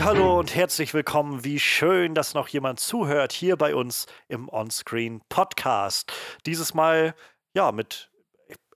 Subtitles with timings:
[0.00, 1.44] Hallo und herzlich willkommen.
[1.44, 6.12] Wie schön, dass noch jemand zuhört hier bei uns im Onscreen Podcast.
[6.46, 7.14] Dieses Mal
[7.52, 8.10] ja mit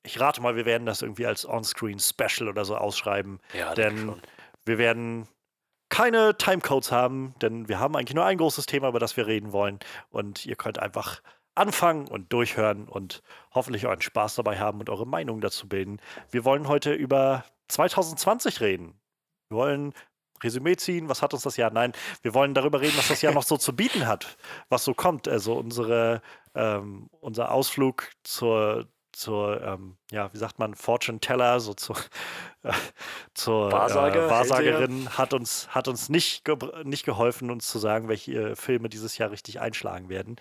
[0.03, 4.21] ich rate mal, wir werden das irgendwie als Onscreen Special oder so ausschreiben, Ja, denn
[4.65, 5.29] wir werden
[5.89, 9.53] keine Timecodes haben, denn wir haben eigentlich nur ein großes Thema, über das wir reden
[9.53, 9.79] wollen
[10.11, 11.23] und ihr könnt einfach
[11.55, 13.23] anfangen und durchhören und
[13.55, 16.01] hoffentlich euren Spaß dabei haben und eure Meinung dazu bilden.
[16.31, 18.99] Wir wollen heute über 2020 reden.
[19.51, 19.93] Wir wollen
[20.43, 21.71] Resümee ziehen, was hat uns das Jahr?
[21.71, 21.93] Nein,
[22.23, 24.37] wir wollen darüber reden, was das Jahr noch so zu bieten hat,
[24.69, 25.29] was so kommt.
[25.29, 26.23] Also unsere,
[26.55, 31.97] ähm, unser Ausflug zur, zur ähm, ja, wie sagt man, Fortune Teller, so zur,
[32.63, 32.73] äh,
[33.35, 36.45] zur Wahrsage, äh, Wahrsagerin hat uns, hat uns nicht,
[36.85, 40.37] nicht geholfen, uns zu sagen, welche Filme dieses Jahr richtig einschlagen werden.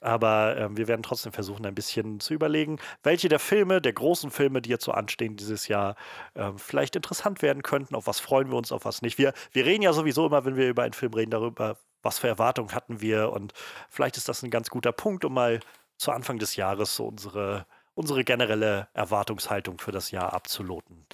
[0.00, 4.30] Aber ähm, wir werden trotzdem versuchen, ein bisschen zu überlegen, welche der Filme, der großen
[4.30, 5.96] Filme, die jetzt so anstehen dieses Jahr,
[6.34, 7.94] ähm, vielleicht interessant werden könnten.
[7.94, 9.16] Auf was freuen wir uns, auf was nicht.
[9.16, 12.28] Wir, wir reden ja sowieso immer, wenn wir über einen Film reden, darüber, was für
[12.28, 13.32] Erwartungen hatten wir.
[13.32, 13.54] Und
[13.88, 15.60] vielleicht ist das ein ganz guter Punkt, um mal
[15.96, 21.06] zu Anfang des Jahres so unsere, unsere generelle Erwartungshaltung für das Jahr abzuloten.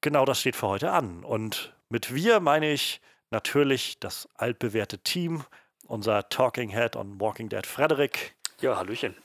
[0.00, 1.24] Genau das steht für heute an.
[1.24, 5.44] Und mit wir meine ich natürlich das altbewährte Team,
[5.86, 8.34] unser Talking Head on Walking Dead Frederik.
[8.60, 9.16] Ja, Hallöchen.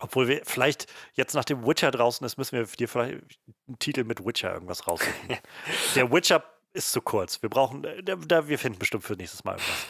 [0.00, 3.22] Obwohl wir vielleicht jetzt nach dem Witcher draußen ist, müssen wir dir vielleicht
[3.68, 5.12] einen Titel mit Witcher irgendwas raussuchen.
[5.94, 7.40] Der Witcher ist zu kurz.
[7.42, 9.86] Wir brauchen, äh, da, da, wir finden bestimmt für nächstes Mal irgendwas.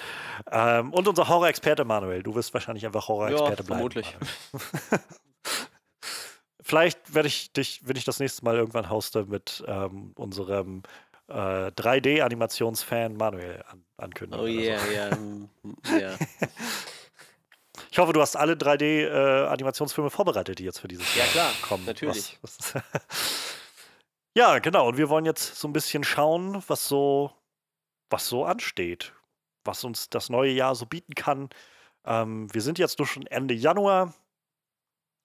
[0.50, 2.22] Ähm, und unser Horror-Experte Manuel.
[2.22, 3.66] Du wirst wahrscheinlich einfach Horror-Experte Ja, bleiben.
[3.66, 4.16] vermutlich.
[6.66, 10.82] Vielleicht werde ich dich, wenn ich das nächste Mal irgendwann hoste, mit ähm, unserem
[11.28, 11.32] äh,
[11.70, 14.40] 3D-Animationsfan Manuel an, ankündigen.
[14.40, 14.90] Oh oder so.
[14.90, 15.16] yeah, ja.
[15.16, 15.48] mm,
[16.00, 16.16] ja.
[17.90, 21.84] Ich hoffe, du hast alle 3D-Animationsfilme vorbereitet, die jetzt für dieses Ja, Jahr klar, kommen.
[21.84, 22.38] natürlich.
[22.40, 22.82] Was, was
[24.34, 24.88] ja, genau.
[24.88, 27.30] Und wir wollen jetzt so ein bisschen schauen, was so,
[28.10, 29.12] was so ansteht,
[29.64, 31.50] was uns das neue Jahr so bieten kann.
[32.06, 34.14] Ähm, wir sind jetzt nur schon Ende Januar.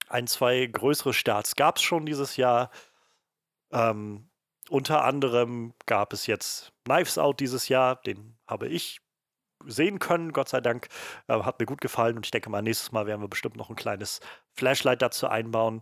[0.09, 2.71] Ein, zwei größere Starts gab es schon dieses Jahr.
[3.71, 4.29] Ähm,
[4.69, 7.95] unter anderem gab es jetzt Knives Out dieses Jahr.
[7.97, 9.01] Den habe ich
[9.65, 10.87] sehen können, Gott sei Dank.
[11.27, 13.69] Äh, hat mir gut gefallen und ich denke mal, nächstes Mal werden wir bestimmt noch
[13.69, 14.19] ein kleines
[14.55, 15.81] Flashlight dazu einbauen.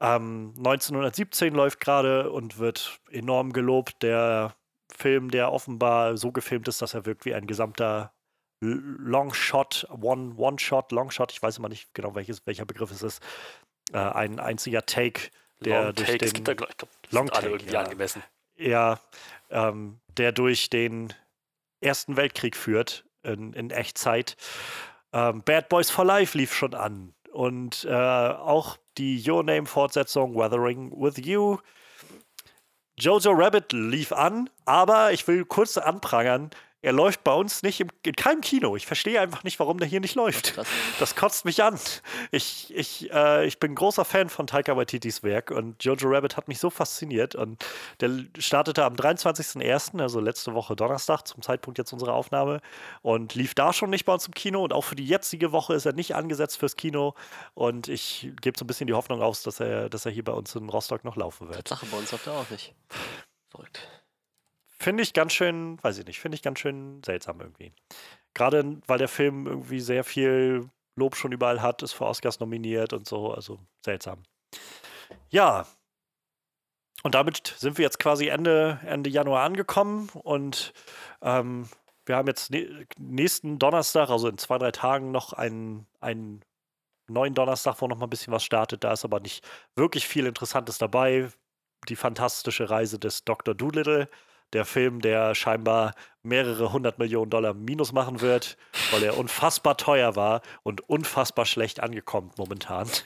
[0.00, 4.02] Ähm, 1917 läuft gerade und wird enorm gelobt.
[4.02, 4.54] Der
[4.96, 8.12] Film, der offenbar so gefilmt ist, dass er wirkt wie ein gesamter
[8.62, 13.22] L- Longshot, One, One-Shot, Longshot, ich weiß immer nicht genau, welches, welcher Begriff es ist.
[13.92, 15.30] Äh, ein einziger Take,
[15.60, 17.54] der Long durch Take, es den gibt da, glaub- ich glaube, Long sind alle Take,
[17.56, 17.80] irgendwie ja.
[17.82, 18.22] angemessen.
[18.56, 19.00] ja,
[19.50, 21.12] ähm, der durch den
[21.80, 24.36] Ersten Weltkrieg führt in, in Echtzeit.
[25.12, 27.12] Ähm, Bad Boys for Life lief schon an.
[27.32, 31.58] Und äh, auch die Your Name-Fortsetzung Weathering with You.
[32.98, 36.50] Jojo Rabbit lief an, aber ich will kurz anprangern,
[36.82, 38.74] er läuft bei uns nicht im, in keinem Kino.
[38.76, 40.54] Ich verstehe einfach nicht, warum der hier nicht läuft.
[40.54, 40.66] Krass.
[40.98, 41.78] Das kotzt mich an.
[42.32, 46.36] Ich, ich, äh, ich bin ein großer Fan von Taika Waititis Werk und Jojo Rabbit
[46.36, 47.64] hat mich so fasziniert und
[48.00, 52.60] der startete am 23.01., also letzte Woche Donnerstag, zum Zeitpunkt jetzt unserer Aufnahme
[53.00, 55.74] und lief da schon nicht bei uns im Kino und auch für die jetzige Woche
[55.74, 57.14] ist er nicht angesetzt fürs Kino
[57.54, 60.32] und ich gebe so ein bisschen die Hoffnung aus, dass er, dass er hier bei
[60.32, 61.68] uns in Rostock noch laufen wird.
[61.68, 62.74] Tatsache, bei uns läuft er auch nicht.
[63.50, 64.01] Verrückt.
[64.82, 67.72] Finde ich ganz schön, weiß ich nicht, finde ich ganz schön seltsam irgendwie.
[68.34, 72.92] Gerade weil der Film irgendwie sehr viel Lob schon überall hat, ist für Oscars nominiert
[72.92, 74.24] und so, also seltsam.
[75.30, 75.68] Ja.
[77.04, 80.72] Und damit sind wir jetzt quasi Ende, Ende Januar angekommen und
[81.20, 81.68] ähm,
[82.04, 82.50] wir haben jetzt
[82.98, 86.44] nächsten Donnerstag, also in zwei, drei Tagen, noch einen, einen
[87.08, 88.82] neuen Donnerstag, wo noch mal ein bisschen was startet.
[88.82, 89.44] Da ist aber nicht
[89.76, 91.28] wirklich viel Interessantes dabei.
[91.88, 93.54] Die fantastische Reise des Dr.
[93.54, 94.08] Doolittle,
[94.52, 98.56] der Film, der scheinbar mehrere hundert Millionen Dollar Minus machen wird,
[98.90, 102.88] weil er unfassbar teuer war und unfassbar schlecht angekommen momentan.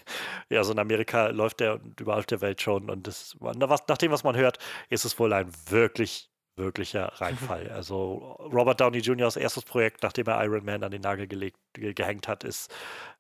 [0.49, 3.99] Ja, also in Amerika läuft der und überall auf der Welt schon und das, nach
[3.99, 4.59] dem, was man hört,
[4.91, 7.69] ist es wohl ein wirklich, wirklicher Reinfall.
[7.69, 11.95] Also Robert Downey Jr.'s erstes Projekt, nachdem er Iron Man an den Nagel gelegt, ge
[11.95, 12.73] gehängt hat, ist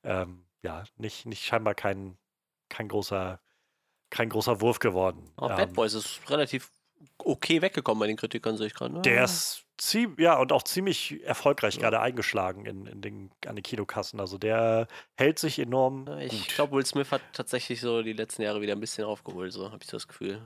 [0.04, 2.16] ähm, ja nicht, nicht scheinbar kein,
[2.68, 3.40] kein großer
[4.10, 5.32] kein großer Wurf geworden.
[5.36, 6.70] Aber Ähm, Bad Boys ist relativ
[7.18, 8.94] okay weggekommen bei den Kritikern, sehe ich gerade.
[8.94, 9.02] ne?
[9.02, 13.62] Der ist ziemlich, ja, und auch ziemlich erfolgreich gerade eingeschlagen in, in den, an den
[13.62, 14.20] Kinokassen.
[14.20, 18.42] Also der hält sich enorm Ja, Ich glaube, Will Smith hat tatsächlich so die letzten
[18.42, 20.40] Jahre wieder ein bisschen aufgeholt, so habe ich das Gefühl.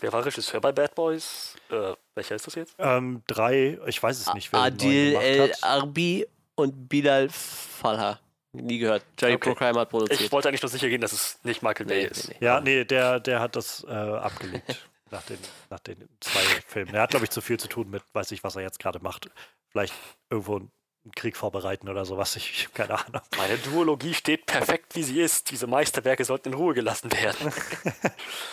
[0.00, 1.54] Wer war Regisseur bei Bad Boys?
[1.70, 2.74] Äh, welcher ist das jetzt?
[2.78, 5.52] Ähm, drei, ich weiß es nicht, wer Adil El.
[5.62, 6.26] Arbi
[6.56, 8.18] und Bilal Falha.
[8.52, 9.04] Nie gehört.
[9.18, 9.50] Jerry Okay.
[9.50, 10.20] Bruckheimer hat produziert.
[10.20, 12.28] Ich wollte eigentlich nur sicher gehen, dass es nicht Michael Bay Nee, ist.
[12.28, 12.44] nee, nee.
[12.46, 14.88] Ja, nee, der, der hat das äh, abgelegt.
[15.14, 15.38] nach den,
[15.70, 16.94] nach den zwei Filmen.
[16.94, 18.98] Er hat, glaube ich, zu viel zu tun mit, weiß ich, was er jetzt gerade
[18.98, 19.30] macht.
[19.68, 19.94] Vielleicht
[20.28, 20.70] irgendwo einen
[21.14, 22.34] Krieg vorbereiten oder sowas.
[22.36, 23.22] Ich keine Ahnung.
[23.38, 25.50] Meine Duologie steht perfekt, wie sie ist.
[25.50, 27.52] Diese Meisterwerke sollten in Ruhe gelassen werden.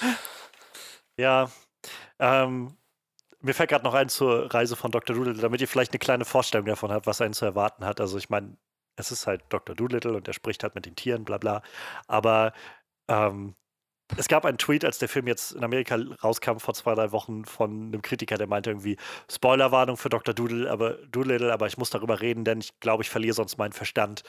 [1.17, 1.49] ja,
[2.19, 2.77] ähm,
[3.39, 5.15] mir fällt gerade noch ein zur Reise von Dr.
[5.15, 7.99] Doolittle, damit ihr vielleicht eine kleine Vorstellung davon habt, was einen zu erwarten hat.
[7.99, 8.55] Also ich meine,
[8.97, 9.75] es ist halt Dr.
[9.75, 11.63] Doolittle und er spricht halt mit den Tieren, bla bla.
[12.07, 12.53] Aber
[13.07, 13.55] ähm,
[14.17, 17.45] es gab einen Tweet, als der Film jetzt in Amerika rauskam vor zwei, drei Wochen
[17.45, 18.97] von einem Kritiker, der meinte irgendwie,
[19.29, 20.33] Spoilerwarnung für Dr.
[20.33, 23.73] Doodle, aber, Doolittle, aber ich muss darüber reden, denn ich glaube, ich verliere sonst meinen
[23.73, 24.23] Verstand.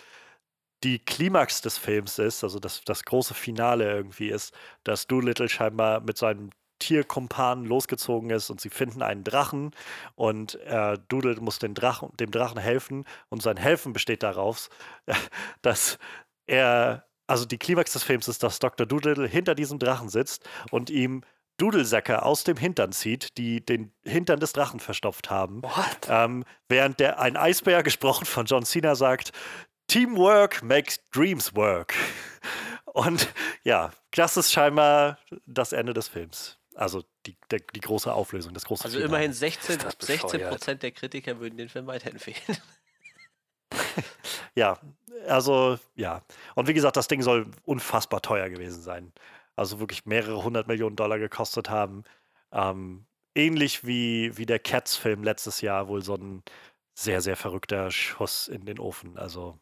[0.84, 4.52] Die Klimax des Films ist, also das, das große Finale irgendwie ist,
[4.84, 6.50] dass Doolittle scheinbar mit seinem
[6.82, 9.70] Tierkumpan losgezogen ist und sie finden einen Drachen
[10.16, 14.68] und äh, Doodle muss den Drachen, dem Drachen helfen und sein Helfen besteht darauf,
[15.62, 15.98] dass
[16.46, 18.86] er, also die Klimax des Films ist, dass Dr.
[18.86, 21.22] Doodle hinter diesem Drachen sitzt und ihm
[21.58, 25.62] Dudelsäcke aus dem Hintern zieht, die den Hintern des Drachen verstopft haben.
[26.08, 29.32] Ähm, während der ein Eisbär, gesprochen von John Cena, sagt,
[29.86, 31.94] Teamwork makes dreams work.
[32.86, 33.28] Und
[33.64, 36.58] ja, das ist scheinbar das Ende des Films.
[36.74, 39.08] Also die, der, die große Auflösung, das große Also Finale.
[39.08, 40.50] immerhin 16, das 16 bescheuert.
[40.50, 42.40] Prozent der Kritiker würden den Film weiterempfehlen.
[44.54, 44.78] Ja,
[45.28, 46.22] also ja.
[46.54, 49.12] Und wie gesagt, das Ding soll unfassbar teuer gewesen sein.
[49.56, 52.04] Also wirklich mehrere hundert Millionen Dollar gekostet haben.
[52.52, 56.42] Ähm, ähnlich wie, wie der Cats-Film letztes Jahr, wohl so ein
[56.94, 59.18] sehr, sehr verrückter Schuss in den Ofen.
[59.18, 59.58] Also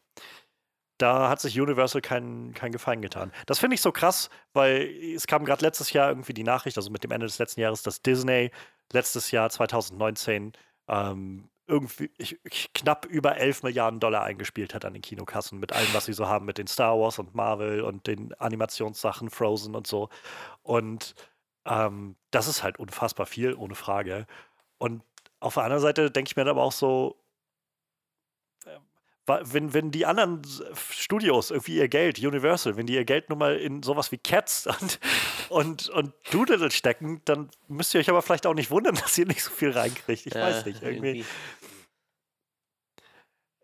[0.97, 3.31] da hat sich Universal keinen kein Gefallen getan.
[3.47, 4.83] Das finde ich so krass, weil
[5.15, 7.81] es kam gerade letztes Jahr irgendwie die Nachricht, also mit dem Ende des letzten Jahres,
[7.81, 8.51] dass Disney
[8.93, 10.53] letztes Jahr 2019
[10.87, 12.09] ähm, irgendwie
[12.73, 16.27] knapp über 11 Milliarden Dollar eingespielt hat an den Kinokassen mit allem, was sie so
[16.27, 20.09] haben, mit den Star Wars und Marvel und den Animationssachen, Frozen und so.
[20.63, 21.15] Und
[21.65, 24.27] ähm, das ist halt unfassbar viel, ohne Frage.
[24.79, 25.01] Und
[25.39, 27.20] auf der anderen Seite denke ich mir dann aber auch so,
[29.43, 30.41] wenn, wenn die anderen
[30.91, 34.67] Studios irgendwie ihr Geld, Universal, wenn die ihr Geld nun mal in sowas wie Cats
[34.79, 34.99] und,
[35.49, 39.25] und, und Doodle stecken, dann müsst ihr euch aber vielleicht auch nicht wundern, dass ihr
[39.25, 40.25] nicht so viel reinkriegt.
[40.25, 40.81] Ich Ja, weiß nicht.
[40.81, 41.07] Irgendwie.
[41.19, 41.25] irgendwie.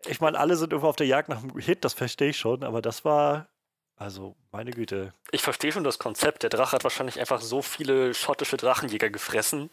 [0.06, 2.62] Ich meine, alle sind irgendwo auf der Jagd nach einem Hit, das verstehe ich schon,
[2.62, 3.48] aber das war,
[3.96, 5.12] also meine Güte.
[5.32, 6.44] Ich verstehe schon das Konzept.
[6.44, 9.70] Der Drache hat wahrscheinlich einfach so viele schottische Drachenjäger gefressen,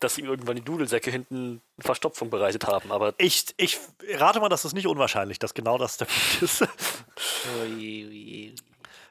[0.00, 2.92] dass ihm irgendwann die Dudelsäcke hinten Verstopfung bereitet haben.
[2.92, 3.78] Aber Ich, ich
[4.14, 6.66] rate mal, dass es nicht unwahrscheinlich, dass genau das der Punkt ist.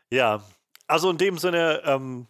[0.09, 0.43] Ja,
[0.87, 2.27] also in dem Sinne ähm,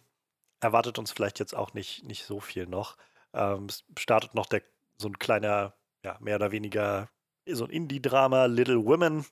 [0.60, 2.96] erwartet uns vielleicht jetzt auch nicht, nicht so viel noch.
[3.32, 4.62] Ähm, es startet noch der,
[4.96, 7.08] so ein kleiner, ja, mehr oder weniger
[7.50, 9.24] so ein Indie-Drama, Little Women,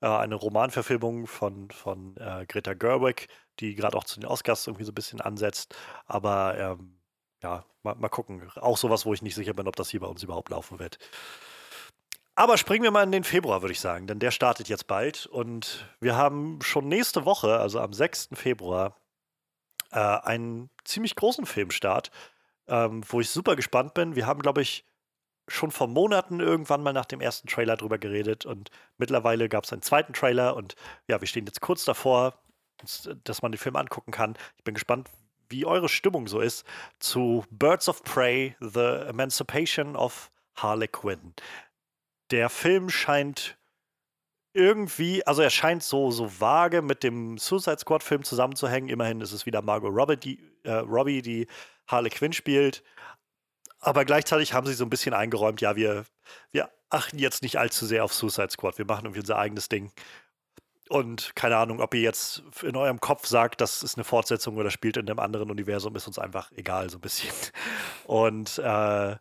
[0.00, 3.28] äh, eine Romanverfilmung von, von äh, Greta Gerwig,
[3.60, 5.76] die gerade auch zu den Oscars irgendwie so ein bisschen ansetzt.
[6.06, 6.99] Aber ähm,
[7.42, 8.50] ja, mal, mal gucken.
[8.56, 10.98] Auch sowas, wo ich nicht sicher bin, ob das hier bei uns überhaupt laufen wird.
[12.34, 15.26] Aber springen wir mal in den Februar, würde ich sagen, denn der startet jetzt bald
[15.26, 18.30] und wir haben schon nächste Woche, also am 6.
[18.34, 18.96] Februar,
[19.90, 22.10] äh, einen ziemlich großen Filmstart,
[22.68, 24.14] ähm, wo ich super gespannt bin.
[24.16, 24.86] Wir haben, glaube ich,
[25.48, 29.72] schon vor Monaten irgendwann mal nach dem ersten Trailer drüber geredet und mittlerweile gab es
[29.72, 30.76] einen zweiten Trailer und
[31.08, 32.34] ja, wir stehen jetzt kurz davor,
[32.80, 34.36] uns- dass man den Film angucken kann.
[34.56, 35.08] Ich bin gespannt,
[35.50, 36.64] wie eure Stimmung so ist
[36.98, 41.34] zu Birds of Prey, The Emancipation of Harley Quinn.
[42.30, 43.58] Der Film scheint
[44.52, 48.88] irgendwie, also er scheint so, so vage mit dem Suicide Squad-Film zusammenzuhängen.
[48.88, 51.46] Immerhin ist es wieder Margot Robbie, die, äh, Robbie, die
[51.86, 52.82] Harley Quinn spielt.
[53.80, 56.04] Aber gleichzeitig haben sie so ein bisschen eingeräumt, ja, wir,
[56.52, 58.76] wir achten jetzt nicht allzu sehr auf Suicide Squad.
[58.78, 59.90] Wir machen irgendwie unser eigenes Ding.
[60.90, 64.72] Und keine Ahnung, ob ihr jetzt in eurem Kopf sagt, das ist eine Fortsetzung oder
[64.72, 67.30] spielt in einem anderen Universum, ist uns einfach egal, so ein bisschen.
[68.06, 69.16] Und äh,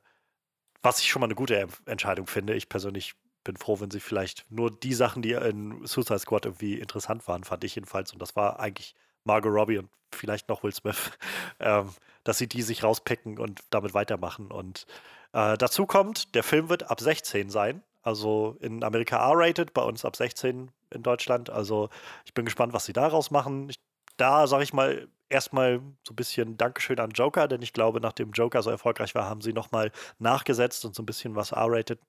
[0.82, 2.56] was ich schon mal eine gute Entscheidung finde.
[2.56, 6.80] Ich persönlich bin froh, wenn sie vielleicht nur die Sachen, die in Suicide Squad irgendwie
[6.80, 8.14] interessant waren, fand ich jedenfalls.
[8.14, 11.12] Und das war eigentlich Margot Robbie und vielleicht noch Will Smith,
[11.60, 11.90] ähm,
[12.24, 14.50] dass sie die sich rauspicken und damit weitermachen.
[14.50, 14.88] Und
[15.34, 17.84] äh, dazu kommt, der Film wird ab 16 sein.
[18.02, 21.50] Also in Amerika R-rated, bei uns ab 16 in Deutschland.
[21.50, 21.90] Also
[22.26, 23.70] ich bin gespannt, was sie daraus machen.
[23.70, 23.80] Ich,
[24.18, 28.32] da sage ich mal erstmal so ein bisschen Dankeschön an Joker, denn ich glaube, nachdem
[28.32, 32.00] Joker so erfolgreich war, haben sie nochmal nachgesetzt und so ein bisschen was R-rated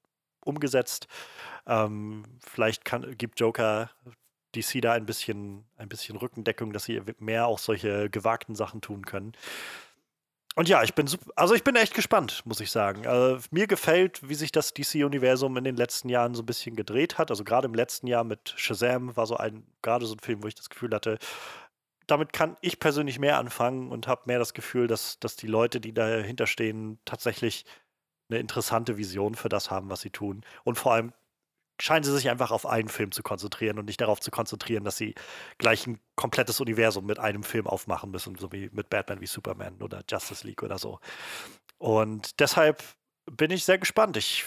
[0.44, 1.06] umgesetzt.
[1.66, 3.90] Ähm, vielleicht kann, gibt Joker
[4.56, 9.06] DC da ein bisschen, ein bisschen Rückendeckung, dass sie mehr auch solche gewagten Sachen tun
[9.06, 9.32] können.
[10.60, 13.04] Und ja, ich bin sup- also ich bin echt gespannt, muss ich sagen.
[13.04, 17.16] Äh, mir gefällt, wie sich das DC-Universum in den letzten Jahren so ein bisschen gedreht
[17.16, 17.30] hat.
[17.30, 20.48] Also gerade im letzten Jahr mit Shazam war so ein, gerade so ein Film, wo
[20.48, 21.16] ich das Gefühl hatte,
[22.06, 25.80] damit kann ich persönlich mehr anfangen und habe mehr das Gefühl, dass, dass die Leute,
[25.80, 27.64] die dahinter stehen, tatsächlich
[28.28, 30.44] eine interessante Vision für das haben, was sie tun.
[30.64, 31.14] Und vor allem
[31.80, 34.96] scheinen sie sich einfach auf einen Film zu konzentrieren und nicht darauf zu konzentrieren, dass
[34.96, 35.14] sie
[35.58, 39.82] gleich ein komplettes Universum mit einem Film aufmachen müssen, so wie mit Batman wie Superman
[39.82, 41.00] oder Justice League oder so.
[41.78, 42.82] Und deshalb
[43.36, 44.16] bin ich sehr gespannt.
[44.16, 44.44] Ich,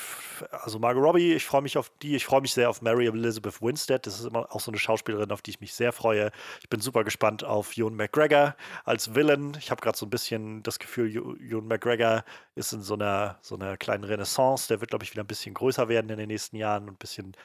[0.52, 3.62] also Margot Robbie, ich freue mich auf die, ich freue mich sehr auf Mary Elizabeth
[3.62, 4.06] Winstead.
[4.06, 6.32] Das ist immer auch so eine Schauspielerin, auf die ich mich sehr freue.
[6.62, 9.56] Ich bin super gespannt auf Ewan McGregor als Villain.
[9.58, 12.26] Ich habe gerade so ein bisschen das Gefühl, Ewan McGregor
[12.56, 14.68] ist in so einer, so einer kleinen Renaissance.
[14.68, 16.98] Der wird, glaube ich, wieder ein bisschen größer werden in den nächsten Jahren und ein
[16.98, 17.38] bisschen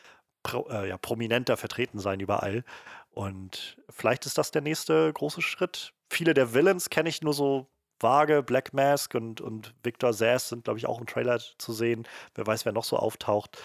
[0.42, 2.64] pro, äh, ja, prominenter vertreten sein überall.
[3.11, 5.92] Und vielleicht ist das der nächste große Schritt.
[6.11, 7.68] Viele der Villains kenne ich nur so
[8.00, 8.43] vage.
[8.43, 12.07] Black Mask und, und Victor Sass sind, glaube ich, auch im Trailer zu sehen.
[12.35, 13.59] Wer weiß, wer noch so auftaucht.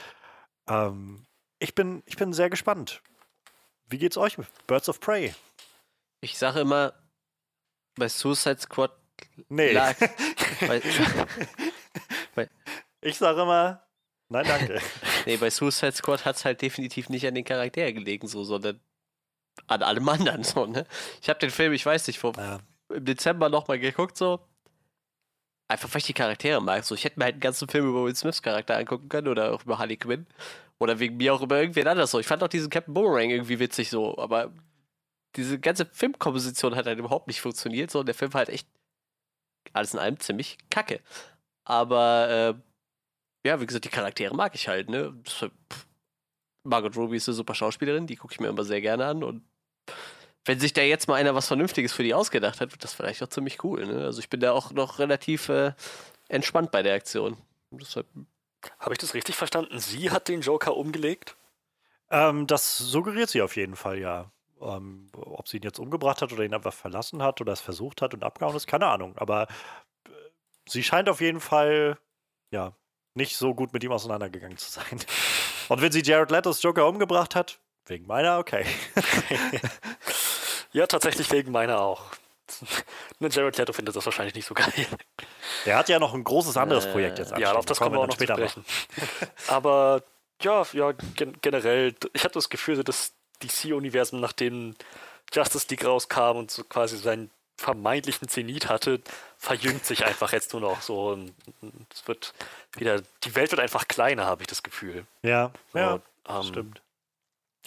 [0.68, 1.26] Ähm,
[1.60, 3.02] ich, bin, ich bin sehr gespannt.
[3.88, 5.34] Wie geht's euch mit Birds of Prey?
[6.22, 6.94] Ich sage immer,
[7.96, 8.92] bei Suicide Squad
[9.50, 9.72] nee.
[9.72, 9.96] lag.
[10.62, 10.82] bei,
[12.36, 12.50] bei,
[13.02, 13.86] ich sage immer,
[14.30, 14.82] nein, danke.
[15.26, 18.80] nee, bei Suicide Squad hat es halt definitiv nicht an den Charakteren gelegen, so, sondern
[19.68, 20.44] an allem anderen.
[20.44, 20.86] So, ne?
[21.22, 22.60] Ich habe den Film, ich weiß nicht, vor ja
[22.94, 24.40] im Dezember nochmal geguckt, so.
[25.68, 26.84] Einfach weil ich die Charaktere mag.
[26.84, 29.54] So, ich hätte mir halt einen ganzen Film über Will Smiths Charakter angucken können oder
[29.54, 30.28] auch über Harley Quinn.
[30.80, 32.20] Oder wegen mir auch über irgendwen anders so.
[32.20, 34.52] Ich fand auch diesen Captain Boomerang irgendwie witzig so, aber
[35.36, 37.90] diese ganze Filmkomposition hat halt überhaupt nicht funktioniert.
[37.92, 38.68] So, und der Film war halt echt
[39.72, 41.02] alles in allem ziemlich kacke.
[41.66, 45.14] Aber äh, ja, wie gesagt, die Charaktere mag ich halt, ne?
[46.64, 49.44] Margot Robbie ist eine super Schauspielerin, die gucke ich mir immer sehr gerne an und
[50.46, 53.24] wenn sich da jetzt mal einer was Vernünftiges für die ausgedacht hat, wird das vielleicht
[53.24, 53.86] auch ziemlich cool.
[53.86, 54.06] Ne?
[54.06, 55.74] Also ich bin da auch noch relativ äh,
[56.28, 57.38] entspannt bei der Aktion.
[57.72, 58.08] Deshalb
[58.80, 59.80] Habe ich das richtig verstanden?
[59.80, 61.36] Sie hat den Joker umgelegt?
[62.10, 64.32] Ähm, das suggeriert sie auf jeden Fall, ja.
[64.62, 68.02] Ähm, ob sie ihn jetzt umgebracht hat oder ihn einfach verlassen hat oder es versucht
[68.02, 69.18] hat und abgehauen ist, keine Ahnung.
[69.18, 69.48] Aber
[70.06, 70.10] äh,
[70.68, 71.98] sie scheint auf jeden Fall,
[72.52, 72.74] ja,
[73.16, 75.00] nicht so gut mit ihm auseinandergegangen zu sein.
[75.70, 78.66] Und wenn sie Jared Leto's Joker umgebracht hat, wegen meiner, okay.
[80.74, 82.04] Ja, tatsächlich wegen meiner auch.
[83.20, 84.74] Ne, Jared Leto findet das wahrscheinlich nicht so geil.
[85.66, 88.02] Er hat ja noch ein großes anderes Projekt jetzt äh, Ja, auf das kommen wir
[88.02, 88.66] auch noch später sprechen.
[89.48, 90.04] Aber
[90.42, 94.76] ja, ja, gen generell, ich hatte das Gefühl, dass DC-Universum, nachdem
[95.32, 99.00] Justice League rauskam und so quasi seinen vermeintlichen Zenit hatte,
[99.38, 101.10] verjüngt sich einfach jetzt nur noch so.
[101.10, 101.34] Und
[101.94, 102.34] es wird
[102.76, 105.06] wieder, die Welt wird einfach kleiner, habe ich das Gefühl.
[105.22, 106.82] Ja, so, ja, ähm, stimmt.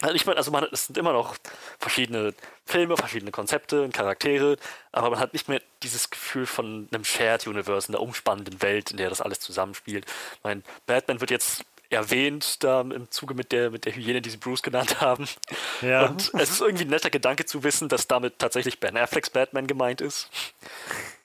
[0.03, 1.37] Also ich meine, also man, es sind immer noch
[1.79, 2.35] verschiedene
[2.67, 4.59] Filme, verschiedene Konzepte und Charaktere,
[4.93, 8.99] aber man hat nicht mehr dieses Gefühl von einem Shared Universe, einer umspannenden Welt, in
[8.99, 10.05] der das alles zusammenspielt.
[10.07, 14.31] Ich meine, Batman wird jetzt erwähnt, da im Zuge mit der, mit der Hyäne, die
[14.31, 15.27] sie Bruce genannt haben.
[15.81, 16.07] Ja.
[16.07, 19.67] Und es ist irgendwie ein netter Gedanke zu wissen, dass damit tatsächlich Ben Afflecks Batman
[19.67, 20.29] gemeint ist.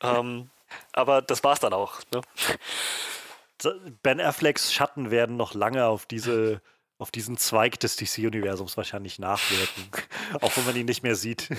[0.02, 0.50] ähm,
[0.94, 2.00] aber das war's dann auch.
[2.14, 2.22] Ne?
[4.02, 6.62] Ben Afflecks Schatten werden noch lange auf diese
[7.02, 9.90] auf diesen Zweig des DC-Universums wahrscheinlich nachwirken.
[10.42, 11.50] auch wenn man ihn nicht mehr sieht.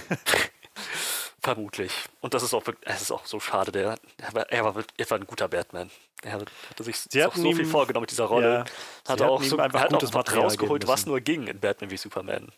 [1.43, 1.93] Vermutlich.
[2.21, 3.73] Und das ist auch, es ist auch so schade.
[3.73, 5.91] Der, er, war, er, war, ein guter Batman.
[6.23, 8.65] Er hatte sich so ihm, viel vorgenommen mit dieser Rolle.
[9.09, 11.97] Ja, hat auch so, einfach hat auch was rausgeholt, was nur ging in Batman wie
[11.97, 12.53] Superman.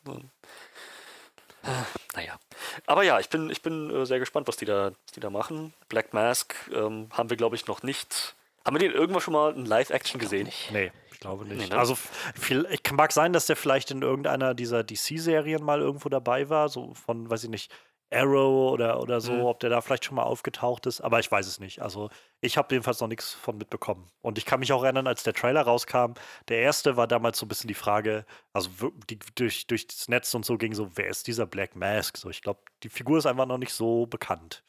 [2.14, 2.38] Naja.
[2.84, 5.30] Aber ja, ich bin, ich bin äh, sehr gespannt, was die da, was die da
[5.30, 5.72] machen.
[5.88, 8.34] Black Mask ähm, haben wir, glaube ich, noch nicht.
[8.66, 10.50] Haben wir den irgendwann schon mal in Live-Action gesehen?
[10.70, 10.92] Nee
[11.24, 11.58] glaube nicht.
[11.58, 11.78] Nee, ne?
[11.78, 11.96] Also
[12.34, 16.94] viel, mag sein, dass der vielleicht in irgendeiner dieser DC-Serien mal irgendwo dabei war, so
[16.94, 17.72] von, weiß ich nicht,
[18.12, 19.44] Arrow oder, oder so, mhm.
[19.44, 21.80] ob der da vielleicht schon mal aufgetaucht ist, aber ich weiß es nicht.
[21.80, 24.06] Also ich habe jedenfalls noch nichts von mitbekommen.
[24.20, 26.12] Und ich kann mich auch erinnern, als der Trailer rauskam,
[26.48, 28.70] der erste war damals so ein bisschen die Frage, also
[29.10, 32.16] die, durch, durch das Netz und so ging so, wer ist dieser Black Mask?
[32.18, 34.62] So, ich glaube, die Figur ist einfach noch nicht so bekannt.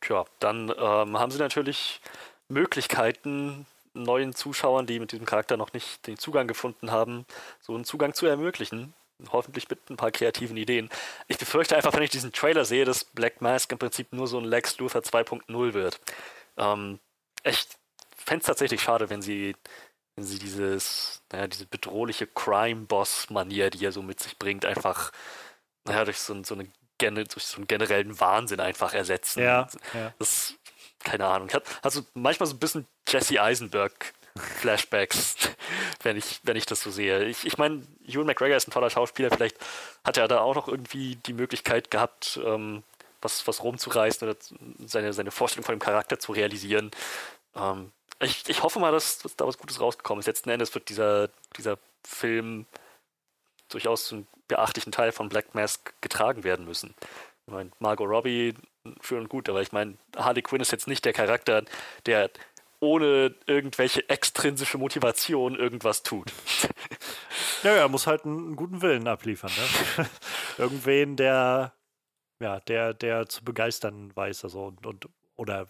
[0.00, 2.00] Tja, dann ähm, haben sie natürlich
[2.48, 7.26] Möglichkeiten, neuen Zuschauern, die mit diesem Charakter noch nicht den Zugang gefunden haben,
[7.60, 8.94] so einen Zugang zu ermöglichen.
[9.32, 10.88] Hoffentlich mit ein paar kreativen Ideen.
[11.28, 14.38] Ich befürchte einfach, wenn ich diesen Trailer sehe, dass Black Mask im Prinzip nur so
[14.38, 16.00] ein Lex Luthor 2.0 wird.
[16.56, 17.00] Ähm,
[17.44, 17.66] ich
[18.16, 19.54] fände es tatsächlich schade, wenn sie,
[20.16, 25.12] wenn sie dieses, naja, diese bedrohliche Crime-Boss-Manier, die er so mit sich bringt, einfach
[25.84, 26.68] naja, durch so, so, eine,
[27.24, 29.40] durch so einen generellen Wahnsinn einfach ersetzen.
[29.42, 30.14] Ja, ja.
[30.18, 30.54] Das
[31.04, 31.48] keine Ahnung.
[31.48, 35.36] Ich also manchmal so ein bisschen Jesse Eisenberg Flashbacks,
[36.02, 37.24] wenn ich, wenn ich das so sehe.
[37.24, 39.56] Ich, ich meine, Ewan McGregor ist ein toller Schauspieler, vielleicht
[40.04, 42.82] hat er da auch noch irgendwie die Möglichkeit gehabt, ähm,
[43.20, 44.38] was, was rumzureißen oder
[44.86, 46.90] seine, seine Vorstellung von dem Charakter zu realisieren.
[47.54, 50.26] Ähm, ich, ich hoffe mal, dass, dass, da was Gutes rausgekommen ist.
[50.26, 52.66] Letzten Endes wird dieser, dieser Film
[53.68, 56.94] durchaus einen beachtlichen Teil von Black Mask getragen werden müssen.
[57.46, 58.54] Ich meine, Margot Robbie,
[59.00, 61.64] schön und gut, aber ich meine, Harley Quinn ist jetzt nicht der Charakter,
[62.06, 62.30] der
[62.80, 66.32] ohne irgendwelche extrinsische Motivation irgendwas tut.
[67.62, 69.50] Ja, er muss halt einen, guten Willen abliefern.
[69.98, 70.08] Ne?
[70.58, 71.74] Irgendwen, der,
[72.42, 75.66] ja, der, der zu begeistern weiß, also und, und oder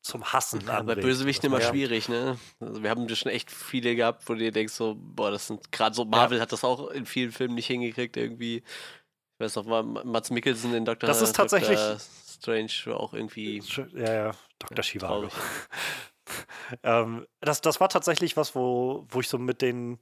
[0.00, 1.68] zum Hassen ja, Bei Bösewichten immer ja.
[1.68, 2.38] schwierig, ne?
[2.60, 5.70] Also wir haben schon echt viele gehabt, wo du dir denkst, so, boah, das sind
[5.70, 6.42] gerade so, Marvel ja.
[6.42, 8.56] hat das auch in vielen Filmen nicht hingekriegt, irgendwie.
[8.56, 11.06] Ich weiß noch, war Mats Mikkelsen in Dr.
[11.06, 11.98] Das ist tatsächlich Dr.
[12.38, 13.62] Strange auch irgendwie.
[13.94, 14.82] Ja, ja, Dr.
[14.82, 15.28] Shiva.
[16.82, 19.98] ähm, das, das war tatsächlich was, wo, wo ich so mit den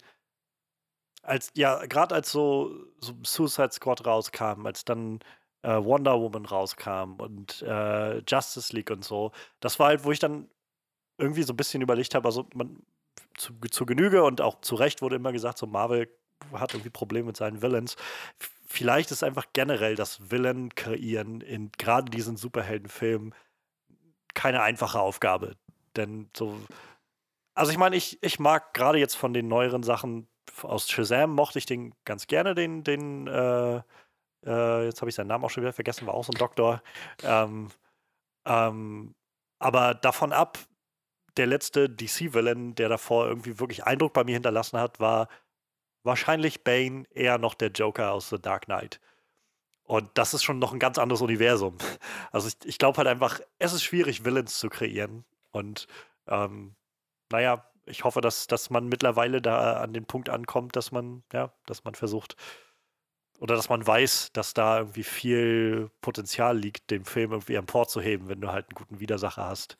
[1.26, 5.19] als, ja, gerade als so, so Suicide Squad rauskam, als dann
[5.62, 10.21] äh, Wonder Woman rauskam und äh, Justice League und so, das war halt, wo ich
[10.21, 10.49] dann
[11.19, 12.83] irgendwie so ein bisschen überlegt habe, also man
[13.37, 16.09] zu, zu Genüge und auch zu Recht wurde immer gesagt, so Marvel
[16.52, 17.97] hat irgendwie Probleme mit seinen Villains.
[18.66, 23.35] Vielleicht ist einfach generell das Villain kreieren in gerade diesen Superheldenfilmen
[24.35, 25.56] keine einfache Aufgabe.
[25.96, 26.58] Denn so,
[27.54, 30.28] also ich meine, ich, ich mag gerade jetzt von den neueren Sachen
[30.62, 33.76] aus Shazam mochte ich den ganz gerne, den, den, äh,
[34.44, 36.82] äh, jetzt habe ich seinen Namen auch schon wieder vergessen, war auch so ein Doktor.
[37.23, 37.68] Ähm,
[38.46, 39.14] ähm,
[39.58, 40.58] aber davon ab,
[41.37, 45.28] der letzte DC-Villain, der davor irgendwie wirklich Eindruck bei mir hinterlassen hat, war
[46.06, 49.00] wahrscheinlich Bane eher noch der Joker aus The Dark Knight.
[49.84, 51.76] Und das ist schon noch ein ganz anderes Universum.
[52.32, 55.25] Also ich, ich glaube halt einfach, es ist schwierig, Villains zu kreieren.
[55.52, 55.86] Und
[56.26, 56.75] ähm,
[57.30, 61.52] naja, ich hoffe, dass, dass man mittlerweile da an den Punkt ankommt, dass man, ja,
[61.64, 62.36] dass man versucht,
[63.38, 68.40] oder dass man weiß, dass da irgendwie viel Potenzial liegt, den Film irgendwie emporzuheben, wenn
[68.40, 69.76] du halt einen guten Widersacher hast.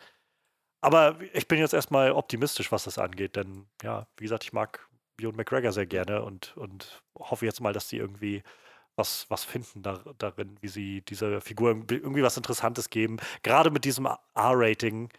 [0.81, 4.89] Aber ich bin jetzt erstmal optimistisch, was das angeht, denn ja, wie gesagt, ich mag
[5.17, 8.43] Bjorn McGregor sehr gerne und, und hoffe jetzt mal, dass die irgendwie
[8.97, 13.19] was, was finden da, darin, wie sie dieser Figur irgendwie was Interessantes geben.
[13.43, 15.11] Gerade mit diesem R-Rating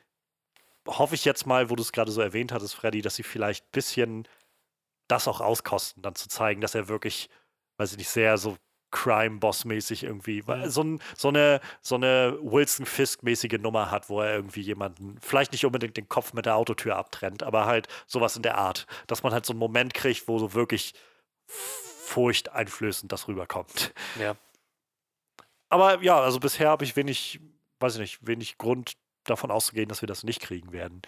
[0.88, 3.66] hoffe ich jetzt mal, wo du es gerade so erwähnt hattest, Freddy, dass sie vielleicht
[3.66, 4.28] ein bisschen
[5.08, 7.30] das auch auskosten, dann zu zeigen, dass er wirklich,
[7.78, 8.58] weiß ich nicht, sehr so
[8.92, 10.70] Crime-Boss-mäßig irgendwie, mhm.
[10.70, 15.52] so, ein, so, eine, so eine Wilson Fisk-mäßige Nummer hat, wo er irgendwie jemanden, vielleicht
[15.52, 19.24] nicht unbedingt den Kopf mit der Autotür abtrennt, aber halt sowas in der Art, dass
[19.24, 20.94] man halt so einen Moment kriegt, wo so wirklich
[21.46, 23.94] furchteinflößend das rüberkommt.
[24.20, 24.36] Ja.
[25.70, 27.42] Aber ja, also bisher habe ich wenig,
[27.80, 28.94] weiß ich nicht, wenig Grund,
[29.26, 31.02] davon auszugehen, dass wir das nicht kriegen werden.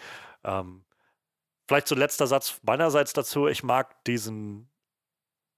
[0.44, 0.84] Ähm,
[1.66, 3.46] vielleicht so letzter Satz meinerseits dazu.
[3.46, 4.69] Ich mag diesen,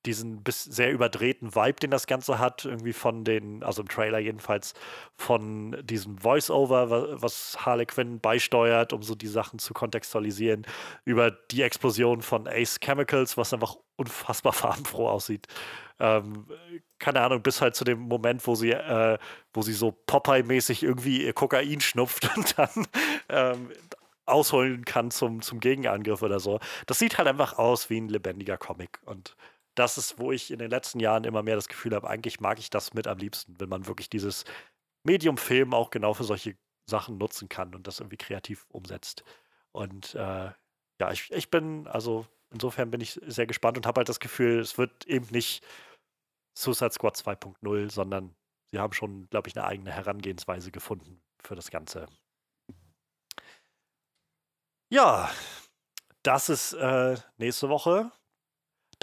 [0.06, 4.18] diesen bis sehr überdrehten Vibe, den das Ganze hat, irgendwie von den, also im Trailer
[4.18, 4.74] jedenfalls,
[5.16, 10.66] von diesem Voice-Over, was Harley Quinn beisteuert, um so die Sachen zu kontextualisieren,
[11.04, 15.46] über die Explosion von Ace Chemicals, was einfach unfassbar farbenfroh aussieht.
[16.00, 16.46] Ähm,
[16.98, 19.18] keine Ahnung, bis halt zu dem Moment, wo sie, äh,
[19.52, 22.86] wo sie so Popeye-mäßig irgendwie ihr Kokain schnupft und dann
[23.28, 23.70] ähm,
[24.26, 26.60] ausholen kann zum, zum Gegenangriff oder so.
[26.86, 29.00] Das sieht halt einfach aus wie ein lebendiger Comic.
[29.04, 29.36] Und
[29.74, 32.58] das ist, wo ich in den letzten Jahren immer mehr das Gefühl habe, eigentlich mag
[32.58, 34.44] ich das mit am liebsten, wenn man wirklich dieses
[35.04, 36.56] Medium-Film auch genau für solche
[36.88, 39.24] Sachen nutzen kann und das irgendwie kreativ umsetzt.
[39.72, 40.50] Und äh,
[41.00, 44.60] ja, ich, ich bin, also insofern bin ich sehr gespannt und habe halt das Gefühl,
[44.60, 45.64] es wird eben nicht
[46.56, 48.34] Suicide Squad 2.0, sondern
[48.70, 52.06] sie haben schon, glaube ich, eine eigene Herangehensweise gefunden für das Ganze.
[54.90, 55.30] Ja,
[56.22, 58.12] das ist äh, nächste Woche.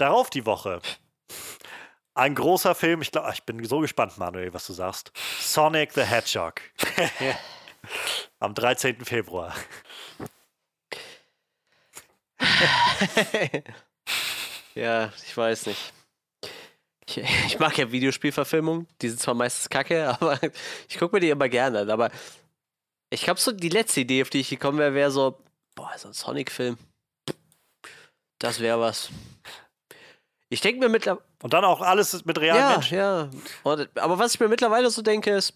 [0.00, 0.80] Darauf die Woche.
[2.14, 5.12] Ein großer Film, ich glaube, ich bin so gespannt, Manuel, was du sagst.
[5.38, 6.62] Sonic the Hedgehog.
[8.38, 9.04] Am 13.
[9.04, 9.54] Februar.
[14.74, 15.92] ja, ich weiß nicht.
[17.06, 18.88] Ich, ich mag ja Videospielverfilmungen.
[19.02, 20.40] Die sind zwar meistens kacke, aber
[20.88, 21.90] ich gucke mir die immer gerne an.
[21.90, 22.10] Aber
[23.10, 25.38] ich glaube, so die letzte Idee, auf die ich gekommen wäre, wäre so:
[25.74, 26.78] Boah, so ein Sonic-Film.
[28.38, 29.10] Das wäre was.
[30.50, 31.24] Ich denke mir mittlerweile.
[31.42, 32.98] Und dann auch alles mit realen ja, Menschen.
[32.98, 33.30] Ja,
[33.62, 35.54] und, aber was ich mir mittlerweile so denke, ist,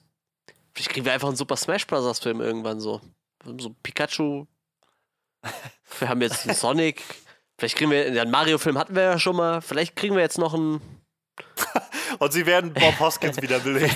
[0.73, 2.21] vielleicht kriegen wir einfach einen Super Smash Bros.
[2.21, 3.01] Film irgendwann so.
[3.45, 4.47] So Pikachu.
[5.99, 7.03] Wir haben jetzt einen Sonic.
[7.59, 9.61] Vielleicht kriegen wir, einen Mario-Film hatten wir ja schon mal.
[9.61, 10.81] Vielleicht kriegen wir jetzt noch einen
[12.19, 13.95] Und sie werden Bob Hoskins wieder beleben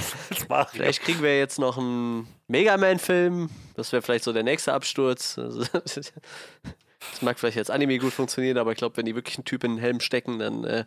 [0.70, 3.50] Vielleicht kriegen wir jetzt noch einen Mega Man-Film.
[3.74, 5.36] Das wäre vielleicht so der nächste Absturz.
[7.10, 9.64] Das mag vielleicht als Anime gut funktionieren, aber ich glaube, wenn die wirklich einen Typ
[9.64, 10.84] in den Helm stecken, dann, äh,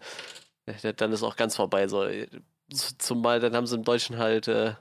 [0.97, 1.87] dann ist auch ganz vorbei.
[1.87, 2.07] So,
[2.97, 4.75] zumal dann haben sie im Deutschen halt äh,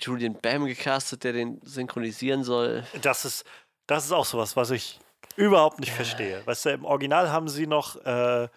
[0.00, 2.84] Julian Bam gecastet, der den synchronisieren soll.
[3.02, 3.44] Das ist,
[3.86, 4.98] das ist auch sowas, was ich
[5.36, 6.46] überhaupt nicht verstehe.
[6.46, 8.48] Weißt du, im Original haben sie noch äh,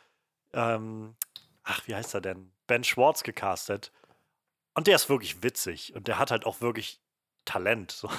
[0.53, 1.15] ähm,
[1.63, 2.51] ach, wie heißt er denn?
[2.67, 3.91] Ben Schwartz gecastet.
[4.75, 6.99] Und der ist wirklich witzig und der hat halt auch wirklich
[7.45, 7.91] Talent.
[7.91, 8.09] So.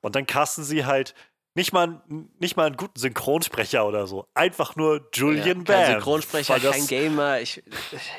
[0.00, 1.14] Und dann casten sie halt
[1.58, 2.00] nicht mal,
[2.38, 4.26] nicht mal einen guten Synchronsprecher oder so.
[4.32, 5.64] Einfach nur Julian ja, Bam.
[5.64, 7.40] Kein Synchronsprecher, kein Gamer.
[7.40, 7.64] Ich,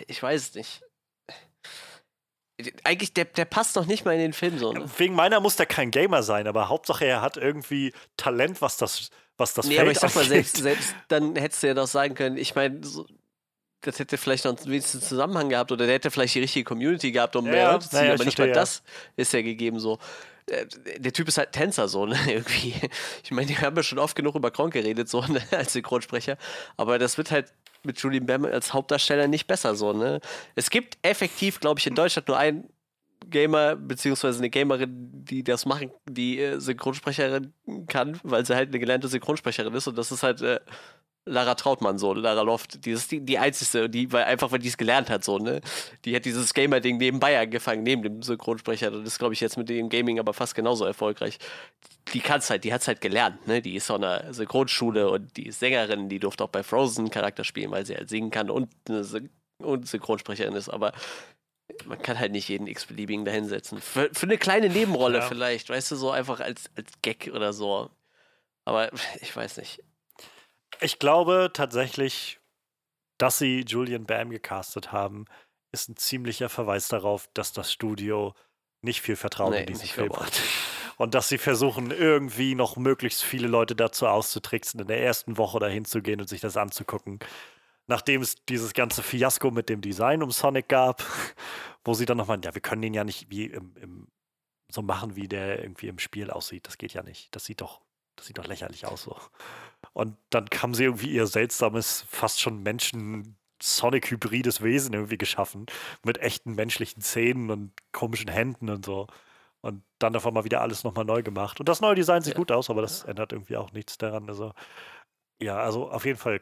[0.08, 0.82] ich weiß es nicht.
[2.84, 4.74] Eigentlich, der, der passt doch nicht mal in den Film so.
[4.74, 4.86] Ne?
[4.98, 9.10] Wegen meiner muss der kein Gamer sein, aber Hauptsache er hat irgendwie Talent, was das,
[9.38, 11.88] was das nee, Feld aber ich sag mal, selbst, selbst dann hättest du ja doch
[11.88, 13.06] sagen können, ich meine, so,
[13.80, 17.38] das hätte vielleicht noch wenigstens Zusammenhang gehabt oder der hätte vielleicht die richtige Community gehabt,
[17.38, 18.54] um ja, mehr Leute zu ziehen, ja, aber nicht mal ja.
[18.54, 18.84] das
[19.16, 19.98] ist ja gegeben so.
[20.50, 22.74] Äh, der Typ ist halt Tänzer, so, ne, irgendwie.
[23.24, 26.38] Ich meine, die haben ja schon oft genug über Kronk geredet, so, ne, als Synchronsprecher.
[26.78, 30.20] Aber das wird halt mit Julian Bam als Hauptdarsteller nicht besser, so, ne.
[30.56, 32.70] Es gibt effektiv, glaube ich, in Deutschland nur einen
[33.30, 37.54] Gamer, beziehungsweise eine Gamerin, die das machen, die äh, Synchronsprecherin
[37.88, 40.60] kann, weil sie halt eine gelernte Synchronsprecherin ist und das ist halt äh,
[41.26, 44.68] Lara Trautmann so, Lara Loft, die ist die, die einzige, die, weil einfach weil die
[44.68, 45.62] es gelernt hat, so, ne?
[46.06, 48.90] Die hat dieses Gamer-Ding nebenbei angefangen, neben dem Synchronsprecher.
[48.90, 51.38] Das ist, glaube ich, jetzt mit dem Gaming aber fast genauso erfolgreich.
[52.14, 53.62] Die kann es halt, die hat es halt gelernt, ne?
[53.62, 57.44] Die ist auf einer Synchronschule und die ist Sängerin, die durfte auch bei Frozen Charakter
[57.44, 59.30] spielen, weil sie halt singen kann und eine Syn
[59.62, 60.94] und Synchronsprecherin ist, aber
[61.86, 63.80] man kann halt nicht jeden x-beliebigen da hinsetzen.
[63.80, 65.28] Für, für, eine kleine Nebenrolle ja.
[65.28, 67.90] vielleicht, weißt du, so einfach als, als Gag oder so.
[68.66, 68.90] Aber
[69.22, 69.84] ich weiß nicht.
[70.82, 72.40] Ich glaube tatsächlich,
[73.18, 75.26] dass sie Julian Bam gecastet haben,
[75.72, 78.34] ist ein ziemlicher Verweis darauf, dass das Studio
[78.82, 80.42] nicht viel Vertrauen nee, in diesen Film hat.
[80.98, 85.58] Und dass sie versuchen, irgendwie noch möglichst viele Leute dazu auszutricksen, in der ersten Woche
[85.60, 87.20] dahin zu gehen und sich das anzugucken.
[87.88, 91.06] Nachdem es dieses ganze Fiasko mit dem Design um Sonic gab,
[91.86, 94.08] wo sie dann nochmal, ja, wir können den ja nicht wie im, im,
[94.70, 96.68] so machen, wie der irgendwie im Spiel aussieht.
[96.68, 97.34] Das geht ja nicht.
[97.34, 97.80] Das sieht doch,
[98.18, 99.18] das sieht doch lächerlich aus so.
[99.94, 105.66] Und dann haben sie irgendwie ihr seltsames, fast schon Menschen- Sonic-hybrides Wesen irgendwie geschaffen.
[106.06, 109.08] Mit echten menschlichen Zähnen und komischen Händen und so.
[109.62, 111.60] Und dann davon mal wieder alles nochmal neu gemacht.
[111.60, 112.38] Und das neue Design sieht ja.
[112.38, 114.30] gut aus, aber das ändert irgendwie auch nichts daran.
[114.30, 114.54] Also,
[115.42, 116.40] ja, also auf jeden Fall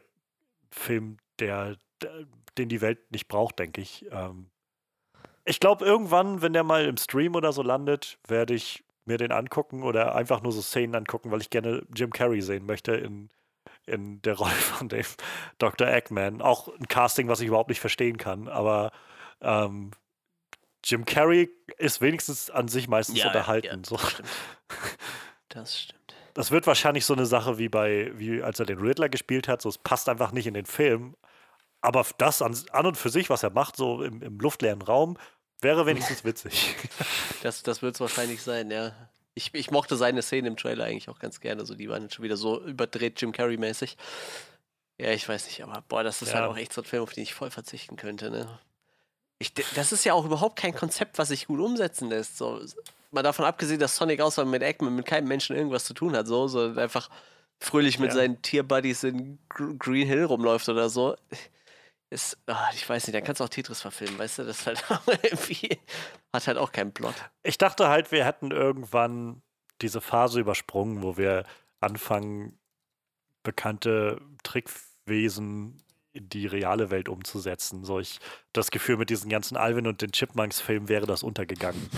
[0.70, 4.06] Film, der, der den die Welt nicht braucht, denke ich.
[4.12, 4.50] Ähm,
[5.46, 9.32] ich glaube, irgendwann, wenn der mal im Stream oder so landet, werde ich mir den
[9.32, 13.30] angucken oder einfach nur so Szenen angucken, weil ich gerne Jim Carrey sehen möchte in,
[13.88, 15.06] in der Rolle von dem
[15.58, 15.88] Dr.
[15.88, 16.42] Eggman.
[16.42, 18.92] Auch ein Casting, was ich überhaupt nicht verstehen kann, aber
[19.42, 19.92] ähm,
[20.84, 23.68] Jim Carrey ist wenigstens an sich meistens ja, unterhalten.
[23.68, 23.98] Ja, so.
[23.98, 24.30] das, stimmt.
[25.50, 26.16] das stimmt.
[26.34, 29.62] Das wird wahrscheinlich so eine Sache wie bei, wie als er den Riddler gespielt hat.
[29.62, 31.16] So, es passt einfach nicht in den Film.
[31.82, 35.18] Aber das an, an und für sich, was er macht, so im, im luftleeren Raum,
[35.62, 36.76] wäre wenigstens witzig.
[37.44, 38.94] das das wird es wahrscheinlich sein, ja.
[39.38, 41.66] Ich, ich mochte seine Szenen im Trailer eigentlich auch ganz gerne.
[41.66, 43.96] So, die waren schon wieder so überdreht Jim Carrey-mäßig.
[45.00, 46.42] Ja, ich weiß nicht, aber boah, das ist halt ja.
[46.42, 48.60] halt auch echt so ein Film, auf den ich voll verzichten könnte, ne?
[49.40, 52.38] Ich, das ist ja auch überhaupt kein Konzept, was sich gut umsetzen lässt.
[52.38, 52.60] So,
[53.12, 56.26] mal davon abgesehen, dass Sonic außer mit Eggman mit keinem Menschen irgendwas zu tun hat,
[56.26, 57.10] so, so einfach
[57.60, 58.16] fröhlich mit ja.
[58.16, 61.16] seinen Tierbuddies in Green Hill rumläuft oder so
[62.10, 64.44] ist, oh, ich weiß nicht, dann kannst du auch Tetris verfilmen, weißt du?
[64.46, 64.84] Das halt
[65.24, 65.80] irgendwie
[66.34, 67.16] hat halt auch keinen Plot.
[67.44, 69.42] Ich dachte halt, wir hätten irgendwann
[69.82, 71.44] diese Phase übersprungen, wo wir
[71.80, 72.58] anfangen,
[73.44, 77.84] bekannte Trickwesen in die reale Welt umzusetzen.
[77.84, 78.20] So ich
[78.54, 81.90] das Gefühl, mit diesen ganzen Alvin und den Chipmunks-Filmen wäre das untergegangen.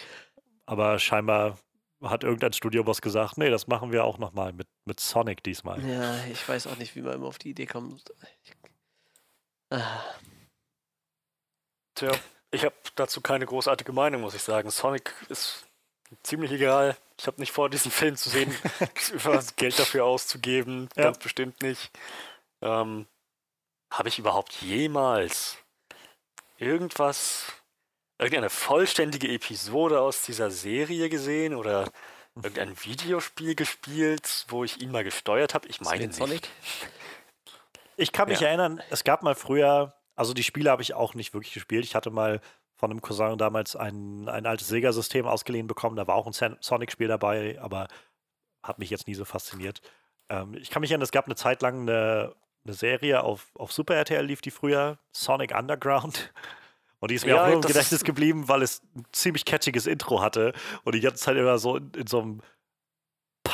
[0.66, 1.58] Aber scheinbar
[2.02, 5.84] hat irgendein Studioboss gesagt, nee, das machen wir auch nochmal mit, mit Sonic diesmal.
[5.86, 8.12] Ja, ich weiß auch nicht, wie man immer auf die Idee kommt.
[8.44, 8.55] Ich
[11.94, 12.12] Tja,
[12.50, 14.70] ich habe dazu keine großartige Meinung, muss ich sagen.
[14.70, 15.66] Sonic ist
[16.22, 16.96] ziemlich egal.
[17.18, 18.54] Ich habe nicht vor, diesen Film zu sehen,
[19.56, 20.88] Geld dafür auszugeben.
[20.96, 21.04] Ja.
[21.04, 21.90] Ganz bestimmt nicht.
[22.62, 23.06] Ähm,
[23.90, 25.58] habe ich überhaupt jemals
[26.58, 27.52] irgendwas,
[28.18, 31.90] irgendeine vollständige Episode aus dieser Serie gesehen oder
[32.34, 35.68] irgendein Videospiel gespielt, wo ich ihn mal gesteuert habe?
[35.68, 36.16] Ich meine nicht.
[36.16, 36.48] Sonic?
[37.96, 38.48] Ich kann mich ja.
[38.48, 41.84] erinnern, es gab mal früher, also die Spiele habe ich auch nicht wirklich gespielt.
[41.84, 42.40] Ich hatte mal
[42.76, 45.96] von einem Cousin damals ein, ein altes Sega-System ausgeliehen bekommen.
[45.96, 47.88] Da war auch ein Sonic-Spiel dabei, aber
[48.62, 49.80] hat mich jetzt nie so fasziniert.
[50.28, 53.72] Ähm, ich kann mich erinnern, es gab eine Zeit lang eine, eine Serie auf, auf
[53.72, 56.32] Super RTL, lief die früher, Sonic Underground.
[56.98, 59.86] Und die ist mir ja, auch nur im Gedächtnis geblieben, weil es ein ziemlich catchiges
[59.86, 62.40] Intro hatte und die ganze Zeit immer so in, in so einem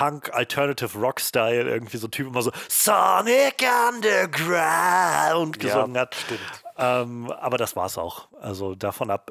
[0.03, 6.17] Punk Alternative Rock Style irgendwie so ein Typ immer so Sonic Underground gesungen ja, hat.
[6.17, 6.41] Stimmt.
[6.77, 8.27] Ähm, aber das war's auch.
[8.41, 9.31] Also davon ab.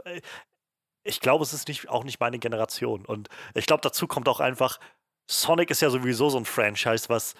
[1.03, 3.05] Ich glaube, es ist nicht, auch nicht meine Generation.
[3.05, 4.79] Und ich glaube, dazu kommt auch einfach,
[5.29, 7.33] Sonic ist ja sowieso so ein Franchise, was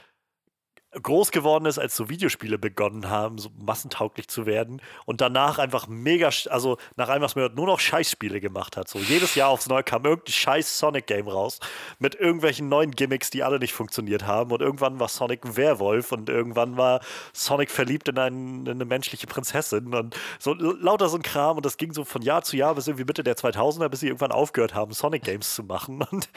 [0.93, 5.88] groß geworden ist, als so Videospiele begonnen haben, so massentauglich zu werden und danach einfach
[5.88, 8.89] mega, also nach allem, was man hört, nur noch Scheißspiele gemacht hat.
[8.89, 11.60] So jedes Jahr aufs Neue kam irgendein scheiß Sonic-Game raus
[11.99, 16.12] mit irgendwelchen neuen Gimmicks, die alle nicht funktioniert haben und irgendwann war Sonic ein Werwolf
[16.12, 16.99] und irgendwann war
[17.32, 21.65] Sonic verliebt in, ein, in eine menschliche Prinzessin und so lauter so ein Kram und
[21.65, 24.34] das ging so von Jahr zu Jahr bis irgendwie Mitte der 2000er, bis sie irgendwann
[24.34, 26.27] aufgehört haben, Sonic-Games zu machen und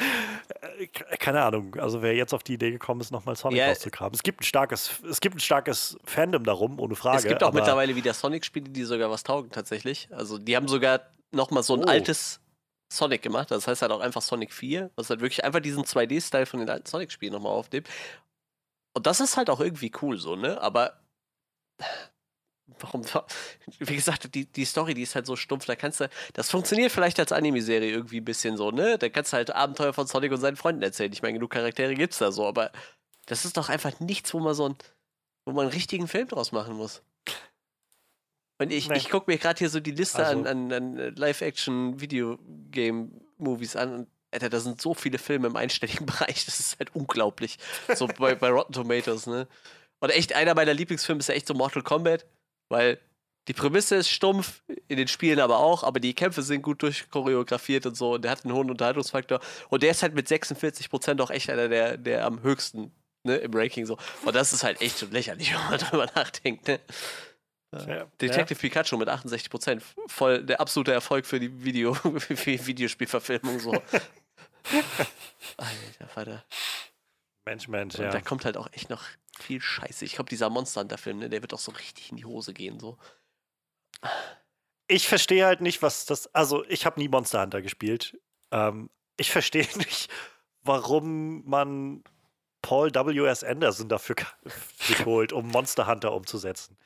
[0.78, 0.86] äh,
[1.18, 4.14] keine Ahnung, also wer jetzt auf die Idee gekommen ist, nochmal Sonic ja, rauszugraben.
[4.14, 7.18] Es gibt ein starkes, es gibt ein starkes Fandom darum, ohne Frage.
[7.18, 10.09] Es gibt auch mittlerweile wieder Sonic-Spiele, die sogar was taugen tatsächlich.
[10.12, 11.00] Also die haben sogar
[11.33, 11.88] nochmal so ein oh.
[11.88, 12.40] altes
[12.92, 13.50] Sonic gemacht.
[13.50, 16.70] Das heißt halt auch einfach Sonic 4, was halt wirklich einfach diesen 2D-Style von den
[16.70, 17.88] alten Sonic-Spielen nochmal aufnimmt.
[18.94, 20.61] Und das ist halt auch irgendwie cool so, ne?
[20.61, 21.00] Aber
[22.78, 23.04] warum,
[23.78, 26.92] wie gesagt, die, die Story, die ist halt so stumpf, da kannst du, das funktioniert
[26.92, 28.98] vielleicht als Anime-Serie irgendwie ein bisschen so, ne?
[28.98, 31.12] Da kannst du halt Abenteuer von Sonic und seinen Freunden erzählen.
[31.12, 32.70] Ich meine, genug Charaktere gibt's da so, aber
[33.26, 34.76] das ist doch einfach nichts, wo man so ein,
[35.44, 37.02] wo man einen richtigen Film draus machen muss.
[38.58, 40.38] Und ich, ich gucke mir gerade hier so die Liste also.
[40.40, 46.44] an, an, an Live-Action-Videogame-Movies an und Alter, da sind so viele Filme im einstelligen Bereich,
[46.44, 47.58] das ist halt unglaublich.
[47.94, 49.46] So bei, bei Rotten Tomatoes, ne?
[50.00, 52.26] Und echt, einer meiner Lieblingsfilme ist ja echt so Mortal Kombat,
[52.68, 52.98] weil
[53.48, 57.87] die Prämisse ist stumpf, in den Spielen aber auch, aber die Kämpfe sind gut durchchoreografiert
[57.87, 61.30] und so und der hat einen hohen Unterhaltungsfaktor und der ist halt mit 46% auch
[61.30, 62.92] echt einer der, der am höchsten
[63.24, 63.98] ne, im Ranking so.
[64.24, 66.68] Und das ist halt echt schon lächerlich, wenn man darüber nachdenkt.
[66.68, 66.80] Ne?
[67.72, 68.60] Ja, Detective ja.
[68.60, 69.82] Pikachu mit 68 Prozent.
[70.06, 73.72] Voll der absolute Erfolg für die Video, für die Videospielverfilmung so.
[75.56, 76.44] Alter Vater.
[77.46, 78.10] Mensch, Mensch, Und ja.
[78.10, 79.02] Da kommt halt auch echt noch
[79.38, 80.04] viel Scheiße.
[80.04, 82.80] Ich glaube, dieser Monster Hunter-Film, ne, der wird auch so richtig in die Hose gehen.
[82.80, 82.96] So.
[84.87, 86.32] Ich verstehe halt nicht, was das.
[86.34, 88.18] Also, ich habe nie Monster Hunter gespielt.
[88.50, 90.10] Ähm, ich verstehe nicht,
[90.62, 92.02] warum man
[92.64, 93.44] Paul W.S.
[93.44, 94.16] Anderson dafür
[94.81, 96.79] sich holt, um Monster Hunter umzusetzen.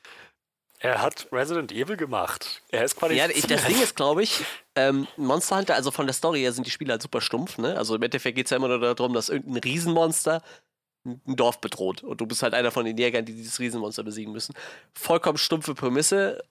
[0.79, 2.61] Er hat Resident Evil gemacht.
[2.69, 3.15] Er ist quasi.
[3.15, 4.43] Ja, ich, das Ding ist, glaube ich,
[4.75, 7.77] ähm, Monster Hunter, also von der Story her sind die Spiele halt super stumpf, ne?
[7.77, 10.41] Also im Endeffekt geht es ja immer nur darum, dass irgendein Riesenmonster
[11.05, 12.03] ein Dorf bedroht.
[12.03, 14.55] Und du bist halt einer von den Jägern, die dieses Riesenmonster besiegen müssen.
[14.93, 16.43] Vollkommen stumpfe Prämisse,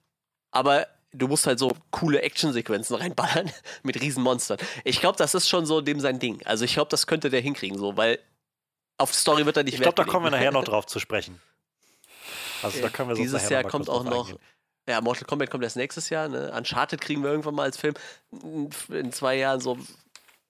[0.52, 3.50] aber du musst halt so coole Actionsequenzen reinballern
[3.82, 4.58] mit Riesenmonstern.
[4.84, 6.40] Ich glaube, das ist schon so dem sein Ding.
[6.46, 8.18] Also ich glaube, das könnte der hinkriegen, so, weil
[8.98, 10.98] auf die Story wird er nicht Ich glaube, da kommen wir nachher noch drauf zu
[10.98, 11.40] sprechen.
[12.62, 14.28] Also da können wir Dieses Jahr kommt auch noch.
[14.28, 14.42] Eingehen.
[14.88, 16.28] Ja, Mortal Kombat kommt erst nächstes Jahr.
[16.28, 16.50] Ne?
[16.56, 17.94] Uncharted kriegen wir irgendwann mal als Film.
[18.88, 19.78] In zwei Jahren so.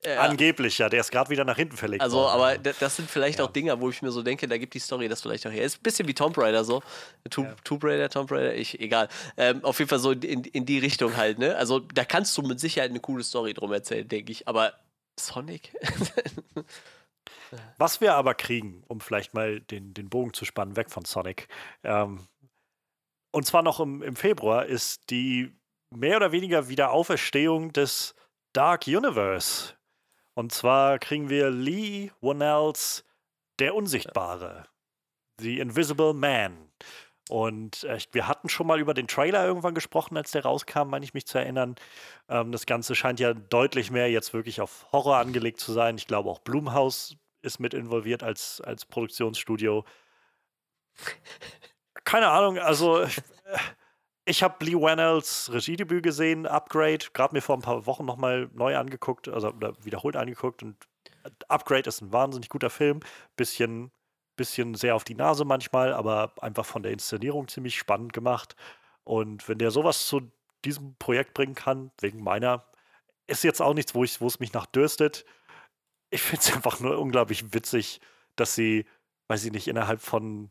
[0.04, 2.02] Äh, Angeblich, ja, der ist gerade wieder nach hinten verlegt.
[2.02, 2.40] Also, worden.
[2.40, 3.44] aber das sind vielleicht ja.
[3.44, 5.64] auch Dinger, wo ich mir so denke, da gibt die Story das vielleicht auch her.
[5.64, 6.84] Ist ein bisschen wie Tomb Raider so.
[7.28, 7.56] Tomb, ja.
[7.64, 9.08] Tomb Raider, Tomb Raider, ich, egal.
[9.37, 11.56] Ähm, auf jeden Fall so in, in die Richtung halt, ne?
[11.56, 14.46] Also, da kannst du mit Sicherheit eine coole Story drum erzählen, denke ich.
[14.46, 14.72] Aber
[15.18, 15.72] Sonic?
[17.78, 21.48] Was wir aber kriegen, um vielleicht mal den, den Bogen zu spannen, weg von Sonic,
[21.82, 22.26] ähm,
[23.30, 25.52] und zwar noch im, im Februar, ist die
[25.90, 28.14] mehr oder weniger Wiederauferstehung des
[28.52, 29.74] Dark Universe.
[30.34, 33.04] Und zwar kriegen wir Lee Whannells
[33.58, 34.66] Der Unsichtbare,
[35.40, 36.70] The Invisible Man.
[37.28, 41.04] Und äh, wir hatten schon mal über den Trailer irgendwann gesprochen, als der rauskam, meine
[41.04, 41.76] ich mich zu erinnern.
[42.28, 45.98] Ähm, das Ganze scheint ja deutlich mehr jetzt wirklich auf Horror angelegt zu sein.
[45.98, 49.85] Ich glaube auch Blumhaus ist mit involviert als, als Produktionsstudio.
[52.05, 53.20] Keine Ahnung, also ich,
[54.24, 58.77] ich habe Lee Wannells Regiedebüt gesehen, Upgrade, gerade mir vor ein paar Wochen nochmal neu
[58.77, 60.77] angeguckt, also wiederholt angeguckt und
[61.48, 63.01] Upgrade ist ein wahnsinnig guter Film,
[63.37, 63.90] bisschen,
[64.37, 68.57] bisschen sehr auf die Nase manchmal, aber einfach von der Inszenierung ziemlich spannend gemacht.
[69.05, 70.31] Und wenn der sowas zu
[70.64, 72.64] diesem Projekt bringen kann, wegen meiner,
[73.27, 75.24] ist jetzt auch nichts, wo, ich, wo es mich nach dürstet
[76.11, 78.01] ich finde es einfach nur unglaublich witzig,
[78.37, 78.87] dass sie,
[79.29, 80.49] weiß ich nicht, innerhalb von,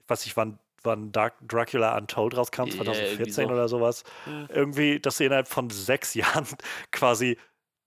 [0.00, 3.54] ich weiß nicht, wann, wann Dark Dracula Untold rauskam, 2014 yeah, so.
[3.54, 4.46] oder sowas, ja.
[4.50, 6.46] irgendwie, dass sie innerhalb von sechs Jahren
[6.92, 7.38] quasi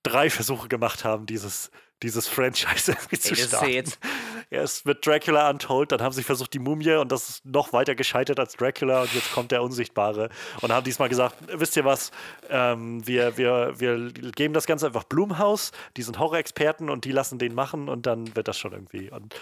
[0.04, 1.72] drei Versuche gemacht haben, dieses,
[2.04, 3.92] dieses Franchise irgendwie zu starten.
[4.50, 7.96] Erst mit Dracula Untold, dann haben sie versucht die Mumie und das ist noch weiter
[7.96, 12.12] gescheitert als Dracula und jetzt kommt der Unsichtbare und haben diesmal gesagt, wisst ihr was,
[12.50, 17.40] ähm, wir, wir, wir geben das Ganze einfach Blumhaus, die sind Horror-Experten und die lassen
[17.40, 19.10] den machen und dann wird das schon irgendwie.
[19.10, 19.36] Und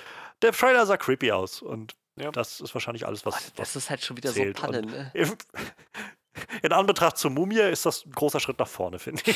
[0.44, 2.32] der Trailer sah creepy aus und ja.
[2.32, 3.34] das ist wahrscheinlich alles, was.
[3.34, 4.58] Boah, das ist halt schon wieder zählt.
[4.58, 5.12] so Panne, ne?
[6.62, 9.36] In Anbetracht zur Mumie ist das ein großer Schritt nach vorne, finde ich.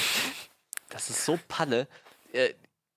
[0.93, 1.87] Das ist so Panne.
[2.33, 2.53] Äh,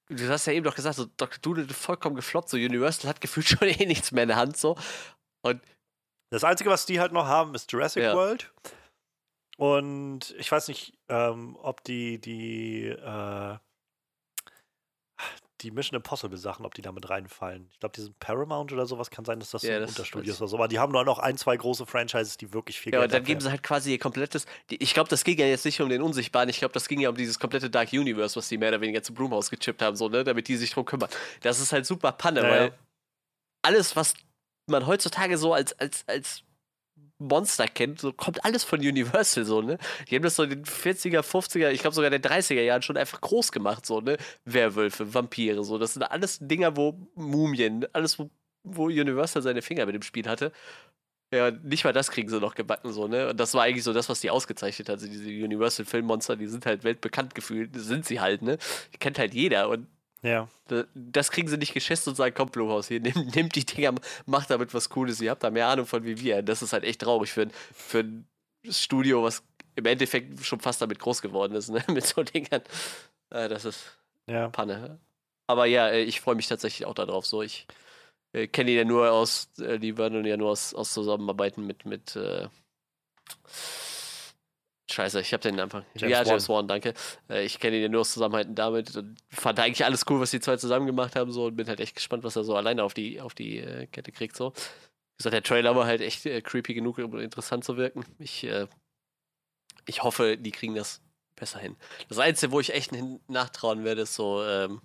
[0.08, 1.38] du hast ja eben doch gesagt, so Dr.
[1.40, 4.76] Doodle vollkommen gefloppt, so Universal hat gefühlt schon eh nichts mehr in der Hand, so.
[5.42, 5.62] Und
[6.30, 8.14] das Einzige, was die halt noch haben, ist Jurassic ja.
[8.14, 8.52] World.
[9.56, 13.56] Und ich weiß nicht, ähm, ob die, die, äh,
[15.62, 17.68] die Mission Impossible Sachen, ob die damit reinfallen.
[17.72, 19.90] Ich glaube, die sind Paramount oder sowas kann sein, dass das Ja, so ein das-
[19.90, 20.56] Unterstudio ist oder so.
[20.56, 23.14] Aber die haben nur noch ein, zwei große Franchises, die wirklich viel Ja, Geld und
[23.14, 24.46] dann geben sie halt quasi ihr komplettes.
[24.70, 27.00] Die, ich glaube, das ging ja jetzt nicht um den Unsichtbaren, ich glaube, das ging
[27.00, 29.96] ja um dieses komplette Dark Universe, was die mehr oder weniger zu Blumhaus gechippt haben,
[29.96, 31.08] so, ne, damit die sich drum kümmern.
[31.40, 32.70] Das ist halt super Panne, Ja, weil ja.
[33.62, 34.14] alles, was
[34.68, 36.42] man heutzutage so als, als, als
[37.18, 39.78] Monster kennt, so kommt alles von Universal, so, ne?
[40.08, 42.82] Die haben das so in den 40er, 50er, ich glaube sogar in den 30er Jahren
[42.82, 44.18] schon einfach groß gemacht, so, ne?
[44.44, 45.78] Werwölfe, Vampire, so.
[45.78, 48.30] Das sind alles Dinger, wo Mumien, alles, wo,
[48.64, 50.52] wo Universal seine Finger mit dem Spiel hatte.
[51.32, 53.30] Ja, nicht mal das kriegen sie noch gebacken, so, ne?
[53.30, 54.96] Und das war eigentlich so das, was die ausgezeichnet hat.
[54.96, 58.58] Also diese Universal-Filmmonster, die sind halt weltbekannt gefühlt, sind sie halt, ne?
[58.94, 59.88] Die kennt halt jeder und
[60.22, 60.48] Ja.
[60.68, 63.94] da- das kriegen sie nicht geschätzt und sagen, komm, Blumhaus, hier, nimm, nimm die Dinger,
[64.26, 66.42] mach damit was Cooles, ihr habt da mehr Ahnung von wie wir.
[66.42, 68.26] Das ist halt echt traurig für, ein- für ein
[68.68, 69.42] Studio, was
[69.76, 71.84] im Endeffekt schon fast damit groß geworden ist, ne?
[71.88, 72.62] Mit so Dingern.
[73.30, 74.48] Äh, das ist Ja.
[74.48, 74.98] Panne.
[75.46, 77.26] Aber ja, äh, ich freue mich tatsächlich auch darauf.
[77.26, 77.66] So, ich
[78.32, 81.84] äh, kenne ihn ja nur aus, äh, die Vernon ja nur aus, aus Zusammenarbeiten mit,
[81.84, 82.48] mit äh,
[84.90, 85.82] Scheiße, ich habe den einfach.
[85.96, 86.26] James ja, Wan.
[86.26, 86.94] James Wan, danke.
[87.28, 90.30] Äh, ich kenne ihn ja nur aus Zusammenarbeiten damit und fand eigentlich alles cool, was
[90.30, 92.84] die zwei zusammen gemacht haben, so und bin halt echt gespannt, was er so alleine
[92.84, 94.36] auf die, auf die äh, Kette kriegt.
[94.36, 94.52] So.
[94.52, 98.04] Wie gesagt, der Trailer war halt echt äh, creepy genug, um interessant zu wirken.
[98.18, 98.68] Ich, äh,
[99.86, 101.00] ich hoffe, die kriegen das
[101.34, 101.76] besser hin.
[102.08, 102.92] Das Einzige, wo ich echt
[103.28, 104.82] nachtrauen werde, ist so, ähm,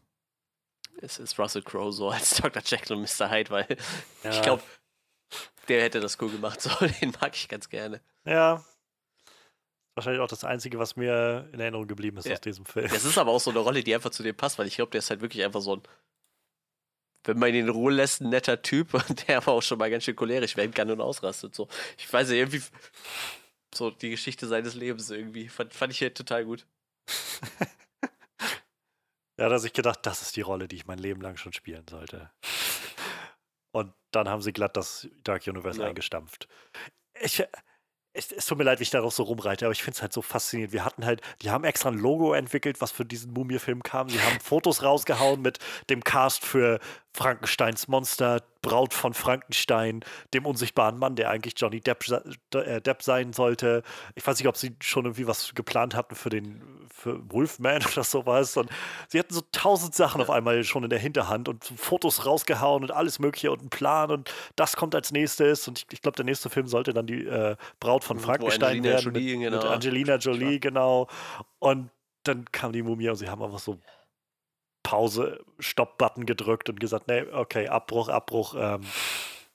[0.97, 2.61] ist, ist Russell Crowe so als Dr.
[2.65, 3.29] Jekyll und Mr.
[3.29, 3.77] Hyde, weil
[4.23, 4.31] ja.
[4.31, 4.63] ich glaube,
[5.67, 6.61] der hätte das cool gemacht.
[6.61, 8.01] So, den mag ich ganz gerne.
[8.25, 8.63] Ja.
[9.95, 12.33] Wahrscheinlich auch das Einzige, was mir in Erinnerung geblieben ist Ja.
[12.33, 12.87] aus diesem Film.
[12.89, 14.91] Das ist aber auch so eine Rolle, die einfach zu dem passt, weil ich glaube,
[14.91, 15.83] der ist halt wirklich einfach so ein,
[17.25, 19.89] wenn man ihn in Ruhe lässt, ein netter Typ und der aber auch schon mal
[19.91, 21.53] ganz schön cholerisch werden kann und ausrastet.
[21.55, 22.61] So, ich weiß nicht, irgendwie
[23.75, 26.65] so die Geschichte seines Lebens irgendwie fand, fand ich hier total gut.
[29.39, 31.35] Ja, da hat er sich gedacht, das ist die Rolle, die ich mein Leben lang
[31.35, 32.29] schon spielen sollte.
[33.71, 35.87] Und dann haben sie glatt das Dark Universe Ja.
[35.87, 36.47] eingestampft.
[37.19, 37.43] Ich,
[38.13, 40.13] es, es tut mir leid, wie ich darauf so rumreite, aber ich finde es halt
[40.13, 40.73] so faszinierend.
[40.73, 44.09] Wir hatten halt, die haben extra ein Logo entwickelt, was für diesen Mumie-Film kam.
[44.09, 46.79] Sie haben Fotos rausgehauen mit dem Cast für
[47.13, 50.01] Frankensteins Monster, Braut von Frankenstein,
[50.33, 52.05] dem unsichtbaren Mann, der eigentlich Johnny Depp,
[52.53, 53.83] äh, Depp sein sollte.
[54.15, 56.61] Ich weiß nicht, ob sie schon irgendwie was geplant hatten für den
[56.93, 58.55] für Wolfman oder sowas.
[58.57, 58.69] Und
[59.07, 62.91] sie hatten so tausend Sachen auf einmal schon in der Hinterhand und Fotos rausgehauen und
[62.91, 65.67] alles Mögliche und einen Plan und das kommt als nächstes.
[65.67, 69.13] Und ich, ich glaube, der nächste Film sollte dann die äh, Braut von Frankenstein werden.
[69.13, 69.57] Jolie, mit, genau.
[69.57, 71.07] mit Angelina Jolie, genau.
[71.59, 71.89] Und
[72.23, 73.79] dann kam die Mumie und sie haben einfach so
[74.91, 78.81] Pause, Stopp-Button gedrückt und gesagt, nee, okay, Abbruch, Abbruch, ähm,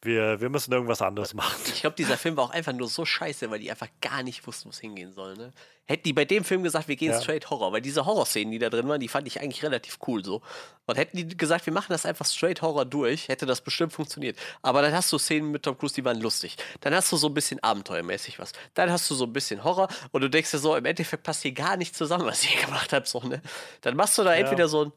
[0.01, 1.61] wir, wir müssen irgendwas anderes machen.
[1.67, 4.47] Ich glaube, dieser Film war auch einfach nur so scheiße, weil die einfach gar nicht
[4.47, 5.35] wussten, wo es hingehen soll.
[5.37, 5.53] Ne?
[5.87, 7.21] Hätten die bei dem Film gesagt, wir gehen Ja.
[7.21, 10.25] straight Horror, weil diese Horrorszenen, die da drin waren, die fand ich eigentlich relativ cool
[10.25, 10.43] so.
[10.87, 14.39] Und hätten die gesagt, wir machen das einfach straight Horror durch, hätte das bestimmt funktioniert.
[14.63, 16.57] Aber dann hast du Szenen mit Tom Cruise, die waren lustig.
[16.83, 18.53] Dann hast du so ein bisschen abenteuermäßig was.
[18.75, 21.43] Dann hast du so ein bisschen Horror und du denkst dir so, im Endeffekt passt
[21.43, 23.09] hier gar nicht zusammen, was ihr hier gemacht habt.
[23.09, 23.43] So, ne?
[23.81, 24.41] Dann machst du da Ja.
[24.41, 24.93] entweder so ein,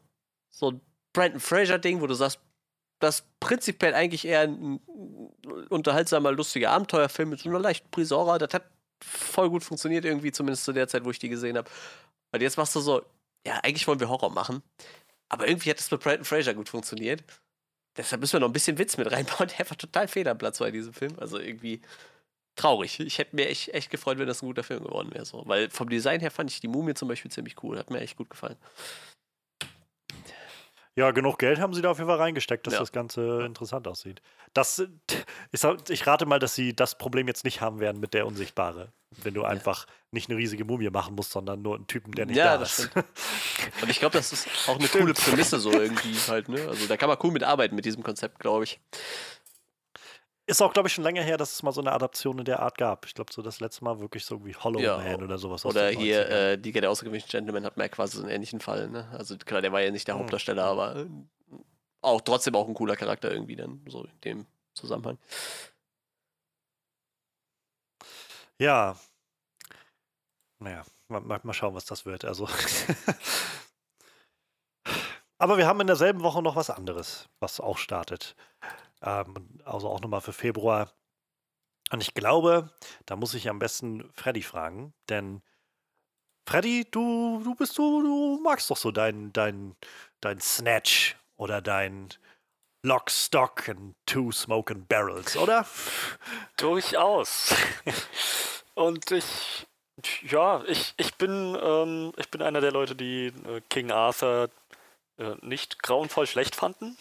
[0.50, 0.82] so ein
[1.14, 2.40] Brandon Fraser-Ding, wo du sagst,
[3.00, 4.80] das ist prinzipiell eigentlich eher ein
[5.70, 8.40] unterhaltsamer, lustiger Abenteuerfilm mit so einer leichten Prise Horror.
[8.40, 8.66] Das hat
[9.02, 11.70] voll gut funktioniert irgendwie, zumindest zu der Zeit, wo ich die gesehen habe.
[12.32, 13.04] Und jetzt machst du so,
[13.46, 14.62] ja, eigentlich wollen wir Horror machen,
[15.30, 17.24] aber irgendwie hat das mit Brandon Fraser gut funktioniert.
[17.96, 20.60] Deshalb müssen wir noch ein bisschen Witz mit reinbauen, der einfach total fehl am Platz
[20.60, 21.18] war in diesem Film.
[21.20, 21.82] Also irgendwie
[22.56, 23.00] traurig.
[23.00, 25.26] Ich hätte mir echt, echt gefreut, wenn das ein guter Film geworden wäre.
[25.26, 25.44] So.
[25.46, 27.78] Weil vom Design her fand ich die Mumie zum Beispiel ziemlich cool.
[27.78, 28.58] Hat mir echt gut gefallen.
[30.96, 32.80] Ja, genug Geld haben sie da auf jeden Fall reingesteckt, dass Ja.
[32.80, 34.22] das Ganze interessant aussieht.
[34.54, 34.80] Das,
[35.52, 38.92] ich, ich rate mal, dass sie das Problem jetzt nicht haben werden mit der Unsichtbare.
[39.24, 42.38] Wenn du einfach nicht eine riesige Mumie machen musst, sondern nur einen Typen, der nicht
[42.38, 42.90] Ja, da das ist.
[42.90, 43.06] stimmt.
[43.82, 46.68] Und ich glaube, das ist auch eine coole Prämisse so irgendwie halt, ne?
[46.68, 48.80] Also da kann man cool mitarbeiten mit diesem Konzept, glaube ich.
[50.50, 52.60] Ist auch, glaube ich, schon länger her, dass es mal so eine Adaption in der
[52.60, 53.06] Art gab.
[53.06, 55.64] Ich glaube, so das letzte Mal wirklich so wie Hollow Ja, Man oder sowas.
[55.64, 56.32] Oder hier, 90ern.
[56.32, 59.08] äh, Liga der außergewöhnlichen Gentlemen hat man ja quasi so einen ähnlichen Fall, ne?
[59.16, 60.22] Also klar, der war ja nicht der Hm.
[60.22, 61.06] Hauptdarsteller, aber äh,
[62.02, 65.20] auch trotzdem auch ein cooler Charakter irgendwie dann, so in dem Zusammenhang.
[68.58, 68.98] Ja.
[70.58, 72.26] Naja, mal, mal, mal schauen, was das wird.
[72.26, 72.50] Also.
[75.38, 78.36] Aber wir haben in derselben Woche noch was anderes, was auch startet.
[79.02, 80.92] Ähm, also auch nochmal für Februar.
[81.92, 82.72] Und ich glaube,
[83.06, 85.42] da muss ich am besten Freddy fragen, denn
[86.48, 89.76] Freddy, du, du bist du, du magst doch so dein, dein,
[90.20, 92.10] dein Snatch oder dein
[92.84, 95.66] Lock, Stock and Two Smoking Barrels, oder?
[96.58, 97.54] Durchaus.
[98.74, 99.68] Und ich,
[100.28, 104.50] ja, ich, ich bin, ähm, ich bin einer der Leute, die äh, King Arthur
[105.42, 106.98] nicht grauenvoll schlecht fanden.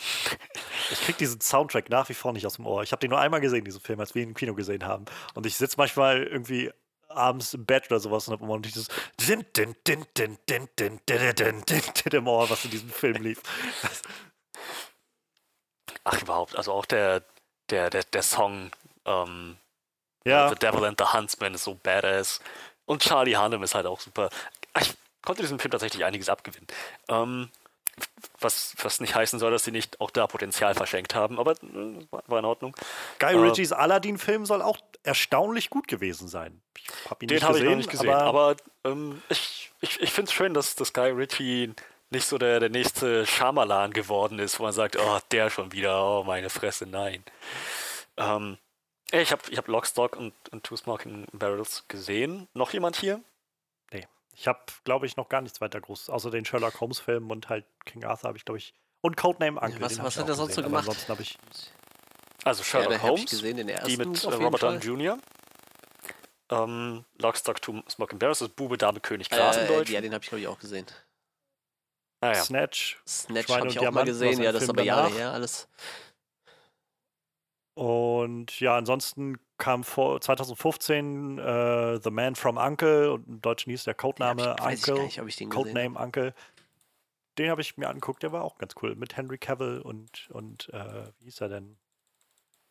[0.90, 2.82] Ich krieg diesen Soundtrack nach wie vor nicht aus dem Ohr.
[2.82, 5.04] Ich habe den nur einmal gesehen, diesen Film, als wir ihn im Kino gesehen haben.
[5.34, 6.72] Und ich sitze manchmal irgendwie
[7.08, 8.88] abends im Bett oder sowas und habe immer dieses
[9.20, 12.90] din, din, din, din, din, din, din, din, din, din im Ohr, was in diesem
[12.90, 13.40] Film lief.
[16.04, 16.56] Ach, überhaupt.
[16.56, 17.22] Also auch der,
[17.70, 18.70] der, der, der Song
[19.04, 19.56] ähm,
[20.24, 22.40] Ja, The Devil and the Huntsman ist so badass.
[22.84, 24.30] Und Charlie Hunnam ist halt auch super.
[24.80, 26.66] Ich konnte diesem Film tatsächlich einiges abgewinnen.
[27.08, 27.50] Ähm,
[28.40, 32.06] was, was nicht heißen soll, dass sie nicht auch da Potenzial verschenkt haben, aber äh,
[32.10, 32.74] war, in Ordnung.
[33.18, 36.60] Guy äh, Ritchies Aladdin-Film soll auch erstaunlich gut gewesen sein.
[37.20, 40.12] Ihn Den nicht habe ich gesehen, noch nicht gesehen, aber, aber, ähm, ich, ich, ich
[40.12, 41.74] finde es schön, dass, dass Guy Ritchie
[42.10, 46.02] nicht so der, der nächste Shyamalan geworden ist, wo man sagt, oh, der schon wieder,
[46.04, 47.22] oh, meine Fresse, nein.
[48.16, 48.58] Ähm,
[49.10, 52.48] ich habe ich hab Lock, Stock und, und Two Smoking Barrels gesehen.
[52.54, 53.20] Noch jemand hier?
[54.38, 57.64] Ich habe, glaube ich, noch gar nichts weiter groß, außer den Sherlock Holmes-Film und halt
[57.84, 59.80] King Arthur habe ich, glaube ich, und Codename Uncle.
[59.80, 60.88] was- was hat er sonst so gesehen, aber gemacht?
[60.88, 61.38] Ansonsten habe ich
[62.44, 64.62] Also Ja, Sherlock ich Holmes, gesehen, den ersten die mit äh, Robert.
[64.62, 65.18] Downey Jr.
[66.50, 69.94] Ähm, Lock, Stock, Two Smoking Barrels ist Bube, Dame, König, Gras im Äh, Deutschen.
[69.94, 70.86] ja, den habe ich, glaube ich, auch gesehen.
[72.20, 72.34] ah, ja.
[72.34, 75.10] Snatch Snatch habe ich auch mal Diamanten, gesehen, was ja, das ist Film aber Jahre
[75.10, 75.68] her alles.
[77.78, 83.84] Und ja, ansonsten kam vor 2015 äh, The Man from Uncle und im Deutschen hieß
[83.84, 85.04] der Den Codename ich, weiß ich Uncle.
[85.04, 85.70] nicht, ob ich den gesehen habe.
[85.70, 86.34] Codename Uncle.
[87.38, 88.96] Den habe ich mir angeguckt, der war auch ganz cool.
[88.96, 91.78] Mit Henry Cavill und, und äh, wie hieß er denn?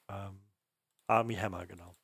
[0.10, 0.42] Ähm,
[1.08, 1.96] Army Hammer, genau.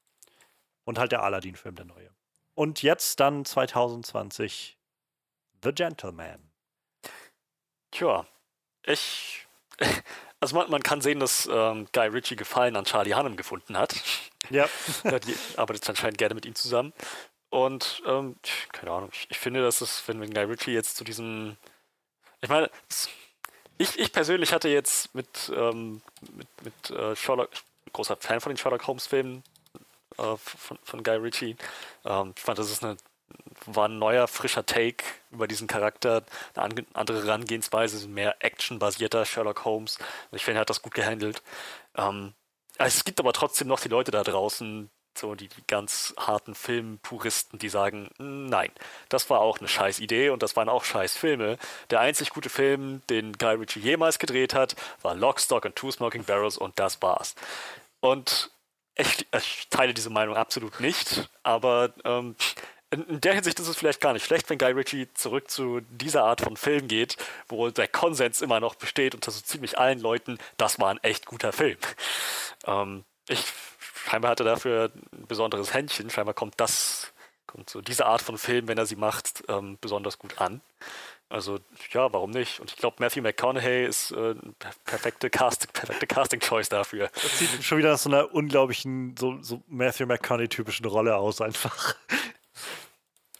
[0.86, 2.10] Und halt der Aladdin-Film, der neue.
[2.56, 4.78] Und jetzt dann 2020
[5.62, 6.54] The Gentleman.
[7.92, 8.26] Tja,
[8.84, 9.46] ich.
[10.44, 13.96] Also man, man kann sehen, dass ähm, Guy Ritchie Gefallen an Charlie Hunnam gefunden hat.
[14.50, 14.68] Ja.
[15.06, 16.92] Die arbeitet anscheinend gerne mit ihm zusammen.
[17.50, 18.36] Und ähm,
[18.74, 21.56] keine Ahnung, ich, ich finde, dass es, wenn, wenn Guy Ritchie jetzt zu diesem.
[22.42, 22.70] Ich meine,
[23.78, 26.02] ich, ich persönlich hatte jetzt mit, ähm,
[26.34, 27.52] mit, mit äh, Sherlock,
[27.94, 29.44] großer Fan von den Sherlock Holmes-Filmen
[30.18, 31.56] äh, von, von Guy Ritchie.
[32.04, 32.98] Ähm, ich fand, das ist eine,
[33.66, 36.24] war ein neuer, frischer Take über diesen Charakter,
[36.56, 39.98] eine andere Herangehensweise, mehr actionbasierter Sherlock Holmes.
[40.32, 41.42] Ich finde, er hat das gut gehandelt.
[41.98, 42.34] Ähm,
[42.78, 47.60] es gibt aber trotzdem noch die Leute da draußen, so die, die ganz harten Filmpuristen,
[47.60, 48.72] die sagen, "Mm, nein,
[49.10, 51.58] das war auch eine scheiß Idee und das waren auch scheiß Filme.
[51.92, 55.92] Der einzig gute Film, den Guy Ritchie jemals gedreht hat, war Lock, Stock and Two
[55.92, 57.36] Smoking Barrels und das war's.
[58.00, 58.52] Und
[58.96, 62.36] ich, ich teile diese Meinung absolut nicht, aber ähm,
[62.94, 66.24] in, der Hinsicht ist es vielleicht gar nicht schlecht, wenn Guy Ritchie zurück zu dieser
[66.24, 67.18] Art von Film geht,
[67.48, 71.26] wo der Konsens immer noch besteht unter so ziemlich allen Leuten, das war ein echt
[71.26, 71.78] guter Film.
[72.66, 73.44] Ähm, ich
[74.06, 76.10] scheinbar hatte dafür ein besonderes Händchen.
[76.10, 77.12] Scheinbar kommt das,
[77.48, 80.62] kommt so diese Art von Film, wenn er sie macht, ähm, besonders gut an.
[81.30, 81.60] Also
[81.92, 82.60] ja, warum nicht?
[82.60, 84.54] Und ich glaube, Matthew McConaughey ist äh, eine
[84.86, 87.10] perfekte Casting, perfekte Casting Choice dafür.
[87.14, 91.96] Das sieht schon wieder nach so einer unglaublichen, so, so Matthew McConaughey-typischen Rolle aus, einfach.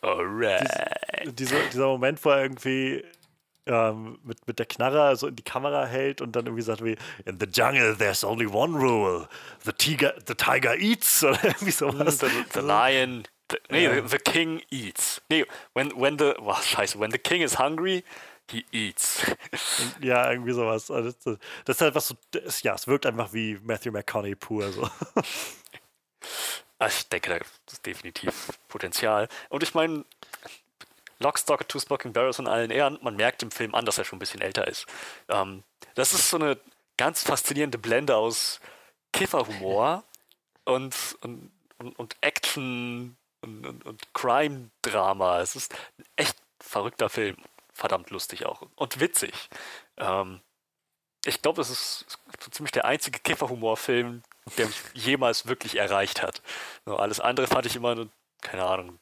[0.04, 0.70] Alright.
[1.40, 3.04] Diese, dieser Moment, wo er irgendwie
[3.66, 6.98] ähm, mit, mit der Knarre so in die Kamera hält und dann irgendwie sagt wie
[7.26, 9.28] In the jungle there's only one rule.
[9.64, 12.18] The tiger, the tiger eats oder irgendwie sowas.
[12.20, 13.24] The, the lion.
[13.50, 14.02] The, nee, Ja.
[14.02, 15.22] the, the king eats.
[15.30, 16.36] Nee, when, when the.
[16.40, 18.04] Oh, scheiße, when the king is hungry,
[18.50, 19.22] he eats.
[20.02, 20.92] Ja, irgendwie sowas.
[20.92, 24.36] Also Das, das ist halt was so, das, ja, es wirkt einfach wie Matthew McConaughey
[24.36, 24.70] pur.
[24.72, 24.90] So.
[26.80, 27.38] Ah, Ich denke, da
[27.72, 29.28] ist definitiv Potenzial.
[29.50, 30.06] Und ich meine,
[31.20, 33.98] Lock, Stock and Two Smoking Barrels in allen Ehren, man merkt im Film an, dass
[33.98, 34.86] er schon ein bisschen älter ist.
[35.30, 35.64] Ähm,
[35.96, 36.60] das ist so eine
[36.98, 38.60] ganz faszinierende Blende aus
[39.14, 40.04] Kifferhumor
[40.66, 45.40] und, und, und, und Action und, und, und Crime-Drama.
[45.42, 47.38] Es ist ein echt verrückter Film.
[47.74, 48.64] Verdammt lustig auch.
[48.76, 49.34] Und witzig.
[49.98, 50.42] Ähm,
[51.26, 52.06] ich glaube, das ist
[52.40, 54.24] so ziemlich der einzige Kifferhumor-Film,
[54.58, 56.42] der mich jemals wirklich erreicht hat.
[56.86, 58.10] So, alles andere fand ich immer, nur,
[58.42, 59.00] keine Ahnung, ein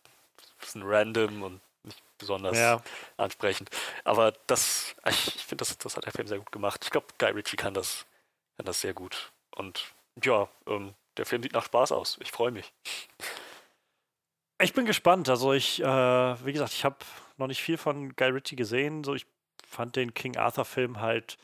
[0.59, 2.81] bisschen random und nicht besonders Ja.
[3.17, 3.69] ansprechend.
[4.03, 6.81] Aber das, ich, ich finde, das, das hat der Film sehr gut gemacht.
[6.83, 8.05] Ich glaube, Guy Ritchie kann das,
[8.57, 9.31] kann das sehr gut.
[9.55, 12.17] Und ja, ähm, der Film sieht nach Spaß aus.
[12.21, 12.71] Ich freue mich.
[14.61, 15.27] Ich bin gespannt.
[15.29, 15.85] Also ich, äh,
[16.45, 16.97] wie gesagt, ich habe
[17.37, 19.03] noch nicht viel von Guy Ritchie gesehen.
[19.03, 19.25] So, ich
[19.67, 21.37] fand den King Arthur-Film halt.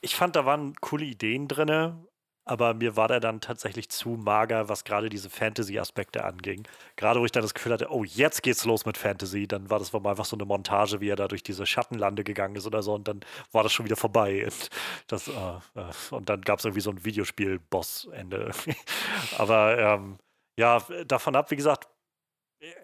[0.00, 2.06] Ich fand, da waren coole Ideen drin,
[2.46, 6.66] aber mir war der dann tatsächlich zu mager, was gerade diese Fantasy-Aspekte anging.
[6.94, 9.80] Gerade wo ich dann das Gefühl hatte, oh, jetzt geht's los mit Fantasy, dann war
[9.80, 12.84] das mal einfach so eine Montage, wie er da durch diese Schattenlande gegangen ist oder
[12.84, 13.20] so, und dann
[13.50, 14.44] war das schon wieder vorbei.
[14.44, 14.70] Und,
[15.08, 18.52] das, äh, äh, und dann gab es irgendwie so ein Videospiel-Boss-Ende.
[19.38, 20.18] aber ähm,
[20.56, 21.88] ja, davon ab, wie gesagt,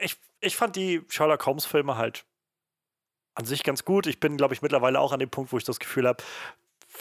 [0.01, 2.27] ich, ich fand die Sherlock Holmes-Filme halt
[3.35, 4.09] an sich ganz gut.
[4.09, 6.23] Ich bin, glaube ich, mittlerweile auch an dem Punkt, wo ich das Gefühl habe,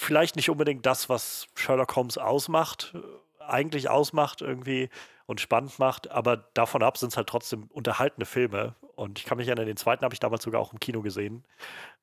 [0.02, 4.90] vielleicht nicht unbedingt das, was Sherlock Holmes ausmacht, äh, eigentlich ausmacht irgendwie
[5.26, 8.76] und spannend macht, aber davon ab sind es halt trotzdem unterhaltende Filme.
[8.96, 11.46] Und ich kann mich erinnern, den zweiten habe ich damals sogar auch im Kino gesehen.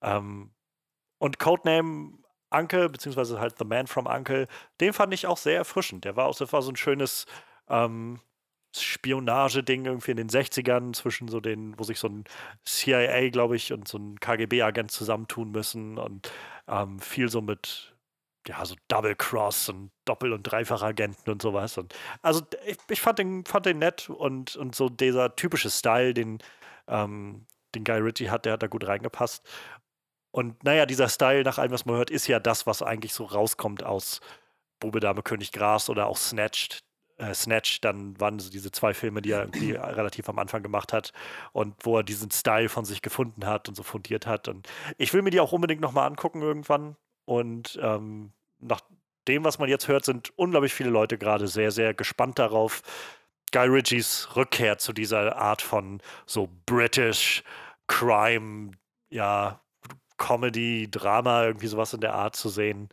[0.01, 0.51] Ähm,
[1.19, 2.19] und Codename
[2.51, 4.47] Uncle, beziehungsweise halt The Man from Uncle,
[4.81, 6.05] den fand ich auch sehr erfrischend.
[6.05, 7.27] Der war auch, so ein schönes
[7.69, 8.21] ähm,
[8.77, 12.25] Spionageding irgendwie in den 60ern zwischen so den, wo sich so ein
[12.65, 16.31] CIA, glaube ich, und so ein KGB-Agent zusammentun müssen und
[16.69, 17.95] ähm, viel so mit,
[18.47, 21.79] ja, so Double Cross und Doppel- und Dreifachagenten und sowas.
[21.79, 26.13] Und also ich, ich, fand, den, fand den nett und, und so dieser typische Style,
[26.15, 26.39] den,
[26.89, 29.47] ähm, den Guy Ritchie hat, der hat da gut reingepasst.
[30.31, 33.25] Und naja, dieser Style, nach allem, was man hört, ist ja das, was eigentlich so
[33.25, 34.21] rauskommt aus
[34.79, 36.85] Bube, Dame, König, Gras oder auch Snatched.
[37.19, 40.93] Äh, Snatch, dann waren so diese zwei Filme, die er irgendwie relativ am Anfang gemacht
[40.93, 41.13] hat
[41.53, 44.49] und wo er diesen Style von sich gefunden hat und so fundiert hat.
[44.49, 46.97] Und ich will mir die auch unbedingt nochmal angucken irgendwann.
[47.25, 48.81] Und ähm, nach
[49.27, 52.83] dem, was man jetzt hört, sind unglaublich viele Leute gerade sehr, sehr gespannt darauf,
[53.53, 57.43] Guy Ritchies Rückkehr zu dieser Art von so British
[57.87, 58.73] Crime,
[59.11, 59.61] ja,
[60.19, 62.89] Comedy, Drama, irgendwie sowas in der Art zu sehen.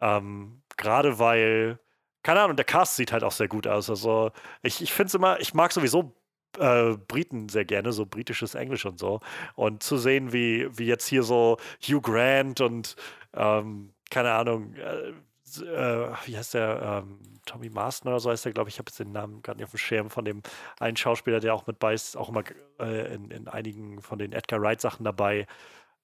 [0.00, 1.78] Ähm, Gerade weil,
[2.22, 3.90] keine Ahnung, der Cast sieht halt auch sehr gut aus.
[3.90, 4.30] Also
[4.62, 6.14] ich, ich finde es immer, ich mag sowieso
[6.58, 9.20] äh, Briten sehr gerne, so britisches Englisch und so.
[9.54, 12.96] Und zu sehen, wie, wie jetzt hier so Hugh Grant und
[13.34, 15.12] ähm, keine Ahnung, äh,
[15.60, 18.88] äh, wie heißt der, ähm, Tommy Marston oder so heißt der, glaube ich, ich habe
[18.88, 20.42] jetzt den Namen gerade nicht auf dem Schirm von dem
[20.78, 22.44] einen Schauspieler, der auch mit bei ist, auch immer
[22.78, 25.46] äh, in, in einigen von den Edgar Wright Sachen dabei.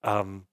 [0.02, 0.46] Ähm,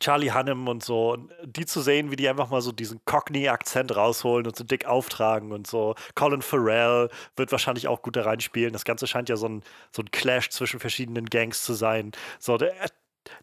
[0.00, 3.94] Charlie Hannem und so, und die zu sehen, wie die einfach mal so diesen Cockney-Akzent
[3.94, 5.94] rausholen und so dick auftragen und so.
[6.14, 8.72] Colin Farrell wird wahrscheinlich auch gut da reinspielen.
[8.72, 12.12] Das Ganze scheint ja so ein, so ein Clash zwischen verschiedenen Gangs zu sein.
[12.38, 12.74] So, der,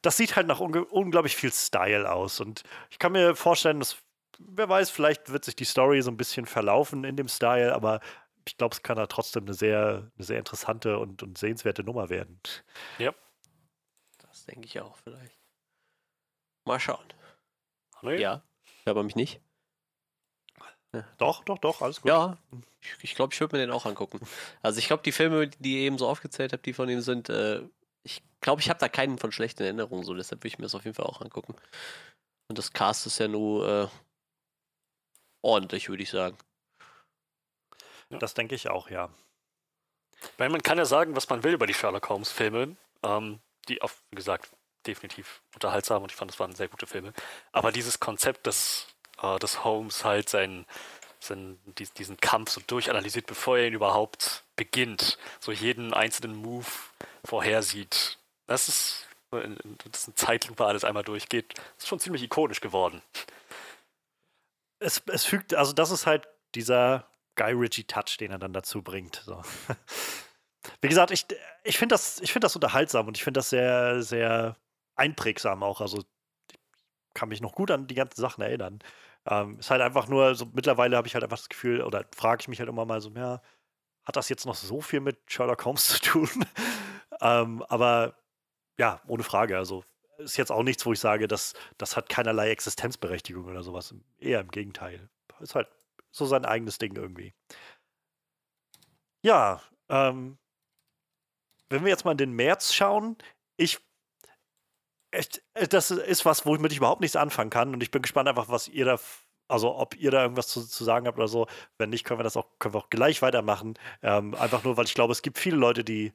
[0.02, 2.40] das sieht halt nach unglaublich viel Style aus.
[2.40, 3.98] Und ich kann mir vorstellen, dass,
[4.40, 8.00] wer weiß, vielleicht wird sich die Story so ein bisschen verlaufen in dem Style, aber
[8.48, 12.10] ich glaube, es kann da trotzdem eine sehr, eine sehr interessante und, und sehenswerte Nummer
[12.10, 12.40] werden.
[12.98, 13.14] Ja.
[14.22, 15.38] Das denke ich auch vielleicht.
[16.68, 17.06] Mal schauen.
[18.02, 18.18] Nee.
[18.18, 18.44] Ja,
[18.86, 19.40] aber mich nicht.
[21.18, 22.10] Doch, doch, doch, alles gut.
[22.10, 22.38] Ja,
[22.82, 24.20] ich glaube, ich, glaub, ich würde mir den auch angucken.
[24.62, 27.30] Also ich glaube, die Filme, die ihr eben so aufgezählt habt, die von ihm sind,
[27.30, 27.62] äh,
[28.04, 30.76] ich glaube, ich habe da keinen von schlechten Erinnerungen, so deshalb würde ich mir das
[30.76, 31.56] auf jeden Fall auch angucken.
[32.50, 33.88] Und das Cast ist ja nur äh,
[35.42, 36.38] ordentlich, würde ich sagen.
[38.10, 39.10] Das denke ich auch, ja.
[40.38, 43.82] Weil man kann ja sagen, was man will über die Sherlock Holmes Filme, ähm, die,
[43.82, 44.50] auf, wie gesagt,
[44.88, 47.14] definitiv unterhaltsam und ich fand, es waren sehr gute Filme.
[47.52, 48.88] Aber dieses Konzept, dass,
[49.22, 50.66] äh, dass Holmes halt seinen,
[51.20, 51.60] seinen,
[51.98, 56.68] diesen Kampf so durchanalysiert, bevor er ihn überhaupt beginnt, so jeden einzelnen Move
[57.26, 58.18] vorhersieht,
[58.48, 63.02] das ist, dass eine Zeitlupe alles einmal durchgeht, ist schon ziemlich ikonisch geworden.
[64.80, 69.22] Es, es fügt, also das ist halt dieser Guy Ritchie-Touch, den er dann dazu bringt.
[69.26, 69.42] So.
[70.82, 71.26] Wie gesagt, ich,
[71.64, 74.56] ich finde das, find das unterhaltsam und ich finde das sehr, sehr
[74.98, 75.82] einprägsam auch.
[75.82, 76.54] Also ich
[77.14, 78.80] kann mich noch gut an die ganzen Sachen erinnern.
[79.26, 82.42] Ähm, ist halt einfach nur, so mittlerweile habe ich halt einfach das Gefühl, oder frage
[82.42, 83.42] ich mich halt immer mal so, ja,
[84.06, 86.30] hat das jetzt noch so viel mit Sherlock Holmes zu tun?
[87.22, 88.16] ähm, aber
[88.78, 89.58] ja, ohne Frage.
[89.58, 89.84] Also
[90.18, 93.94] ist jetzt auch nichts, wo ich sage, dass das hat keinerlei Existenzberechtigung oder sowas.
[94.20, 95.10] Eher im Gegenteil.
[95.40, 95.68] Ist halt
[96.12, 97.34] so sein eigenes Ding irgendwie.
[99.22, 100.38] Ja, ähm,
[101.70, 103.18] wenn wir jetzt mal in den März schauen,
[103.58, 103.80] ich
[105.70, 107.74] das ist was, womit ich überhaupt nichts anfangen kann.
[107.74, 109.00] Und ich bin gespannt einfach, was ihr da,
[109.48, 111.48] also ob ihr da irgendwas zu, zu sagen habt oder so.
[111.78, 113.76] Wenn nicht, können wir das auch, können wir auch gleich weitermachen.
[114.02, 116.14] Ähm, einfach nur, weil ich glaube, es gibt viele Leute, die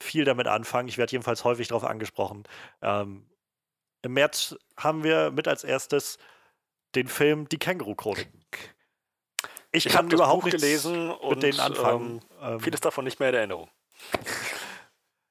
[0.00, 0.88] viel damit anfangen.
[0.88, 2.44] Ich werde jedenfalls häufig darauf angesprochen.
[2.82, 3.26] Ähm,
[4.02, 6.18] Im März haben wir mit als erstes
[6.94, 8.38] den Film Die Känguru-Chroniken.
[9.70, 12.20] Ich, ich habe überhaupt Buch gelesen mit und denen anfangen.
[12.40, 13.70] Ähm, ähm, vieles davon nicht mehr in Erinnerung.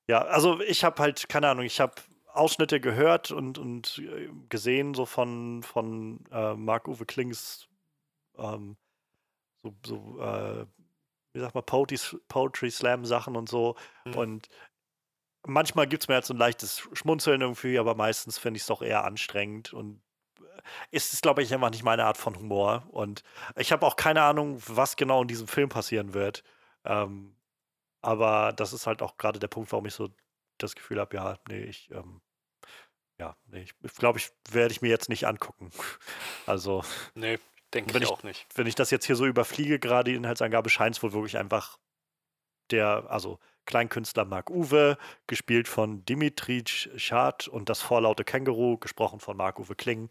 [0.07, 1.93] Ja, also ich habe halt, keine Ahnung, ich habe
[2.37, 7.67] Ausschnitte gehört und, und äh, gesehen, so von, von äh, Marc-Uwe Klings
[8.37, 8.77] ähm,
[9.63, 10.65] so, so äh,
[11.33, 13.75] wie sagt man, Poetry, Poetry Slam Sachen und so.
[14.05, 14.15] Mhm.
[14.15, 14.49] Und
[15.45, 18.67] manchmal gibt es mir halt so ein leichtes Schmunzeln irgendwie, aber meistens finde ich es
[18.67, 20.01] doch eher anstrengend und
[20.39, 20.61] äh,
[20.91, 22.87] ist es, glaube ich, einfach nicht meine Art von Humor.
[22.89, 23.23] Und
[23.55, 26.43] ich habe auch keine Ahnung, was genau in diesem Film passieren wird.
[26.85, 27.35] Ähm,
[28.01, 30.09] aber das ist halt auch gerade der Punkt, warum ich so
[30.57, 32.21] das Gefühl habe, ja, nee, ich ähm,
[33.19, 35.71] ja, nee, ich glaube, ich werde ich mir jetzt nicht angucken.
[36.45, 36.83] Also.
[37.13, 37.39] Nee,
[37.73, 38.47] denke ich, ich auch nicht.
[38.55, 41.77] Wenn ich das jetzt hier so überfliege, gerade die Inhaltsangabe, scheint es wohl wirklich einfach
[42.71, 44.97] der, also Kleinkünstler Marc Uwe,
[45.27, 50.09] gespielt von Dimitri Schad und das vorlaute Känguru, gesprochen von Marc-Uwe Kling,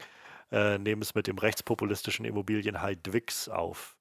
[0.52, 3.96] äh, nehmen es mit dem rechtspopulistischen Immobilienhai Dwix auf,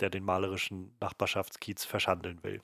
[0.00, 2.62] der den malerischen Nachbarschaftskiez verschandeln will.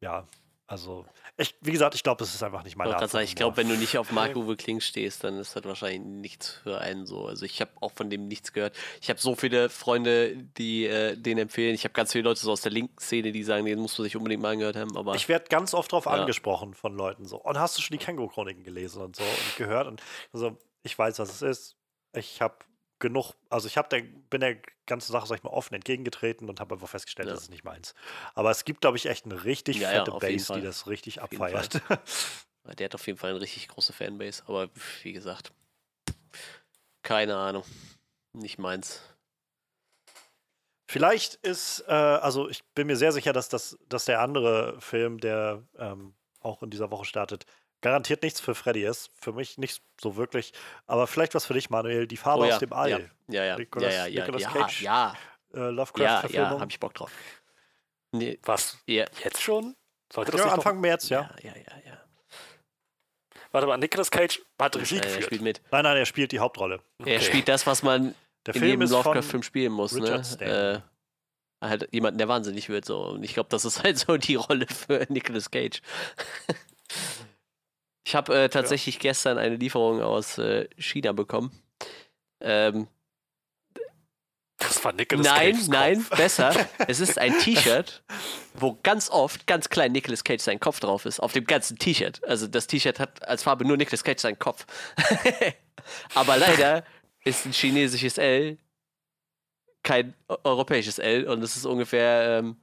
[0.00, 0.28] Ja,
[0.66, 1.04] also,
[1.36, 3.10] ich, wie gesagt, ich glaube, das ist einfach nicht meine Art.
[3.10, 6.60] Sagen, ich glaube, wenn du nicht auf Marco Kling stehst, dann ist das wahrscheinlich nichts
[6.62, 7.26] für einen so.
[7.26, 8.74] Also ich habe auch von dem nichts gehört.
[9.02, 11.74] Ich habe so viele Freunde, die äh, den empfehlen.
[11.74, 14.02] Ich habe ganz viele Leute so aus der linken Szene, die sagen, den musst du
[14.02, 14.96] sich unbedingt mal angehört haben.
[14.96, 16.12] Aber ich werde ganz oft darauf ja.
[16.12, 17.36] angesprochen von Leuten so.
[17.36, 19.86] Und hast du schon die Känguru-Chroniken gelesen und so und gehört?
[19.86, 20.02] Und
[20.32, 21.76] also, ich weiß, was es ist.
[22.14, 22.54] Ich habe
[22.98, 26.60] genug, also ich habe der, bin der ganzen Sache, sag ich mal, offen entgegengetreten und
[26.60, 27.34] habe einfach festgestellt, ja.
[27.34, 27.94] das ist nicht meins.
[28.34, 31.20] Aber es gibt, glaube ich, echt eine richtig ja, fette ja, Base, die das richtig
[31.20, 31.80] auf abfeiert.
[32.78, 34.70] der hat auf jeden Fall eine richtig große Fanbase, aber
[35.02, 35.52] wie gesagt,
[37.02, 37.64] keine Ahnung.
[38.32, 39.00] Nicht meins.
[40.88, 45.18] Vielleicht ist, äh, also ich bin mir sehr sicher, dass, das, dass der andere Film,
[45.18, 47.46] der ähm, auch in dieser Woche startet,
[47.84, 49.10] garantiert nichts für Freddy ist.
[49.14, 50.54] Für mich nicht so wirklich.
[50.86, 52.06] Aber vielleicht was für dich, Manuel.
[52.06, 52.54] Die Farbe oh, ja.
[52.54, 52.90] aus dem All.
[52.90, 53.58] Ja, ja, ja.
[53.58, 54.82] Nicolas, ja, ja, Nicolas ja, Cage.
[54.82, 55.14] Ja,
[55.52, 56.48] äh, Lovecraft-Verfilmung.
[56.48, 57.12] Ja, ja, hab ich Bock drauf.
[58.12, 58.38] Nee.
[58.42, 58.78] Was?
[58.86, 59.04] Ja.
[59.22, 59.76] Jetzt schon?
[60.10, 60.80] Sollte das ja, Anfang noch?
[60.80, 61.30] März, ja.
[61.42, 62.00] Ja, ja, ja, ja.
[63.52, 65.16] Warte mal, Nicolas Cage hat Regie geführt.
[65.16, 65.62] Er spielt mit.
[65.70, 66.80] Nein, nein, er spielt die Hauptrolle.
[67.00, 67.14] Okay.
[67.14, 68.14] Er spielt das, was man
[68.46, 69.92] der in Film jedem Lovecraft-Film spielen muss.
[69.92, 70.22] ne?
[70.40, 70.80] Äh,
[71.60, 72.86] halt jemanden, der wahnsinnig wird.
[72.86, 73.08] So.
[73.08, 75.82] Und ich glaube, das ist halt so die Rolle für Nicolas Cage.
[78.06, 79.00] Ich habe äh, tatsächlich ja.
[79.02, 81.50] gestern eine Lieferung aus äh, China bekommen.
[82.40, 82.86] Ähm,
[84.58, 86.18] das war Nicolas Nein, Cage's nein, Kopf.
[86.18, 86.66] besser.
[86.86, 88.02] Es ist ein T-Shirt,
[88.54, 91.20] wo ganz oft ganz klein Nicolas Cage sein Kopf drauf ist.
[91.20, 92.22] Auf dem ganzen T-Shirt.
[92.24, 94.66] Also das T-Shirt hat als Farbe nur Nicolas Cage seinen Kopf.
[96.14, 96.84] Aber leider
[97.24, 98.58] ist ein chinesisches L
[99.84, 102.56] kein europäisches L und es ist ungefähr, ähm,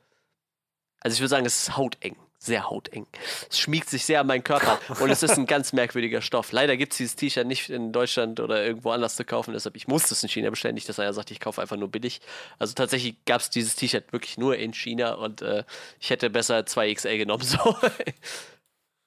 [1.00, 3.06] also ich würde sagen, es ist hauteng sehr hauteng.
[3.52, 6.52] Es schmiegt sich sehr an meinen Körper und es ist ein ganz merkwürdiger Stoff.
[6.52, 9.88] Leider gibt es dieses T-Shirt nicht in Deutschland oder irgendwo anders zu kaufen, deshalb ich
[9.88, 12.20] musste es in China bestellen, nicht, dass einer sagt, ich kaufe einfach nur billig.
[12.58, 15.64] Also tatsächlich gab es dieses T-Shirt wirklich nur in China und äh,
[16.00, 17.44] ich hätte besser 2XL genommen.
[17.52, 17.76] So.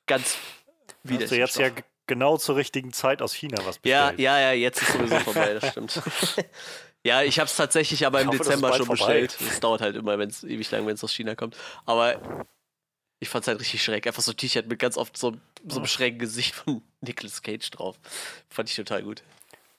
[0.07, 0.37] ganz
[1.03, 1.23] wieder.
[1.23, 1.63] Also jetzt Stoff.
[1.63, 4.19] ja genau zur richtigen Zeit aus China was bestellt.
[4.19, 6.03] Ja, ja, ja, jetzt ist sowieso vorbei, das stimmt.
[7.03, 9.37] Ja, ich habe es tatsächlich aber im hoffe, Dezember schon bestellt.
[9.41, 11.57] Es dauert halt immer, wenn es ewig lang, wenn es aus China kommt.
[11.85, 12.47] Aber
[13.21, 14.07] ich fand's halt richtig schräg.
[14.07, 15.37] Einfach so ein T-Shirt mit ganz oft so,
[15.67, 17.99] so einem schrägen Gesicht von Nicolas Cage drauf.
[18.49, 19.23] Fand ich total gut.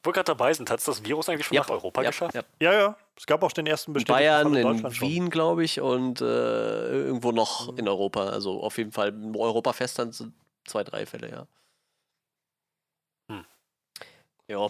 [0.04, 2.10] Wo wir gerade dabei sind, hat es das Virus eigentlich schon ja, nach Europa ja,
[2.10, 2.36] geschafft?
[2.36, 2.44] Ja.
[2.60, 2.98] ja, ja.
[3.18, 7.72] Es gab auch den ersten Bayern, in, in Wien, glaube ich, und äh, irgendwo noch
[7.72, 7.80] mhm.
[7.80, 8.28] in Europa.
[8.30, 10.34] Also auf jeden Fall im Europafest dann sind
[10.66, 11.48] zwei, drei Fälle, ja.
[13.32, 13.46] Hm.
[14.48, 14.70] Ja.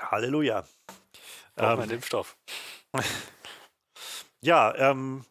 [0.00, 0.64] Halleluja.
[1.54, 2.36] Braucht ähm, Impfstoff.
[4.40, 5.24] ja, ähm,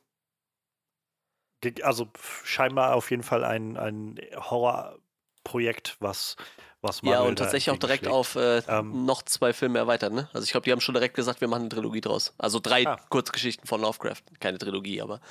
[1.84, 2.09] also
[2.43, 6.36] scheinbar auf jeden Fall ein, ein Horrorprojekt, was
[6.84, 10.30] was Ja, und tatsächlich auch direkt auf äh, ähm, noch zwei Filme erweitert, ne?
[10.34, 12.34] Also ich glaube, die haben schon direkt gesagt, wir machen eine Trilogie draus.
[12.38, 12.97] Also drei ah.
[13.09, 14.22] Kurzgeschichten von Lovecraft.
[14.39, 15.22] Keine Trilogie, aber.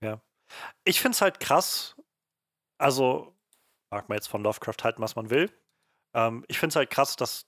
[0.00, 0.20] Ja.
[0.84, 1.96] Ich finde es halt krass.
[2.78, 3.34] Also,
[3.90, 5.50] mag man jetzt von Lovecraft halten, was man will.
[6.14, 7.46] Ähm, ich finde es halt krass, dass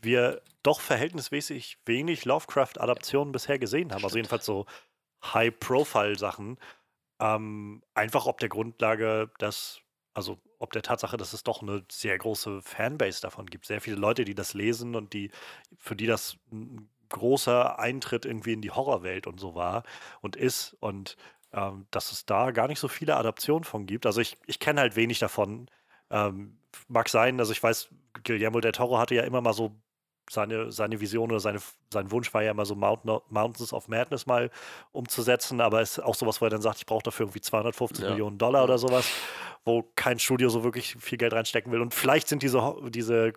[0.00, 4.04] wir doch verhältnismäßig wenig Lovecraft-Adaptionen bisher gesehen haben.
[4.04, 4.32] Also Stimmt.
[4.32, 4.66] Also jedenfalls so
[5.24, 6.58] High-Profile-Sachen.
[7.22, 9.80] Ähm, einfach ob der Grundlage, dass,
[10.12, 13.64] also ob der Tatsache, dass es doch eine sehr große Fanbase davon gibt.
[13.66, 15.30] Sehr viele Leute, die das lesen und die,
[15.78, 19.84] für die das ein großer Eintritt irgendwie in die Horrorwelt und so war
[20.20, 20.76] und ist.
[20.80, 21.16] Und
[21.52, 24.04] ähm, dass es da gar nicht so viele Adaptionen von gibt.
[24.04, 25.70] Also ich, ich kenne halt wenig davon.
[26.10, 26.58] Ähm,
[26.88, 27.88] mag sein, also ich weiß,
[28.24, 29.76] Guillermo del Toro hatte ja immer mal so
[30.30, 31.60] seine, seine Vision oder seine,
[31.92, 34.50] sein Wunsch war ja immer so Mountain, Mountains of Madness mal
[34.92, 38.04] umzusetzen, aber es ist auch sowas, wo er dann sagt, ich brauche dafür irgendwie 250
[38.04, 38.10] ja.
[38.10, 39.06] Millionen Dollar oder sowas,
[39.64, 41.80] wo kein Studio so wirklich viel Geld reinstecken will.
[41.80, 43.32] Und vielleicht sind diese, diese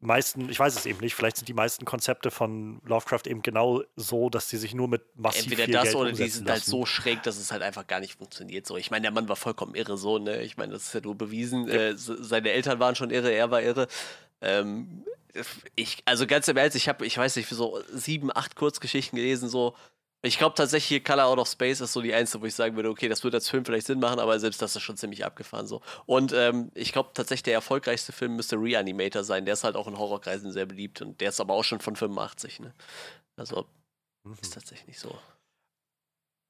[0.00, 3.82] meisten, ich weiß es eben nicht, vielleicht sind die meisten Konzepte von Lovecraft eben genau
[3.96, 6.64] so, dass sie sich nur mit massiv Entweder viel das Geld oder die sind halt
[6.64, 8.66] so schräg, dass es halt einfach gar nicht funktioniert.
[8.66, 10.42] So, ich meine, der Mann war vollkommen irre, so, ne?
[10.42, 11.68] Ich meine, das ist ja nur bewiesen.
[11.68, 11.74] Ja.
[11.74, 13.86] Äh, seine Eltern waren schon irre, er war irre.
[14.40, 15.04] Ähm,
[15.76, 19.48] ich, also ganz im Ernst, ich habe, ich weiß nicht, so sieben, acht Kurzgeschichten gelesen,
[19.48, 19.76] so.
[20.22, 22.90] Ich glaube tatsächlich, Color Out of Space ist so die einzige, wo ich sagen würde,
[22.90, 25.66] okay, das würde als Film vielleicht Sinn machen, aber selbst das ist schon ziemlich abgefahren
[25.66, 25.80] so.
[26.04, 29.46] Und ähm, ich glaube tatsächlich, der erfolgreichste Film müsste Reanimator sein.
[29.46, 31.96] Der ist halt auch in Horrorkreisen sehr beliebt und der ist aber auch schon von
[31.96, 32.74] 85, ne?
[33.36, 33.66] Also
[34.24, 34.36] mhm.
[34.42, 35.18] ist tatsächlich nicht so.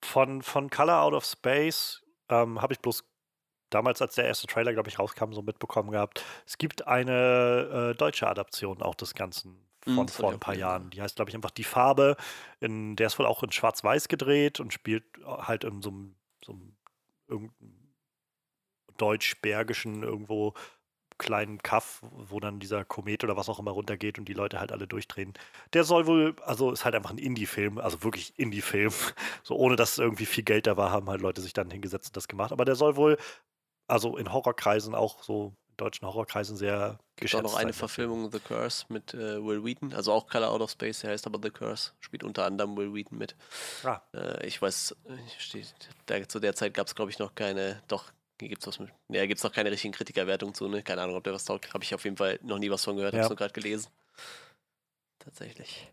[0.05, 3.05] Von, von Color Out of Space ähm, habe ich bloß
[3.71, 6.25] damals, als der erste Trailer, glaube ich, rauskam, so mitbekommen gehabt.
[6.47, 10.91] Es gibt eine äh, deutsche Adaption auch des Ganzen von mhm, vor ein paar Jahren.
[10.91, 12.16] Die heißt, glaube ich, einfach Die Farbe.
[12.61, 16.14] In, der ist wohl auch in Schwarz-Weiß gedreht und spielt halt in so einem,
[16.45, 16.59] so
[17.31, 17.53] einem
[18.99, 20.55] deutsch-bergischen irgendwo
[21.21, 24.73] kleinen Kaff, wo dann dieser Komet oder was auch immer runtergeht und die Leute halt
[24.73, 25.35] alle durchdrehen.
[25.75, 28.93] Der soll wohl, also ist halt einfach ein Indie-Film, also wirklich Indie-Film.
[29.43, 32.16] So ohne dass irgendwie viel Geld da war, haben halt Leute sich dann hingesetzt und
[32.16, 32.53] das gemacht.
[32.53, 33.18] Aber der soll wohl,
[33.91, 37.72] also in Horrorkreisen auch so in deutschen Horrorkreisen sehr Gibt auch geschätzt noch eine.
[37.72, 39.93] Verfilmung, The Curse, mit äh, Will Wheaton.
[39.95, 41.93] Also auch Color Out of Space, der heißt aber The Curse.
[42.01, 43.34] Spielt unter anderem Will Wheaton mit.
[43.84, 44.01] Ah.
[44.14, 44.97] Äh, ich weiß,
[45.38, 45.74] steht,
[46.07, 48.78] da, zu der Zeit gab es, glaube ich, noch keine, doch, hier gibt es was
[48.78, 50.82] mit, ja, es noch keine richtigen Kritikerwertungen zu, ne?
[50.82, 51.72] Keine Ahnung, ob der was taugt.
[51.74, 53.24] Habe ich auf jeden Fall noch nie was von gehört, habe Ja.
[53.24, 53.91] es nur gerade gelesen.
[55.18, 55.93] Tatsächlich.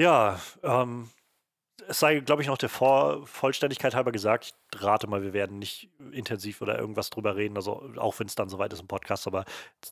[0.00, 1.10] Ja, ähm,
[1.88, 5.58] es sei, glaube ich, noch der Vor Vollständigkeit halber gesagt, ich rate mal, wir werden
[5.58, 9.26] nicht intensiv oder irgendwas drüber reden, also auch wenn es dann soweit ist im Podcast,
[9.26, 9.44] aber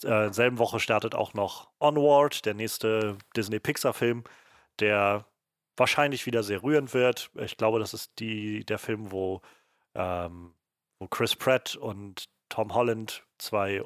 [0.02, 4.24] äh, selben Woche startet auch noch Onward, der nächste Disney-Pixar-Film,
[4.78, 5.26] der
[5.76, 7.30] wahrscheinlich wieder sehr rührend wird.
[7.34, 9.40] Ich glaube, das ist die, der Film, wo,
[9.94, 10.54] ähm,
[10.98, 13.82] wo Chris Pratt und Tom Holland zwei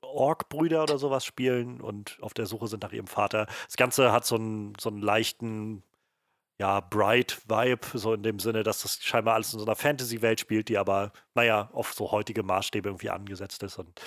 [0.00, 3.46] Ork-Brüder oder sowas spielen und auf der Suche sind nach ihrem Vater.
[3.66, 5.82] Das Ganze hat so einen, so einen leichten,
[6.60, 10.68] ja, Bright-Vibe, so in dem Sinne, dass das scheinbar alles in so einer Fantasy-Welt spielt,
[10.68, 13.78] die aber, naja, auf so heutige Maßstäbe irgendwie angesetzt ist.
[13.78, 14.00] Und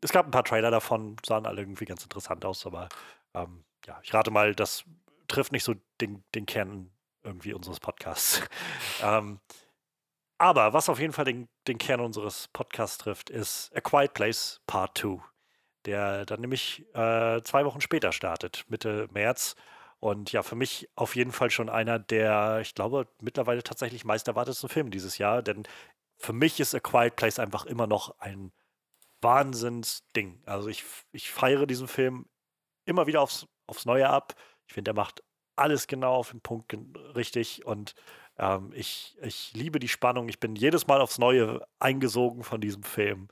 [0.00, 2.88] es gab ein paar Trailer davon, sahen alle irgendwie ganz interessant aus, aber
[3.34, 4.84] ähm, ja, ich rate mal, das
[5.28, 6.90] trifft nicht so den, den Kern
[7.22, 8.42] irgendwie unseres Podcasts.
[9.02, 9.40] ähm,
[10.38, 14.60] aber was auf jeden Fall den, den Kern unseres Podcasts trifft, ist A Quiet Place
[14.66, 15.20] Part 2,
[15.86, 19.54] der dann nämlich äh, zwei Wochen später startet, Mitte März.
[20.06, 24.28] Und ja, für mich auf jeden Fall schon einer der, ich glaube, mittlerweile tatsächlich meist
[24.28, 25.64] erwartetsten Filme dieses Jahr, denn
[26.16, 28.52] für mich ist A Quiet Place einfach immer noch ein
[29.20, 30.44] Wahnsinnsding.
[30.46, 32.26] Also ich, ich feiere diesen Film
[32.84, 34.36] immer wieder aufs, aufs Neue ab.
[34.68, 35.24] Ich finde, er macht
[35.56, 36.72] alles genau auf den Punkt
[37.16, 37.96] richtig und
[38.38, 40.28] ähm, ich, ich liebe die Spannung.
[40.28, 43.26] Ich bin jedes Mal aufs Neue eingesogen von diesem Film.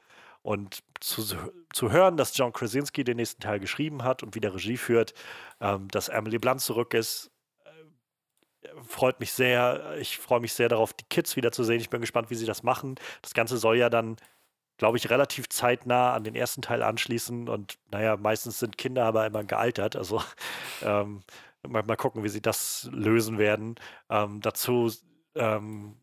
[0.45, 1.25] Und zu,
[1.73, 5.15] zu hören, dass John Krasinski den nächsten Teil geschrieben hat und wieder Regie führt,
[5.59, 7.31] ähm, dass Emily Blunt zurück ist,
[7.65, 9.97] äh, freut mich sehr.
[9.99, 11.81] Ich freue mich sehr darauf, die Kids wiederzusehen.
[11.81, 12.97] Ich bin gespannt, wie sie das machen.
[13.23, 14.17] Das Ganze soll ja dann,
[14.77, 17.49] glaube ich, relativ zeitnah an den ersten Teil anschließen.
[17.49, 19.97] Und naja, meistens sind Kinder aber immer gealtert.
[19.97, 20.23] Also
[20.83, 21.23] ähm,
[21.67, 23.77] mal, mal gucken, wie sie das lösen werden.
[24.11, 24.93] Ähm, dazu
[25.37, 25.97] ähm,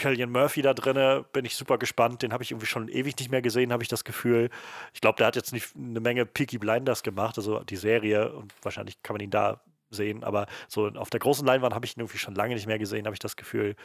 [0.00, 2.22] Killian Murphy da drinne, bin ich super gespannt.
[2.22, 4.48] Den habe ich irgendwie schon ewig nicht mehr gesehen, habe ich das Gefühl.
[4.94, 8.52] Ich glaube, der hat jetzt nicht eine Menge Peaky Blinders gemacht, also die Serie, und
[8.62, 12.00] wahrscheinlich kann man ihn da sehen, aber so auf der großen Leinwand habe ich ihn
[12.00, 13.76] irgendwie schon lange nicht mehr gesehen, habe ich das Gefühl.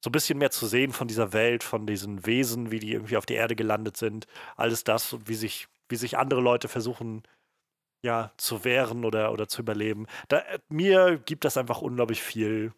[0.00, 3.16] So ein bisschen mehr zu sehen von dieser Welt, von diesen Wesen, wie die irgendwie
[3.16, 4.26] auf die Erde gelandet sind.
[4.56, 7.24] Alles das wie sich, wie sich andere Leute versuchen,
[8.02, 10.06] ja, zu wehren oder, oder zu überleben.
[10.28, 12.72] Da, mir gibt das einfach unglaublich viel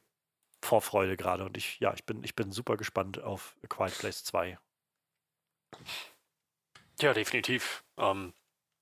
[0.63, 4.25] Vorfreude gerade und ich, ja, ich bin, ich bin super gespannt auf A Quiet Place
[4.25, 4.59] 2.
[7.01, 7.83] Ja, definitiv.
[7.97, 8.33] Ähm,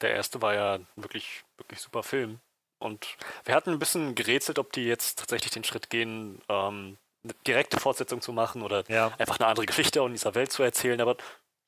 [0.01, 2.41] der erste war ja ein wirklich, wirklich super Film.
[2.79, 7.35] Und wir hatten ein bisschen gerätselt, ob die jetzt tatsächlich den Schritt gehen, ähm, eine
[7.47, 11.01] direkte Fortsetzung zu machen oder Ja, einfach eine andere Geschichte in dieser Welt zu erzählen.
[11.01, 11.17] Aber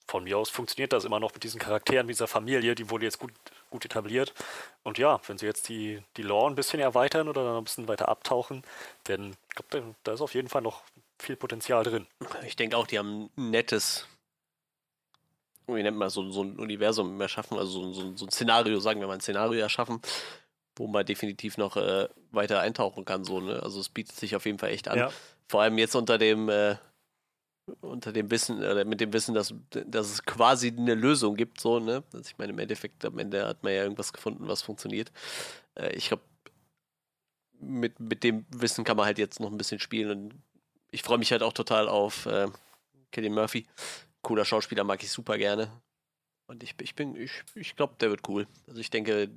[0.07, 3.05] von mir aus funktioniert das immer noch mit diesen Charakteren, mit dieser Familie, die wurde
[3.05, 3.33] jetzt gut,
[3.71, 4.35] gut etabliert.
[4.83, 7.89] Und ja, wenn sie jetzt die, die Lore ein bisschen erweitern oder dann ein bisschen
[7.89, 8.63] weiter abtauchen,
[9.05, 10.83] dann ich glaube, da, da ist auf jeden Fall noch
[11.19, 12.07] viel Potenzial drin.
[12.47, 14.07] Ich denke auch, die haben ein nettes,
[15.67, 18.81] wie nennt man das, so, so ein Universum erschaffen, also so, so, so ein Szenario,
[18.81, 20.01] sagen wir mal, ein Szenario erschaffen,
[20.77, 23.25] wo man definitiv noch äh, weiter eintauchen kann.
[23.25, 23.63] So, ne?
[23.63, 24.99] Also es bietet sich auf jeden Fall echt an.
[24.99, 25.11] ja,
[25.49, 26.77] Vor allem jetzt unter dem, äh,
[27.81, 31.79] unter dem Wissen, oder mit dem Wissen, dass, dass es quasi eine Lösung gibt, so,
[31.79, 32.03] ne?
[32.13, 35.11] Also ich meine, im Endeffekt, am Ende hat man ja irgendwas gefunden, was funktioniert.
[35.75, 36.23] Äh, ich glaube,
[37.61, 40.35] mit, mit dem Wissen kann man halt jetzt noch ein bisschen spielen und
[40.91, 42.49] ich freue mich halt auch total auf äh,
[43.13, 43.67] Killian Murphy.
[44.23, 45.71] Cooler Schauspieler, mag ich super gerne.
[46.47, 48.47] Und ich, ich bin, ich, ich glaube, der wird cool.
[48.67, 49.31] Also ich denke,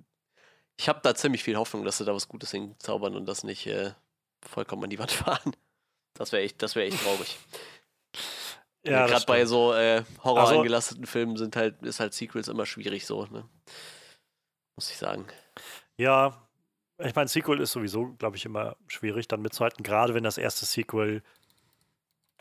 [0.77, 3.67] ich habe da ziemlich viel Hoffnung, dass sie da was Gutes hinzaubern und das nicht
[3.67, 3.91] äh,
[4.41, 5.55] vollkommen an die Wand fahren.
[6.15, 7.37] Das wäre echt, das wäre echt traurig.
[8.85, 12.65] Ja Gerade bei so äh, horror Also- angelasteten Filmen sind halt, ist halt Sequels immer
[12.65, 13.47] schwierig so, ne?
[14.75, 15.25] Muss ich sagen.
[15.97, 16.47] Ja,
[16.97, 20.65] ich meine, Sequel ist sowieso, glaube ich, immer schwierig dann mitzuhalten, gerade wenn das erste
[20.65, 21.21] Sequel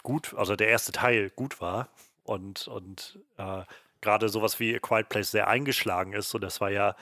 [0.03, 1.89] gut, also der erste Teil gut war
[2.25, 3.63] und, und äh,
[4.01, 6.35] gerade sowas wie A Quiet Place sehr eingeschlagen ist.
[6.35, 6.97] Und das war ja,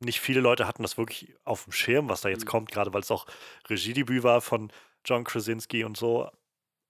[0.00, 2.48] nicht viele Leute hatten das wirklich auf dem Schirm, was da jetzt Mhm.
[2.48, 3.26] kommt, gerade weil es auch
[3.68, 4.72] Regiedebüt war von
[5.04, 6.30] John Krasinski und so.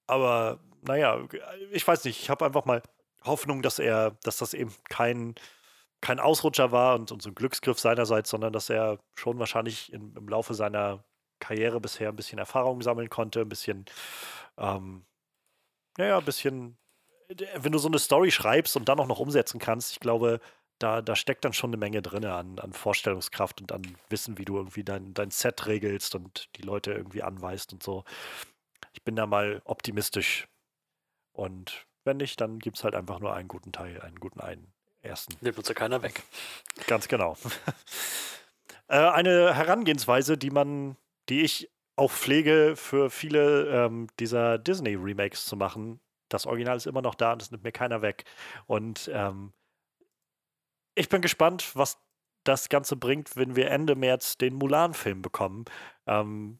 [0.07, 1.19] Aber naja,
[1.71, 2.81] ich weiß nicht, ich habe einfach mal
[3.23, 5.35] Hoffnung, dass er, dass das eben kein,
[6.01, 10.15] kein Ausrutscher war und, und so ein Glücksgriff seinerseits, sondern dass er schon wahrscheinlich im,
[10.15, 11.03] im Laufe seiner
[11.39, 13.85] Karriere bisher ein bisschen Erfahrung sammeln konnte, ein bisschen
[14.57, 15.05] ähm,
[15.97, 16.77] naja, ein bisschen,
[17.27, 20.39] wenn du so eine Story schreibst und dann auch noch umsetzen kannst, ich glaube,
[20.79, 24.45] da, da steckt dann schon eine Menge drin an, an Vorstellungskraft und an Wissen, wie
[24.45, 28.03] du irgendwie dein, dein Set regelst und die Leute irgendwie anweist und so.
[28.93, 30.47] Ich bin da mal optimistisch.
[31.37, 34.73] Und wenn nicht, dann gibt es halt einfach nur einen guten Teil, einen guten einen
[35.01, 35.37] ersten.
[35.41, 36.23] Nimmt uns ja keiner weg.
[36.87, 37.37] Ganz genau.
[38.87, 40.97] äh, eine Herangehensweise, die man,
[41.29, 45.99] die ich auch pflege, für viele ähm, dieser Disney-Remakes zu machen.
[46.27, 48.25] Das Original ist immer noch da und das nimmt mir keiner weg.
[48.65, 49.53] Und ähm,
[50.95, 51.99] ich bin gespannt, was
[52.43, 55.65] das Ganze bringt, wenn wir Ende März den Mulan-Film bekommen.
[56.07, 56.59] Ähm,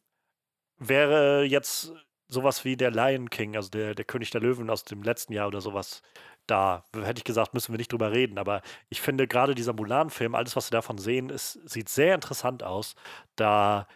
[0.78, 1.94] wäre jetzt
[2.28, 5.48] sowas wie der Lion King, also der, der König der Löwen aus dem letzten Jahr
[5.48, 6.02] oder sowas,
[6.48, 8.38] da hätte ich gesagt, müssen wir nicht drüber reden.
[8.38, 12.64] Aber ich finde gerade dieser Mulan-Film, alles, was wir davon sehen, ist, sieht sehr interessant
[12.64, 12.96] aus.
[13.36, 13.88] Da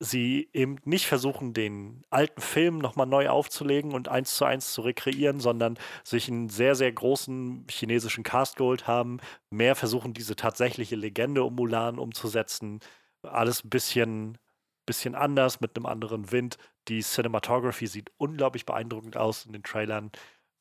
[0.00, 4.80] sie eben nicht versuchen, den alten Film nochmal neu aufzulegen und eins zu eins zu
[4.80, 9.18] rekreieren, sondern sich einen sehr, sehr großen chinesischen Cast geholt haben,
[9.50, 12.80] mehr versuchen, diese tatsächliche Legende um Mulan umzusetzen.
[13.22, 14.38] Alles ein bisschen,
[14.86, 16.56] bisschen anders, mit einem anderen Wind.
[16.90, 20.10] Die Cinematography sieht unglaublich beeindruckend aus in den Trailern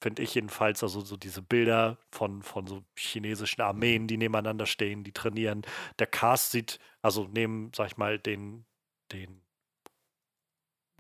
[0.02, 5.04] finde ich jedenfalls, also so diese Bilder von, von so chinesischen Armeen, die nebeneinander stehen,
[5.04, 5.64] die trainieren.
[6.00, 8.66] Der Cast sieht, also neben, sag ich mal, den
[9.12, 9.42] den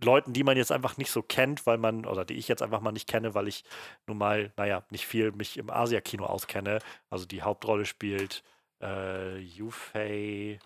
[0.01, 2.82] Leuten, die man jetzt einfach nicht so kennt, weil man, oder die ich jetzt einfach
[2.82, 3.63] mal nicht kenne, weil ich
[4.07, 6.80] nun mal, naja, nicht viel mich im Asia-Kino auskenne.
[7.09, 8.43] Also die Hauptrolle spielt
[8.82, 10.59] äh, Yufei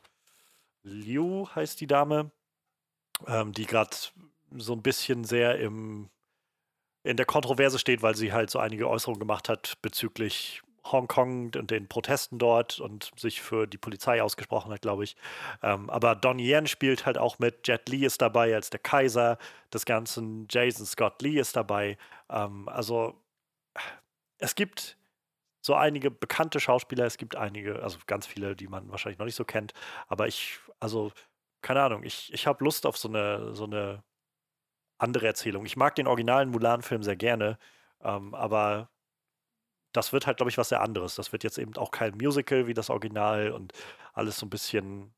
[0.84, 2.32] Liu, heißt die Dame,
[3.28, 3.96] ähm, die gerade
[4.58, 6.10] so ein bisschen sehr im,
[7.04, 11.72] in der Kontroverse steht, weil sie halt so einige Äußerungen gemacht hat bezüglich Hongkong und
[11.72, 15.16] den Protesten dort und sich für die Polizei ausgesprochen hat, glaube ich.
[15.62, 17.68] Ähm, aber Don Yen spielt halt auch mit.
[17.68, 19.38] Jet Li ist dabei als der Kaiser
[19.74, 20.48] des Ganzen.
[20.50, 21.98] Jason Scott Lee ist dabei.
[22.30, 23.22] Ähm, also
[24.40, 24.98] es gibt
[25.62, 29.36] so einige bekannte Schauspieler, es gibt einige, also ganz viele, die man wahrscheinlich noch nicht
[29.36, 29.74] so kennt.
[30.08, 31.14] Aber ich, also
[31.62, 34.04] keine Ahnung, ich, ich habe Lust auf so eine, so eine
[35.04, 35.66] andere Erzählung.
[35.66, 37.58] Ich mag den originalen Mulan-Film sehr gerne,
[38.02, 38.90] ähm, aber
[39.94, 41.16] das wird halt, glaube ich, was sehr anderes.
[41.16, 43.74] Das wird jetzt eben auch kein Musical wie das Original und
[44.14, 45.14] alles so ein bisschen,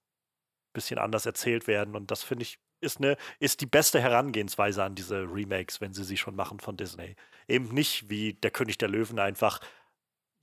[0.73, 1.95] bisschen anders erzählt werden.
[1.95, 6.03] Und das finde ich, ist, eine, ist die beste Herangehensweise an diese Remakes, wenn sie
[6.03, 7.15] sie schon machen von Disney.
[7.47, 9.59] Eben nicht wie der König der Löwen einfach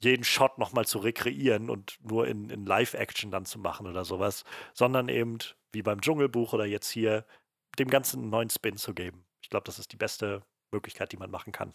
[0.01, 4.45] jeden Shot nochmal zu rekreieren und nur in, in Live-Action dann zu machen oder sowas,
[4.75, 5.39] sondern eben
[5.73, 7.25] wie beim Dschungelbuch oder jetzt hier
[7.79, 9.22] dem Ganzen einen neuen Spin zu geben.
[9.53, 11.75] Ich glaube, das ist die beste Möglichkeit, die man machen kann.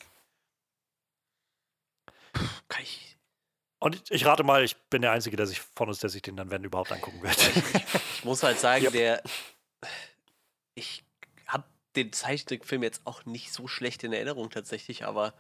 [2.70, 3.20] Kann ich.
[3.78, 6.36] Und ich rate mal, ich bin der Einzige, der sich von uns, der sich den
[6.36, 7.38] dann, wenn überhaupt, angucken wird.
[8.16, 8.90] Ich, muss halt sagen, ja.
[8.90, 9.24] der.
[10.74, 11.06] Ich
[11.46, 11.66] habe
[11.96, 15.36] den Zeichentrickfilm jetzt auch nicht so schlecht in Erinnerung tatsächlich, aber.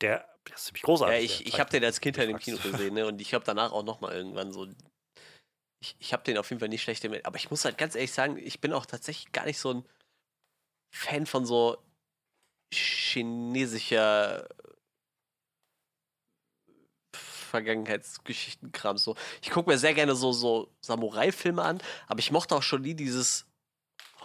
[0.00, 1.14] Der, der ist ziemlich großartig.
[1.14, 3.06] Ja, ich, ich habe den als Kind halt im Kino gesehen, ne?
[3.06, 4.66] Und ich habe danach auch nochmal irgendwann so.
[5.80, 7.96] Ich, ich habe den auf jeden Fall nicht schlecht im Aber ich muss halt ganz
[7.96, 9.88] ehrlich sagen, ich bin auch tatsächlich gar nicht so ein
[10.90, 11.78] Fan von so
[12.72, 14.48] chinesischer
[17.14, 18.98] Vergangenheitsgeschichtenkram.
[18.98, 19.16] So.
[19.42, 22.94] Ich gucke mir sehr gerne so, so Samurai-Filme an, aber ich mochte auch schon nie
[22.94, 23.46] dieses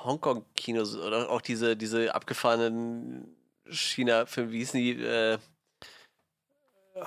[0.03, 3.35] Hongkong-Kino oder auch diese, diese abgefahrenen
[3.69, 5.01] China-Filme, wie hießen die?
[5.01, 5.39] Äh,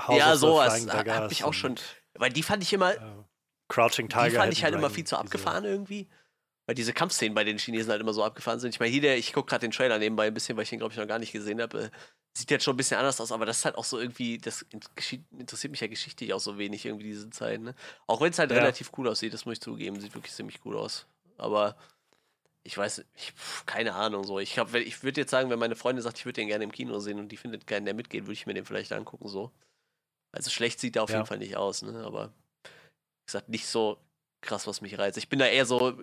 [0.09, 1.77] ja, sowas habe ich auch schon.
[2.15, 2.95] Weil die fand ich immer.
[2.95, 3.25] Uh,
[3.69, 4.29] Crouching Tiger.
[4.29, 6.09] Die fand ich halt immer viel zu abgefahren irgendwie.
[6.67, 8.75] Weil diese Kampfszenen bei den Chinesen halt immer so abgefahren sind.
[8.75, 10.81] Ich meine, hier, der, ich gucke gerade den Trailer nebenbei ein bisschen, weil ich den,
[10.81, 11.91] glaube ich, noch gar nicht gesehen habe.
[12.37, 14.63] Sieht jetzt schon ein bisschen anders aus, aber das ist halt auch so irgendwie, das
[14.63, 17.75] interessiert mich ja geschichtlich auch so wenig irgendwie diese Zeit, ne?
[18.07, 18.59] Auch wenn es halt ja.
[18.59, 21.07] relativ cool aussieht, das muss ich zugeben, sieht wirklich ziemlich cool aus.
[21.39, 21.77] Aber
[22.63, 23.33] ich weiß, ich,
[23.65, 24.41] keine Ahnung so.
[24.41, 26.99] Ich, ich würde jetzt sagen, wenn meine Freundin sagt, ich würde den gerne im Kino
[26.99, 29.53] sehen und die findet keinen, der mitgeht, würde ich mir den vielleicht angucken so.
[30.33, 31.17] Also schlecht sieht er auf ja.
[31.17, 32.05] jeden Fall nicht aus, ne?
[32.05, 33.99] Aber wie gesagt, nicht so
[34.41, 35.17] krass, was mich reizt.
[35.17, 35.97] Ich bin da eher so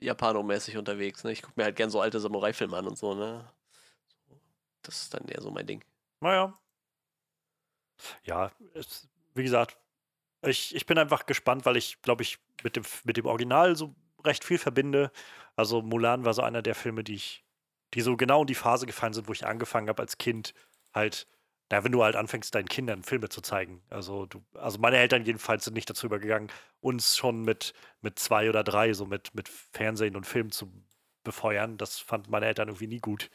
[0.00, 1.24] Japanomäßig unterwegs.
[1.24, 1.32] Ne?
[1.32, 3.48] Ich gucke mir halt gern so alte Samurai-Filme an und so, ne?
[4.82, 5.84] Das ist dann eher so mein Ding.
[6.20, 6.58] Naja.
[8.24, 9.76] Ja, es, wie gesagt,
[10.42, 13.94] ich, ich bin einfach gespannt, weil ich, glaube ich, mit dem, mit dem Original so
[14.24, 15.12] recht viel verbinde.
[15.54, 17.44] Also Mulan war so einer der Filme, die ich,
[17.92, 20.54] die so genau in die Phase gefallen sind, wo ich angefangen habe als Kind
[20.94, 21.26] halt
[21.70, 23.82] na, wenn du halt anfängst, deinen Kindern Filme zu zeigen.
[23.90, 26.50] Also, du, also meine Eltern jedenfalls sind nicht dazu übergegangen,
[26.80, 30.72] uns schon mit, mit zwei oder drei, so mit, mit Fernsehen und Film zu
[31.24, 31.78] befeuern.
[31.78, 33.30] Das fanden meine Eltern irgendwie nie gut.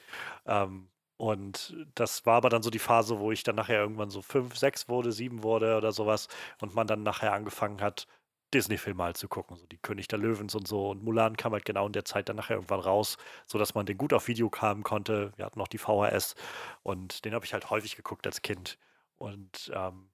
[0.45, 4.21] Ähm, und das war aber dann so die Phase, wo ich dann nachher irgendwann so
[4.21, 6.27] fünf, sechs wurde, sieben wurde oder sowas
[6.61, 8.07] und man dann nachher angefangen hat,
[8.55, 10.89] Disney-Filme halt zu gucken, so die König der Löwens und so.
[10.89, 13.97] Und Mulan kam halt genau in der Zeit dann nachher irgendwann raus, sodass man den
[13.97, 15.33] gut auf Video haben konnte.
[15.35, 16.35] Wir hatten noch die VHS
[16.83, 18.77] und den habe ich halt häufig geguckt als Kind.
[19.17, 20.09] Und ähm,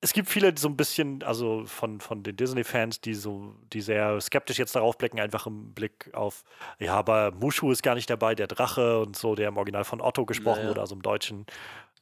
[0.00, 3.80] es gibt viele, die so ein bisschen, also von, von den Disney-Fans, die so, die
[3.80, 6.44] sehr skeptisch jetzt darauf blicken, einfach im Blick auf,
[6.78, 10.02] ja, aber Mushu ist gar nicht dabei, der Drache und so, der im Original von
[10.02, 10.68] Otto gesprochen naja.
[10.68, 11.46] wurde, also im Deutschen.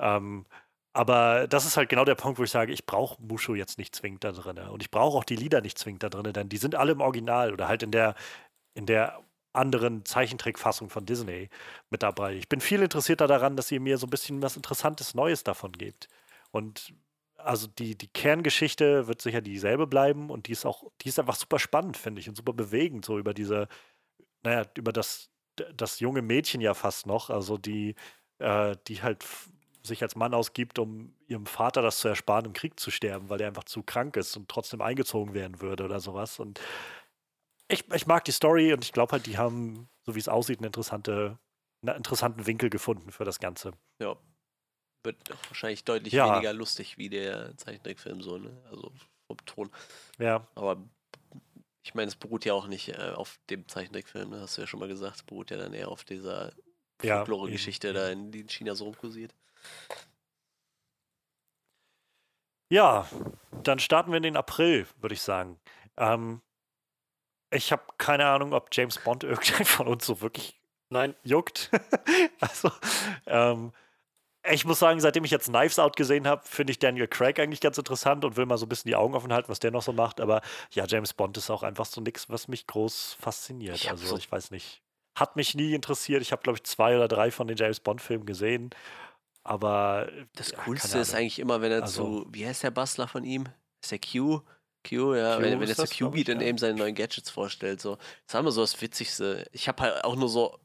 [0.00, 0.46] Ähm,
[0.92, 3.94] aber das ist halt genau der Punkt, wo ich sage, ich brauche Mushu jetzt nicht
[3.94, 4.58] zwingend da drin.
[4.58, 7.00] Und ich brauche auch die Lieder nicht zwingend da drin, denn die sind alle im
[7.00, 8.14] Original oder halt in der,
[8.74, 9.22] in der
[9.54, 11.48] anderen Zeichentrickfassung von Disney
[11.90, 12.34] mit dabei.
[12.34, 15.72] Ich bin viel interessierter daran, dass ihr mir so ein bisschen was Interessantes Neues davon
[15.72, 16.08] gebt.
[16.50, 16.94] Und
[17.36, 21.36] also die, die Kerngeschichte wird sicher dieselbe bleiben und die ist auch, die ist einfach
[21.36, 23.68] super spannend, finde ich, und super bewegend, so über diese,
[24.42, 25.30] naja, über das,
[25.74, 27.94] das junge Mädchen ja fast noch, also die,
[28.38, 29.24] äh, die halt
[29.82, 33.40] sich als Mann ausgibt, um ihrem Vater das zu ersparen, im Krieg zu sterben, weil
[33.40, 36.38] er einfach zu krank ist und trotzdem eingezogen werden würde oder sowas.
[36.38, 36.60] Und
[37.68, 40.58] ich, ich mag die Story und ich glaube halt, die haben, so wie es aussieht,
[40.58, 41.38] eine interessante,
[41.82, 43.72] einen interessanten Winkel gefunden für das Ganze.
[44.00, 44.16] Ja,
[45.04, 45.16] wird
[45.48, 46.32] wahrscheinlich deutlich ja.
[46.32, 48.56] weniger lustig wie der Zeichentrickfilm so, ne?
[48.70, 48.92] Also
[49.26, 49.70] vom Ton.
[50.18, 50.46] Ja.
[50.54, 50.76] Aber
[51.82, 54.40] ich meine, es beruht ja auch nicht äh, auf dem Zeichentrickfilm, ne?
[54.40, 55.16] hast du ja schon mal gesagt.
[55.16, 56.52] Es beruht ja dann eher auf dieser
[57.00, 59.34] Folklore-Geschichte ja, da, in, die in China so rumkursiert.
[62.70, 63.06] Ja,
[63.62, 65.60] dann starten wir in den April, würde ich sagen.
[65.96, 66.40] Ähm,
[67.50, 70.58] ich habe keine Ahnung, ob James Bond irgendein von uns so wirklich
[70.88, 71.14] Nein.
[71.22, 71.70] juckt.
[72.40, 72.70] also,
[73.26, 73.72] ähm,
[74.50, 77.60] ich muss sagen, seitdem ich jetzt Knives Out gesehen habe, finde ich Daniel Craig eigentlich
[77.60, 79.82] ganz interessant und will mal so ein bisschen die Augen offen halten, was der noch
[79.82, 80.20] so macht.
[80.20, 80.40] Aber
[80.72, 83.76] ja, James Bond ist auch einfach so nichts, was mich groß fasziniert.
[83.76, 84.82] Ich also so ich weiß nicht.
[85.14, 86.22] Hat mich nie interessiert.
[86.22, 88.70] Ich habe, glaube ich, zwei oder drei von den James Bond-Filmen gesehen.
[89.44, 90.10] Aber.
[90.34, 92.26] Das ja, Coolste ist eigentlich immer, wenn er also, zu.
[92.30, 93.48] Wie heißt der Bastler von ihm?
[93.82, 94.42] Ist der Q?
[94.88, 96.46] Q, ja, Q wenn, wenn er zu Q geht und ja.
[96.48, 97.80] eben seine neuen Gadgets vorstellt.
[97.80, 97.98] So.
[98.26, 99.46] Das haben wir so das Witzigste.
[99.52, 100.58] Ich habe halt auch nur so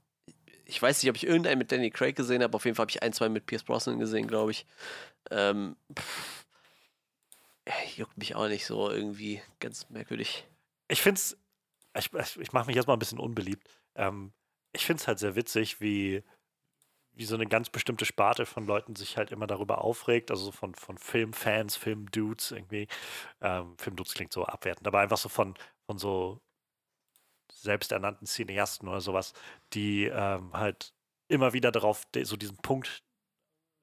[0.67, 2.55] ich weiß nicht, ob ich irgendeinen mit Danny Craig gesehen habe.
[2.55, 4.65] Auf jeden Fall habe ich ein, zwei mit Pierce Brosnan gesehen, glaube ich.
[5.31, 6.45] Ähm, pff,
[7.95, 9.41] juckt mich auch nicht so irgendwie.
[9.59, 10.45] Ganz merkwürdig.
[10.89, 11.37] Ich finde es,
[11.97, 13.67] ich, ich mache mich erstmal ein bisschen unbeliebt.
[13.95, 14.33] Ähm,
[14.73, 16.23] ich finde es halt sehr witzig, wie,
[17.17, 20.75] wie so eine ganz bestimmte Sparte von Leuten sich halt immer darüber aufregt, also von,
[20.75, 22.87] von Filmfans, Filmdudes irgendwie.
[23.41, 25.55] Ähm, Filmdudes klingt so abwertend, aber einfach so von,
[25.87, 26.39] von so
[27.51, 29.33] selbsternannten Cineasten oder sowas,
[29.73, 30.93] die ähm, halt
[31.27, 33.03] immer wieder darauf so diesen Punkt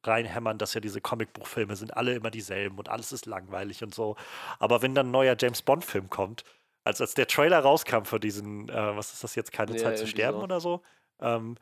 [0.05, 4.17] reinhämmern, dass ja diese Comicbuchfilme sind alle immer dieselben und alles ist langweilig und so.
[4.59, 6.45] Aber wenn dann ein neuer James Bond-Film kommt,
[6.85, 9.99] als, als der Trailer rauskam für diesen, äh, was ist das jetzt, keine ja, Zeit
[9.99, 10.45] zu sterben so.
[10.45, 10.83] oder so,
[11.21, 11.57] ähm,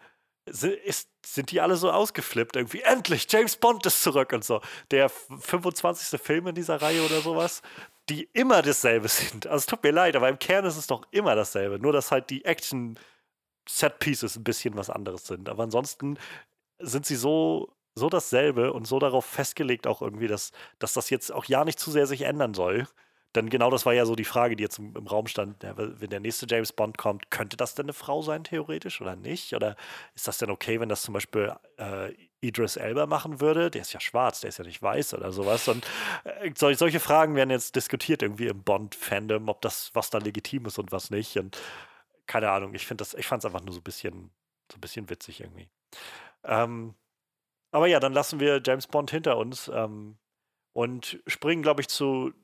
[0.46, 2.80] ist, sind die alle so ausgeflippt irgendwie.
[2.80, 4.60] Endlich, James Bond ist zurück und so.
[4.90, 6.20] Der 25.
[6.20, 7.62] Film in dieser Reihe oder sowas
[8.08, 9.46] die immer dasselbe sind.
[9.46, 11.78] Also es tut mir leid, aber im Kern ist es doch immer dasselbe.
[11.78, 12.98] Nur, dass halt die Action
[13.68, 15.48] Set Pieces ein bisschen was anderes sind.
[15.48, 16.18] Aber ansonsten
[16.78, 21.32] sind sie so, so dasselbe und so darauf festgelegt auch irgendwie, dass, dass das jetzt
[21.32, 22.88] auch ja nicht zu sehr sich ändern soll.
[23.34, 25.62] Denn genau das war ja so die Frage, die jetzt im, im Raum stand.
[25.62, 29.16] Ja, wenn der nächste James Bond kommt, könnte das denn eine Frau sein, theoretisch, oder
[29.16, 29.54] nicht?
[29.54, 29.76] Oder
[30.14, 33.70] ist das denn okay, wenn das zum Beispiel äh, Idris Elba machen würde?
[33.70, 35.66] Der ist ja schwarz, der ist ja nicht weiß oder sowas.
[35.68, 35.86] Und
[36.24, 40.66] äh, sol solche Fragen werden jetzt diskutiert irgendwie im Bond-Fandom, ob das, was da legitim
[40.66, 41.38] ist und was nicht.
[41.38, 41.58] Und
[42.26, 44.30] keine Ahnung, ich finde das, ich fand es einfach nur so ein bisschen,
[44.70, 45.70] so ein bisschen witzig irgendwie.
[46.44, 46.94] Ähm,
[47.70, 50.18] aber ja, dann lassen wir James Bond hinter uns ähm,
[50.74, 52.34] und springen, glaube ich, zu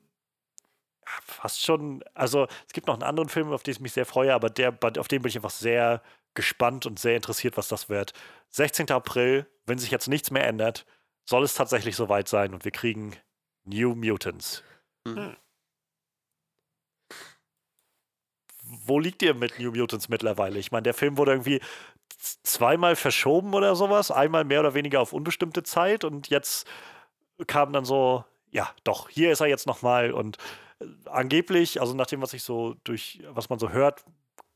[1.25, 4.33] fast schon, also es gibt noch einen anderen Film, auf den ich mich sehr freue,
[4.33, 6.01] aber der, auf den bin ich einfach sehr
[6.33, 8.13] gespannt und sehr interessiert, was das wird.
[8.51, 8.91] 16.
[8.91, 10.85] April, wenn sich jetzt nichts mehr ändert,
[11.25, 13.15] soll es tatsächlich soweit sein und wir kriegen
[13.65, 14.63] New Mutants.
[15.05, 15.35] Mhm.
[18.63, 20.59] Wo liegt ihr mit New Mutants mittlerweile?
[20.59, 21.61] Ich meine, der Film wurde irgendwie
[22.43, 26.67] zweimal verschoben oder sowas, einmal mehr oder weniger auf unbestimmte Zeit und jetzt
[27.47, 30.37] kam dann so, ja, doch, hier ist er jetzt nochmal und
[31.05, 34.05] angeblich, also nach dem, was ich so durch, was man so hört,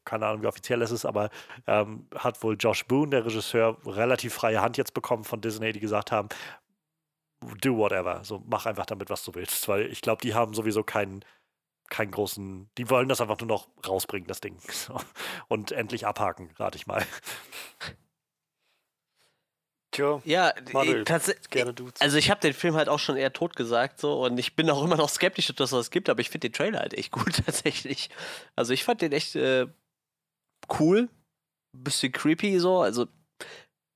[0.05, 1.29] keine Ahnung, wie offiziell es ist, aber
[1.67, 5.79] ähm, hat wohl Josh Boone, der Regisseur, relativ freie Hand jetzt bekommen von Disney, die
[5.79, 6.29] gesagt haben,
[7.61, 10.83] do whatever, so mach einfach damit, was du willst, weil ich glaube, die haben sowieso
[10.83, 11.23] keinen
[11.89, 14.57] keinen großen, die wollen das einfach nur noch rausbringen, das Ding.
[15.47, 17.05] Und endlich abhaken, rate ich mal.
[19.93, 20.51] Tja, ja,
[21.05, 21.45] tatsächlich.
[22.01, 24.69] Also ich habe den Film halt auch schon eher tot gesagt so und ich bin
[24.69, 27.11] auch immer noch skeptisch, ob das was gibt, aber ich finde den Trailer halt echt
[27.11, 28.09] gut tatsächlich.
[28.55, 29.67] Also ich fand den echt äh,
[30.79, 31.09] cool,
[31.73, 32.79] bisschen creepy so.
[32.79, 33.07] Also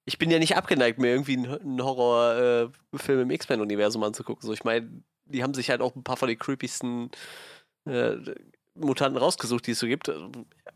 [0.06, 4.45] ich bin ja nicht abgeneigt, mir irgendwie einen Horrorfilm äh, im X-Men-Universum anzugucken.
[4.45, 7.10] So ich meine, die haben sich halt auch ein paar von den creepiesten
[7.86, 8.16] äh,
[8.76, 10.12] Mutanten rausgesucht, die es so gibt.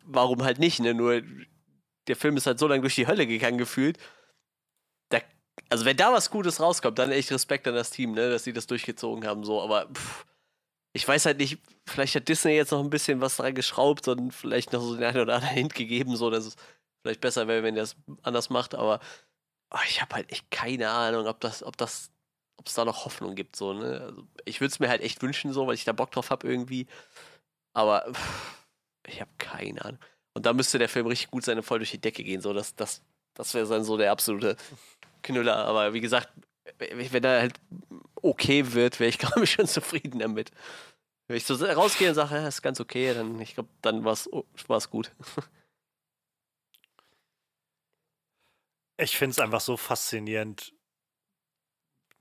[0.03, 0.95] Warum halt nicht, ne?
[0.95, 1.21] Nur
[2.07, 3.99] der Film ist halt so lange durch die Hölle gegangen gefühlt.
[5.69, 8.29] Also wenn da was Gutes rauskommt, dann echt Respekt an das Team, ne?
[8.29, 9.61] Dass sie das durchgezogen haben, so.
[9.61, 10.25] Aber pff,
[10.93, 14.31] ich weiß halt nicht, vielleicht hat Disney jetzt noch ein bisschen was dran geschraubt und
[14.31, 16.55] vielleicht noch so den einen oder anderen Hint gegeben, so dass es
[17.01, 18.99] vielleicht besser wäre, wenn er es anders macht, aber
[19.71, 22.11] oh, ich habe halt echt keine Ahnung, ob das, ob das,
[22.57, 24.01] ob es da noch Hoffnung gibt, so, ne?
[24.01, 26.47] Also ich würde es mir halt echt wünschen, so, weil ich da Bock drauf habe
[26.47, 26.87] irgendwie.
[27.73, 28.65] Aber pff,
[29.07, 29.99] ich habe keine Ahnung.
[30.33, 32.53] Und da müsste der Film richtig gut sein und voll durch die Decke gehen, so,
[32.53, 33.01] das, das,
[33.33, 34.57] das wäre dann so der absolute
[35.21, 35.57] Knüller.
[35.65, 36.29] Aber wie gesagt,
[36.77, 37.59] wenn er halt
[38.21, 40.51] okay wird, wäre ich, glaube ich, schon zufrieden damit.
[41.27, 44.13] Wenn ich so rausgehe und sage, ja, ist ganz okay, dann, ich glaube, dann war
[44.13, 44.45] es oh,
[44.89, 45.11] gut.
[48.99, 50.75] Ich finde es einfach so faszinierend,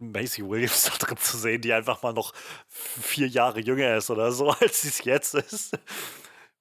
[0.00, 2.32] Macy Williams da drin zu sehen, die einfach mal noch
[2.68, 5.78] vier Jahre jünger ist oder so, als sie es jetzt ist.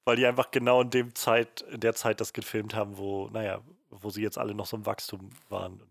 [0.05, 3.61] Weil die einfach genau in dem Zeit, in der Zeit das gefilmt haben, wo, naja,
[3.89, 5.81] wo sie jetzt alle noch so im Wachstum waren.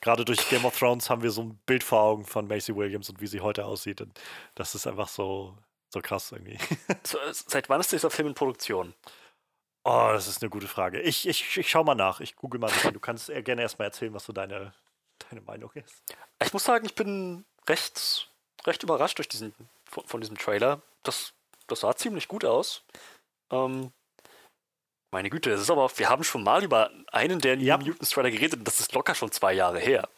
[0.00, 3.08] Gerade durch Game of Thrones haben wir so ein Bild vor Augen von Macy Williams
[3.08, 4.00] und wie sie heute aussieht.
[4.00, 4.18] Und
[4.54, 5.56] das ist einfach so,
[5.90, 6.58] so krass irgendwie.
[7.04, 8.94] So, seit wann ist dieser Film in Produktion?
[9.84, 11.00] Oh, das ist eine gute Frage.
[11.00, 12.20] Ich, ich, ich schau mal nach.
[12.20, 12.70] Ich google mal.
[12.92, 14.72] Du kannst gerne erstmal erzählen, was so deine,
[15.30, 16.02] deine Meinung ist.
[16.42, 18.28] Ich muss sagen, ich bin recht,
[18.64, 20.82] recht überrascht durch diesen, von, von diesem Trailer.
[21.02, 21.32] Das,
[21.66, 22.84] das sah ziemlich gut aus.
[23.50, 23.92] Ähm,
[25.12, 27.76] meine Güte, das ist aber, wir haben schon mal über einen der ja.
[27.76, 30.08] New Mutants Trailer geredet und das ist locker schon zwei Jahre her.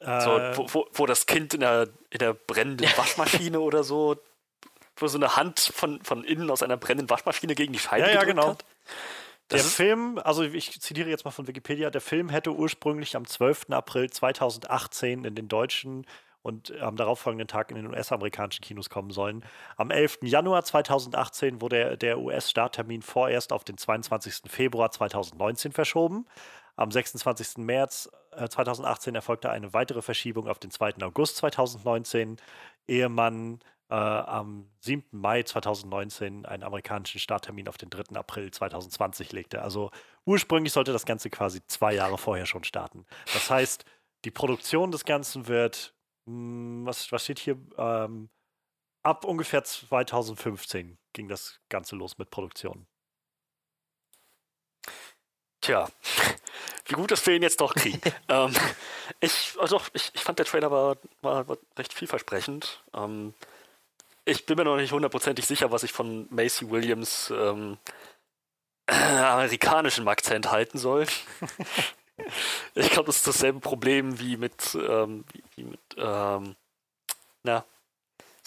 [0.00, 4.16] Äh, so, wo, wo, wo, das Kind in der, in der brennenden Waschmaschine oder so,
[4.96, 8.14] wo so eine Hand von, von innen aus einer brennenden Waschmaschine gegen die Scheibe ja,
[8.14, 8.50] ja, genau.
[8.50, 8.64] hat.
[9.50, 13.70] Der Film, also ich zitiere jetzt mal von Wikipedia, der Film hätte ursprünglich am 12.
[13.70, 16.06] April 2018 in den deutschen
[16.44, 19.42] und am darauffolgenden Tag in den US-amerikanischen Kinos kommen sollen.
[19.78, 20.18] Am 11.
[20.24, 24.42] Januar 2018 wurde der US-Starttermin vorerst auf den 22.
[24.50, 26.26] Februar 2019 verschoben.
[26.76, 27.64] Am 26.
[27.64, 30.96] März 2018 äh, erfolgte eine weitere Verschiebung auf den 2.
[31.00, 32.36] August 2019,
[32.86, 35.02] ehe man äh, am 7.
[35.12, 38.16] Mai 2019 einen amerikanischen Starttermin auf den 3.
[38.16, 39.62] April 2020 legte.
[39.62, 39.90] Also
[40.26, 43.06] ursprünglich sollte das Ganze quasi zwei Jahre vorher schon starten.
[43.32, 43.86] Das heißt,
[44.26, 45.93] die Produktion des Ganzen wird
[46.26, 47.58] was, was steht hier?
[47.76, 48.30] Ähm,
[49.02, 52.86] ab ungefähr 2015 ging das Ganze los mit Produktion.
[55.60, 55.88] Tja,
[56.86, 58.00] wie gut, dass wir ihn jetzt doch kriegen.
[58.28, 58.54] ähm,
[59.20, 62.82] ich, also ich, ich fand der Trailer war, war, war recht vielversprechend.
[62.94, 63.34] Ähm,
[64.26, 67.78] ich bin mir noch nicht hundertprozentig sicher, was ich von Macy Williams ähm,
[68.86, 71.06] äh, amerikanischem Akzent halten soll.
[72.74, 75.24] ich glaube, das ist dasselbe Problem wie mit, ähm,
[75.56, 76.54] wie, mit ähm,
[77.42, 77.64] na,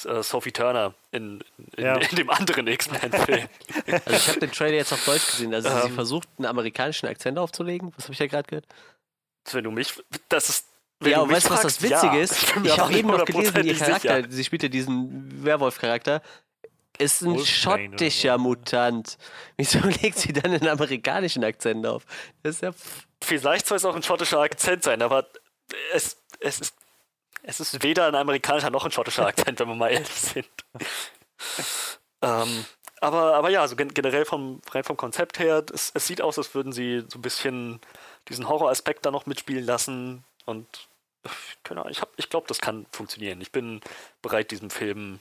[0.06, 1.44] äh, Sophie Turner in,
[1.76, 1.98] in, ja.
[1.98, 3.48] in dem anderen X-Men-Film.
[3.88, 5.54] Also ich habe den Trailer jetzt auf Deutsch gesehen.
[5.54, 7.94] Also ähm, sie versucht, einen amerikanischen Akzent aufzulegen.
[7.96, 8.66] Was habe ich ja gerade gehört?
[9.52, 9.94] Wenn du mich,
[10.30, 10.68] das ist
[11.00, 12.44] wenn ja, und weißt du, was das Witzige ja, ist?
[12.44, 14.32] Ich, ich habe eben noch gelesen, ihr Charakter, sicher.
[14.32, 16.22] sie spielt ja diesen Werwolf-Charakter,
[16.98, 19.18] ist ein schottischer Mutant.
[19.58, 22.04] Wieso legt sie dann einen amerikanischen Akzent auf?
[22.42, 22.72] Das ist ja
[23.24, 25.28] Vielleicht soll es auch ein schottischer Akzent sein, aber
[25.94, 26.76] es, es, ist,
[27.44, 30.48] es ist weder ein amerikanischer noch ein schottischer Akzent, wenn wir mal ehrlich sind.
[32.22, 32.66] ähm,
[33.00, 36.56] aber, aber ja, also generell vom, rein vom Konzept her, es, es sieht aus, als
[36.56, 37.80] würden sie so ein bisschen
[38.28, 40.68] diesen Horroraspekt da noch mitspielen lassen und
[41.64, 43.42] keine ich, ich glaube, das kann funktionieren.
[43.42, 43.82] Ich bin
[44.22, 45.20] bereit, diesem Film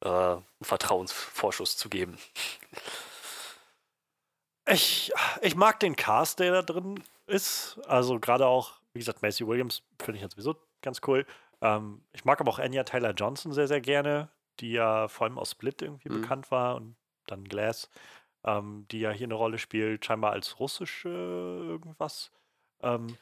[0.00, 2.18] äh, einen Vertrauensvorschuss zu geben.
[4.66, 5.10] Ich,
[5.40, 7.78] ich mag den Cast, der da drin ist.
[7.86, 11.26] Also gerade auch, wie gesagt, Macy Williams finde ich ja sowieso ganz cool.
[11.60, 14.30] Ähm, ich mag aber auch Anya Taylor Johnson sehr, sehr gerne,
[14.60, 16.20] die ja vor allem aus Split irgendwie mhm.
[16.20, 16.96] bekannt war und
[17.26, 17.90] dann Glass,
[18.44, 22.30] ähm, die ja hier eine Rolle spielt, scheinbar als russische irgendwas.
[22.80, 23.16] Ähm,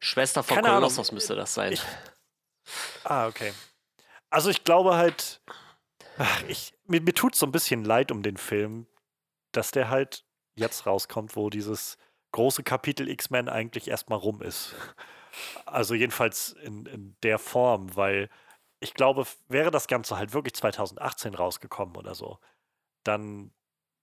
[0.00, 1.72] Schwester von Kolossos müsste das sein.
[1.72, 1.82] Ich,
[3.04, 3.52] ah, okay.
[4.30, 5.40] Also ich glaube halt,
[6.18, 8.86] ach, ich, mir, mir tut es so ein bisschen leid um den Film,
[9.52, 10.24] dass der halt
[10.54, 11.96] jetzt rauskommt, wo dieses
[12.32, 14.74] große Kapitel X-Men eigentlich erstmal rum ist.
[15.66, 18.28] Also jedenfalls in, in der Form, weil
[18.80, 22.38] ich glaube, wäre das Ganze halt wirklich 2018 rausgekommen oder so,
[23.04, 23.52] dann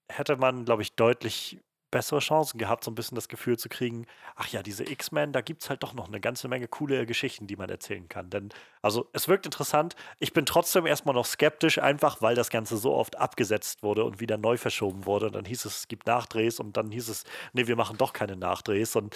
[0.10, 1.60] hätte man, glaube ich, deutlich
[1.91, 4.06] bessere Chancen gehabt, so ein bisschen das Gefühl zu kriegen,
[4.36, 7.48] ach ja, diese X-Men, da gibt es halt doch noch eine ganze Menge coole Geschichten,
[7.48, 8.30] die man erzählen kann.
[8.30, 8.49] Denn,
[8.82, 9.95] also es wirkt interessant.
[10.20, 14.20] Ich bin trotzdem erstmal noch skeptisch, einfach weil das Ganze so oft abgesetzt wurde und
[14.20, 15.28] wieder neu verschoben wurde.
[15.28, 18.14] Und dann hieß es, es gibt Nachdrehs und dann hieß es, nee, wir machen doch
[18.14, 18.95] keine Nachdrehs.
[18.95, 19.16] Und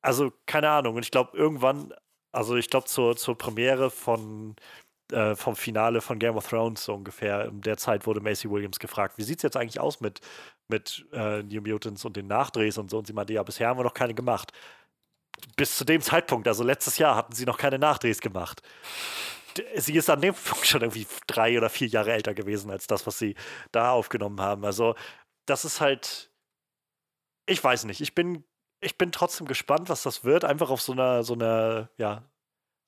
[0.00, 0.96] also, keine Ahnung.
[0.96, 1.92] Und ich glaube, irgendwann,
[2.32, 4.56] also ich glaube, zur, zur Premiere von
[5.12, 7.46] äh, vom Finale von Game of Thrones so ungefähr.
[7.46, 10.20] In der Zeit wurde Macy Williams gefragt, wie sieht es jetzt eigentlich aus mit,
[10.68, 12.98] mit äh, New Mutants und den Nachdrehs und so.
[12.98, 14.52] Und sie meinte, ja, bisher haben wir noch keine gemacht.
[15.56, 18.62] Bis zu dem Zeitpunkt, also letztes Jahr, hatten sie noch keine Nachdrehs gemacht.
[19.76, 23.06] Sie ist an dem Punkt schon irgendwie drei oder vier Jahre älter gewesen als das,
[23.06, 23.34] was sie
[23.72, 24.64] da aufgenommen haben.
[24.64, 24.94] Also,
[25.46, 26.30] das ist halt.
[27.46, 28.00] Ich weiß nicht.
[28.00, 28.44] Ich bin,
[28.80, 30.44] ich bin trotzdem gespannt, was das wird.
[30.44, 32.24] Einfach auf so einer, so einer, ja,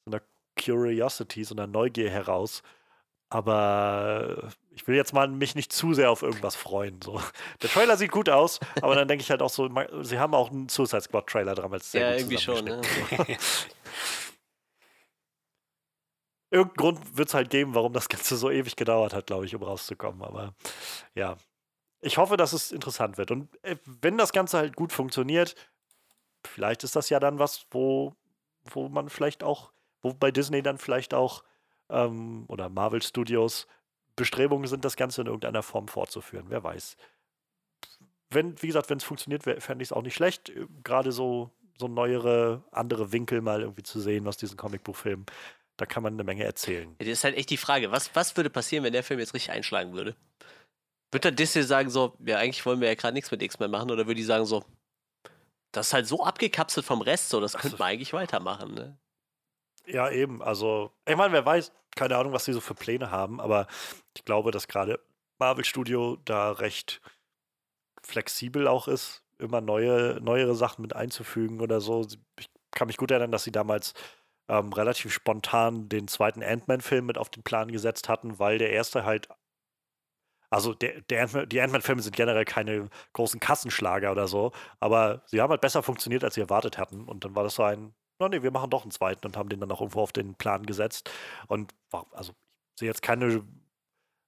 [0.04, 0.22] so einer
[0.62, 2.62] Curiosity, so einer Neugier heraus.
[3.30, 7.00] Aber ich will jetzt mal mich nicht zu sehr auf irgendwas freuen.
[7.02, 7.20] So.
[7.62, 9.70] Der Trailer sieht gut aus, aber dann denke ich halt auch so,
[10.02, 12.64] sie haben auch einen Suicide Squad Trailer damals sehr Ja, irgendwie schon.
[12.64, 12.80] Ne?
[16.52, 19.54] Irgendeinen Grund wird es halt geben, warum das Ganze so ewig gedauert hat, glaube ich,
[19.54, 20.22] um rauszukommen.
[20.22, 20.54] Aber
[21.14, 21.36] ja,
[22.00, 23.30] ich hoffe, dass es interessant wird.
[23.30, 25.54] Und äh, wenn das Ganze halt gut funktioniert,
[26.44, 28.16] vielleicht ist das ja dann was, wo,
[28.64, 29.70] wo man vielleicht auch
[30.02, 31.44] wo bei Disney dann vielleicht auch
[31.90, 33.66] ähm, oder Marvel Studios
[34.16, 36.46] Bestrebungen sind, das Ganze in irgendeiner Form fortzuführen.
[36.48, 36.96] Wer weiß.
[38.28, 41.50] Wenn, wie gesagt, wenn es funktioniert, fände ich es auch nicht schlecht, äh, gerade so,
[41.78, 45.26] so neuere, andere Winkel mal irgendwie zu sehen aus diesen Comicbuchfilmen.
[45.76, 46.94] Da kann man eine Menge erzählen.
[46.98, 49.52] Das ist halt echt die Frage, was, was würde passieren, wenn der Film jetzt richtig
[49.52, 50.14] einschlagen würde?
[51.10, 53.90] Wird dann Disney sagen so, ja, eigentlich wollen wir ja gerade nichts mit X-Men machen,
[53.90, 54.62] oder würde die sagen so,
[55.72, 58.98] das ist halt so abgekapselt vom Rest, so, das könnte man eigentlich weitermachen, ne?
[59.86, 60.42] Ja, eben.
[60.42, 63.66] Also, ich meine, wer weiß, keine Ahnung, was sie so für Pläne haben, aber
[64.16, 65.00] ich glaube, dass gerade
[65.38, 67.00] Marvel Studio da recht
[68.02, 72.06] flexibel auch ist, immer neue, neuere Sachen mit einzufügen oder so.
[72.38, 73.94] Ich kann mich gut erinnern, dass sie damals
[74.48, 79.04] ähm, relativ spontan den zweiten Ant-Man-Film mit auf den Plan gesetzt hatten, weil der erste
[79.04, 79.28] halt.
[80.52, 85.40] Also der, der Ant die Ant-Man-Filme sind generell keine großen Kassenschlager oder so, aber sie
[85.40, 87.04] haben halt besser funktioniert, als sie erwartet hatten.
[87.04, 89.48] Und dann war das so ein, no, nee, wir machen doch einen zweiten und haben
[89.48, 91.10] den dann auch irgendwo auf den Plan gesetzt.
[91.48, 91.74] Und
[92.12, 93.44] also ich sehe jetzt keine,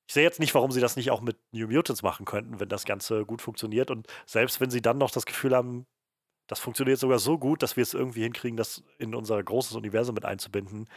[0.06, 2.68] ich sehe jetzt nicht, warum sie das nicht auch mit New Mutants machen könnten, wenn
[2.68, 3.90] das Ganze gut funktioniert.
[3.90, 5.86] Und selbst wenn sie dann noch das Gefühl haben,
[6.48, 10.14] das funktioniert sogar so gut, dass wir es irgendwie hinkriegen, das in unser großes Universum
[10.14, 10.88] mit einzubinden.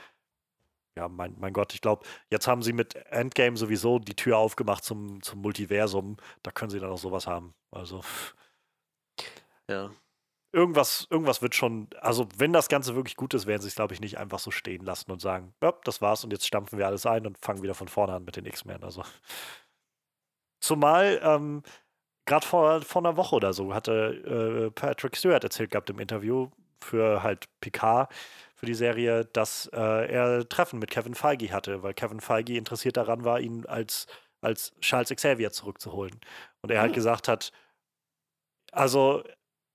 [0.98, 4.84] Ja, mein, mein Gott, ich glaube, jetzt haben sie mit Endgame sowieso die Tür aufgemacht
[4.84, 6.18] zum, zum Multiversum.
[6.42, 7.54] Da können sie dann auch sowas haben.
[7.72, 8.02] Also.
[9.70, 9.92] Ja
[10.56, 13.94] irgendwas, irgendwas wird schon, also wenn das Ganze wirklich gut ist, werden sie es, glaube
[13.94, 16.88] ich, nicht einfach so stehen lassen und sagen, ja, das war's und jetzt stampfen wir
[16.88, 18.84] alles ein und fangen wieder von vorne an mit den X-Men.
[18.84, 19.04] Also.
[20.62, 21.62] Zumal, ähm,
[22.26, 26.50] gerade vor, vor einer Woche oder so hatte äh, Patrick Stewart erzählt gehabt im Interview
[26.80, 28.10] für halt Picard,
[28.56, 32.96] für die Serie, dass äh, er Treffen mit Kevin Feige hatte, weil Kevin Feige interessiert
[32.96, 34.08] daran war, ihn als,
[34.40, 36.18] als Charles Xavier zurückzuholen.
[36.62, 36.96] Und er halt mhm.
[36.96, 37.52] gesagt hat,
[38.72, 39.24] also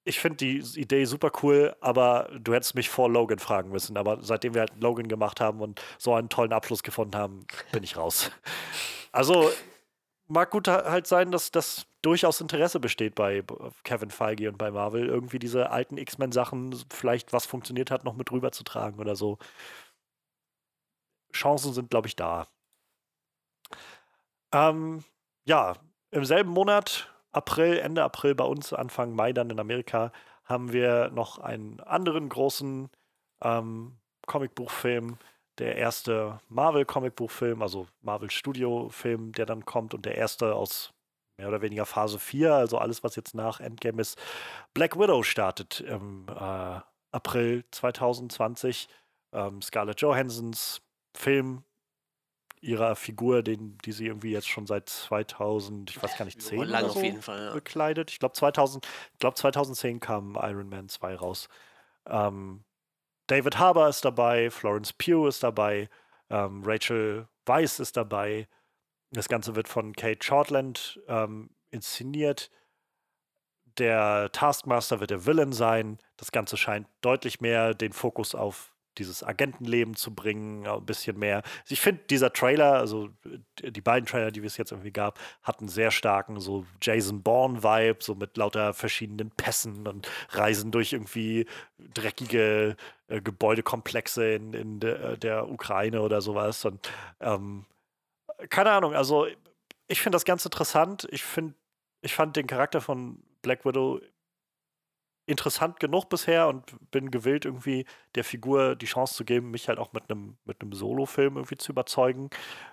[0.04, 3.96] ich finde die Idee super cool, aber du hättest mich vor Logan fragen müssen.
[3.96, 7.82] Aber seitdem wir halt Logan gemacht haben und so einen tollen Abschluss gefunden haben, bin
[7.82, 8.30] ich raus.
[9.12, 9.50] Also
[10.28, 13.42] mag gut halt sein, dass das durchaus Interesse besteht bei
[13.84, 18.30] Kevin Feige und bei Marvel, irgendwie diese alten X-Men-Sachen, vielleicht was funktioniert hat, noch mit
[18.30, 19.38] rüberzutragen oder so.
[21.34, 22.46] Chancen sind, glaube ich, da.
[24.52, 25.04] Ähm,
[25.44, 25.74] ja,
[26.10, 30.12] im selben Monat April, Ende April bei uns, Anfang Mai dann in Amerika,
[30.44, 32.90] haben wir noch einen anderen großen
[33.42, 35.18] ähm, Comicbuchfilm,
[35.58, 40.92] der erste Marvel-Comicbuchfilm, also Marvel-Studio-Film, der dann kommt und der erste aus
[41.36, 44.18] mehr oder weniger Phase 4, also alles, was jetzt nach Endgame ist.
[44.74, 46.80] Black Widow startet im äh,
[47.12, 48.88] April 2020.
[49.32, 50.82] Ähm, Scarlett Johansons
[51.16, 51.64] Film
[52.60, 56.62] ihrer Figur, den, die sie irgendwie jetzt schon seit 2000, ich weiß gar nicht, 10
[56.64, 57.52] Lang so Fall, ja.
[57.52, 58.10] bekleidet.
[58.10, 58.86] Ich glaube 2000,
[59.18, 61.48] glaub 2010 kam Iron Man 2 raus.
[62.06, 62.64] Ähm,
[63.26, 65.88] David Harbour ist dabei, Florence Pugh ist dabei,
[66.28, 68.48] ähm, Rachel Weisz ist dabei.
[69.10, 72.50] Das Ganze wird von Kate Shortland ähm, inszeniert.
[73.78, 75.98] Der Taskmaster wird der Villain sein.
[76.16, 81.42] Das Ganze scheint deutlich mehr den Fokus auf dieses Agentenleben zu bringen, ein bisschen mehr.
[81.68, 83.10] Ich finde, dieser Trailer, also
[83.62, 88.14] die beiden Trailer, die es jetzt irgendwie gab, hatten sehr starken so Jason Bourne-Vibe, so
[88.14, 91.46] mit lauter verschiedenen Pässen und Reisen durch irgendwie
[91.78, 92.76] dreckige
[93.08, 96.64] äh, Gebäudekomplexe in, in de, äh, der Ukraine oder sowas.
[96.64, 96.90] Und
[97.20, 97.64] ähm,
[98.48, 99.26] keine Ahnung, also
[99.88, 101.06] ich finde das ganz interessant.
[101.10, 101.54] Ich finde,
[102.02, 104.00] ich fand den Charakter von Black Widow
[105.30, 109.78] interessant genug bisher und bin gewillt, irgendwie der Figur die Chance zu geben, mich halt
[109.78, 112.30] auch mit einem mit Solo-Film irgendwie zu überzeugen.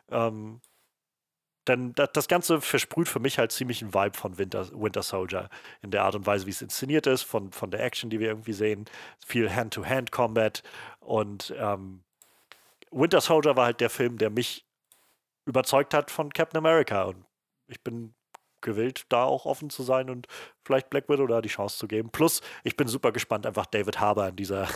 [0.10, 0.62] Ähm,
[1.68, 5.50] denn das, Ganze versprüht für mich halt ziemlich einen Vibe von Winter, Winter Soldier
[5.82, 8.30] in der Art und Weise, wie es inszeniert ist, von, von der Action, die wir
[8.30, 8.86] irgendwie sehen.
[9.26, 10.64] Viel Hand-to-Hand-Combat
[11.00, 12.04] und ähm,
[12.92, 14.66] Winter Soldier war halt der Film, der mich
[15.46, 17.04] überzeugt hat von Captain America.
[17.04, 17.26] Und
[17.68, 18.14] ich bin
[18.62, 20.28] gewillt, da auch offen zu sein und
[20.64, 22.10] vielleicht Black Widow da die Chance zu geben.
[22.10, 24.68] Plus, ich bin super gespannt, einfach David Harbour in dieser,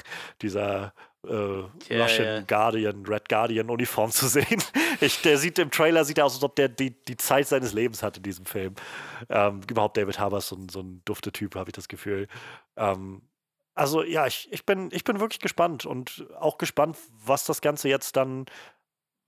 [0.41, 0.93] dieser
[1.27, 2.41] äh, ja, Russian ja.
[2.41, 4.63] Guardian, Red Guardian Uniform zu sehen.
[5.03, 8.03] Ich, der sieht im Trailer sieht aus, als ob der die, die Zeit seines Lebens
[8.03, 8.75] hat in diesem Film.
[9.29, 12.27] Ähm, überhaupt David Harbour ist so ein, so ein dufter Typ, habe ich das Gefühl.
[12.75, 13.23] Ähm,
[13.73, 17.89] also ja, ich, ich, bin, ich bin wirklich gespannt und auch gespannt, was das Ganze
[17.89, 18.45] jetzt dann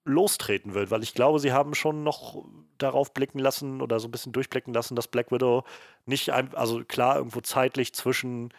[0.05, 2.43] lostreten wird, weil ich glaube, sie haben schon noch
[2.77, 5.63] darauf blicken lassen oder so ein bisschen durchblicken lassen, dass Black Widow
[6.05, 8.53] nicht, ein, also klar, irgendwo zeitlich zwischen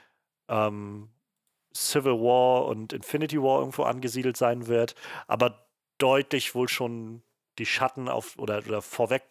[0.48, 1.10] ähm,
[1.74, 4.94] Civil War und Infinity War irgendwo angesiedelt sein wird,
[5.26, 5.66] aber
[5.98, 7.22] deutlich wohl schon
[7.58, 9.24] die Schatten auf oder, oder vorweg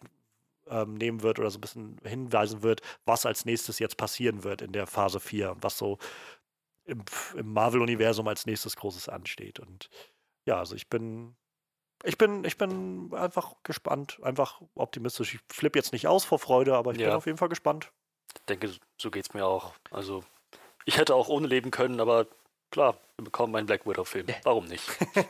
[0.68, 4.62] ähm, nehmen wird oder so ein bisschen hinweisen wird, was als nächstes jetzt passieren wird
[4.62, 5.98] in der Phase 4 und was so
[6.84, 7.04] im,
[7.36, 9.58] im Marvel-Universum als nächstes Großes ansteht.
[9.58, 9.90] Und
[10.46, 11.34] ja, also ich bin
[12.04, 15.34] ich bin, ich bin einfach gespannt, einfach optimistisch.
[15.34, 17.08] Ich flippe jetzt nicht aus vor Freude, aber ich ja.
[17.08, 17.90] bin auf jeden Fall gespannt.
[18.36, 19.72] Ich denke, so geht es mir auch.
[19.90, 20.22] Also,
[20.84, 22.26] ich hätte auch ohne leben können, aber
[22.70, 24.26] klar, wir bekommen einen Black Widow-Film.
[24.42, 24.84] Warum nicht?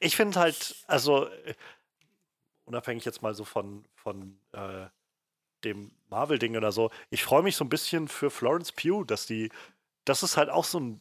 [0.00, 1.28] ich finde halt, also,
[2.64, 4.86] unabhängig jetzt mal so von, von äh,
[5.64, 9.50] dem Marvel-Ding oder so, ich freue mich so ein bisschen für Florence Pugh, dass die,
[10.04, 11.00] das ist halt auch so ein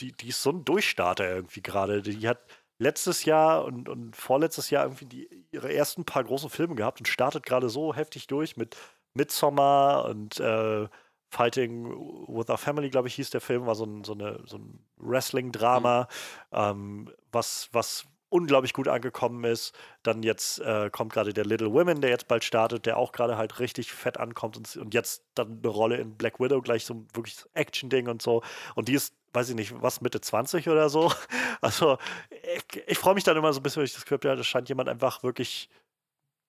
[0.00, 2.02] die, die ist so ein Durchstarter irgendwie gerade.
[2.02, 2.40] Die hat
[2.78, 7.06] letztes Jahr und, und vorletztes Jahr irgendwie die, ihre ersten paar großen Filme gehabt und
[7.06, 8.76] startet gerade so heftig durch mit
[9.14, 10.88] Midsommar und äh,
[11.30, 11.90] Fighting
[12.26, 14.14] with Our Family, glaube ich, hieß der Film, war so ein, so
[14.46, 16.08] so ein Wrestling-Drama,
[16.50, 16.56] mhm.
[16.56, 19.74] ähm, was, was unglaublich gut angekommen ist.
[20.02, 23.36] Dann jetzt äh, kommt gerade der Little Women, der jetzt bald startet, der auch gerade
[23.36, 26.94] halt richtig fett ankommt und, und jetzt dann eine Rolle in Black Widow, gleich so
[26.94, 28.42] ein wirklich Action-Ding und so.
[28.74, 31.12] Und die ist weiß ich nicht, was, Mitte 20 oder so.
[31.60, 31.98] Also,
[32.30, 34.44] ich, ich freue mich dann immer so ein bisschen, wenn ich das habe, ja, da
[34.44, 35.68] scheint jemand einfach wirklich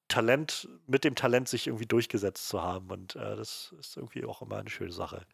[0.07, 2.89] Talent, mit dem Talent sich irgendwie durchgesetzt zu haben.
[2.89, 5.25] Und äh, das ist irgendwie auch immer eine schöne Sache.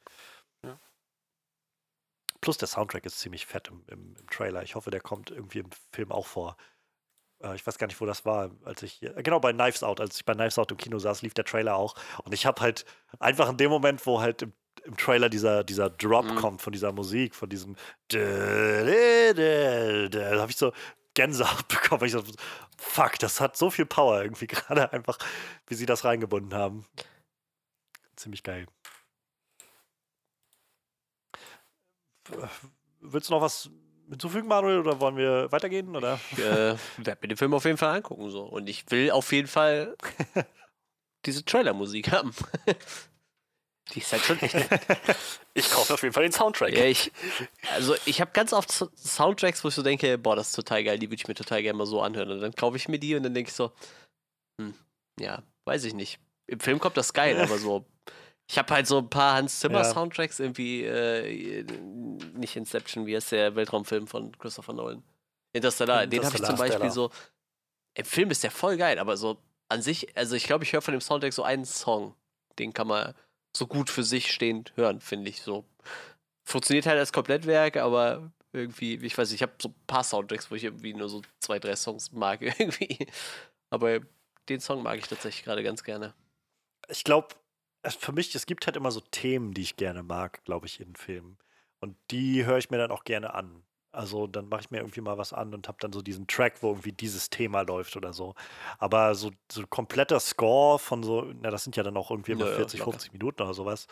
[2.45, 4.61] Plus der Soundtrack ist ziemlich fett im, im, im, Trailer.
[4.61, 6.57] Ich hoffe, der kommt irgendwie im Film auch vor.
[7.41, 9.99] Äh, ich weiß gar nicht, wo das war, als ich, äh, genau bei Knives Out,
[9.99, 11.95] als ich bei Knives Out im Kino saß, lief der Trailer auch.
[12.23, 12.85] Und ich habe halt
[13.17, 14.53] einfach in dem Moment, wo halt im
[14.83, 16.35] im Trailer dieser, dieser Drop mhm.
[16.35, 17.75] kommt von dieser Musik, von diesem
[18.09, 18.19] da
[20.39, 20.73] habe ich so
[21.15, 22.05] Gänsehaut bekommen.
[22.05, 22.21] Ich so,
[22.77, 25.17] fuck, das hat so viel Power irgendwie gerade einfach,
[25.65, 26.85] wie sie das reingebunden haben.
[28.15, 28.67] Ziemlich geil.
[33.01, 33.69] Willst du noch was
[34.09, 35.95] hinzufügen, Manuel, oder wollen wir weitergehen?
[35.95, 36.19] Oder?
[36.31, 38.29] Ich äh, werde mir den Film auf jeden Fall angucken.
[38.29, 38.43] So.
[38.43, 39.95] Und ich will auf jeden Fall
[41.25, 42.33] diese Trailer-Musik haben.
[43.93, 44.55] Die ist halt schon echt.
[45.53, 46.73] ich kaufe auf jeden Fall den Soundtrack.
[46.75, 47.11] Ja, ich,
[47.75, 50.97] also ich habe ganz oft Soundtracks, wo ich so denke, boah, das ist total geil,
[50.97, 52.31] die würde ich mir total gerne mal so anhören.
[52.31, 53.71] Und dann kaufe ich mir die und dann denke ich so,
[54.59, 54.73] hm,
[55.19, 56.19] ja, weiß ich nicht.
[56.47, 57.85] Im Film kommt das geil, aber so.
[58.47, 59.83] Ich habe halt so ein paar Hans Zimmer ja.
[59.85, 61.63] Soundtracks, irgendwie, äh,
[62.33, 65.03] nicht Inception, wie heißt der Weltraumfilm von Christopher Nolan?
[65.53, 67.11] Interstellar, den habe ich zum Beispiel so.
[67.95, 69.37] Im Film ist der voll geil, aber so
[69.69, 72.13] an sich, also ich glaube, ich höre von dem Soundtrack so einen Song.
[72.59, 73.13] Den kann man
[73.55, 75.65] so gut für sich stehend hören, finde ich so.
[76.43, 80.51] Funktioniert halt als Komplettwerk, aber irgendwie, ich weiß nicht, ich habe so ein paar Soundtracks,
[80.51, 83.07] wo ich irgendwie nur so zwei, drei Songs mag irgendwie.
[83.69, 83.99] Aber
[84.49, 86.13] den Song mag ich tatsächlich gerade ganz gerne.
[86.89, 87.29] Ich glaube,
[87.89, 90.95] für mich, es gibt halt immer so Themen, die ich gerne mag, glaube ich, in
[90.95, 91.37] Filmen.
[91.79, 93.63] Und die höre ich mir dann auch gerne an.
[93.91, 96.61] Also dann mache ich mir irgendwie mal was an und habe dann so diesen Track,
[96.61, 98.35] wo irgendwie dieses Thema läuft oder so.
[98.77, 102.49] Aber so, so kompletter Score von so, na, das sind ja dann auch irgendwie immer
[102.49, 103.87] ja, 40, ja, 50 Minuten oder sowas.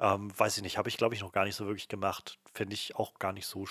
[0.00, 2.38] Ähm, weiß ich nicht, habe ich glaube ich noch gar nicht so wirklich gemacht.
[2.54, 3.66] Finde ich auch gar nicht so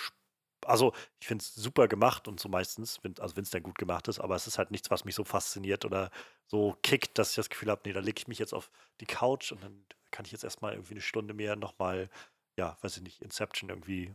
[0.68, 3.78] also ich finde es super gemacht und so meistens, wenn, also wenn es dann gut
[3.78, 6.10] gemacht ist, aber es ist halt nichts, was mich so fasziniert oder
[6.46, 8.70] so kickt, dass ich das Gefühl habe, nee, da lege ich mich jetzt auf
[9.00, 12.08] die Couch und dann kann ich jetzt erstmal irgendwie eine Stunde mehr nochmal,
[12.56, 14.14] ja, weiß ich nicht, Inception irgendwie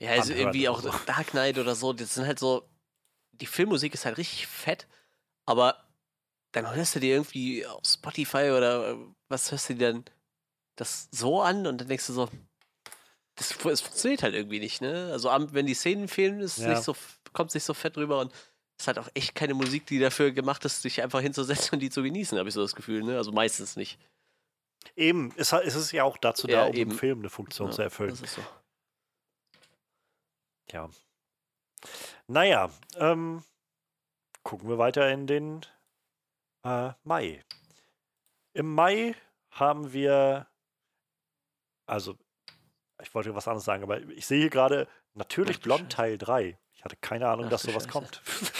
[0.00, 0.90] ja, also irgendwie auch so.
[1.06, 2.68] Dark Knight oder so, das sind halt so,
[3.32, 4.86] die Filmmusik ist halt richtig fett,
[5.46, 5.86] aber
[6.52, 8.96] dann hörst du dir irgendwie auf Spotify oder
[9.28, 10.04] was hörst du dir dann
[10.76, 12.28] das so an und dann denkst du so,
[13.40, 15.08] das, das funktioniert halt irgendwie nicht, ne?
[15.12, 16.68] Also wenn die Szenen fehlen, ist ja.
[16.68, 16.94] nicht so,
[17.32, 18.34] kommt es nicht so fett rüber und
[18.78, 21.90] es halt auch echt keine Musik, die dafür gemacht ist, sich einfach hinzusetzen und die
[21.90, 23.16] zu genießen, habe ich so das Gefühl, ne?
[23.16, 23.98] Also meistens nicht.
[24.94, 26.90] Eben, es ist ja auch dazu ja, da, um eben.
[26.90, 28.10] im Film eine Funktion ja, zu erfüllen.
[28.10, 28.42] Das ist so.
[30.72, 30.88] Ja.
[32.26, 33.42] Naja, ähm,
[34.42, 35.60] gucken wir weiter in den
[36.62, 37.42] äh, Mai.
[38.52, 39.14] Im Mai
[39.50, 40.46] haben wir,
[41.86, 42.18] also
[43.02, 45.96] ich wollte was anderes sagen, aber ich sehe hier gerade Natürlich Ach, Blond Scheiße.
[45.96, 46.58] Teil 3.
[46.72, 47.88] Ich hatte keine Ahnung, Ach dass sowas Scheiße.
[47.92, 48.22] kommt.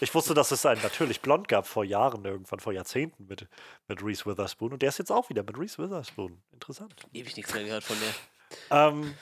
[0.00, 3.46] Ich wusste, dass es ein Natürlich Blond gab vor Jahren, irgendwann vor Jahrzehnten mit,
[3.86, 4.72] mit Reese Witherspoon.
[4.72, 6.42] Und der ist jetzt auch wieder mit Reese Witherspoon.
[6.52, 6.94] Interessant.
[7.12, 8.86] Ewig nichts mehr gehört von der.
[8.88, 9.14] Ähm,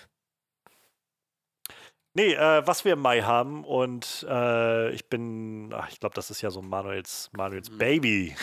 [2.14, 6.30] nee, äh, was wir im Mai haben und äh, ich bin, ach, ich glaube, das
[6.30, 7.78] ist ja so Manuels, Manuels Mhm.
[7.78, 8.36] Baby.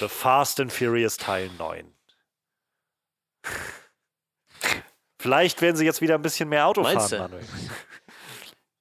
[0.00, 1.94] The Fast and Furious Teil 9.
[5.18, 7.36] Vielleicht werden sie jetzt wieder ein bisschen mehr Auto Meinst fahren, du?
[7.36, 7.44] Manuel.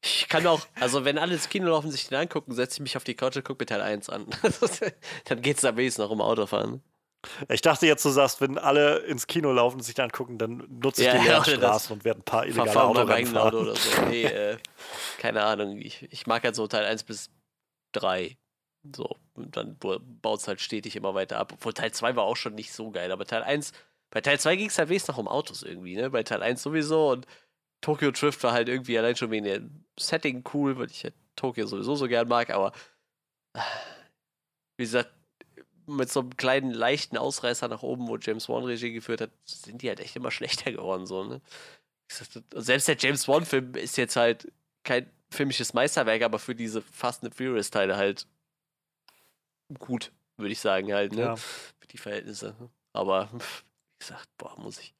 [0.08, 2.96] Ich kann auch, also wenn alle ins Kino laufen, sich den angucken, setze ich mich
[2.96, 4.28] auf die Couch und gucke mir Teil 1 an.
[5.26, 6.84] Dann geht es am wenigsten noch um Autofahren.
[7.50, 10.64] Ich dachte jetzt, du sagst, wenn alle ins Kino laufen und sich dann angucken, dann
[10.70, 14.02] nutze ich Ja, die ja, Straßen und werde ein paar illegale Autorennen Auto oder so.
[14.04, 14.58] Nee, äh,
[15.18, 15.82] keine Ahnung.
[15.82, 17.32] Ich, ich mag halt so Teil 1 bis
[17.94, 18.38] 3.
[18.96, 21.54] So, und dann baut es halt stetig immer weiter ab.
[21.54, 23.72] Obwohl Teil 2 war auch schon nicht so geil, aber Teil 1,
[24.16, 26.10] bei Teil 2 ging es halt wenigstens noch um Autos irgendwie, ne?
[26.10, 27.28] Bei Teil 1 sowieso und
[27.82, 31.68] Tokyo Drift war halt irgendwie allein schon wegen dem Setting cool, weil ich halt Tokio
[31.68, 32.72] sowieso so gern mag, aber
[34.78, 35.12] wie gesagt,
[35.86, 39.82] mit so einem kleinen, leichten Ausreißer nach oben, wo James Wan Regie geführt hat, sind
[39.82, 41.42] die halt echt immer schlechter geworden, so, ne?
[42.08, 44.50] Selbst der James Wan-Film ist jetzt halt
[44.84, 48.28] kein filmisches Meisterwerk, aber für diese Fast and Furious-Teile halt
[49.78, 51.22] gut, würde ich sagen, halt, ne?
[51.22, 51.36] Ja.
[51.36, 52.56] Für die Verhältnisse.
[52.94, 53.66] Aber, pff,
[53.98, 54.94] wie gesagt, boah, muss ich.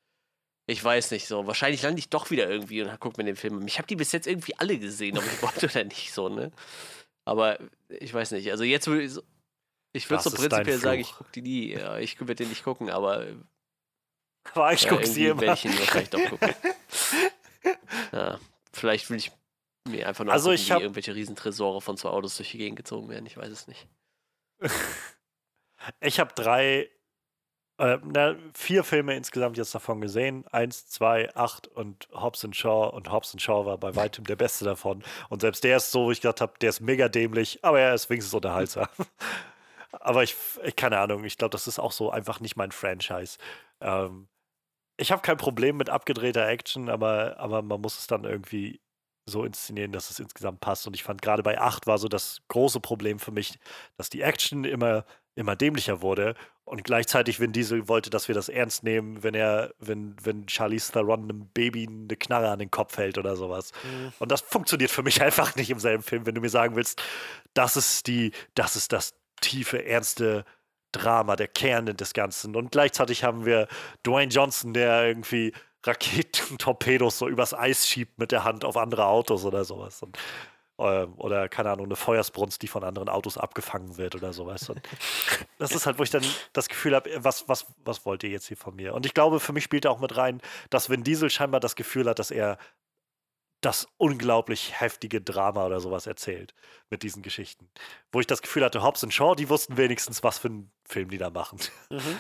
[0.68, 1.46] Ich weiß nicht so.
[1.46, 3.68] Wahrscheinlich lande ich doch wieder irgendwie und guck mir den Film an.
[3.68, 6.52] Ich habe die bis jetzt irgendwie alle gesehen, ob ich wollte oder nicht, so, ne?
[7.24, 7.60] Aber
[7.90, 8.50] ich weiß nicht.
[8.52, 9.22] Also jetzt würde ich so.
[9.94, 11.72] Ich würde so prinzipiell sagen, ich gucke die nie.
[11.74, 13.26] Ja, ich würde den nicht gucken, aber
[14.54, 15.42] Aber ich ja, gucke sie immer.
[15.42, 16.54] werde ich ihn wahrscheinlich doch gucken.
[18.12, 18.40] ja,
[18.74, 19.32] vielleicht will ich
[19.88, 22.78] mir einfach nur Also angucken, ich hab- irgendwelche Riesentresore von zwei Autos durch die Gegend
[22.78, 23.26] gezogen werden.
[23.26, 23.88] Ich weiß es nicht.
[26.00, 26.90] Ich habe drei,
[27.78, 30.46] äh, na, vier Filme insgesamt jetzt davon gesehen.
[30.52, 32.90] Eins, zwei, acht und Hobbs Shaw.
[32.96, 35.04] Und Hobbs Shaw war bei weitem der beste davon.
[35.30, 37.94] Und selbst der ist so, wo ich gedacht habe, der ist mega dämlich, aber er
[37.94, 38.88] ist wenigstens unterhaltsam.
[39.92, 43.38] aber ich, ich keine Ahnung, ich glaube, das ist auch so einfach nicht mein Franchise.
[43.82, 44.28] Ähm,
[44.98, 48.80] ich habe kein Problem mit abgedrehter Action, aber, aber man muss es dann irgendwie
[49.28, 50.88] so inszenieren, dass es insgesamt passt.
[50.88, 53.60] Und ich fand gerade bei 8 war so das große Problem für mich,
[53.98, 56.36] dass die Action immer, immer dämlicher wurde.
[56.66, 60.92] Und gleichzeitig Vin Diesel wollte, dass wir das ernst nehmen, wenn er, wenn, wenn Charlize
[60.92, 63.72] Theron einem Baby eine Knarre an den Kopf hält oder sowas.
[64.18, 67.02] Und das funktioniert für mich einfach nicht im selben Film, wenn du mir sagen willst,
[67.54, 70.44] das ist die, das ist das tiefe, ernste
[70.92, 72.56] Drama, der Kern des Ganzen.
[72.56, 73.68] Und gleichzeitig haben wir
[74.04, 79.46] Dwayne Johnson, der irgendwie Raketentorpedos so übers Eis schiebt mit der Hand auf andere Autos
[79.46, 80.02] oder sowas.
[80.02, 80.18] Und,
[80.78, 84.70] oder, keine Ahnung, eine Feuersbrunst, die von anderen Autos abgefangen wird oder sowas.
[84.70, 84.82] Und
[85.58, 86.24] das ist halt, wo ich dann
[86.54, 88.94] das Gefühl habe, was, was, was wollt ihr jetzt hier von mir?
[88.94, 91.76] Und ich glaube, für mich spielt da auch mit rein, dass Vin Diesel scheinbar das
[91.76, 92.58] Gefühl hat, dass er
[93.62, 96.54] das unglaublich heftige Drama oder sowas erzählt
[96.90, 97.70] mit diesen Geschichten.
[98.12, 101.10] Wo ich das Gefühl hatte, Hobbs und Shaw, die wussten wenigstens, was für einen Film
[101.10, 101.60] die da machen.
[101.90, 102.20] Mhm.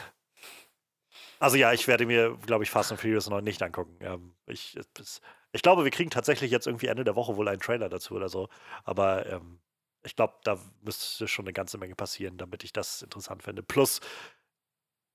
[1.40, 3.98] Also ja, ich werde mir, glaube ich, Fast and Furious noch nicht angucken.
[4.02, 5.22] Ähm, ich, es,
[5.56, 8.28] ich glaube, wir kriegen tatsächlich jetzt irgendwie Ende der Woche wohl einen Trailer dazu oder
[8.28, 8.50] so.
[8.84, 9.60] Aber ähm,
[10.04, 13.64] ich glaube, da müsste schon eine ganze Menge passieren, damit ich das interessant finde.
[13.64, 14.02] Plus,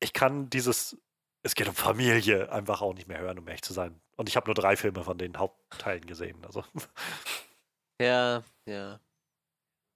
[0.00, 0.96] ich kann dieses,
[1.42, 4.00] es geht um Familie, einfach auch nicht mehr hören, um ehrlich zu sein.
[4.16, 6.42] Und ich habe nur drei Filme von den Hauptteilen gesehen.
[6.46, 6.64] Also
[8.00, 8.98] Ja, ja.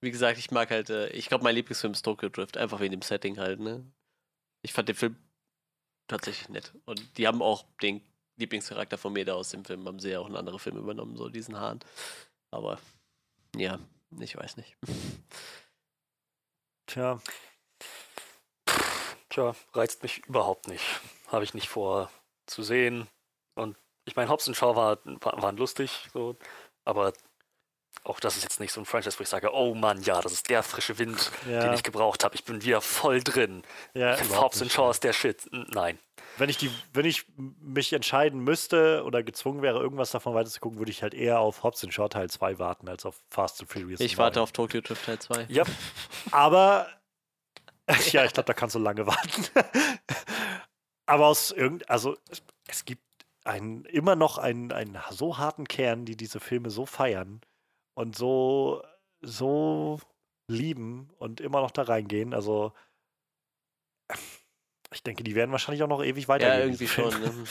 [0.02, 2.92] Wie gesagt, ich mag halt, äh, ich glaube, mein Lieblingsfilm ist Tokyo Drift, einfach wegen
[2.92, 3.90] dem Setting halt, ne?
[4.60, 5.16] Ich fand den Film
[6.06, 6.74] tatsächlich nett.
[6.84, 8.02] Und die haben auch den
[8.36, 11.16] Lieblingscharakter von mir da aus dem Film, haben sie ja auch in andere Filme übernommen,
[11.16, 11.80] so diesen Hahn.
[12.50, 12.78] Aber
[13.56, 13.78] ja,
[14.18, 14.76] ich weiß nicht.
[16.86, 17.18] Tja,
[19.34, 20.84] Tja, reizt mich überhaupt nicht.
[21.26, 22.08] Habe ich nicht vor
[22.46, 23.08] zu sehen.
[23.56, 26.36] Und ich meine, Hobbs und Shaw war, war, waren lustig, so,
[26.84, 27.12] aber
[28.02, 30.32] auch das ist jetzt nicht so ein Franchise, wo ich sage, oh Mann, ja, das
[30.32, 32.34] ist der frische Wind, den ja, ich gebraucht habe.
[32.34, 33.62] Ich bin wieder voll drin.
[33.94, 34.70] ja Hobbs und.
[34.70, 35.48] Shaw ist der Shit.
[35.50, 35.98] Nein.
[36.36, 40.90] Wenn ich, die, wenn ich mich entscheiden müsste oder gezwungen wäre, irgendwas davon weiterzugucken, würde
[40.90, 44.00] ich halt eher auf Hobbs Shaw Teil 2 warten, als auf Fast and Furious.
[44.00, 44.24] Ich 9.
[44.24, 45.46] warte auf Tokyo Drift Teil 2.
[45.48, 45.64] Ja,
[46.32, 46.88] Aber,
[48.10, 49.46] ja, ich glaube, da kannst du lange warten.
[51.06, 53.02] Aber aus irgend, also es, es gibt
[53.44, 57.40] einen, immer noch einen, einen so harten Kern, die diese Filme so feiern
[57.94, 58.82] und so,
[59.22, 60.00] so
[60.48, 62.34] lieben und immer noch da reingehen.
[62.34, 62.72] Also,
[64.92, 66.58] ich denke, die werden wahrscheinlich auch noch ewig weitergehen.
[66.58, 67.10] Ja, irgendwie schon.
[67.20, 67.46] Ne?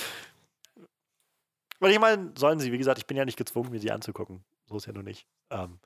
[1.80, 4.44] Weil ich meine, sollen sie, wie gesagt, ich bin ja nicht gezwungen, mir die anzugucken.
[4.68, 5.28] So ist ja nur nicht.
[5.49, 5.80] Ähm,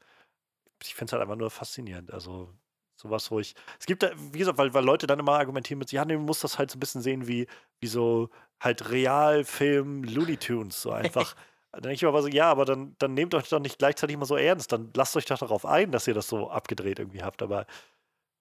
[0.84, 2.14] ich finde es halt einfach nur faszinierend.
[2.14, 2.54] Also
[2.96, 3.56] sowas, wo ich.
[3.80, 6.26] Es gibt, da, wie gesagt, weil, weil Leute dann immer argumentieren mit, ja, nee, man
[6.26, 7.48] muss das halt so ein bisschen sehen wie,
[7.80, 8.30] wie so
[8.60, 10.82] halt Realfilm Looney Tunes.
[10.82, 11.36] So einfach.
[11.78, 14.26] Dann denke ich aber so, ja, aber dann, dann nehmt euch doch nicht gleichzeitig mal
[14.26, 14.72] so ernst.
[14.72, 17.44] Dann lasst euch doch darauf ein, dass ihr das so abgedreht irgendwie habt.
[17.44, 17.68] Aber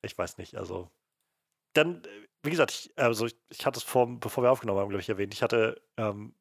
[0.02, 0.90] ich weiß nicht, also.
[1.74, 2.02] Dann,
[2.42, 5.08] wie gesagt, ich, also ich, ich hatte es vor, bevor wir aufgenommen haben, glaube ich,
[5.10, 5.34] erwähnt.
[5.34, 6.34] Ich hatte ähm,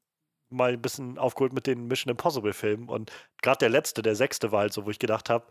[0.50, 3.12] mal ein bisschen aufgeholt mit den Mission Impossible-Filmen und
[3.42, 5.48] gerade der letzte, der sechste, war halt so, wo ich gedacht habe,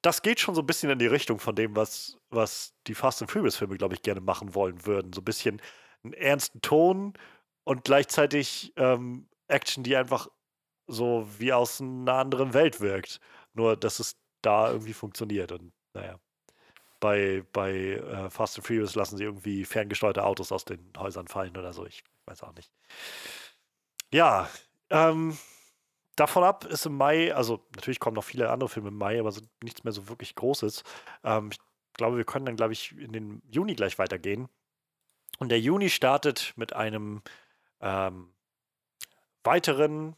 [0.00, 3.20] das geht schon so ein bisschen in die Richtung von dem, was, was die Fast
[3.20, 5.12] and Furious-Filme, glaube ich, gerne machen wollen würden.
[5.12, 5.60] So ein bisschen
[6.02, 7.12] einen ernsten Ton
[7.64, 10.28] und gleichzeitig ähm, Action, die einfach
[10.92, 13.20] so wie aus einer anderen Welt wirkt.
[13.54, 15.52] Nur, dass es da irgendwie funktioniert.
[15.52, 16.18] Und naja,
[17.00, 21.56] bei, bei äh, Fast and Furious lassen sie irgendwie ferngesteuerte Autos aus den Häusern fallen
[21.56, 21.86] oder so.
[21.86, 22.70] Ich weiß auch nicht.
[24.12, 24.48] Ja,
[24.90, 25.36] ähm,
[26.16, 29.32] davon ab ist im Mai, also natürlich kommen noch viele andere Filme im Mai, aber
[29.32, 30.84] sind nichts mehr so wirklich Großes.
[31.24, 31.58] Ähm, ich
[31.94, 34.48] glaube, wir können dann, glaube ich, in den Juni gleich weitergehen.
[35.38, 37.22] Und der Juni startet mit einem
[37.80, 38.32] ähm,
[39.42, 40.14] weiteren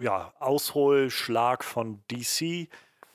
[0.00, 2.68] ja, Ausholschlag von DC.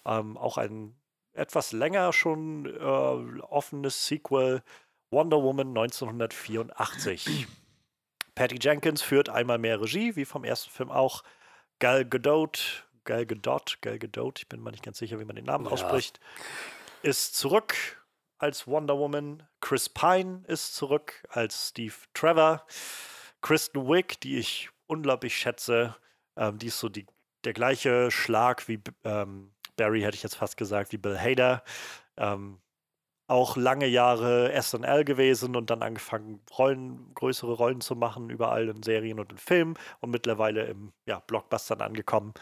[0.05, 0.95] Ähm, auch ein
[1.33, 4.63] etwas länger schon äh, offenes Sequel
[5.11, 7.47] Wonder Woman 1984.
[8.35, 11.23] Patty Jenkins führt einmal mehr Regie, wie vom ersten Film auch.
[11.79, 15.45] Gal Gadot, Gal Gadot, Gal Gadot, ich bin mir nicht ganz sicher, wie man den
[15.45, 15.71] Namen ja.
[15.71, 16.19] ausspricht,
[17.01, 17.75] ist zurück
[18.37, 19.43] als Wonder Woman.
[19.61, 22.65] Chris Pine ist zurück als Steve Trevor.
[23.41, 25.95] Kristen Wiig, die ich unglaublich schätze,
[26.37, 27.05] ähm, die ist so die,
[27.43, 31.63] der gleiche Schlag wie ähm, Barry, hätte ich jetzt fast gesagt, wie Bill Hader.
[32.17, 32.59] Ähm,
[33.27, 38.83] auch lange Jahre SNL gewesen und dann angefangen, Rollen, größere Rollen zu machen, überall in
[38.83, 42.33] Serien und in Filmen und mittlerweile im ja, Blockbustern angekommen.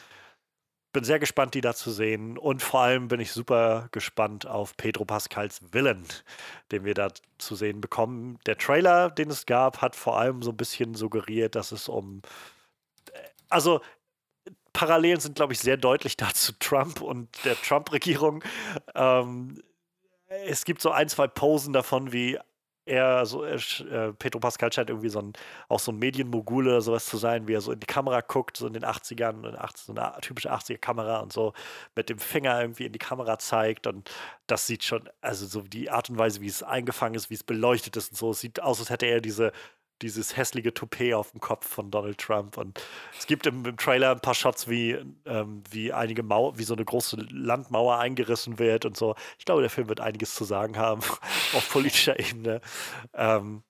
[0.92, 2.38] Bin sehr gespannt, die da zu sehen.
[2.38, 6.04] Und vor allem bin ich super gespannt auf Pedro Pascals Villain,
[6.72, 7.08] den wir da
[7.40, 8.38] zu sehen bekommen.
[8.46, 12.22] Der Trailer, den es gab, hat vor allem so ein bisschen suggeriert, dass es um.
[13.54, 13.82] Also,
[14.74, 18.44] Parallelen sind, glaube ich, sehr deutlich dazu Trump und der Trump-Regierung.
[18.96, 19.62] Ähm,
[20.28, 22.40] es gibt so ein, zwei Posen davon, wie
[22.86, 23.58] er, so, äh,
[24.20, 25.34] Pedro Pascal scheint irgendwie so ein,
[25.70, 28.58] auch so ein Medienmogul oder sowas zu sein, wie er so in die Kamera guckt,
[28.58, 31.54] so in den 80ern, in 80, so eine typische 80er-Kamera und so
[31.96, 34.12] mit dem Finger irgendwie in die Kamera zeigt und
[34.48, 37.44] das sieht schon, also so die Art und Weise, wie es eingefangen ist, wie es
[37.44, 39.54] beleuchtet ist und so, es sieht aus, als hätte er diese
[40.04, 42.58] dieses hässliche Toupet auf dem Kopf von Donald Trump.
[42.58, 42.80] Und
[43.18, 44.92] es gibt im, im Trailer ein paar Shots, wie,
[45.26, 49.16] ähm, wie einige Mauer, wie so eine große Landmauer eingerissen wird und so.
[49.40, 51.02] Ich glaube, der Film wird einiges zu sagen haben
[51.54, 52.62] auf politischer Ebene.
[53.14, 53.64] Ähm,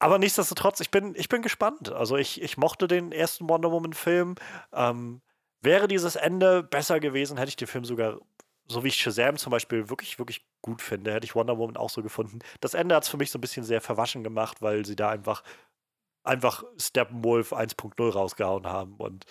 [0.00, 1.92] aber nichtsdestotrotz, ich bin, ich bin gespannt.
[1.92, 4.36] Also ich, ich mochte den ersten Wonder Woman-Film.
[4.72, 5.20] Ähm,
[5.60, 8.18] wäre dieses Ende besser gewesen, hätte ich den Film sogar
[8.68, 11.90] so wie ich Shazam zum Beispiel wirklich, wirklich gut finde, hätte ich Wonder Woman auch
[11.90, 12.40] so gefunden.
[12.60, 15.10] Das Ende hat es für mich so ein bisschen sehr verwaschen gemacht, weil sie da
[15.10, 15.42] einfach,
[16.24, 19.24] einfach Steppenwolf 1.0 rausgehauen haben und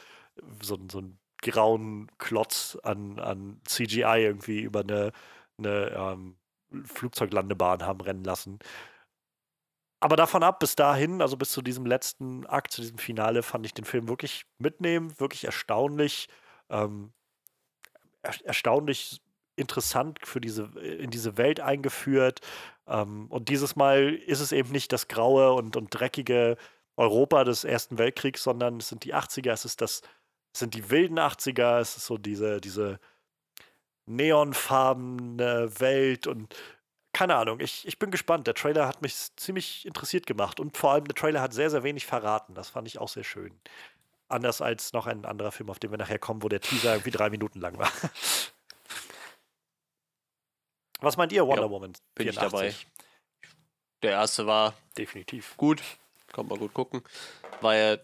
[0.62, 5.12] so, so einen grauen Klotz an, an CGI irgendwie über eine,
[5.58, 6.38] eine ähm,
[6.86, 8.60] Flugzeuglandebahn haben rennen lassen.
[10.00, 13.66] Aber davon ab, bis dahin, also bis zu diesem letzten Akt, zu diesem Finale, fand
[13.66, 16.30] ich den Film wirklich mitnehmen, wirklich erstaunlich.
[16.70, 17.14] Ähm,
[18.22, 19.22] er erstaunlich
[19.58, 22.42] interessant für diese, in diese Welt eingeführt.
[22.88, 26.58] Ähm, und dieses Mal ist es eben nicht das graue und, und dreckige
[26.96, 30.02] Europa des Ersten Weltkriegs, sondern es sind die 80er, es ist das,
[30.54, 33.00] es sind die wilden 80er, es ist so diese, diese
[34.06, 36.56] neonfarbene Welt und
[37.14, 38.46] keine Ahnung, ich, ich bin gespannt.
[38.46, 41.82] Der Trailer hat mich ziemlich interessiert gemacht und vor allem der Trailer hat sehr, sehr
[41.82, 42.54] wenig verraten.
[42.54, 43.60] Das fand ich auch sehr schön.
[44.28, 47.12] Anders als noch ein anderer Film, auf den wir nachher kommen, wo der Teaser irgendwie
[47.12, 47.92] drei Minuten lang war.
[51.00, 51.94] Was meint ihr, Wonder ja, Woman?
[52.16, 52.34] Bin 84?
[52.34, 52.76] ich dabei.
[54.04, 55.82] Der erste war definitiv gut.
[56.32, 57.02] Kommt mal gut gucken.
[57.62, 57.98] War ja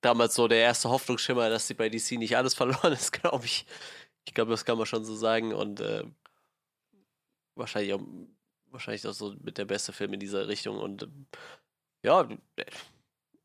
[0.00, 3.66] damals so der erste Hoffnungsschimmer, dass sie bei DC nicht alles verloren ist, glaube ich.
[4.24, 5.54] Ich glaube, das kann man schon so sagen.
[5.54, 6.04] Und äh,
[7.54, 8.02] wahrscheinlich auch,
[8.70, 10.78] wahrscheinlich auch so mit der beste Film in dieser Richtung.
[10.78, 11.08] Und äh,
[12.02, 12.28] ja,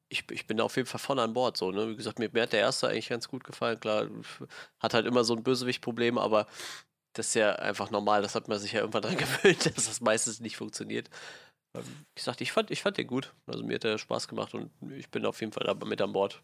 [0.09, 1.57] ich, ich bin auf jeden Fall voll an Bord.
[1.57, 1.89] So, ne?
[1.89, 3.80] Wie gesagt, mir, mir hat der erste eigentlich ganz gut gefallen.
[3.80, 4.07] Klar,
[4.80, 6.47] hat halt immer so ein Bösewicht-Problem, aber
[7.14, 8.22] das ist ja einfach normal.
[8.22, 11.10] Das hat man sich ja irgendwann dran gewöhnt, dass das meistens nicht funktioniert.
[11.76, 13.34] Ähm, wie gesagt, ich fand, ich fand den gut.
[13.48, 16.44] Also mir hat der Spaß gemacht und ich bin auf jeden Fall mit an Bord.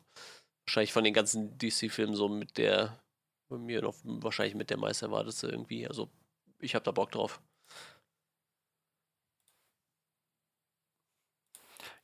[0.66, 3.00] Wahrscheinlich von den ganzen DC-Filmen so mit der,
[3.50, 5.88] bei mir noch wahrscheinlich mit der meist erwartetste irgendwie.
[5.88, 6.10] Also
[6.60, 7.42] ich habe da Bock drauf.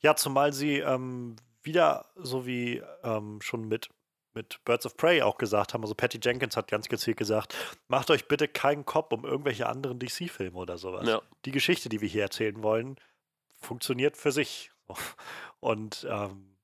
[0.00, 3.90] Ja, zumal sie ähm, wieder, so wie ähm, schon mit,
[4.36, 7.56] mit Birds of Prey auch gesagt haben, also Patty Jenkins hat ganz gezielt gesagt,
[7.88, 11.08] macht euch bitte keinen Kopf um irgendwelche anderen DC-Filme oder sowas.
[11.08, 11.20] Ja.
[11.44, 12.96] Die Geschichte, die wir hier erzählen wollen,
[13.58, 14.70] funktioniert für sich.
[15.60, 16.56] Und ähm,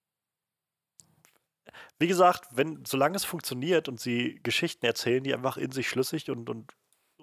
[1.99, 6.31] wie gesagt, wenn, solange es funktioniert und sie Geschichten erzählen, die einfach in sich schlüssig
[6.31, 6.73] und, und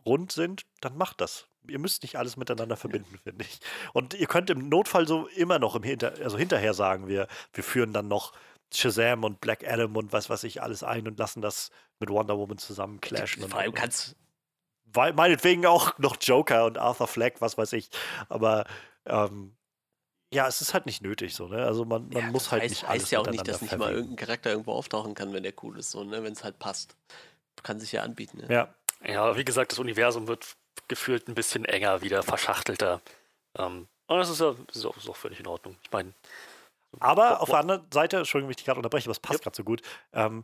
[0.06, 1.48] rund sind, dann macht das.
[1.68, 3.60] Ihr müsst nicht alles miteinander verbinden, finde ich.
[3.94, 7.64] Und ihr könnt im Notfall so immer noch im Hinter, also hinterher sagen wir, wir
[7.64, 8.34] führen dann noch
[8.74, 12.38] Shazam und Black Adam und was weiß ich alles ein und lassen das mit Wonder
[12.38, 13.48] Woman zusammen clashen.
[13.48, 14.16] Vor allem kannst
[14.94, 17.90] weil, meinetwegen auch noch Joker und Arthur Fleck, was weiß ich.
[18.28, 18.66] Aber
[19.06, 19.56] ähm,
[20.32, 21.66] ja, es ist halt nicht nötig so, ne?
[21.66, 23.78] Also man, man ja, muss halt heißt, nicht alles heißt ja auch nicht, dass nicht
[23.78, 26.24] mal irgendein Charakter irgendwo auftauchen kann, wenn der cool ist, so, ne?
[26.24, 26.96] Wenn es halt passt.
[27.64, 28.38] Kann sich ja anbieten.
[28.38, 28.54] Ne?
[28.54, 28.74] Ja.
[29.06, 30.56] Ja, wie gesagt, das Universum wird
[30.88, 33.02] gefühlt ein bisschen enger, wieder verschachtelter.
[33.58, 35.78] Ähm, und das ist ja ist auch, ist auch völlig in Ordnung.
[35.84, 36.14] Ich meine.
[37.00, 39.44] Aber auf der anderen Seite, Entschuldigung, wenn ich dich gerade unterbreche, aber es passt ja.
[39.44, 39.82] gerade so gut.
[40.14, 40.44] Ähm,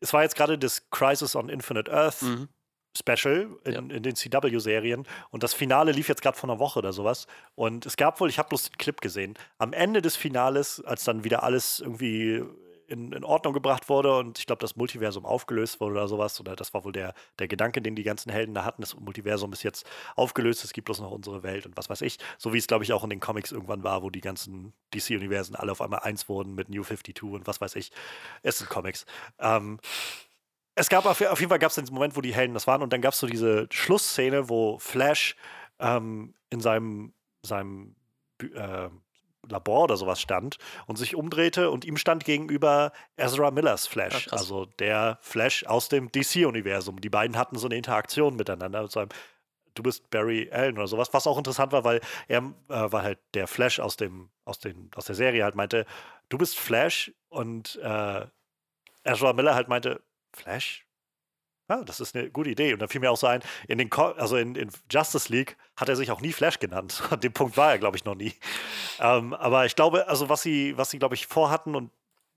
[0.00, 2.48] es war jetzt gerade das Crisis on Infinite Earth mhm.
[2.96, 3.78] Special in, ja.
[3.78, 5.06] in den CW-Serien.
[5.30, 7.26] Und das Finale lief jetzt gerade vor einer Woche oder sowas.
[7.54, 11.04] Und es gab wohl, ich habe bloß den Clip gesehen, am Ende des Finales, als
[11.04, 12.44] dann wieder alles irgendwie
[12.88, 16.56] in, in Ordnung gebracht wurde und ich glaube, das Multiversum aufgelöst wurde oder sowas, oder
[16.56, 19.62] das war wohl der, der Gedanke, den die ganzen Helden da hatten, das Multiversum ist
[19.62, 19.86] jetzt
[20.16, 22.18] aufgelöst, es gibt bloß noch unsere Welt und was weiß ich.
[22.38, 25.56] So wie es, glaube ich, auch in den Comics irgendwann war, wo die ganzen DC-Universen
[25.56, 27.90] alle auf einmal eins wurden mit New 52 und was weiß ich.
[28.42, 29.06] Es sind Comics.
[29.38, 29.80] Ähm,
[30.74, 32.82] es gab auf, auf jeden Fall gab es den Moment, wo die Helden das waren
[32.82, 35.36] und dann gab es so diese Schlussszene, wo Flash
[35.78, 37.94] ähm, in seinem, seinem
[38.42, 38.88] äh,
[39.48, 44.32] Labor oder sowas stand und sich umdrehte und ihm stand gegenüber Ezra Millers Flash, ja,
[44.32, 47.00] also der Flash aus dem DC-Universum.
[47.00, 49.10] Die beiden hatten so eine Interaktion miteinander mit so einem
[49.74, 53.18] du bist Barry Allen oder sowas, was auch interessant war, weil er äh, war halt
[53.34, 55.84] der Flash aus dem, aus den, aus der Serie halt meinte,
[56.28, 58.26] du bist Flash und äh,
[59.02, 60.00] Ezra Miller halt meinte,
[60.32, 60.83] Flash?
[61.68, 62.74] Ja, das ist eine gute Idee.
[62.74, 65.56] Und dann fiel mir auch so ein, in den Co also in, in, Justice League
[65.76, 67.02] hat er sich auch nie Flash genannt.
[67.10, 68.34] An dem Punkt war er, glaube ich, noch nie.
[69.00, 71.90] Ähm, aber ich glaube, also was sie, was sie, glaube ich, vorhatten und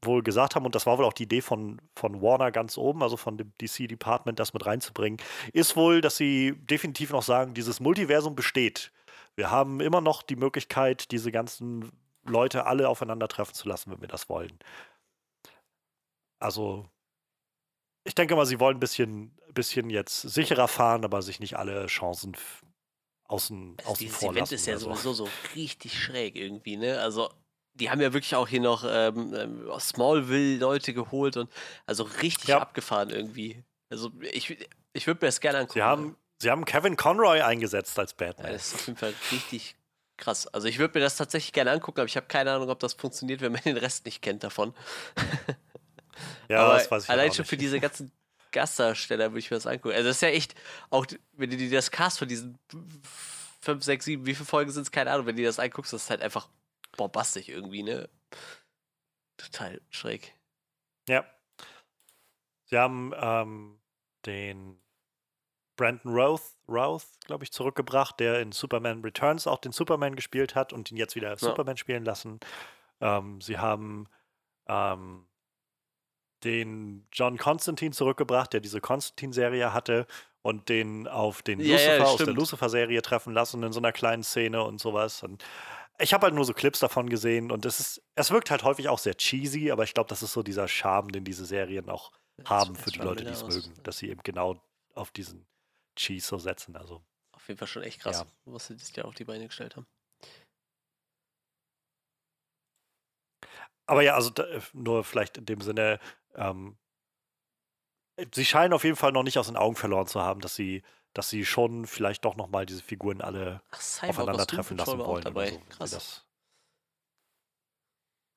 [0.04, 3.04] wohl gesagt haben, und das war wohl auch die Idee von, von Warner ganz oben,
[3.04, 5.20] also von dem DC-Department, das mit reinzubringen,
[5.54, 8.92] ist wohl, dass sie definitiv noch sagen, dieses Multiversum besteht.
[9.36, 11.92] Wir haben immer noch die Möglichkeit, diese ganzen
[12.24, 14.58] Leute alle aufeinandertreffen zu lassen, wenn wir das wollen.
[16.40, 16.86] Also
[18.08, 21.88] ich denke mal, sie wollen ein bisschen, bisschen jetzt sicherer fahren, aber sich nicht alle
[21.88, 22.38] Chancen
[23.26, 24.90] außen, also außen dieses vor Event ist ja so.
[24.90, 27.02] sowieso so richtig schräg irgendwie, ne?
[27.02, 27.30] Also
[27.74, 31.52] die haben ja wirklich auch hier noch ähm, ähm Smallville-Leute geholt und
[31.86, 32.60] also richtig ja.
[32.60, 33.64] abgefahren irgendwie.
[33.90, 34.58] Also ich,
[34.94, 35.74] ich würde mir das gerne angucken.
[35.80, 38.48] Sie haben, sie haben Kevin Conroy eingesetzt als Batman.
[38.48, 39.76] Ja, das ist auf jeden Fall richtig
[40.16, 40.48] krass.
[40.48, 42.94] Also ich würde mir das tatsächlich gerne angucken, aber ich habe keine Ahnung, ob das
[42.94, 44.74] funktioniert, wenn man den Rest nicht kennt davon.
[46.50, 48.12] Ja, Aber das weiß ich Allein schon für diese ganzen
[48.52, 49.96] Gastdarsteller würde ich mir das angucken.
[49.96, 50.56] Also, das ist ja echt,
[50.90, 52.58] auch wenn du dir das Cast von diesen
[53.62, 55.94] 5, 6, 7, wie viele Folgen sind es, keine Ahnung, wenn du dir das anguckst,
[55.94, 56.48] das ist halt einfach
[56.96, 58.10] bombastisch irgendwie, ne?
[59.38, 60.34] Total schräg.
[61.08, 61.26] Ja.
[62.66, 63.80] Sie haben ähm,
[64.26, 64.80] den
[65.78, 70.74] Brandon Routh, Routh glaube ich, zurückgebracht, der in Superman Returns auch den Superman gespielt hat
[70.74, 71.38] und ihn jetzt wieder ja.
[71.38, 72.40] Superman spielen lassen.
[73.00, 74.08] Ähm, sie haben
[74.68, 75.27] ähm,
[76.44, 80.08] den John Constantine zurückgebracht, der diese Constantine-Serie hatte
[80.42, 83.92] und den auf den ja, Lucifer ja, aus der Lucifer-Serie treffen lassen in so einer
[83.92, 85.24] kleinen Szene und sowas.
[85.24, 85.44] Und
[86.00, 88.88] ich habe halt nur so Clips davon gesehen und es ist, es wirkt halt häufig
[88.88, 92.12] auch sehr cheesy, aber ich glaube, das ist so dieser Charme, den diese Serien auch
[92.38, 94.62] das haben für die Leute, die es mögen, dass sie eben genau
[94.94, 95.46] auf diesen
[95.96, 96.76] Cheese so setzen.
[96.76, 98.26] Also auf jeden Fall schon echt krass, ja.
[98.46, 99.88] was sie das ja auf die Beine gestellt haben.
[103.88, 106.00] Aber ja, also da, nur vielleicht in dem Sinne,
[106.38, 106.78] ähm,
[108.34, 110.84] sie scheinen auf jeden Fall noch nicht aus den Augen verloren zu haben, dass sie,
[111.14, 115.24] dass sie schon vielleicht doch nochmal diese Figuren alle Ach, aufeinandertreffen lassen wollen.
[115.24, 115.52] Dabei.
[115.52, 116.26] So, Krass.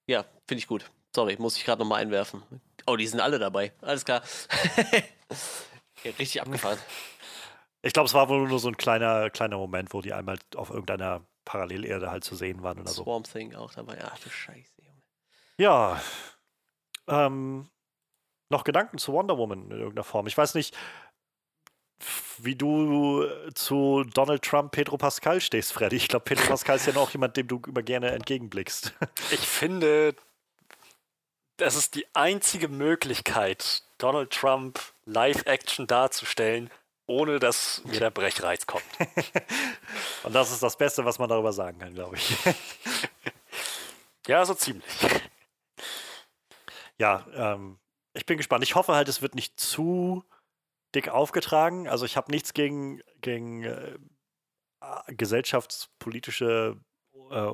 [0.06, 0.90] Ja, finde ich gut.
[1.14, 2.42] Sorry, muss ich gerade nochmal einwerfen.
[2.86, 3.72] Oh, die sind alle dabei.
[3.80, 4.22] Alles klar.
[6.04, 6.78] ja, richtig abgefahren.
[7.82, 10.70] Ich glaube, es war wohl nur so ein kleiner, kleiner Moment, wo die einmal auf
[10.70, 13.04] irgendeiner Parallelerde halt zu sehen waren oder so.
[13.04, 13.98] Swamp Thing auch dabei.
[14.04, 15.02] Ach du Scheiße, Junge.
[15.56, 16.00] Ja.
[17.08, 17.68] Ähm,
[18.50, 20.26] noch Gedanken zu Wonder Woman in irgendeiner Form.
[20.26, 20.76] Ich weiß nicht,
[22.38, 25.96] wie du zu Donald Trump, Pedro Pascal stehst, Freddy.
[25.96, 28.94] Ich glaube, Pedro Pascal ist ja auch jemand, dem du immer gerne entgegenblickst.
[29.30, 30.14] Ich finde,
[31.56, 36.70] das ist die einzige Möglichkeit, Donald Trump Live-Action darzustellen,
[37.06, 38.84] ohne dass mir der Brechreiz kommt.
[40.22, 42.36] Und das ist das Beste, was man darüber sagen kann, glaube ich.
[44.26, 44.84] ja, so ziemlich.
[46.98, 47.78] Ja, ähm,
[48.14, 48.64] ich bin gespannt.
[48.64, 50.24] Ich hoffe halt, es wird nicht zu
[50.94, 51.88] dick aufgetragen.
[51.88, 53.98] Also ich habe nichts gegen, gegen äh,
[55.08, 56.76] gesellschaftspolitische
[57.30, 57.52] äh,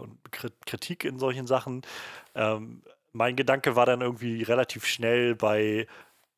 [0.66, 1.83] Kritik in solchen Sachen.
[2.35, 5.87] Ähm, mein Gedanke war dann irgendwie relativ schnell bei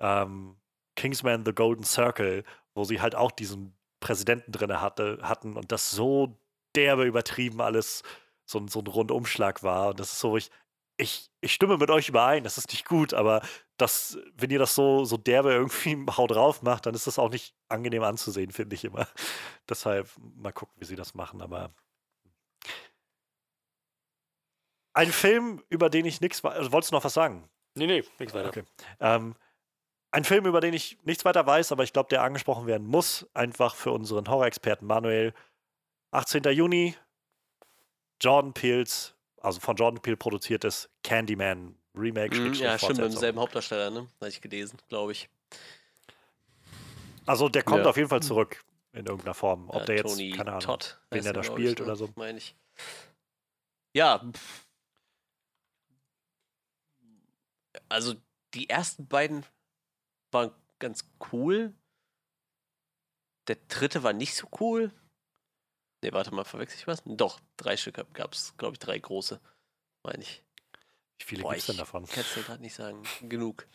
[0.00, 0.56] ähm,
[0.96, 5.90] Kingsman The Golden Circle, wo sie halt auch diesen Präsidenten drin hatte, hatten und das
[5.90, 6.38] so
[6.76, 8.02] derbe übertrieben alles
[8.44, 9.88] so, so ein Rundumschlag war.
[9.88, 10.50] Und das ist so, ich,
[10.96, 13.42] ich, ich stimme mit euch überein, das ist nicht gut, aber
[13.78, 17.30] das, wenn ihr das so, so derbe irgendwie Haut drauf macht, dann ist das auch
[17.30, 19.06] nicht angenehm anzusehen, finde ich immer.
[19.68, 21.72] Deshalb mal gucken, wie sie das machen, aber.
[24.92, 26.44] Ein Film, über den ich nichts.
[26.44, 27.48] Also, wolltest du noch was sagen?
[27.74, 28.48] Nee, nee, nichts weiter.
[28.48, 28.64] Okay.
[28.98, 29.36] Ähm,
[30.10, 33.28] ein Film, über den ich nichts weiter weiß, aber ich glaube, der angesprochen werden muss,
[33.34, 35.34] einfach für unseren Horror-Experten Manuel.
[36.10, 36.42] 18.
[36.44, 36.96] Juni,
[38.20, 42.36] Jordan Peels, also von Jordan Peele produziertes Candyman Remake.
[42.36, 44.08] Mm, ja, stimmt, mit demselben Hauptdarsteller, ne?
[44.20, 45.28] Habe ich gelesen, glaube ich.
[47.26, 47.90] Also der kommt ja.
[47.90, 48.62] auf jeden Fall zurück
[48.92, 49.68] in irgendeiner Form.
[49.68, 51.84] Ob ja, der jetzt, Tony keine Ahnung, Todd, wen er da spielt ich, ne?
[51.84, 52.08] oder so.
[52.16, 52.56] Meine ich.
[53.94, 54.24] Ja.
[57.88, 58.14] Also
[58.54, 59.44] die ersten beiden
[60.30, 61.74] waren ganz cool.
[63.48, 64.92] Der dritte war nicht so cool.
[66.02, 67.02] Ne, warte mal, verwechsel ich was?
[67.04, 69.40] Doch, drei Stück gab es, glaube ich, drei große,
[70.04, 70.44] meine ich.
[71.18, 72.06] Wie viele gibt es denn davon?
[72.06, 73.02] Kann es dir gerade nicht sagen.
[73.22, 73.66] Genug.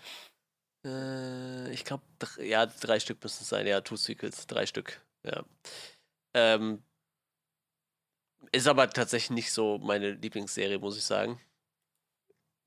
[0.86, 2.04] Äh, ich glaube,
[2.40, 3.68] ja, drei Stück müssen es sein.
[3.68, 5.02] Ja, Two Sequels, drei Stück.
[5.26, 5.44] Ja.
[6.36, 6.84] Ähm,
[8.52, 11.40] ist aber tatsächlich nicht so meine Lieblingsserie, muss ich sagen.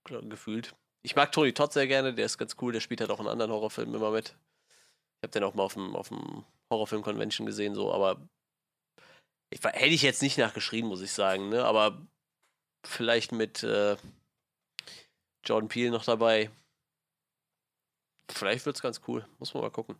[0.04, 0.74] Gefühlt.
[1.02, 3.26] Ich mag Tony Todd sehr gerne, der ist ganz cool, der spielt halt auch in
[3.26, 4.36] anderen Horrorfilmen immer mit.
[5.18, 8.28] Ich habe den auch mal auf dem, auf dem Horrorfilm-Convention gesehen, so, aber
[9.50, 11.64] ich, hätte ich jetzt nicht nachgeschrien, muss ich sagen, ne?
[11.64, 12.06] Aber
[12.84, 13.96] vielleicht mit äh,
[15.46, 16.50] Jordan Peele noch dabei.
[18.30, 19.26] Vielleicht wird es ganz cool.
[19.38, 19.96] Muss man mal gucken.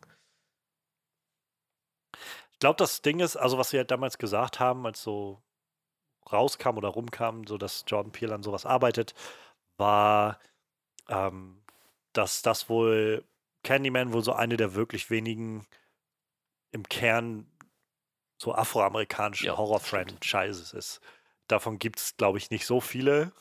[2.51, 5.41] Ich glaube, das Ding ist, also was sie halt damals gesagt haben, als so
[6.31, 9.13] rauskam oder rumkam, so dass Jordan Peele an sowas arbeitet,
[9.77, 10.39] war,
[11.07, 11.63] ähm,
[12.13, 13.23] dass das wohl
[13.63, 15.65] Candyman wohl so eine der wirklich wenigen
[16.71, 17.49] im Kern
[18.41, 21.01] so afroamerikanische ja, Horror-Franchises ist.
[21.47, 23.31] Davon gibt es, glaube ich, nicht so viele.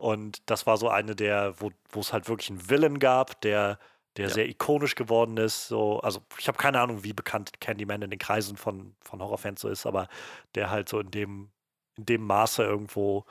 [0.00, 3.78] Und das war so eine der, wo es halt wirklich einen Villain gab, der,
[4.16, 4.34] der ja.
[4.34, 5.68] sehr ikonisch geworden ist.
[5.68, 9.60] So, also ich habe keine Ahnung, wie bekannt Candyman in den Kreisen von, von Horrorfans
[9.60, 10.08] so ist, aber
[10.54, 11.50] der halt so in dem,
[11.98, 13.26] in dem Maße irgendwo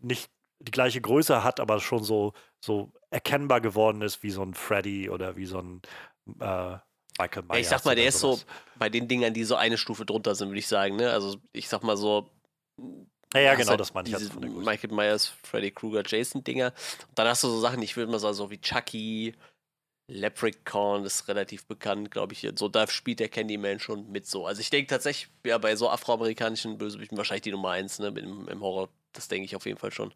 [0.00, 0.30] nicht
[0.60, 5.10] die gleiche Größe hat, aber schon so, so erkennbar geworden ist wie so ein Freddy
[5.10, 5.82] oder wie so ein
[6.40, 6.78] äh,
[7.18, 7.58] Michael Myers.
[7.58, 8.40] Ich sag mal, der ist so
[8.78, 10.96] bei den Dingern, die so eine Stufe drunter sind, würde ich sagen.
[10.96, 11.10] Ne?
[11.10, 12.30] Also ich sag mal so.
[13.34, 14.16] Ja, ja genau, halt das meine ich.
[14.16, 16.72] Diese Michael Myers, Freddy Krueger, Jason-Dinger.
[17.08, 19.34] Und dann hast du so Sachen, ich würde mal sagen, so wie Chucky,
[20.10, 22.46] Leprechaun ist relativ bekannt, glaube ich.
[22.56, 24.46] So, da spielt der Candyman schon mit so.
[24.46, 28.48] Also ich denke tatsächlich, ja, bei so afroamerikanischen Bösewichten wahrscheinlich die Nummer eins, ne, im,
[28.48, 28.88] im Horror.
[29.12, 30.12] Das denke ich auf jeden Fall schon.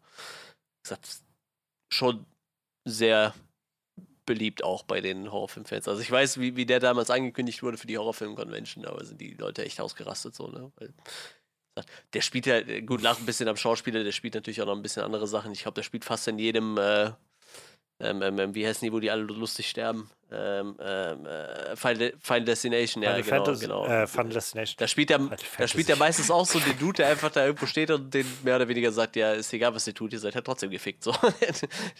[0.83, 1.07] Gesagt,
[1.89, 2.25] schon
[2.85, 3.33] sehr
[4.25, 5.87] beliebt auch bei den Horrorfilmfans.
[5.87, 9.33] Also ich weiß, wie, wie der damals angekündigt wurde für die Horrorfilm-Convention, aber sind die
[9.33, 10.71] Leute echt ausgerastet so, ne?
[10.75, 10.93] Weil,
[12.13, 14.81] der spielt ja, gut, nach ein bisschen am Schauspieler, der spielt natürlich auch noch ein
[14.81, 15.51] bisschen andere Sachen.
[15.51, 17.11] Ich glaube, der spielt fast in jedem äh,
[17.99, 20.09] ähm, ähm, ähm, wie heißen die, wo die alle lustig sterben?
[20.29, 23.45] Ähm, ähm, äh, Final, Final, Destination, ja, Final genau.
[23.45, 23.85] Fantasy, genau.
[23.85, 24.75] Äh, Final Destination.
[24.77, 25.19] Da spielt, der,
[25.57, 28.25] da spielt der meistens auch so den Dude, der einfach da irgendwo steht und den
[28.43, 31.03] mehr oder weniger sagt, ja, ist egal, was ihr tut, ihr seid halt trotzdem gefickt.
[31.03, 31.13] So.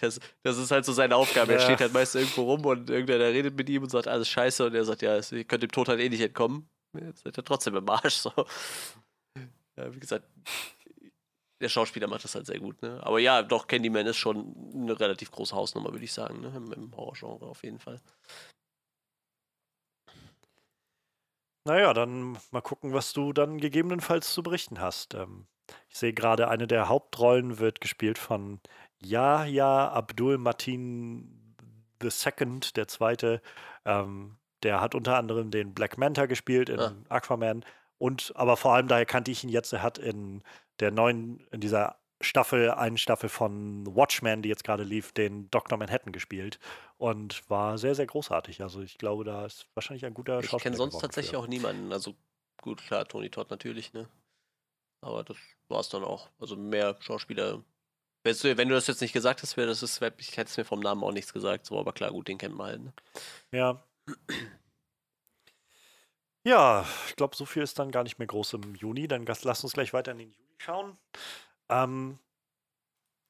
[0.00, 1.52] Das, das ist halt so seine Aufgabe.
[1.52, 1.58] Ja.
[1.58, 4.66] Er steht halt meistens irgendwo rum und irgendwer redet mit ihm und sagt, alles scheiße
[4.66, 6.68] und er sagt, ja, ihr könnt dem Tod halt eh nicht entkommen.
[6.94, 8.16] Ihr seid ja trotzdem im Arsch.
[8.16, 8.32] So.
[9.76, 10.26] Ja, wie gesagt,
[11.60, 13.00] der Schauspieler macht das halt sehr gut, ne?
[13.02, 16.52] Aber ja, doch, Candyman ist schon eine relativ große Hausnummer, würde ich sagen, ne?
[16.54, 18.00] Im, im Horrorgenre auf jeden Fall.
[21.64, 25.14] Naja, dann mal gucken, was du dann gegebenenfalls zu berichten hast.
[25.14, 25.46] Ähm,
[25.88, 28.60] ich sehe gerade, eine der Hauptrollen wird gespielt von
[29.00, 31.56] Yahya Abdul Matin
[32.02, 33.42] II, der zweite.
[33.84, 36.94] Ähm, der hat unter anderem den Black Manta gespielt in ah.
[37.08, 37.64] Aquaman
[37.98, 40.42] und aber vor allem daher kannte ich ihn jetzt, er hat in
[40.80, 45.76] der neuen, in dieser Staffel, einen Staffel von Watchmen, die jetzt gerade lief, den Dr.
[45.78, 46.58] Manhattan gespielt
[46.96, 48.62] und war sehr, sehr großartig.
[48.62, 50.56] Also ich glaube, da ist wahrscheinlich ein guter Schauspieler.
[50.56, 51.38] Ich kenne sonst tatsächlich für.
[51.38, 51.92] auch niemanden.
[51.92, 52.14] Also
[52.62, 54.08] gut, klar, Tony Todd natürlich, ne?
[55.02, 55.36] Aber das
[55.68, 56.30] war es dann auch.
[56.38, 57.62] Also mehr Schauspieler.
[58.24, 60.80] Wenn du das jetzt nicht gesagt hast, wäre das ist, ich hätte es mir vom
[60.80, 62.82] Namen auch nichts gesagt, so, aber klar, gut, den kennt man halt.
[62.82, 62.92] Ne?
[63.52, 63.84] Ja.
[66.46, 69.08] Ja, ich glaube, so viel ist dann gar nicht mehr groß im Juni.
[69.08, 70.96] Dann lass uns gleich weiter in den Juli schauen.
[71.68, 72.20] Ähm,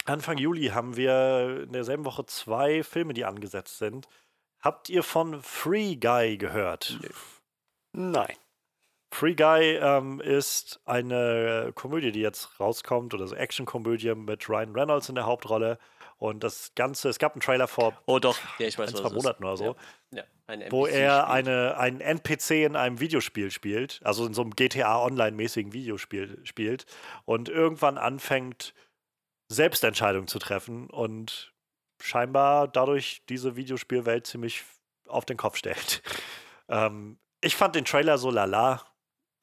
[0.04, 4.06] Anfang Juli haben wir in derselben Woche zwei Filme, die angesetzt sind.
[4.60, 6.98] Habt ihr von Free Guy gehört?
[7.92, 8.36] Nein.
[9.10, 15.08] Free Guy ähm, ist eine Komödie, die jetzt rauskommt, oder so Action-Komödie mit Ryan Reynolds
[15.08, 15.78] in der Hauptrolle.
[16.18, 18.38] Und das Ganze, es gab einen Trailer vor oh, doch.
[18.58, 19.76] Ja, ich weiß, ein, zwei Monaten oder so,
[20.10, 20.24] ja.
[20.48, 25.02] Ja, wo er eine, einen NPC in einem Videospiel spielt, also in so einem GTA
[25.02, 26.86] Online-mäßigen Videospiel spielt
[27.24, 28.72] und irgendwann anfängt,
[29.48, 31.52] Selbstentscheidungen zu treffen und
[32.00, 34.64] scheinbar dadurch diese Videospielwelt ziemlich
[35.08, 36.02] auf den Kopf stellt.
[36.68, 38.82] ähm, ich fand den Trailer so lala.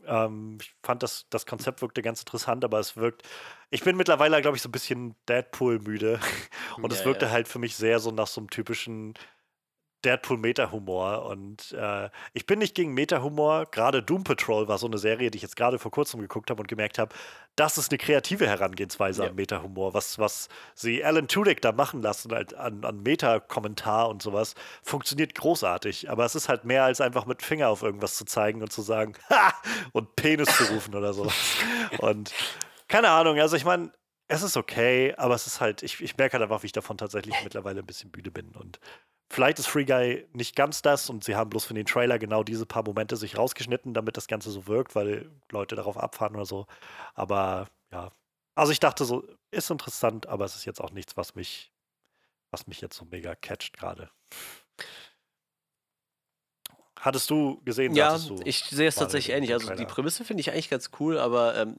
[0.07, 3.23] Ähm, ich fand das, das Konzept wirkte ganz interessant, aber es wirkt.
[3.69, 6.19] Ich bin mittlerweile, glaube ich, so ein bisschen Deadpool-müde.
[6.77, 7.31] Und ja, es wirkte ja.
[7.31, 9.13] halt für mich sehr so nach so einem typischen
[10.03, 11.25] Deadpool-Meta-Humor.
[11.25, 13.67] Und äh, ich bin nicht gegen Meta-Humor.
[13.71, 16.61] Gerade Doom Patrol war so eine Serie, die ich jetzt gerade vor kurzem geguckt habe
[16.61, 17.13] und gemerkt habe,
[17.55, 19.30] das ist eine kreative Herangehensweise ja.
[19.30, 19.93] an Meta-Humor.
[19.93, 26.09] Was, was sie Alan Tudyk da machen lassen an, an Meta-Kommentar und sowas, funktioniert großartig.
[26.09, 28.81] Aber es ist halt mehr als einfach mit Finger auf irgendwas zu zeigen und zu
[28.81, 29.53] sagen, ha!
[29.91, 31.35] und Penis zu rufen oder sowas.
[31.99, 32.34] und
[32.88, 33.91] keine Ahnung, also ich meine,
[34.27, 36.97] es ist okay, aber es ist halt, ich, ich merke halt einfach, wie ich davon
[36.97, 38.49] tatsächlich mittlerweile ein bisschen müde bin.
[38.55, 38.80] Und
[39.30, 42.44] Vielleicht ist Free Guy nicht ganz das und sie haben bloß für den Trailer genau
[42.44, 46.45] diese paar Momente sich rausgeschnitten, damit das Ganze so wirkt, weil Leute darauf abfahren oder
[46.45, 46.68] so.
[47.16, 48.12] Aber ja,
[48.56, 51.72] also ich dachte so, ist interessant, aber es ist jetzt auch nichts, was mich,
[52.52, 54.12] was mich jetzt so mega catcht gerade.
[57.00, 57.95] Hattest du gesehen?
[57.95, 59.52] Ja, du, ich sehe es tatsächlich ähnlich.
[59.52, 61.76] Also die Prämisse finde ich eigentlich ganz cool, aber ähm,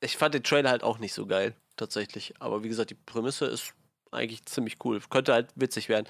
[0.00, 2.34] ich fand den Trailer halt auch nicht so geil, tatsächlich.
[2.38, 3.74] Aber wie gesagt, die Prämisse ist
[4.14, 5.00] eigentlich ziemlich cool.
[5.10, 6.06] Könnte halt witzig werden.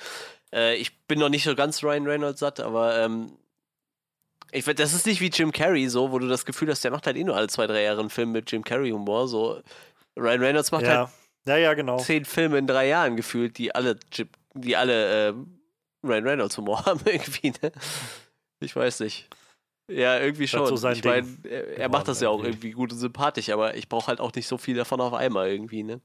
[0.52, 3.32] Äh, ich bin noch nicht so ganz Ryan Reynolds satt, aber ähm,
[4.52, 7.06] ich, das ist nicht wie Jim Carrey so, wo du das Gefühl hast, der macht
[7.06, 9.26] halt eh nur alle zwei, drei Jahre einen Film mit Jim Carrey-Humor.
[9.26, 9.60] So,
[10.16, 10.98] Ryan Reynolds macht ja.
[10.98, 11.08] halt
[11.46, 11.98] ja, ja, genau.
[11.98, 13.98] zehn Filme in drei Jahren gefühlt, die alle,
[14.54, 15.34] die alle äh,
[16.04, 17.50] Ryan Reynolds-Humor haben irgendwie.
[17.50, 17.72] Ne?
[18.60, 19.28] Ich weiß nicht.
[19.90, 20.74] Ja, irgendwie schon.
[20.76, 23.88] So ich meine, er, er macht das ja auch irgendwie gut und sympathisch, aber ich
[23.88, 26.00] brauche halt auch nicht so viel davon auf einmal irgendwie, ne?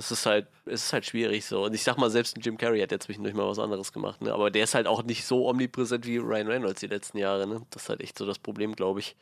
[0.00, 1.64] Es ist halt, es ist halt schwierig so.
[1.64, 4.22] Und ich sag mal, selbst ein Jim Carrey hat ja zwischendurch mal was anderes gemacht,
[4.22, 4.32] ne?
[4.32, 7.66] Aber der ist halt auch nicht so omnipräsent wie Ryan Reynolds die letzten Jahre, ne?
[7.68, 9.14] Das ist halt echt so das Problem, glaube ich.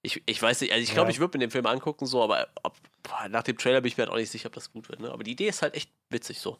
[0.00, 0.22] ich.
[0.24, 1.10] Ich weiß nicht, also ich glaube, ja.
[1.10, 2.74] ich würde mir den Film angucken, so, aber ob,
[3.28, 5.10] nach dem Trailer bin ich mir halt auch nicht sicher, ob das gut wird, ne?
[5.10, 6.58] Aber die Idee ist halt echt witzig so.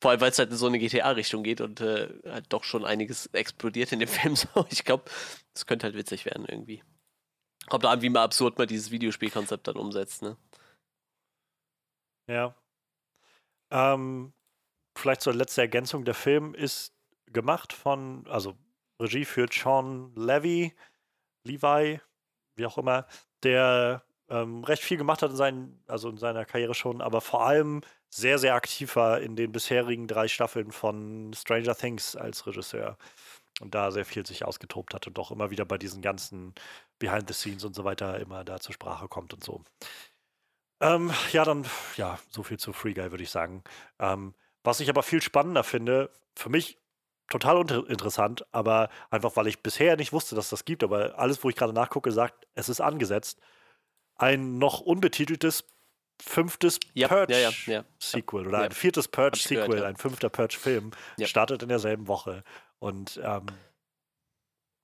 [0.00, 2.84] Vor allem, weil es halt in so eine GTA-Richtung geht und äh, halt doch schon
[2.84, 4.36] einiges explodiert in dem Film.
[4.36, 4.48] So.
[4.70, 5.10] Ich glaube,
[5.54, 6.84] es könnte halt witzig werden irgendwie.
[7.68, 10.36] Kommt da an, wie mal absurd man dieses Videospielkonzept dann umsetzt, ne?
[12.28, 12.54] Ja,
[13.70, 14.32] ähm,
[14.96, 16.94] vielleicht zur letzte Ergänzung: Der Film ist
[17.32, 18.56] gemacht von, also
[19.00, 20.74] Regie führt Sean Levy,
[21.44, 22.00] Levi,
[22.56, 23.06] wie auch immer,
[23.42, 27.46] der ähm, recht viel gemacht hat in, seinen, also in seiner Karriere schon, aber vor
[27.46, 32.96] allem sehr, sehr aktiv war in den bisherigen drei Staffeln von Stranger Things als Regisseur.
[33.60, 36.54] Und da sehr viel sich ausgetobt hat und auch immer wieder bei diesen ganzen
[36.98, 39.62] Behind the Scenes und so weiter immer da zur Sprache kommt und so.
[40.80, 41.64] Ähm, ja, dann,
[41.96, 43.62] ja, so viel zu Free Guy, würde ich sagen.
[43.98, 46.78] Ähm, was ich aber viel spannender finde, für mich
[47.28, 51.48] total interessant, aber einfach, weil ich bisher nicht wusste, dass das gibt, aber alles, wo
[51.48, 53.40] ich gerade nachgucke, sagt, es ist angesetzt.
[54.16, 55.64] Ein noch unbetiteltes
[56.22, 57.82] fünftes ja, Purge-Sequel ja,
[58.42, 60.92] ja, oder ein viertes Purge-Sequel, ein fünfter Purge-Film,
[61.22, 62.42] startet in derselben Woche.
[62.78, 63.46] Und ähm,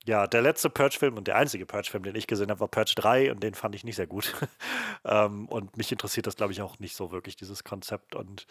[0.04, 3.30] ja, der letzte Purge-Film und der einzige Purge-Film, den ich gesehen habe, war Purge 3
[3.30, 4.34] und den fand ich nicht sehr gut.
[5.04, 8.46] ähm, und mich interessiert das, glaube ich, auch nicht so wirklich, dieses Konzept und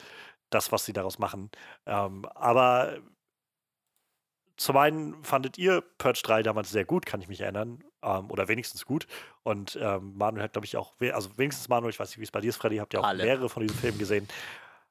[0.49, 1.49] das, was sie daraus machen.
[1.85, 2.99] Ähm, aber
[4.55, 7.83] zum einen fandet ihr Purge 3 damals sehr gut, kann ich mich erinnern.
[8.03, 9.07] Ähm, oder wenigstens gut.
[9.43, 12.31] Und ähm, Manuel hat, glaube ich, auch, also wenigstens Manuel, ich weiß nicht, wie es
[12.31, 13.23] bei dir ist, Freddy, habt ihr auch Alle.
[13.23, 14.27] mehrere von diesen Filmen gesehen.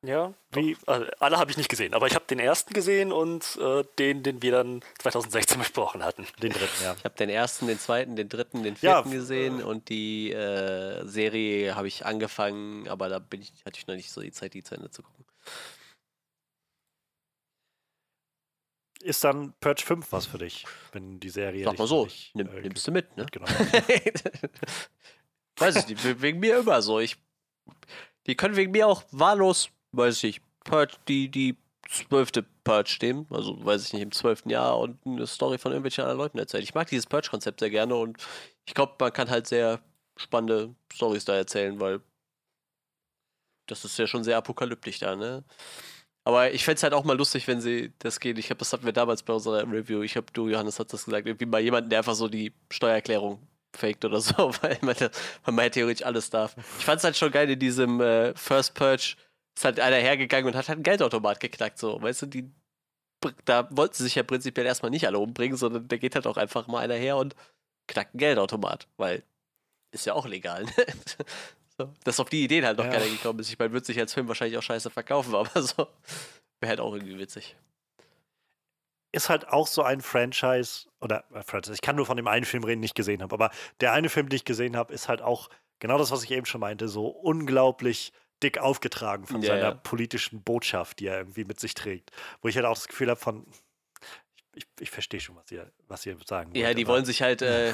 [0.03, 3.59] Ja, wie, also alle habe ich nicht gesehen, aber ich habe den ersten gesehen und
[3.61, 6.27] äh, den, den wir dann 2016 besprochen hatten.
[6.43, 6.95] Den dritten, ja.
[6.97, 10.33] Ich habe den ersten, den zweiten, den dritten, den vierten ja, gesehen äh, und die
[10.33, 14.33] äh, Serie habe ich angefangen, aber da bin ich, hatte ich noch nicht so die
[14.33, 15.27] Zeit, die zu Ende zu gucken.
[19.03, 21.65] Ist dann Purge 5 was für dich, wenn die Serie.
[21.65, 23.27] Sag mal so, nicht, nimm, äh, nimmst du mit, ne?
[23.31, 23.47] Genau.
[25.59, 27.01] Weiß ich nicht, wegen mir immer so.
[27.01, 27.19] Ich,
[28.27, 31.57] die können wegen mir auch wahllos weiß ich Purge, die, die
[31.89, 36.03] zwölfte Purge nehmen, also weiß ich nicht, im zwölften Jahr und eine Story von irgendwelchen
[36.03, 36.63] anderen Leuten erzählen.
[36.63, 38.19] Ich mag dieses Purge-Konzept sehr gerne und
[38.67, 39.81] ich glaube, man kann halt sehr
[40.17, 42.01] spannende Stories da erzählen, weil
[43.67, 45.45] das ist ja schon sehr apokalyptisch da, ne?
[46.25, 48.39] Aber ich fände es halt auch mal lustig, wenn sie das geht.
[48.39, 50.03] Ich glaube, das hatten wir damals bei unserer Review.
[50.03, 51.27] Ich habe du, Johannes, hat das gesagt.
[51.27, 53.41] Irgendwie mal jemanden, der einfach so die Steuererklärung
[53.75, 56.55] faked oder so, weil man, weil man ja theoretisch alles darf.
[56.79, 59.17] Ich fand es halt schon geil in diesem äh, First Purge
[59.61, 62.51] ist halt einer hergegangen und hat halt einen Geldautomat geknackt, so, weißt du, die,
[63.45, 66.39] da wollten sie sich ja prinzipiell erstmal nicht alle umbringen, sondern da geht halt auch
[66.39, 67.37] einfach mal einer her und
[67.87, 69.23] knackt ein Geldautomat, weil
[69.93, 70.65] ist ja auch legal.
[70.65, 70.73] Ne?
[71.79, 72.93] so, dass auf die Ideen halt noch Ja.
[72.93, 73.51] keiner gekommen ist.
[73.51, 75.87] Ich meine, wird sich als Film wahrscheinlich auch scheiße verkaufen, aber so
[76.61, 77.57] wäre halt auch irgendwie witzig.
[79.13, 82.45] ist halt auch so ein Franchise, oder äh, Franchise, ich kann nur von dem einen
[82.47, 83.51] Film reden, den ich gesehen habe, aber
[83.81, 85.51] der eine Film, den ich gesehen habe, ist halt auch
[85.81, 89.71] genau das, was ich eben schon meinte, so unglaublich dick aufgetragen von Ja, seiner ja.
[89.73, 92.11] politischen Botschaft, die er irgendwie mit sich trägt.
[92.43, 93.47] Wo ich halt auch das Gefühl habe von,
[94.55, 97.23] ich, ich, verstehe schon, was ihr, was ihr sagen Ja, wollt, die aber wollen sich
[97.23, 97.73] halt, äh,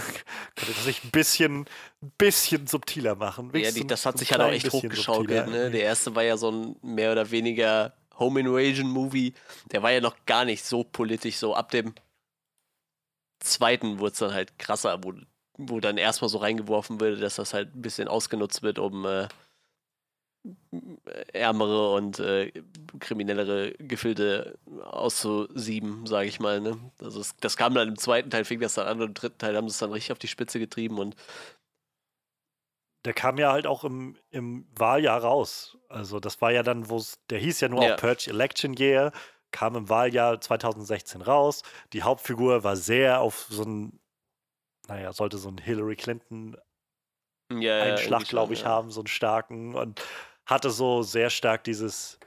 [0.54, 1.66] Könnte das nicht ein bisschen,
[2.02, 3.50] ein bisschen subtiler machen?
[3.54, 5.48] ja, die, das hat sich halt auch echt hochgeschaukelt.
[5.48, 5.70] Ne?
[5.70, 9.34] Der erste war ja so ein mehr oder weniger Home Invasion Movie.
[9.72, 11.36] Der war ja noch gar nicht so politisch.
[11.36, 11.94] So ab dem
[13.40, 15.14] zweiten wurde es dann halt krasser, wo,
[15.58, 19.28] wo dann erstmal so reingeworfen wird, dass das halt ein bisschen ausgenutzt wird, um äh,
[21.32, 22.52] ärmere und äh,
[23.00, 26.60] kriminellere Gefilde auszusieben, sage ich mal.
[26.60, 26.78] Ne?
[27.00, 29.38] Also es, das kam dann im zweiten Teil, fing das dann an und im dritten
[29.38, 31.16] Teil haben sie es dann richtig auf die Spitze getrieben und
[33.04, 35.78] Der kam ja halt auch im, im Wahljahr raus.
[35.88, 37.94] Also das war ja dann, wo es, der hieß ja nur Ja.
[37.94, 39.12] auch Purge Election Year,
[39.52, 41.62] kam im Wahljahr 2016 raus.
[41.92, 44.00] Die Hauptfigur war sehr auf so ein,
[44.88, 46.56] naja, sollte so ein Hillary Clinton
[47.52, 48.68] ja, Einschlag, glaube ich, ja.
[48.68, 50.02] haben, so einen starken und
[50.46, 52.18] hatte so sehr stark dieses,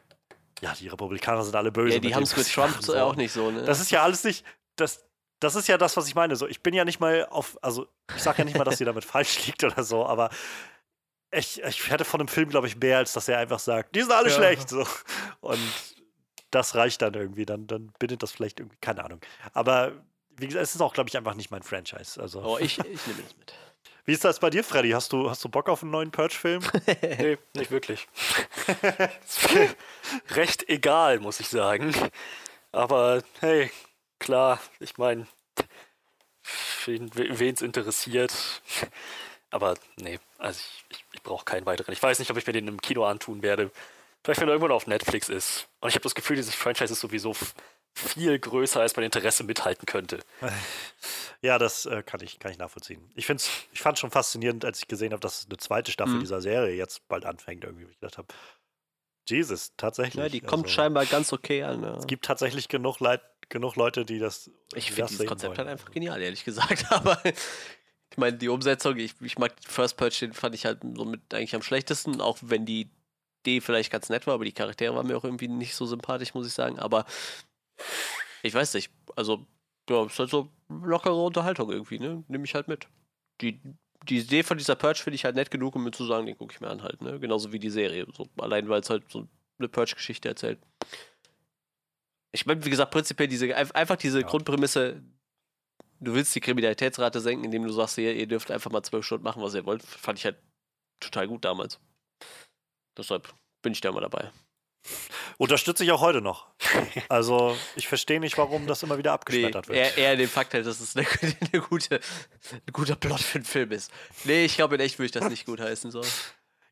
[0.61, 1.95] ja, die Republikaner sind alle böse.
[1.95, 2.99] Ja, die haben es mit sie Trump so so.
[2.99, 3.63] auch nicht so, ne?
[3.63, 5.05] Das ist ja alles nicht, das,
[5.39, 6.35] das ist ja das, was ich meine.
[6.35, 8.85] So, ich bin ja nicht mal auf, also ich sage ja nicht mal, dass ihr
[8.85, 10.29] damit falsch liegt oder so, aber
[11.31, 14.01] ich, ich hätte von dem Film, glaube ich, mehr, als dass er einfach sagt, die
[14.01, 14.35] sind alle Ja.
[14.35, 14.67] schlecht.
[14.67, 14.85] So.
[15.41, 15.59] Und
[16.51, 17.45] das reicht dann irgendwie.
[17.45, 19.21] Dann, dann bindet das vielleicht irgendwie, keine Ahnung.
[19.53, 19.91] Aber
[20.37, 22.19] wie gesagt, es ist auch, glaube ich, einfach nicht mein Franchise.
[22.19, 23.53] Also, oh, ich, ich nehme das mit.
[24.09, 24.89] Wie ist das bei dir, Freddy?
[24.89, 26.63] Hast du, hast du Bock auf einen neuen Purge-Film?
[27.19, 28.07] Nee, nicht wirklich.
[30.31, 31.93] Recht egal, muss ich sagen.
[32.71, 33.69] Aber hey,
[34.17, 35.27] klar, ich meine,
[36.87, 38.33] wen es interessiert.
[39.51, 41.93] Aber nee, also ich, ich, ich brauche keinen weiteren.
[41.93, 43.69] Ich weiß nicht, ob ich mir den im Kino antun werde.
[44.23, 45.67] Vielleicht, wenn er irgendwann auf Netflix ist.
[45.81, 47.35] Und ich habe das Gefühl, dieses Franchise ist sowieso
[47.95, 50.19] viel größer, als mein Interesse mithalten könnte.
[51.41, 53.09] Ja, das äh, kann, ich, kann ich nachvollziehen.
[53.15, 56.15] Ich, find's, ich fand es schon faszinierend, als ich gesehen habe, dass eine zweite Staffel
[56.15, 56.19] Mhm.
[56.19, 57.63] dieser Serie jetzt bald anfängt.
[57.63, 58.27] Irgendwie, ich gedacht habe,
[59.29, 60.15] Jesus, tatsächlich.
[60.15, 61.81] Ja, die kommt also, scheinbar ganz okay an.
[61.81, 61.95] Ja.
[61.95, 64.51] Es gibt tatsächlich genug, Leid, genug Leute, die das.
[64.75, 65.67] Ich finde das dieses Konzept wollen.
[65.67, 66.87] halt einfach genial, ehrlich gesagt.
[66.91, 71.33] Aber ich meine, die Umsetzung, ich, ich mag First Purge, den fand ich halt somit
[71.33, 72.89] eigentlich am schlechtesten, auch wenn die
[73.45, 76.33] Idee vielleicht ganz nett war, aber die Charaktere waren mir auch irgendwie nicht so sympathisch,
[76.33, 76.77] muss ich sagen.
[76.79, 77.05] Aber
[78.43, 79.45] ich weiß nicht, also,
[79.89, 82.23] ja, ist halt so lockere Unterhaltung irgendwie, ne?
[82.27, 82.87] Nehme ich halt mit.
[83.41, 83.59] Die,
[84.07, 86.37] die Idee von dieser Purge finde ich halt nett genug, um mir zu sagen, den
[86.37, 87.19] gucke ich mir an halt, ne?
[87.19, 88.05] Genauso wie die Serie.
[88.15, 89.27] So, allein weil es halt so
[89.57, 90.59] eine Purge-Geschichte erzählt.
[92.31, 94.27] Ich meine, wie gesagt, prinzipiell diese, ein- einfach diese Ja.
[94.27, 95.01] Grundprämisse,
[95.99, 99.23] du willst die Kriminalitätsrate senken, indem du sagst, ihr, ihr dürft einfach mal zwölf Stunden
[99.23, 100.37] machen, was ihr wollt, fand ich halt
[100.99, 101.79] total gut damals.
[102.97, 104.31] Deshalb bin ich da mal dabei.
[105.37, 106.47] Unterstütze ich auch heute noch.
[107.07, 109.77] Also, ich verstehe nicht, warum das immer wieder Nee, abgeschmettert wird.
[109.77, 111.07] eher, eher den Fakt halt, dass es eine,
[111.53, 111.99] eine gute,
[112.51, 113.91] ein guter Plot für einen Film ist.
[114.25, 115.91] Nee, ich glaube, in echt würde ich das nicht gut heißen.
[115.91, 116.01] So.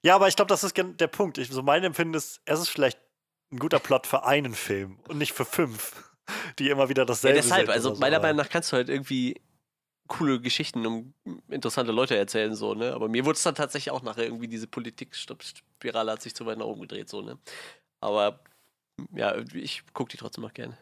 [0.04, 1.38] Ja, aber ich glaube, das ist der Punkt.
[1.38, 3.00] Ich, so mein Empfinden ist, es ist vielleicht
[3.52, 5.94] ein guter Plot für einen Film und nicht für fünf,
[6.60, 7.74] die immer wieder Ja, dasselbe deshalb, sind.
[7.74, 9.40] also so, meiner Meinung nach kannst du halt irgendwie
[10.10, 11.14] coole Geschichten um
[11.50, 12.94] interessante Leute erzählen, so, ne?
[12.94, 16.58] Aber mir wurde es dann tatsächlich auch nachher irgendwie diese Politik-Spirale hat sich zu weit
[16.58, 17.38] nach oben gedreht, so, ne?
[18.02, 18.40] Aber
[19.14, 20.78] ja, ich gucke die trotzdem noch gerne.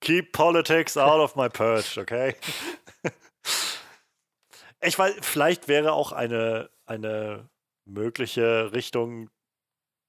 [0.00, 2.34] Keep politics out of my purge, okay?
[4.80, 7.48] ich weiß, vielleicht wäre auch eine, eine
[7.84, 9.30] mögliche Richtung,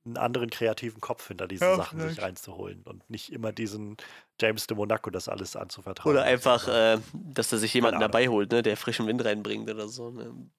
[0.05, 2.21] einen anderen kreativen Kopf hinter diese Ja, Sachen sich vielleicht.
[2.21, 3.97] reinzuholen und nicht immer diesen
[4.39, 6.15] James de Monaco das alles anzuvertrauen.
[6.15, 8.63] Oder einfach, äh, dass er sich jemanden dabei holt, ne?
[8.63, 10.49] Der frischen Wind reinbringt oder so, ne?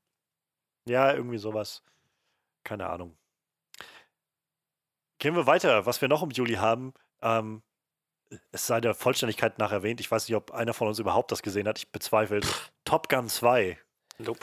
[0.88, 1.82] Ja, irgendwie sowas.
[2.64, 3.16] Keine Ahnung.
[5.22, 5.86] Gehen wir weiter.
[5.86, 7.62] Was wir noch im Juli haben, ähm,
[8.50, 11.42] es sei der Vollständigkeit nach erwähnt, ich weiß nicht, ob einer von uns überhaupt das
[11.42, 12.40] gesehen hat, ich bezweifle.
[12.84, 13.78] Top Gun 2.
[14.18, 14.40] Nope.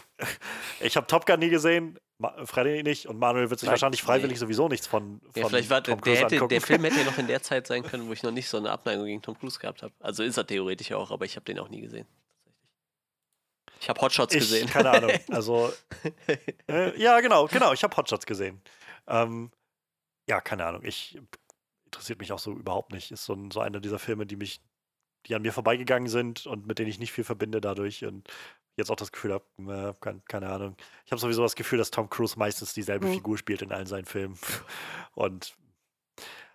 [0.80, 4.02] Ich habe Top Gun nie gesehen, Ma Freddy nicht und Manuel wird sich Nein, wahrscheinlich
[4.02, 4.40] freiwillig nee.
[4.40, 6.50] sowieso nichts von, von Ja, vielleicht war der, Tom der, Cruise hätte, angucken.
[6.50, 8.56] der Film hätte ja noch in der Zeit sein können, wo ich noch nicht so
[8.56, 9.94] eine Abneigung gegen Tom Cruise gehabt habe.
[10.00, 12.08] Also ist er theoretisch auch, aber ich habe den auch nie gesehen.
[13.82, 14.70] Ich habe Hotshots ich, gesehen.
[14.70, 15.12] keine Ahnung.
[15.30, 15.74] Also,
[16.70, 17.74] äh, ja, genau, genau.
[17.74, 18.62] Ich habe Hotshots gesehen.
[19.08, 19.52] Ähm,
[20.30, 20.84] ja, keine Ahnung.
[20.84, 21.20] Ich
[21.86, 23.12] interessiert mich auch so überhaupt nicht.
[23.12, 24.62] Ist so, ein, so einer dieser Filme, die mich,
[25.26, 28.30] die an mir vorbeigegangen sind und mit denen ich nicht viel verbinde dadurch und
[28.78, 30.78] jetzt auch das Gefühl habe, äh, keine, keine Ahnung.
[31.06, 33.14] Ich habe sowieso das Gefühl, dass Tom Cruise meistens dieselbe Mhm.
[33.14, 34.38] Figur spielt in allen seinen Filmen.
[35.16, 35.56] Und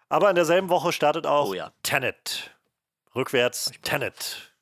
[0.09, 1.73] aber in derselben Woche startet auch oh ja.
[1.83, 2.57] Tenet.
[3.15, 4.54] Rückwärts Tenet.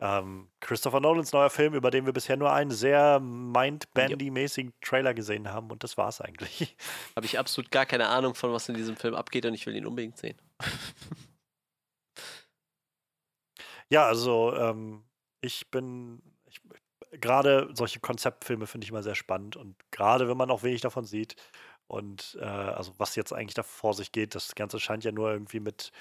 [0.00, 5.52] Ähm, Christopher Nolans neuer Film, über den wir bisher nur einen sehr Mind-Bandy-mäßigen Trailer gesehen
[5.52, 6.76] haben und das war's eigentlich.
[7.14, 9.76] Habe ich absolut gar keine Ahnung von, was in diesem Film abgeht und ich will
[9.76, 10.36] ihn unbedingt sehen.
[13.88, 15.04] ja, also ähm,
[15.40, 16.22] ich bin
[17.12, 21.04] gerade solche Konzeptfilme finde ich immer sehr spannend und gerade wenn man auch wenig davon
[21.04, 21.36] sieht
[21.86, 25.30] und äh, also was jetzt eigentlich da vor sich geht, das Ganze scheint ja nur
[25.30, 25.92] irgendwie mit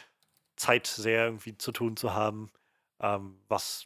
[0.55, 2.51] Zeit sehr irgendwie zu tun zu haben,
[3.03, 3.85] ähm, was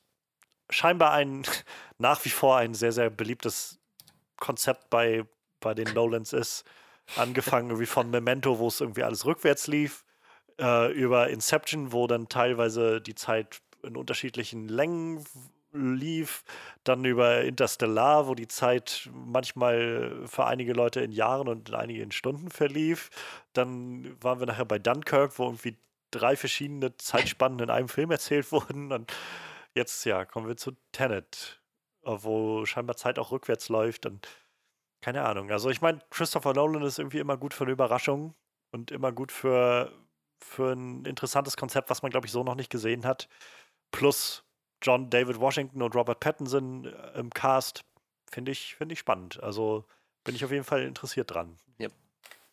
[0.69, 1.43] scheinbar ein
[1.97, 3.79] nach wie vor ein sehr, sehr beliebtes
[4.37, 5.25] Konzept bei,
[5.59, 6.63] bei den Nolans ist.
[7.15, 10.05] Angefangen irgendwie von Memento, wo es irgendwie alles rückwärts lief,
[10.59, 15.23] äh, über Inception, wo dann teilweise die Zeit in unterschiedlichen Längen
[15.71, 16.43] lief,
[16.83, 22.11] dann über Interstellar, wo die Zeit manchmal für einige Leute in Jahren und einige in
[22.11, 23.09] Stunden verlief.
[23.53, 25.77] Dann waren wir nachher bei Dunkirk, wo irgendwie
[26.11, 28.91] drei verschiedene Zeitspannen in einem Film erzählt wurden.
[28.91, 29.13] Und
[29.73, 31.61] jetzt, ja, kommen wir zu Tenet,
[32.03, 34.05] wo scheinbar Zeit auch rückwärts läuft.
[34.05, 34.27] Und
[35.01, 35.51] keine Ahnung.
[35.51, 38.35] Also ich meine, Christopher Nolan ist irgendwie immer gut für eine Überraschung
[38.71, 39.91] und immer gut für,
[40.39, 43.27] für ein interessantes Konzept, was man, glaube ich, so noch nicht gesehen hat.
[43.91, 44.43] Plus
[44.81, 47.83] John David Washington und Robert Pattinson äh, im Cast.
[48.29, 49.41] Finde ich, find ich spannend.
[49.41, 49.85] Also
[50.23, 51.57] bin ich auf jeden Fall interessiert dran.
[51.77, 51.89] Ja.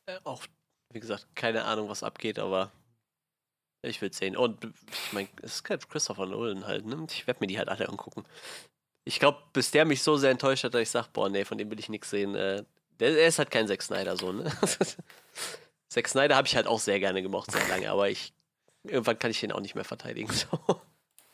[0.07, 0.45] Äh, auch,
[0.91, 2.71] wie gesagt, keine Ahnung, was abgeht, aber
[3.87, 4.37] ich will sehen.
[4.37, 7.07] Und ich meine, es ist Christopher Nolan halt, ne?
[7.11, 8.25] Ich werde mir die halt alle angucken.
[9.05, 11.59] Ich glaube, bis der mich so sehr enttäuscht hat, dass ich sage, boah, nee, von
[11.59, 12.35] dem will ich nichts sehen.
[12.35, 12.65] Äh,
[13.01, 14.51] der, der, ist halt kein Zack Snyder so, ne?
[15.89, 18.33] Zack Snyder habe ich halt auch sehr gerne gemocht, sehr lange, aber ich
[18.85, 20.33] irgendwann kann ich den auch nicht mehr verteidigen.
[20.51, 20.81] So.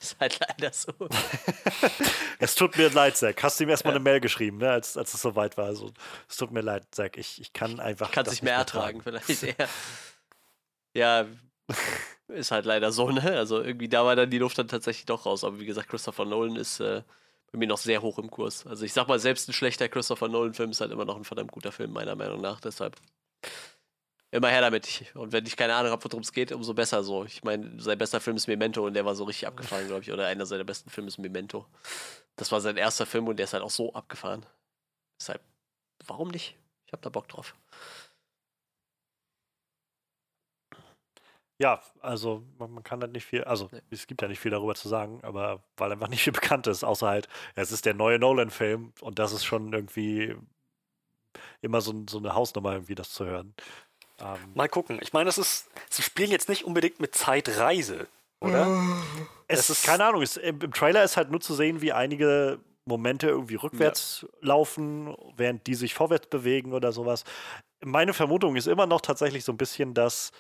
[0.03, 0.95] Ist halt leider so.
[2.39, 3.43] es tut mir leid, Zack.
[3.43, 3.97] Hast du ihm erstmal ja.
[3.97, 5.67] eine Mail geschrieben, ne, als, als es soweit war.
[5.67, 5.93] Also,
[6.27, 7.19] es tut mir leid, Zack.
[7.19, 8.09] Ich, ich kann einfach.
[8.09, 9.69] Ich kann es nicht mehr ertragen, vielleicht eher.
[10.95, 11.27] Ja,
[12.33, 13.23] ist halt leider so, ne?
[13.37, 15.45] Also irgendwie da war dann die Luft dann tatsächlich doch raus.
[15.45, 17.03] Aber wie gesagt, Christopher Nolan ist äh,
[17.53, 18.67] bei mir noch sehr hoch im Kurs.
[18.67, 21.53] Also ich sag mal, selbst ein schlechter Christopher Nolan-Film ist halt immer noch ein verdammt
[21.53, 22.61] guter Film, meiner Meinung nach.
[22.61, 22.97] Deshalb
[24.31, 25.05] immer her damit.
[25.15, 27.25] Und wenn ich keine Ahnung habe, worum es geht, umso besser so.
[27.25, 30.13] Ich meine, sein bester Film ist Memento und der war so richtig abgefahren, glaube ich.
[30.13, 31.67] Oder einer seiner besten Filme ist Memento.
[32.37, 34.47] Das war sein erster Film und der ist halt auch so abgefahren.
[35.19, 35.43] Deshalb,
[36.07, 36.57] warum nicht?
[36.87, 37.55] Ich habe da Bock drauf.
[41.61, 43.83] Ja, also man, man kann halt nicht viel, also nee.
[43.91, 46.83] es gibt ja nicht viel darüber zu sagen, aber weil einfach nicht viel bekannt ist,
[46.83, 50.35] außer halt, ja, es ist der neue Nolan-Film und das ist schon irgendwie
[51.61, 53.55] immer so, so eine Hausnummer, irgendwie das zu hören.
[54.21, 54.99] Ähm, Mal gucken.
[55.03, 58.09] Ich meine, es ist, sie spielen jetzt nicht unbedingt mit Zeitreise,
[58.41, 58.67] oder?
[59.47, 61.93] Es, es ist, keine Ahnung, es, im, im, Trailer ist halt nur zu sehen, wie
[61.93, 64.29] einige Momente irgendwie rückwärts ja.
[64.41, 67.25] laufen, während die sich vorwärts bewegen oder sowas.
[67.83, 70.33] Meine Vermutung ist immer noch tatsächlich so ein bisschen, dass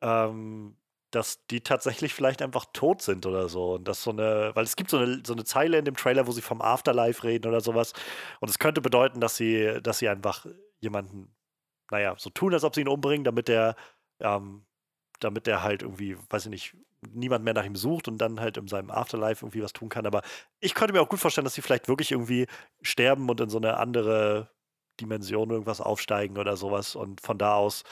[0.00, 0.76] ähm,
[1.10, 3.74] dass die tatsächlich vielleicht einfach tot sind oder so.
[3.74, 6.26] Und das so eine, weil es gibt so eine, so eine Zeile in dem Trailer,
[6.26, 7.92] wo sie vom Afterlife reden oder sowas.
[8.40, 10.46] Und es könnte bedeuten, dass sie, dass sie einfach
[10.80, 11.34] jemanden,
[11.90, 13.74] naja, so tun, als ob sie ihn umbringen, damit der,
[14.20, 14.66] ähm,
[15.20, 16.76] damit der halt irgendwie, weiß ich nicht,
[17.12, 20.06] niemand mehr nach ihm sucht und dann halt in seinem Afterlife irgendwie was tun kann.
[20.06, 20.22] Aber
[20.60, 22.46] ich könnte mir auch gut vorstellen, dass sie vielleicht wirklich irgendwie
[22.82, 24.50] sterben und in so eine andere
[25.00, 27.84] Dimension irgendwas aufsteigen oder sowas und von da aus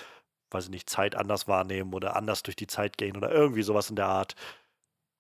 [0.51, 3.91] weiß ich nicht, Zeit anders wahrnehmen oder anders durch die Zeit gehen oder irgendwie sowas
[3.91, 4.35] in der Art.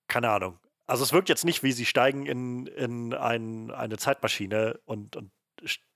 [0.08, 0.58] Keine Ahnung.
[0.86, 5.30] Also es wirkt jetzt nicht, wie sie steigen in, in ein, eine Zeitmaschine und, und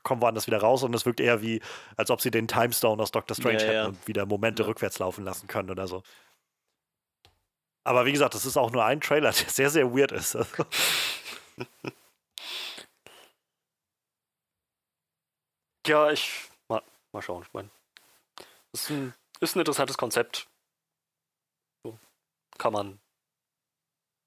[0.03, 1.61] kommen woanders wieder raus, und es wirkt eher wie,
[1.97, 3.87] als ob sie den Timestone aus Doctor Strange ja, hätten ja.
[3.87, 4.69] und wieder Momente ja.
[4.69, 6.03] rückwärts laufen lassen können oder so.
[7.85, 10.37] Aber wie gesagt, das ist auch nur ein Trailer, der sehr, sehr weird ist.
[15.87, 16.83] ja, ich mal,
[17.13, 17.45] mal schauen.
[17.47, 17.69] Ich meine,
[18.73, 20.49] das ist ein ist ein interessantes Konzept.
[21.85, 21.99] So,
[22.59, 23.01] kann man.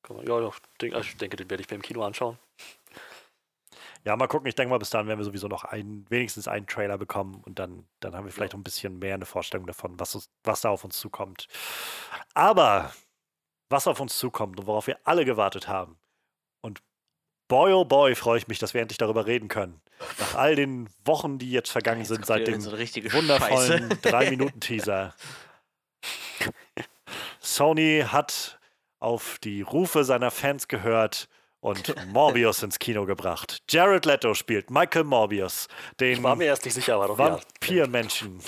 [0.03, 2.37] Kann man ja, ja, denk, also ich denke, den werde ich mir im Kino anschauen.
[4.05, 4.47] Ja, mal gucken.
[4.47, 7.57] Ich denke mal, bis dahin werden wir sowieso noch ein, wenigstens einen Trailer bekommen und
[7.57, 8.59] dann, dann haben wir vielleicht ja.
[8.59, 11.47] ein bisschen mehr eine Vorstellung davon, was, was da auf uns zukommt.
[12.33, 12.93] Aber
[13.69, 15.97] was auf uns zukommt und worauf wir alle gewartet haben.
[17.53, 19.79] Boy, oh boy, freue ich mich, dass wir endlich darüber reden können.
[20.17, 25.13] Nach all den Wochen, die jetzt vergangen jetzt sind, seit dem so wundervollen 3-Minuten-Teaser.
[27.39, 28.57] Sony hat
[28.99, 33.59] auf die Rufe seiner Fans gehört und Morbius ins Kino gebracht.
[33.69, 35.67] Jared Leto spielt Michael Morbius,
[35.99, 38.39] den ich war mir erst nicht sicher, aber Vampir-Menschen,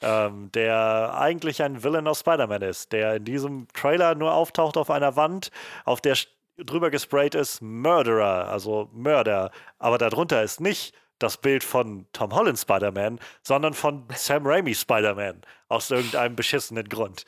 [0.00, 4.90] ähm, der eigentlich ein Villain aus Spider-Man ist, der in diesem Trailer nur auftaucht auf
[4.90, 5.52] einer Wand,
[5.84, 6.16] auf der
[6.64, 9.50] drüber gesprayt ist Murderer, also Mörder.
[9.78, 15.42] Aber darunter ist nicht das Bild von Tom Holland Spider-Man, sondern von Sam Raimi Spider-Man.
[15.68, 17.24] Aus irgendeinem beschissenen Grund.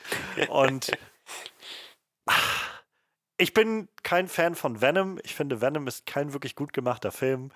[0.48, 0.90] Und
[3.36, 5.18] ich bin kein Fan von Venom.
[5.24, 7.50] Ich finde, Venom ist kein wirklich gut gemachter Film.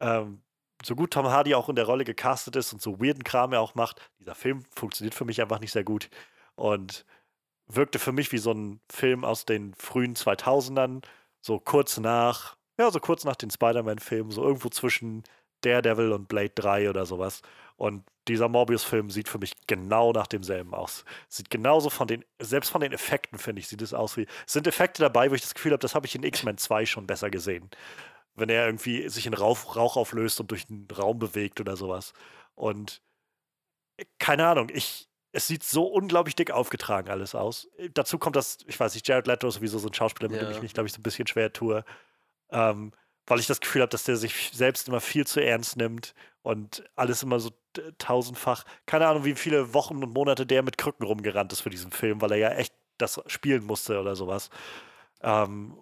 [0.00, 0.42] Ähm,
[0.84, 3.60] so gut Tom Hardy auch in der Rolle gecastet ist und so weirden Kram er
[3.60, 6.10] auch macht, dieser Film funktioniert für mich einfach nicht sehr gut.
[6.56, 7.04] Und
[7.66, 11.02] wirkte für mich wie so ein Film aus den frühen 2000ern,
[11.40, 15.24] so kurz nach, ja, so kurz nach den Spider-Man-Filmen, so irgendwo zwischen
[15.62, 17.42] Daredevil und Blade 3 oder sowas.
[17.76, 21.04] Und dieser Morbius-Film sieht für mich genau nach demselben aus.
[21.28, 24.26] Sieht genauso von den, selbst von den Effekten, finde ich, sieht es aus wie.
[24.46, 26.86] Es sind Effekte dabei, wo ich das Gefühl habe, das habe ich in X-Men 2
[26.86, 27.70] schon besser gesehen.
[28.34, 32.12] Wenn er irgendwie sich in Rauch, Rauch auflöst und durch den Raum bewegt oder sowas.
[32.54, 33.02] Und
[34.18, 37.68] keine Ahnung, ich, es sieht so unglaublich dick aufgetragen alles aus.
[37.78, 40.40] Äh, dazu kommt das, ich weiß nicht, Jared Leto ist sowieso so ein Schauspieler, mit
[40.40, 40.46] ja.
[40.46, 41.84] dem ich mich, glaube ich, so ein bisschen schwer tue.
[42.50, 42.92] Ähm,
[43.26, 46.84] weil ich das Gefühl habe, dass der sich selbst immer viel zu ernst nimmt und
[46.96, 47.50] alles immer so
[47.98, 48.64] tausendfach.
[48.84, 52.20] Keine Ahnung, wie viele Wochen und Monate der mit Krücken rumgerannt ist für diesen Film,
[52.20, 54.50] weil er ja echt das spielen musste oder sowas.
[55.22, 55.76] Ähm,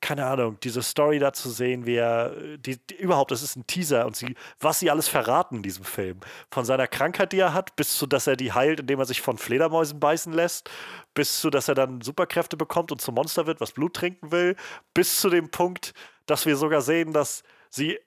[0.00, 3.66] keine Ahnung, diese Story da zu sehen, wie er, die, die, überhaupt, das ist ein
[3.66, 6.20] Teaser und sie, was sie alles verraten in diesem Film.
[6.50, 9.22] Von seiner Krankheit, die er hat, bis zu, dass er die heilt, indem er sich
[9.22, 10.68] von Fledermäusen beißen lässt,
[11.14, 14.56] bis zu, dass er dann Superkräfte bekommt und zum Monster wird, was Blut trinken will,
[14.94, 15.94] bis zu dem Punkt,
[16.26, 17.98] dass wir sogar sehen, dass sie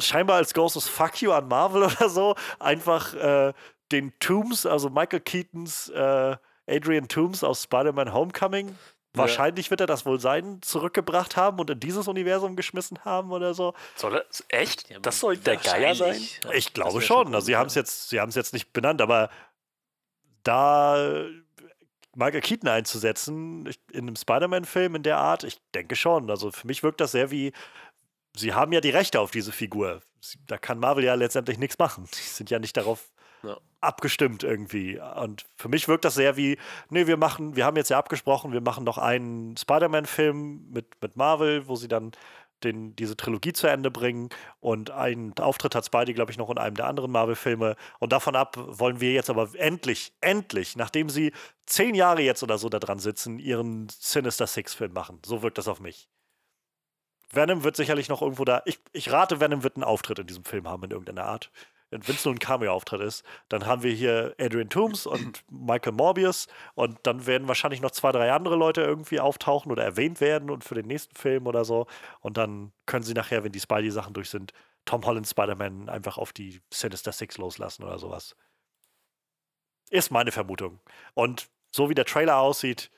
[0.00, 3.52] scheinbar als of Fuck You an Marvel oder so einfach äh,
[3.90, 6.36] den Tooms, also Michael Keatons äh,
[6.68, 8.76] Adrian Tooms aus Spider-Man Homecoming.
[9.18, 13.54] Wahrscheinlich wird er das wohl sein, zurückgebracht haben und in dieses Universum geschmissen haben oder
[13.54, 13.74] so.
[13.96, 14.88] Soll er, echt?
[14.88, 16.20] Ja, das soll der Geier sein?
[16.52, 17.34] Ich glaube schon.
[17.34, 19.30] Also sie haben es jetzt, sie haben es jetzt nicht benannt, aber
[20.42, 21.26] da
[22.14, 26.30] Michael Keaton einzusetzen in einem Spider-Man-Film in der Art, ich denke schon.
[26.30, 27.52] Also für mich wirkt das sehr wie,
[28.34, 30.00] sie haben ja die Rechte auf diese Figur.
[30.46, 32.08] Da kann Marvel ja letztendlich nichts machen.
[32.10, 33.10] Sie sind ja nicht darauf
[33.42, 33.58] ja.
[33.80, 35.00] abgestimmt irgendwie.
[35.00, 36.58] Und für mich wirkt das sehr wie,
[36.90, 41.16] nee, wir machen, wir haben jetzt ja abgesprochen, wir machen noch einen Spider-Man-Film mit, mit
[41.16, 42.12] Marvel, wo sie dann
[42.64, 46.58] den, diese Trilogie zu Ende bringen und einen Auftritt hat Spidey, glaube ich, noch in
[46.58, 47.76] einem der anderen Marvel-Filme.
[47.98, 51.32] Und davon ab wollen wir jetzt aber endlich, endlich, nachdem sie
[51.66, 55.20] zehn Jahre jetzt oder so da dran sitzen, ihren Sinister Six-Film machen.
[55.24, 56.08] So wirkt das auf mich.
[57.30, 58.62] Venom wird sicherlich noch irgendwo da.
[58.64, 61.50] Ich, ich rate, Venom wird einen Auftritt in diesem Film haben in irgendeiner Art
[61.90, 66.46] wenn es nur ein Cameo-Auftritt ist, dann haben wir hier Adrian Toomes und Michael Morbius
[66.74, 70.64] und dann werden wahrscheinlich noch zwei, drei andere Leute irgendwie auftauchen oder erwähnt werden und
[70.64, 71.86] für den nächsten Film oder so.
[72.20, 74.52] Und dann können sie nachher, wenn die Spidey-Sachen durch sind,
[74.84, 78.36] Tom Holland Spider-Man einfach auf die Sinister Six loslassen oder sowas.
[79.90, 80.80] Ist meine Vermutung.
[81.14, 82.90] Und so wie der Trailer aussieht,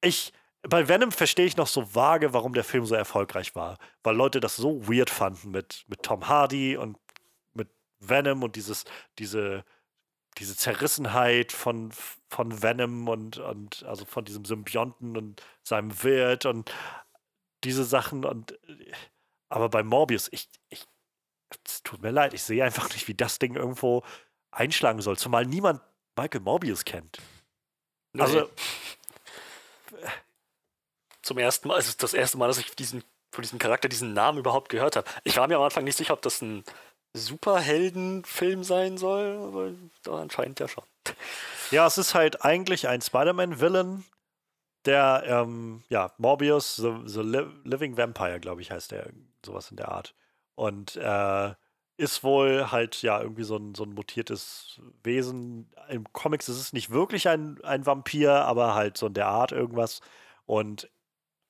[0.00, 0.32] ich,
[0.68, 3.78] bei Venom verstehe ich noch so vage, warum der Film so erfolgreich war.
[4.02, 6.98] Weil Leute das so weird fanden mit, mit Tom Hardy und
[7.54, 7.68] mit
[8.00, 8.84] Venom und dieses,
[9.18, 9.64] diese,
[10.38, 11.90] diese Zerrissenheit von,
[12.28, 16.72] von Venom und, und also von diesem Symbionten und seinem Wirt und
[17.64, 18.58] diese Sachen und
[19.48, 20.84] aber bei Morbius, ich, ich,
[21.64, 24.02] es tut mir leid, ich sehe einfach nicht, wie das Ding irgendwo
[24.50, 25.80] einschlagen soll, zumal niemand
[26.16, 27.18] Michael Morbius kennt.
[28.12, 28.22] Nee.
[28.22, 28.50] Also
[31.28, 34.14] zum ersten Mal, es ist das erste Mal, dass ich diesen, von diesem Charakter diesen
[34.14, 35.08] Namen überhaupt gehört habe.
[35.24, 36.64] Ich war mir am Anfang nicht sicher, ob das ein
[37.12, 39.70] Superheldenfilm sein soll, aber
[40.02, 40.84] da anscheinend ja schon.
[41.70, 44.04] Ja, es ist halt eigentlich ein Spider-Man-Villain,
[44.84, 47.20] der, ähm, ja, Morbius, The, the
[47.64, 49.10] Living Vampire, glaube ich, heißt der,
[49.44, 50.14] sowas in der Art.
[50.54, 51.52] Und äh,
[51.98, 55.70] ist wohl halt, ja, irgendwie so ein, so ein mutiertes Wesen.
[55.88, 59.52] Im Comics ist es nicht wirklich ein, ein Vampir, aber halt so in der Art
[59.52, 60.00] irgendwas.
[60.46, 60.88] Und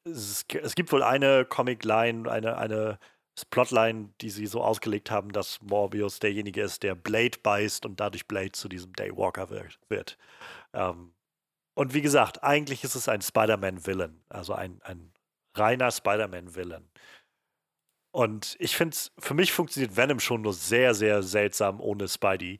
[0.05, 2.99] es, es gibt wohl eine Comic-Line, eine, eine
[3.51, 8.27] Plotline, die sie so ausgelegt haben, dass Morbius derjenige ist, der Blade beißt und dadurch
[8.27, 10.19] Blade zu diesem Daywalker wird.
[10.73, 11.13] Ähm,
[11.75, 15.13] und wie gesagt, eigentlich ist es ein Spider-Man-Villain, also ein, ein
[15.55, 16.89] reiner Spider-Man-Villain.
[18.11, 22.59] Und ich finde, für mich funktioniert Venom schon nur sehr, sehr seltsam ohne Spidey.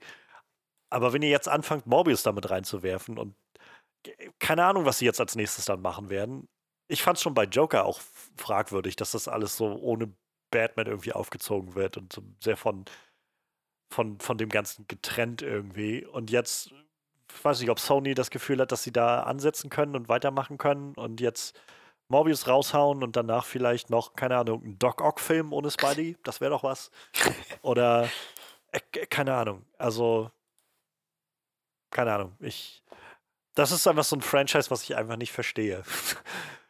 [0.91, 3.35] Aber wenn ihr jetzt anfangt, Morbius damit reinzuwerfen und
[4.39, 6.49] keine Ahnung, was sie jetzt als nächstes dann machen werden,
[6.89, 8.01] ich fand es schon bei Joker auch
[8.37, 10.13] fragwürdig, dass das alles so ohne
[10.51, 12.87] Batman irgendwie aufgezogen wird und so sehr von,
[13.93, 16.05] von, von dem Ganzen getrennt irgendwie.
[16.05, 16.73] Und jetzt,
[17.31, 20.59] ich weiß nicht, ob Sony das Gefühl hat, dass sie da ansetzen können und weitermachen
[20.59, 21.59] können und jetzt
[22.09, 26.53] Morbius raushauen und danach vielleicht noch, keine Ahnung, einen Doc Ock-Film ohne Spidey, das wäre
[26.53, 26.91] doch was.
[27.63, 28.09] Oder,
[28.73, 30.31] äh, keine Ahnung, also,
[31.91, 32.83] keine Ahnung, ich,
[33.55, 35.83] das ist einfach so ein Franchise, was ich einfach nicht verstehe.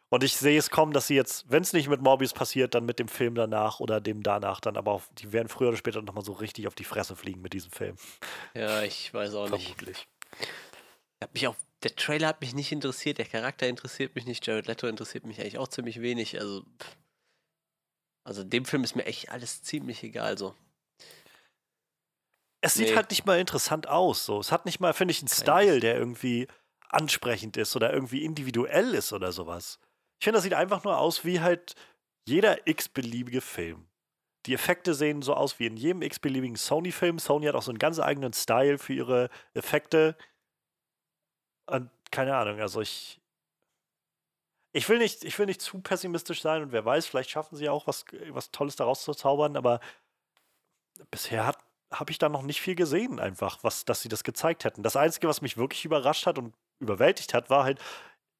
[0.09, 2.85] Und ich sehe es kommen, dass sie jetzt, wenn es nicht mit Morbius passiert, dann
[2.85, 6.01] mit dem Film danach oder dem danach dann, aber auf, die werden früher oder später
[6.01, 7.95] nochmal so richtig auf die Fresse fliegen mit diesem Film.
[8.55, 9.67] Ja, ich weiß auch nicht.
[9.67, 10.07] Vermutlich.
[10.39, 14.45] Ich habe mich auch der Trailer hat mich nicht interessiert, der Charakter interessiert mich nicht,
[14.45, 16.39] Jared Leto interessiert mich eigentlich auch ziemlich wenig.
[16.39, 16.65] Also,
[18.23, 20.37] also dem Film ist mir echt alles ziemlich egal.
[20.37, 20.55] So.
[22.61, 22.95] Es sieht nee.
[22.95, 24.25] halt nicht mal interessant aus.
[24.25, 24.39] So.
[24.39, 26.47] Es hat nicht mal, finde ich, einen Kein Style, der irgendwie
[26.89, 29.79] ansprechend ist oder irgendwie individuell ist oder sowas.
[30.19, 31.75] Ich finde, das sieht einfach nur aus wie halt
[32.25, 33.87] jeder x-beliebige Film.
[34.45, 37.19] Die Effekte sehen so aus wie in jedem x-beliebigen Sony-Film.
[37.19, 40.15] Sony hat auch so einen ganz eigenen Style für ihre Effekte.
[41.67, 43.15] Und keine Ahnung, also ich.
[44.71, 47.69] Ich will, nicht, ich will nicht zu pessimistisch sein und wer weiß, vielleicht schaffen sie
[47.69, 49.79] auch was, was Tolles daraus zu zaubern, aber
[51.09, 51.55] bisher
[51.91, 54.83] habe ich da noch nicht viel gesehen, einfach, was, dass sie das gezeigt hätten.
[54.83, 57.79] Das Einzige, was mich wirklich überrascht hat und überwältigt hat, war halt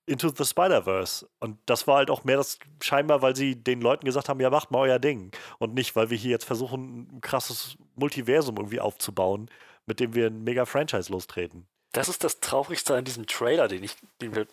[0.09, 1.27] Into the Spider-Verse.
[1.39, 4.49] Und das war halt auch mehr das scheinbar, weil sie den Leuten gesagt haben, ja,
[4.49, 5.31] macht mal euer Ding.
[5.59, 9.51] Und nicht, weil wir hier jetzt versuchen, ein krasses Multiversum irgendwie aufzubauen,
[9.85, 11.67] mit dem wir ein mega Franchise lostreten.
[11.91, 14.45] Das ist das Traurigste an diesem Trailer, den, ich, den, wir,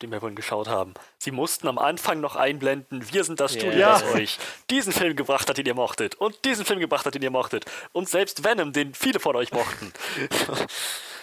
[0.00, 0.94] den wir vorhin geschaut haben.
[1.18, 3.98] Sie mussten am Anfang noch einblenden, wir sind das Studio, yeah.
[3.98, 4.38] das euch
[4.70, 6.14] diesen Film gebracht hat, den ihr mochtet.
[6.16, 7.64] Und diesen Film gebracht hat, den ihr mochtet.
[7.92, 9.92] Und selbst Venom, den viele von euch mochten.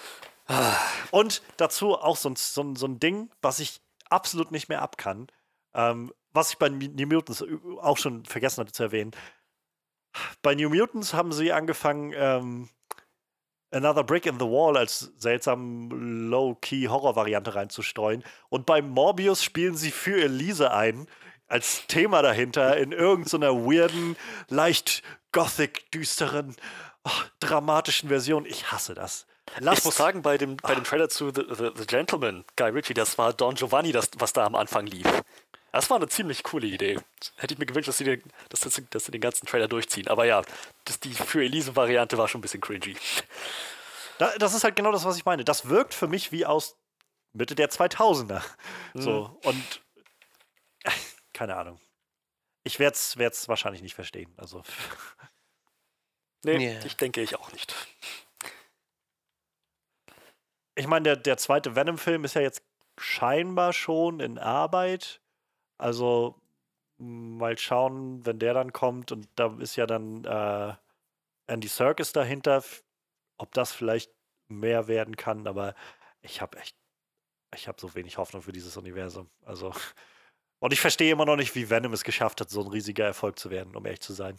[1.11, 4.81] Und dazu auch so ein, so, ein, so ein Ding, was ich absolut nicht mehr
[4.81, 5.27] abkann.
[5.73, 7.43] Ähm, was ich bei New Mutants
[7.81, 9.11] auch schon vergessen hatte zu erwähnen.
[10.41, 12.69] Bei New Mutants haben sie angefangen, ähm,
[13.73, 15.89] Another Brick in the Wall als seltsam
[16.29, 18.21] Low-Key-Horror-Variante reinzustreuen.
[18.49, 21.07] Und bei Morbius spielen sie für Elise ein,
[21.47, 24.17] als Thema dahinter, in irgendeiner weirden,
[24.49, 26.55] leicht gothic, düsteren,
[27.05, 28.45] oh, dramatischen Version.
[28.45, 29.25] Ich hasse das.
[29.59, 32.69] Lasst ich muss sagen, bei dem, bei dem Trailer zu The, The, The Gentleman, Guy
[32.69, 35.07] Ritchie, das war Don Giovanni, das, was da am Anfang lief.
[35.71, 36.99] Das war eine ziemlich coole Idee.
[37.37, 40.07] Hätte ich mir gewünscht, dass sie den, dass, dass sie den ganzen Trailer durchziehen.
[40.09, 40.41] Aber ja,
[40.85, 42.97] das, die für Elise-Variante war schon ein bisschen cringy.
[44.37, 45.45] das ist halt genau das, was ich meine.
[45.45, 46.75] Das wirkt für mich wie aus
[47.33, 48.41] Mitte der 2000er.
[48.93, 49.01] Mhm.
[49.01, 49.81] So, und
[51.33, 51.79] keine Ahnung.
[52.63, 54.33] Ich werde es wahrscheinlich nicht verstehen.
[54.37, 54.63] Also.
[56.43, 56.85] nee, yeah.
[56.85, 57.73] ich denke ich auch nicht.
[60.81, 62.63] Ich meine, der, der zweite Venom-Film ist ja jetzt
[62.97, 65.21] scheinbar schon in Arbeit.
[65.77, 66.41] Also
[66.97, 70.73] mal schauen, wenn der dann kommt und da ist ja dann äh,
[71.45, 72.63] Andy Serkis dahinter,
[73.37, 74.11] ob das vielleicht
[74.47, 75.75] mehr werden kann, aber
[76.23, 76.75] ich habe echt,
[77.53, 79.29] ich habe so wenig Hoffnung für dieses Universum.
[79.45, 79.73] Also
[80.61, 83.39] und ich verstehe immer noch nicht, wie Venom es geschafft hat, so ein riesiger Erfolg
[83.39, 84.35] zu werden, um ehrlich zu sein.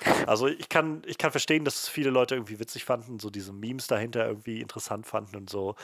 [0.26, 3.86] Also ich kann, ich kann verstehen, dass viele Leute irgendwie witzig fanden, so diese Memes
[3.86, 5.76] dahinter irgendwie interessant fanden und so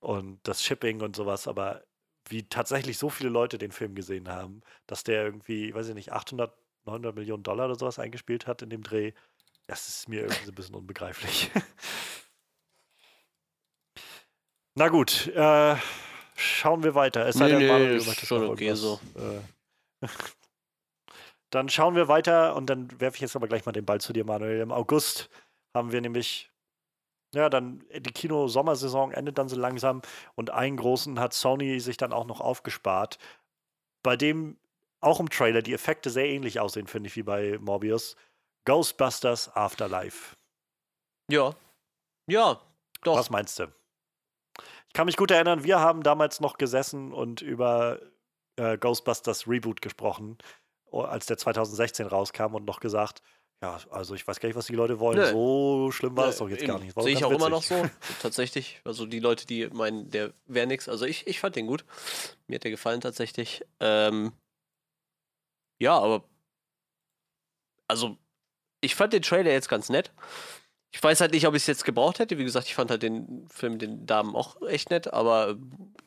[0.00, 1.84] und das Shipping und sowas, aber
[2.28, 6.12] wie tatsächlich so viele Leute den Film gesehen haben, dass der irgendwie, weiß ich nicht,
[6.12, 6.52] 800,
[6.86, 9.12] 900 Millionen Dollar oder sowas eingespielt hat in dem Dreh,
[9.66, 11.50] das ist mir irgendwie so ein bisschen unbegreiflich.
[14.74, 15.76] Na gut, äh,
[16.34, 17.26] schauen wir weiter.
[17.26, 19.00] Es sei nee, denn, Manuel, nee, ist schon okay so.
[19.16, 20.06] Äh,
[21.50, 24.12] dann schauen wir weiter und dann werfe ich jetzt aber gleich mal den Ball zu
[24.12, 24.60] dir, Manuel.
[24.60, 25.30] Im August
[25.74, 26.50] haben wir nämlich
[27.34, 30.02] ja, dann die Kino-Sommersaison endet dann so langsam
[30.34, 33.18] und einen großen hat Sony sich dann auch noch aufgespart,
[34.02, 34.56] bei dem
[35.00, 38.16] auch im Trailer die Effekte sehr ähnlich aussehen, finde ich, wie bei Morbius.
[38.64, 40.36] Ghostbusters Afterlife.
[41.30, 41.54] Ja.
[42.26, 42.60] Ja,
[43.02, 43.18] doch.
[43.18, 43.66] Was meinst du?
[44.94, 48.00] Kann mich gut erinnern, wir haben damals noch gesessen und über
[48.56, 50.38] äh, Ghostbusters Reboot gesprochen,
[50.90, 53.20] als der 2016 rauskam und noch gesagt,
[53.60, 55.18] ja, also ich weiß gar nicht, was die Leute wollen.
[55.18, 55.30] Nee.
[55.30, 56.94] So schlimm war es doch jetzt gar nicht.
[57.00, 57.40] Sehe ich auch witzig.
[57.40, 57.88] immer noch so,
[58.22, 58.80] tatsächlich.
[58.84, 60.88] Also die Leute, die meinen, der wäre nix.
[60.88, 61.84] Also ich, ich fand den gut.
[62.46, 63.64] Mir hat der gefallen tatsächlich.
[63.80, 64.32] Ähm,
[65.80, 66.24] ja, aber
[67.88, 68.18] also
[68.80, 70.12] ich fand den Trailer jetzt ganz nett.
[70.94, 72.38] Ich weiß halt nicht, ob ich es jetzt gebraucht hätte.
[72.38, 75.56] Wie gesagt, ich fand halt den Film den Damen auch echt nett, aber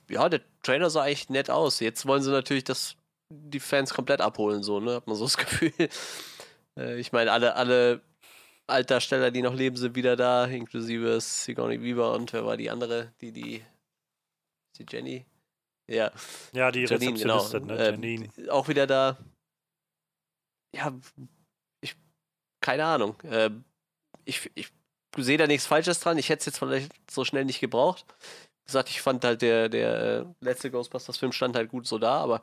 [0.09, 1.81] ja, der Trailer sah echt nett aus.
[1.81, 2.95] Jetzt wollen sie natürlich, dass
[3.29, 4.95] die Fans komplett abholen, so, ne?
[4.95, 5.73] Hat man so das Gefühl.
[6.79, 8.01] Äh, ich meine, alle, alle
[8.67, 13.11] Altdarsteller, die noch leben, sind wieder da, inklusive Sigourney Weaver und wer war die andere,
[13.19, 13.65] die, die,
[14.77, 15.25] die Jenny?
[15.89, 16.13] Ja.
[16.53, 17.45] Ja, die Janine, genau.
[17.49, 17.59] ne?
[17.59, 18.29] Ähm, Janine.
[18.37, 19.17] Äh, auch wieder da.
[20.73, 20.97] Ja,
[21.81, 21.97] ich,
[22.61, 23.19] keine Ahnung.
[23.23, 23.49] Äh,
[24.23, 24.76] ich, ich
[25.15, 26.17] sehe da nichts Falsches dran.
[26.17, 28.05] Ich hätte es jetzt vielleicht so schnell nicht gebraucht.
[28.63, 32.17] Wie gesagt, ich fand halt der, der äh, letzte Ghostbusters-Film stand halt gut so da,
[32.17, 32.41] aber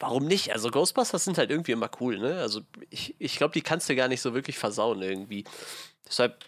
[0.00, 0.52] Warum nicht?
[0.52, 2.40] Also Ghostbusters sind halt irgendwie immer cool, ne?
[2.40, 5.44] Also ich, ich glaube, die kannst du gar nicht so wirklich versauen irgendwie.
[6.06, 6.44] Deshalb,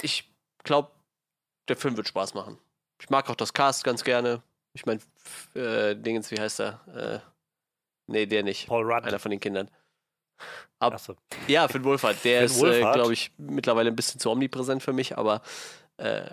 [0.00, 0.30] ich
[0.62, 0.92] glaube,
[1.68, 2.58] der Film wird Spaß machen.
[3.00, 4.42] Ich mag auch das Cast ganz gerne.
[4.74, 5.00] Ich meine,
[5.54, 6.80] äh, Dingens, wie heißt er?
[6.94, 7.18] Äh,
[8.06, 8.68] nee, der nicht.
[8.68, 9.04] Paul Rudd.
[9.04, 9.68] Einer von den Kindern.
[10.78, 11.16] Ab, so.
[11.46, 12.24] Ja, Finn Wolfhard.
[12.24, 15.42] Der Finn ist, äh, glaube ich, mittlerweile ein bisschen zu omnipräsent für mich, aber
[15.98, 16.28] äh,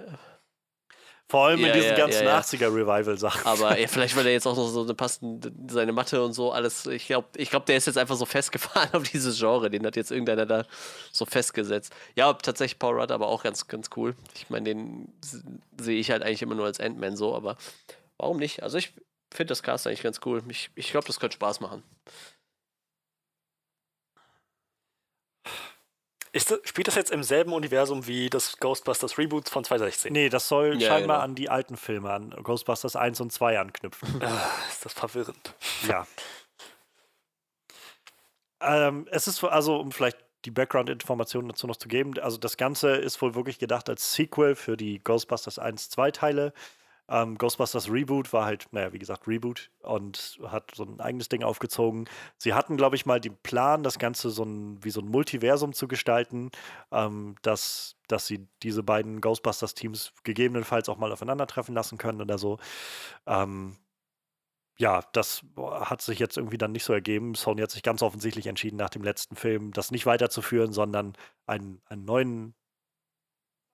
[1.31, 2.39] Vor allem Ja, in diesen ja, ganzen ja, ja.
[2.39, 3.45] 80er-Revival-Sachen.
[3.45, 6.87] Aber vielleicht, weil er jetzt auch noch so eine passende, seine Mathe und so alles.
[6.87, 9.69] Ich glaube, ich glaub, der ist jetzt einfach so festgefahren auf dieses Genre.
[9.69, 10.65] Den hat jetzt irgendeiner da
[11.11, 11.93] so festgesetzt.
[12.15, 14.15] Ja, tatsächlich Paul Rudd, aber auch ganz, ganz cool.
[14.33, 15.13] Ich meine, den
[15.79, 17.57] sehe ich halt eigentlich immer nur als Ant-Man so, aber
[18.17, 18.63] warum nicht?
[18.63, 18.93] Also ich
[19.31, 20.41] finde das Cast eigentlich ganz cool.
[20.49, 21.83] Ich, ich glaube, das könnte Spaß machen.
[26.31, 30.13] Ist das, spielt das jetzt im selben Universum wie das Ghostbusters Reboot von 2016?
[30.13, 31.23] Nee, das soll Ja, scheinbar genau.
[31.25, 34.21] an die alten Filme, an Ghostbusters 1 und 2 anknüpfen.
[34.23, 35.55] Ah, ist das verwirrend.
[35.87, 36.05] ja.
[38.61, 42.91] Ähm, es ist also, um vielleicht die Background-Informationen dazu noch zu geben, also das Ganze
[42.95, 46.53] ist wohl wirklich gedacht als Sequel für die Ghostbusters 1, 2 Teile.
[47.09, 51.43] Ähm, Ghostbusters Reboot war halt, naja, wie gesagt, Reboot und hat so ein eigenes Ding
[51.43, 52.05] aufgezogen.
[52.37, 55.73] Sie hatten, glaube ich, mal den Plan, das Ganze so ein, wie so ein Multiversum
[55.73, 56.51] zu gestalten,
[56.91, 62.59] ähm, dass, dass sie diese beiden Ghostbusters-Teams gegebenenfalls auch mal aufeinandertreffen lassen können oder so.
[63.25, 63.77] Ähm,
[64.77, 67.35] ja, das hat sich jetzt irgendwie dann nicht so ergeben.
[67.35, 71.13] Sony hat sich ganz offensichtlich entschieden, nach dem letzten Film das nicht weiterzuführen, sondern
[71.47, 72.55] einen, einen neuen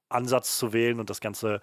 [0.09, 1.61] Ansatz zu wählen und das Ganze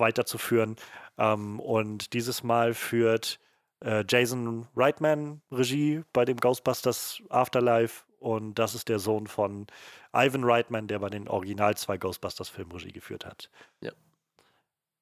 [0.00, 0.76] weiterzuführen.
[1.16, 3.40] Ähm, und dieses Mal führt
[3.80, 9.66] äh, Jason Reitman Regie bei dem Ghostbusters Afterlife und das ist der Sohn von
[10.12, 13.50] Ivan Reitman, der bei den Original zwei Ghostbusters-Filmen Regie geführt hat.
[13.80, 13.92] Ja.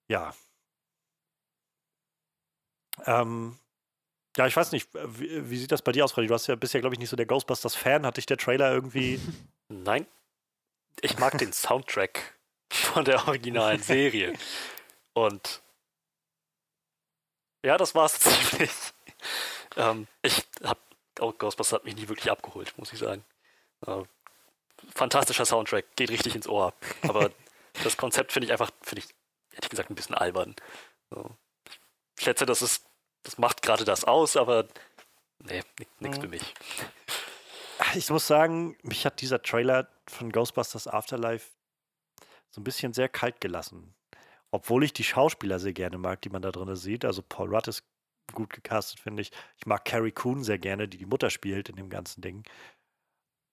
[0.09, 0.35] Ja.
[3.07, 3.59] Ähm,
[4.37, 6.29] ja, ich weiß nicht, wie, wie sieht das bei dir aus, Freddy?
[6.29, 8.05] Du hast ja bisher, glaube ich, nicht so der Ghostbusters-Fan.
[8.05, 9.19] Hat dich der Trailer irgendwie.
[9.69, 10.07] Nein.
[11.01, 12.39] Ich mag den Soundtrack
[12.71, 14.35] von der originalen Serie.
[15.17, 15.63] Und
[17.65, 18.71] ja, das war's ziemlich.
[19.77, 20.79] Ähm, ich hab
[21.21, 23.25] auch Ghostbusters hat mich nie wirklich abgeholt, muss ich sagen.
[23.87, 24.03] Äh,
[24.95, 26.75] fantastischer Soundtrack, geht richtig ins Ohr.
[27.03, 27.31] Aber
[27.83, 29.15] das Konzept finde ich einfach, finde ich,
[29.53, 30.55] ehrlich gesagt, ein bisschen albern.
[31.09, 31.31] So.
[32.19, 32.85] Ich schätze, das ist,
[33.23, 34.69] das macht gerade das aus, aber
[35.39, 35.63] nee,
[35.99, 36.23] nichts Mhm.
[36.23, 36.55] für mich.
[37.95, 41.49] Ich muss sagen, mich hat dieser Trailer von Ghostbusters Afterlife
[42.51, 43.96] so ein bisschen sehr kalt gelassen.
[44.57, 47.05] Obwohl ich die Schauspieler sehr gerne mag, die man da drin sieht.
[47.05, 47.85] Also Paul Rudd ist
[48.33, 49.31] gut gecastet, finde ich.
[49.59, 52.43] Ich mag Carrie Coon sehr gerne, die die Mutter spielt in dem ganzen Ding.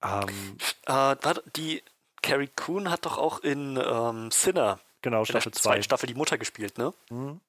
[0.01, 1.15] Ähm, Äh,
[1.55, 1.83] die
[2.21, 5.61] Carrie Coon hat doch auch in ähm, Sinner genau, in der Staffel 2.
[5.61, 6.93] zweiten Staffel die Mutter gespielt, ne?
[7.09, 7.41] Mhm.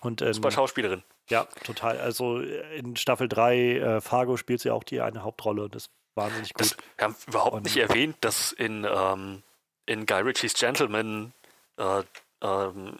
[0.00, 1.02] Und in, Super Schauspielerin.
[1.30, 1.98] ja, total.
[2.00, 6.52] Also in Staffel 3, äh, Fargo spielt sie auch die eine Hauptrolle und ist wahnsinnig
[6.54, 6.84] Das, gut.
[6.96, 9.42] wir haben überhaupt Und- nicht erwähnt, dass in, ähm,
[9.86, 11.32] in Guy Ritchies Gentleman
[11.76, 12.02] äh,
[12.42, 12.98] ähm,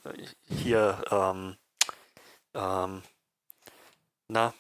[0.49, 1.57] hier ähm,
[2.55, 3.03] ähm,
[4.29, 4.55] na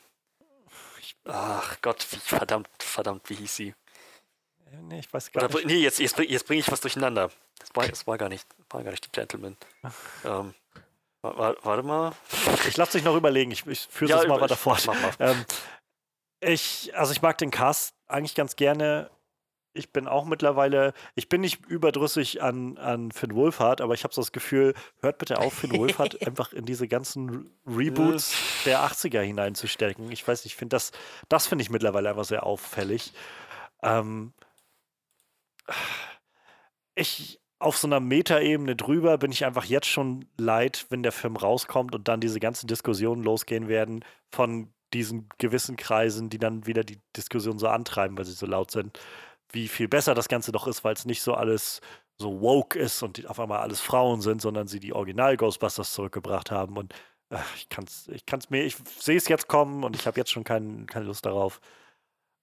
[1.24, 3.68] ach Gott, wie verdammt, verdammt, wie hieß sie?
[3.68, 5.66] Äh, Nee, ich weiß gar Oder, nicht.
[5.66, 7.30] nee, jetzt, jetzt, bring- jetzt bringe ich was durcheinander.
[7.58, 9.56] Das war, das war gar nicht, war gar nicht die Gentleman.
[10.24, 10.54] Ähm,
[11.22, 12.12] wa- wa- warte mal.
[12.66, 13.50] Ich lasse dich noch überlegen.
[13.52, 14.84] Ich, ich führe Ja, es mal weiter fort.
[14.86, 15.12] Mach mal.
[15.20, 15.44] Ähm,
[16.40, 19.10] ich, also ich mag den Cast eigentlich ganz gerne.
[19.74, 24.12] Ich bin auch mittlerweile, ich bin nicht überdrüssig an, an Finn Wolfhard, aber ich habe
[24.12, 28.34] so das Gefühl, hört bitte auf, Finn Wolfhard einfach in diese ganzen Reboots
[28.66, 30.12] der 80er hineinzustecken.
[30.12, 30.92] Ich weiß nicht, ich finde das,
[31.28, 33.12] das finde ich mittlerweile einfach sehr auffällig.
[33.82, 34.34] Ähm,
[36.94, 41.36] ich auf so einer Metaebene drüber bin ich einfach jetzt schon leid, wenn der Film
[41.36, 46.84] rauskommt und dann diese ganzen Diskussionen losgehen werden von diesen gewissen Kreisen, die dann wieder
[46.84, 48.98] die Diskussion so antreiben, weil sie so laut sind,
[49.52, 51.80] wie viel besser das Ganze doch ist, weil es nicht so alles
[52.18, 55.92] so woke ist und die auf einmal alles Frauen sind, sondern sie die Original Ghostbusters
[55.92, 56.94] zurückgebracht haben und
[57.30, 60.30] äh, ich kann's, ich kann's mir, ich sehe es jetzt kommen und ich habe jetzt
[60.30, 61.60] schon kein, keine Lust darauf.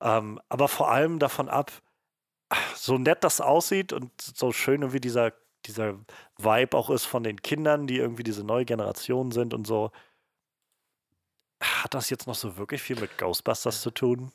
[0.02, 1.72] Ähm, aber vor allem davon ab,
[2.76, 5.34] so nett das aussieht und so schön irgendwie dieser,
[5.65, 5.99] dieser
[6.38, 9.91] Vibe auch ist von den Kindern, die irgendwie diese neue Generation sind und so.
[11.61, 14.31] Hat das jetzt noch so wirklich viel mit Ghostbusters zu tun?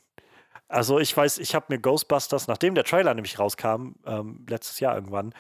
[0.69, 4.95] Also ich weiß, ich habe mir Ghostbusters, nachdem der Trailer nämlich rauskam, ähm, letztes Jahr
[4.95, 5.35] irgendwann,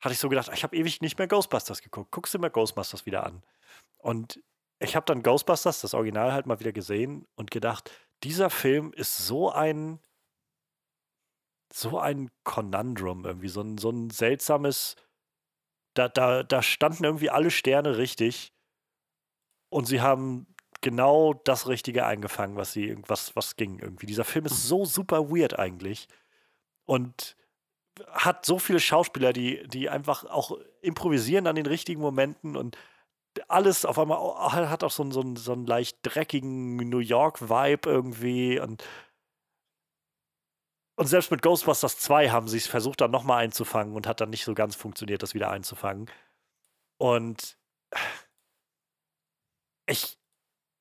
[0.00, 2.10] hatte ich so gedacht, ich habe ewig nicht mehr Ghostbusters geguckt.
[2.10, 3.42] Guckst du mir Ghostbusters wieder an?
[3.98, 4.42] Und
[4.78, 7.90] ich habe dann Ghostbusters, das Original halt mal wieder gesehen und gedacht,
[8.22, 10.00] dieser Film ist so ein
[11.74, 14.94] so ein Konundrum irgendwie, so ein, so ein seltsames,
[15.94, 18.52] da, da, da standen irgendwie alle Sterne richtig
[19.70, 20.53] und sie haben
[20.84, 24.06] genau das Richtige eingefangen, was sie, was, was ging irgendwie.
[24.06, 26.06] Dieser Film ist so super weird eigentlich
[26.84, 27.36] und
[28.10, 32.76] hat so viele Schauspieler, die, die einfach auch improvisieren an den richtigen Momenten und
[33.48, 37.88] alles auf einmal hat auch so einen, so einen, so einen leicht dreckigen New York-Vibe
[37.88, 38.84] irgendwie und
[40.96, 44.30] und selbst mit Ghostbusters 2 haben sie es versucht, dann nochmal einzufangen und hat dann
[44.30, 46.08] nicht so ganz funktioniert, das wieder einzufangen.
[46.98, 47.58] Und
[49.86, 50.18] ich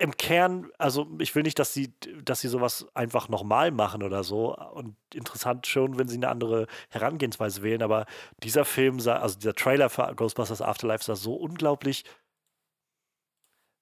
[0.03, 1.93] im Kern, also ich will nicht, dass sie,
[2.25, 4.53] dass sie sowas einfach nochmal machen oder so.
[4.53, 8.05] Und interessant schon, wenn sie eine andere Herangehensweise wählen, aber
[8.43, 12.03] dieser Film sah, also dieser Trailer für Ghostbusters Afterlife sah so unglaublich,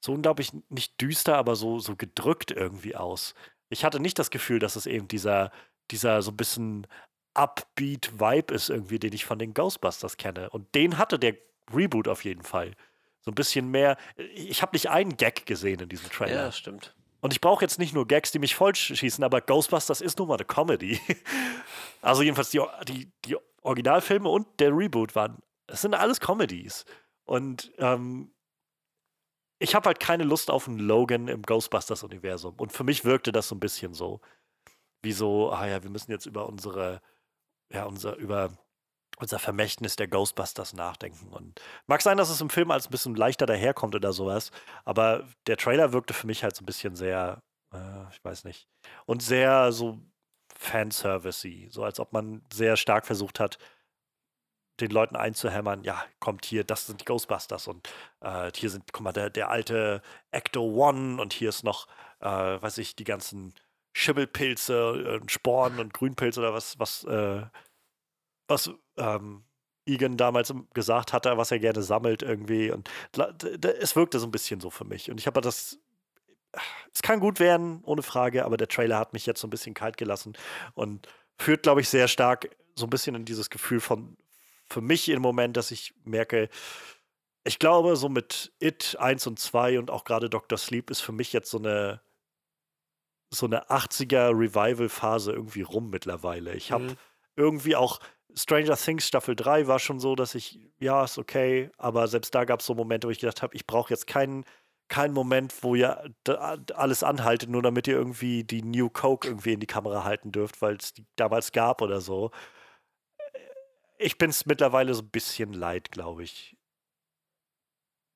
[0.05, 3.33] so unglaublich nicht düster, aber so, so gedrückt irgendwie aus.
[3.69, 5.51] Ich hatte nicht das Gefühl, dass es eben dieser,
[5.89, 6.85] dieser so ein bisschen
[7.33, 10.51] upbeat Vibe ist irgendwie, den ich von den Ghostbusters kenne.
[10.51, 11.35] Und den hatte der
[11.73, 12.75] Reboot auf jeden Fall.
[13.21, 13.97] So ein bisschen mehr.
[14.33, 16.35] Ich habe nicht einen Gag gesehen in diesem Trailer.
[16.35, 16.95] Ja, das stimmt.
[17.21, 20.27] Und ich brauche jetzt nicht nur Gags, die mich voll schießen, aber Ghostbusters ist nun
[20.27, 20.99] mal eine Comedy.
[22.01, 25.37] also jedenfalls die, die, die Originalfilme und der Reboot waren,
[25.67, 26.85] das sind alles Comedies.
[27.25, 28.33] Und ähm,
[29.59, 32.55] ich habe halt keine Lust auf einen Logan im Ghostbusters-Universum.
[32.55, 34.19] Und für mich wirkte das so ein bisschen so.
[35.03, 37.01] Wie so, ah ja, wir müssen jetzt über unsere,
[37.71, 38.57] ja, unser, über
[39.21, 41.29] unser Vermächtnis der Ghostbusters nachdenken.
[41.29, 44.51] Und mag sein, dass es im Film als ein bisschen leichter daherkommt oder sowas,
[44.85, 47.41] aber der Trailer wirkte für mich halt so ein bisschen sehr,
[47.73, 48.67] äh, ich weiß nicht,
[49.05, 49.99] und sehr so
[50.55, 53.57] Fanservice-y, so als ob man sehr stark versucht hat,
[54.79, 57.87] den Leuten einzuhämmern, ja, kommt hier, das sind die Ghostbusters und
[58.21, 61.87] äh, hier sind, guck mal, der, der alte Ecto One und hier ist noch,
[62.19, 63.53] äh, weiß ich, die ganzen
[63.93, 67.43] Schimmelpilze, äh, Sporen und Grünpilze oder was, was, äh,
[68.51, 69.43] was ähm,
[69.85, 72.71] Egan damals gesagt hatte, was er gerne sammelt irgendwie.
[72.71, 72.89] Und
[73.81, 75.09] es wirkte so ein bisschen so für mich.
[75.09, 75.79] Und ich habe das.
[76.93, 79.73] Es kann gut werden, ohne Frage, aber der Trailer hat mich jetzt so ein bisschen
[79.73, 80.33] kalt gelassen
[80.73, 81.07] und
[81.37, 84.17] führt, glaube ich, sehr stark so ein bisschen in dieses Gefühl von,
[84.69, 86.49] für mich im Moment, dass ich merke,
[87.45, 90.57] ich glaube, so mit It 1 und 2 und auch gerade Dr.
[90.57, 92.01] Sleep ist für mich jetzt so eine
[93.33, 96.53] so eine 80er Revival-Phase irgendwie rum mittlerweile.
[96.53, 96.97] Ich habe mhm.
[97.37, 97.99] irgendwie auch
[98.35, 102.45] Stranger Things Staffel 3 war schon so, dass ich, ja, ist okay, aber selbst da
[102.45, 104.45] gab es so Momente, wo ich gedacht habe, ich brauche jetzt keinen
[104.91, 106.13] keinen Moment, wo ihr
[106.75, 110.61] alles anhaltet, nur damit ihr irgendwie die New Coke irgendwie in die Kamera halten dürft,
[110.61, 112.31] weil es die damals gab oder so.
[113.97, 116.57] Ich bin es mittlerweile so ein bisschen leid, glaube ich.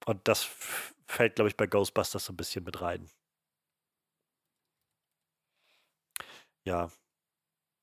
[0.05, 0.43] Und das
[1.07, 3.09] fällt, glaube ich, bei Ghostbusters so ein bisschen mit rein.
[6.65, 6.91] Ja.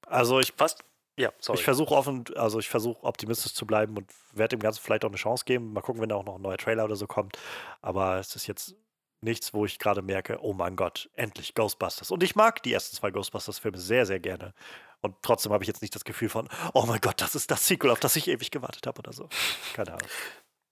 [0.07, 0.53] Also ich.
[0.53, 0.85] Fast,
[1.23, 1.59] ja, sorry.
[1.59, 5.09] Ich versuche offen, also ich versuche optimistisch zu bleiben und werde dem Ganzen vielleicht auch
[5.09, 5.73] eine Chance geben.
[5.73, 7.39] Mal gucken, wenn da auch noch ein neuer Trailer oder so kommt.
[7.81, 8.75] Aber es ist jetzt
[9.21, 12.11] nichts, wo ich gerade merke, oh mein Gott, endlich Ghostbusters.
[12.11, 14.53] Und ich mag die ersten zwei Ghostbusters-Filme sehr, sehr gerne.
[15.01, 17.69] Und trotzdem habe ich jetzt nicht das Gefühl von, oh mein Gott, das ist das
[17.69, 19.29] Sequel, auf das ich ewig gewartet habe oder so.
[19.75, 20.09] Keine Ahnung.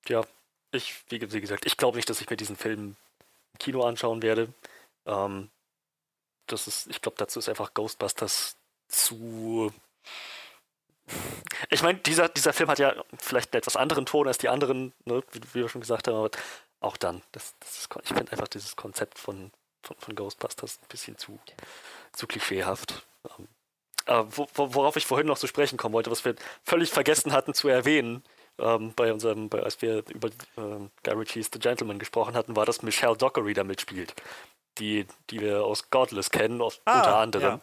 [0.09, 0.25] Ja,
[0.73, 2.97] ich, wie gesagt, ich glaube nicht, dass ich mir diesen Film
[3.53, 4.53] im Kino anschauen werde.
[5.07, 5.49] Ähm,
[6.49, 8.57] das ist, ich glaube, dazu ist einfach Ghostbusters
[8.89, 9.73] zu
[11.71, 14.93] ich meine, dieser, dieser Film hat ja vielleicht einen etwas anderen Ton als die anderen,
[15.05, 16.31] ne, wie, wie, wir schon gesagt haben, aber
[16.81, 19.51] auch dann, das, das ist, ich finde einfach dieses Konzept von,
[19.83, 21.39] von, von, Ghostbusters ein bisschen zu,
[22.13, 23.07] zu klischeehaft.
[23.39, 23.49] Ähm,
[24.07, 26.35] äh, wo, worauf ich vorhin noch zu sprechen kommen wollte, was wir
[26.65, 28.25] völlig vergessen hatten zu erwähnen,
[28.59, 32.67] ähm, bei unserem, bei, als wir über ähm, Guy Ritchie's The Gentleman gesprochen hatten, war,
[32.67, 34.15] dass Michelle Dockery da mitspielt.
[34.79, 37.55] Die, die wir aus Godless kennen, aus, ah, unter anderem.
[37.55, 37.61] Ja.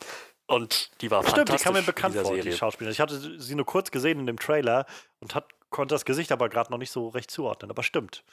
[0.48, 1.62] Und die war Stimmt, fantastisch.
[1.62, 2.42] die kam mir bekannt vor, Serie.
[2.42, 2.94] die Schauspielerin.
[2.94, 4.86] Ich hatte sie nur kurz gesehen in dem Trailer
[5.20, 7.70] und hat, konnte das Gesicht aber gerade noch nicht so recht zuordnen.
[7.70, 8.24] Aber stimmt.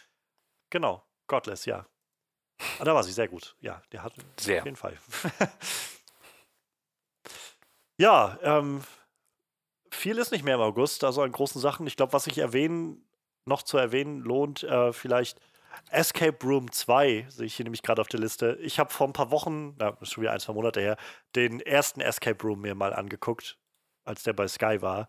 [0.70, 1.02] Genau.
[1.26, 1.86] Godless, ja.
[2.78, 3.56] Ah, da war sie sehr gut.
[3.60, 4.60] Ja, der hat sehr.
[4.60, 4.96] auf jeden Fall.
[7.98, 8.84] ja, ähm,
[9.90, 11.86] viel ist nicht mehr im August, also an großen Sachen.
[11.88, 13.04] Ich glaube, was ich erwähnen,
[13.44, 15.40] noch zu erwähnen lohnt, äh, vielleicht
[15.90, 18.58] Escape Room 2 sehe ich hier nämlich gerade auf der Liste.
[18.60, 20.96] Ich habe vor ein paar Wochen, na, schon wieder ein, zwei Monate her,
[21.34, 23.58] den ersten Escape Room mir mal angeguckt,
[24.04, 25.08] als der bei Sky war.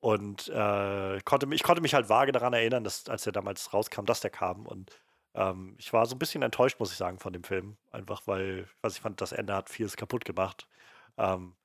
[0.00, 4.04] Und äh, konnte, ich konnte mich halt vage daran erinnern, dass, als er damals rauskam,
[4.04, 4.66] dass der kam.
[4.66, 4.90] Und
[5.34, 7.76] ähm, ich war so ein bisschen enttäuscht, muss ich sagen, von dem Film.
[7.90, 10.68] Einfach weil, was ich fand, das Ende hat vieles kaputt gemacht.
[11.16, 11.56] Ähm,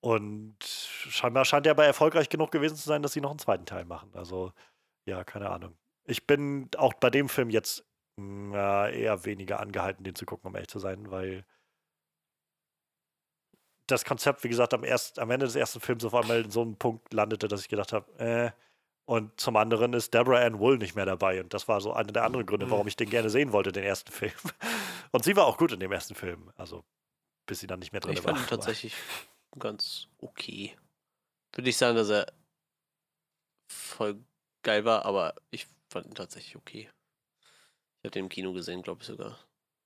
[0.00, 3.66] und scheinbar scheint er aber erfolgreich genug gewesen zu sein, dass sie noch einen zweiten
[3.66, 4.10] Teil machen.
[4.14, 4.52] Also,
[5.04, 5.76] ja, keine Ahnung.
[6.04, 7.85] Ich bin auch bei dem Film jetzt
[8.16, 11.44] na, eher weniger angehalten, den zu gucken, um ehrlich zu sein, weil
[13.86, 16.62] das Konzept, wie gesagt, am, erst, am Ende des ersten Films auf einmal in so
[16.62, 18.50] einem Punkt landete, dass ich gedacht habe, äh,
[19.08, 21.40] und zum anderen ist Deborah Ann Wool nicht mehr dabei.
[21.40, 22.88] Und das war so einer der anderen Gründe, warum mhm.
[22.88, 24.32] ich den gerne sehen wollte, den ersten Film.
[25.12, 26.50] Und sie war auch gut in dem ersten Film.
[26.56, 26.84] Also,
[27.46, 28.32] bis sie dann nicht mehr drin ich war.
[28.32, 28.94] Ich fand ihn tatsächlich
[29.60, 30.76] ganz okay.
[31.54, 32.26] Würde ich sagen, dass er
[33.72, 34.18] voll
[34.64, 36.90] geil war, aber ich fand ihn tatsächlich okay.
[38.06, 39.36] Habe den im Kino gesehen, glaube ich sogar.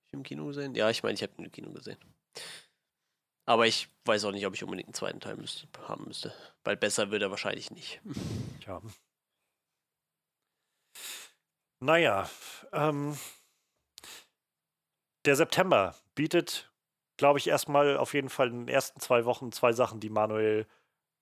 [0.05, 0.75] Ich im Kino gesehen?
[0.75, 1.97] Ja, ich meine, ich habe den im Kino gesehen.
[3.47, 6.31] Aber ich weiß auch nicht, ob ich unbedingt einen zweiten Teil müsste, haben müsste.
[6.63, 7.99] Weil besser wird er wahrscheinlich nicht.
[8.61, 8.79] Tja.
[11.79, 12.29] Naja,
[12.71, 13.17] ähm,
[15.25, 16.71] der September bietet,
[17.17, 20.67] glaube ich, erstmal auf jeden Fall in den ersten zwei Wochen zwei Sachen, die Manuel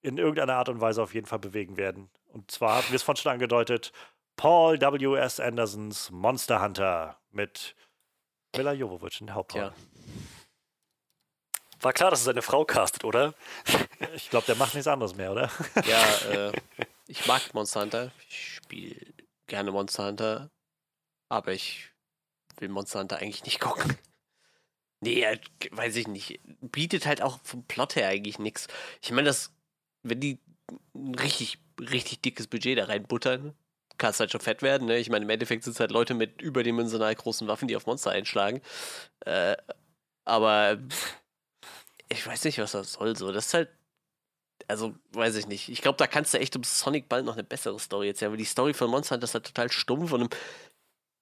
[0.02, 2.10] in irgendeiner Art und Weise auf jeden Fall bewegen werden.
[2.28, 3.94] Und zwar wir es vorhin schon angedeutet,
[4.40, 5.42] Paul W.S.
[5.42, 7.76] Andersons Monster Hunter mit
[8.56, 9.66] Mila Jovovich in der Hauptrolle.
[9.66, 9.74] Ja.
[11.82, 13.34] War klar, dass er seine Frau castet, oder?
[14.16, 15.52] Ich glaube, der macht nichts anderes mehr, oder?
[15.86, 16.54] Ja, äh,
[17.08, 18.12] ich mag Monster Hunter.
[18.30, 18.96] Ich spiele
[19.48, 20.50] gerne Monster Hunter.
[21.28, 21.90] Aber ich
[22.60, 23.98] will Monster Hunter eigentlich nicht gucken.
[25.02, 26.40] Nee, halt, weiß ich nicht.
[26.62, 28.70] Bietet halt auch vom Plot her eigentlich nichts.
[29.02, 29.54] Ich meine, das,
[30.04, 30.40] wenn die
[30.96, 33.54] ein richtig, richtig dickes Budget da reinbuttern,
[34.00, 34.88] kann es halt schon fett werden.
[34.88, 34.98] Ne?
[34.98, 38.12] Ich meine, im Endeffekt sind es halt Leute mit überdimensional großen Waffen, die auf Monster
[38.12, 38.62] einschlagen.
[39.26, 39.56] Äh,
[40.26, 40.80] aber
[42.10, 43.16] ich weiß nicht, was das soll.
[43.16, 43.70] So, das ist halt.
[44.68, 45.70] Also, weiß ich nicht.
[45.70, 48.30] Ich glaube, da kannst du echt um Sonic bald noch eine bessere Story erzählen.
[48.30, 50.30] Aber die Story von Monster Hunter ist halt total stumpf und im,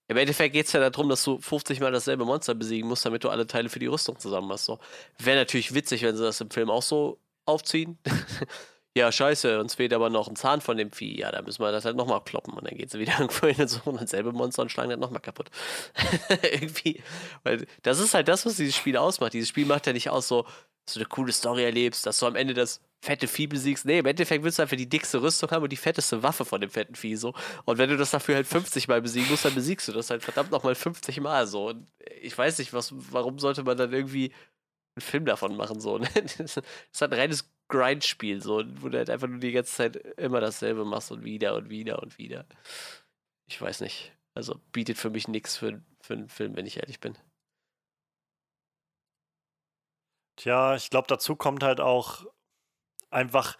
[0.09, 3.23] im Endeffekt geht es ja darum, dass du 50 Mal dasselbe Monster besiegen musst, damit
[3.23, 4.65] du alle Teile für die Rüstung zusammen hast.
[4.65, 4.79] So.
[5.19, 7.97] Wäre natürlich witzig, wenn sie das im Film auch so aufziehen.
[8.97, 11.19] ja, scheiße, uns fehlt aber noch ein Zahn von dem Vieh.
[11.19, 12.53] Ja, da müssen wir das halt nochmal kloppen.
[12.53, 15.21] Und dann geht sie wieder irgendwo hin und und dasselbe Monster und schlagen das nochmal
[15.21, 15.49] kaputt.
[16.41, 17.01] Irgendwie.
[17.43, 19.33] Weil das ist halt das, was dieses Spiel ausmacht.
[19.33, 20.43] Dieses Spiel macht ja nicht aus so,
[20.85, 23.85] dass du eine coole Story erlebst, dass du am Ende das fette Vieh besiegst.
[23.85, 26.59] Nee, im Endeffekt willst du einfach die dickste Rüstung haben und die fetteste Waffe von
[26.59, 27.33] dem fetten Vieh so.
[27.65, 30.23] Und wenn du das dafür halt 50 Mal besiegen musst, dann besiegst du das halt
[30.23, 31.69] verdammt nochmal 50 Mal so.
[31.69, 31.87] Und
[32.21, 34.33] ich weiß nicht, was, warum sollte man dann irgendwie
[34.95, 35.99] einen Film davon machen so.
[35.99, 36.07] Ne?
[36.37, 39.95] Das ist halt ein reines Grindspiel, so, wo du halt einfach nur die ganze Zeit
[40.17, 42.45] immer dasselbe machst und wieder und wieder und wieder.
[43.47, 44.13] Ich weiß nicht.
[44.33, 47.17] Also bietet für mich nichts für, für einen Film, wenn ich ehrlich bin.
[50.37, 52.25] Tja, ich glaube, dazu kommt halt auch
[53.09, 53.57] einfach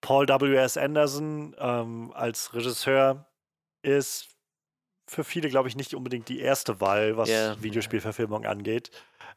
[0.00, 0.76] Paul W.S.
[0.76, 3.26] Anderson ähm, als Regisseur
[3.82, 4.28] ist
[5.06, 7.60] für viele, glaube ich, nicht unbedingt die erste Wahl, was yeah.
[7.60, 8.90] Videospielverfilmung angeht.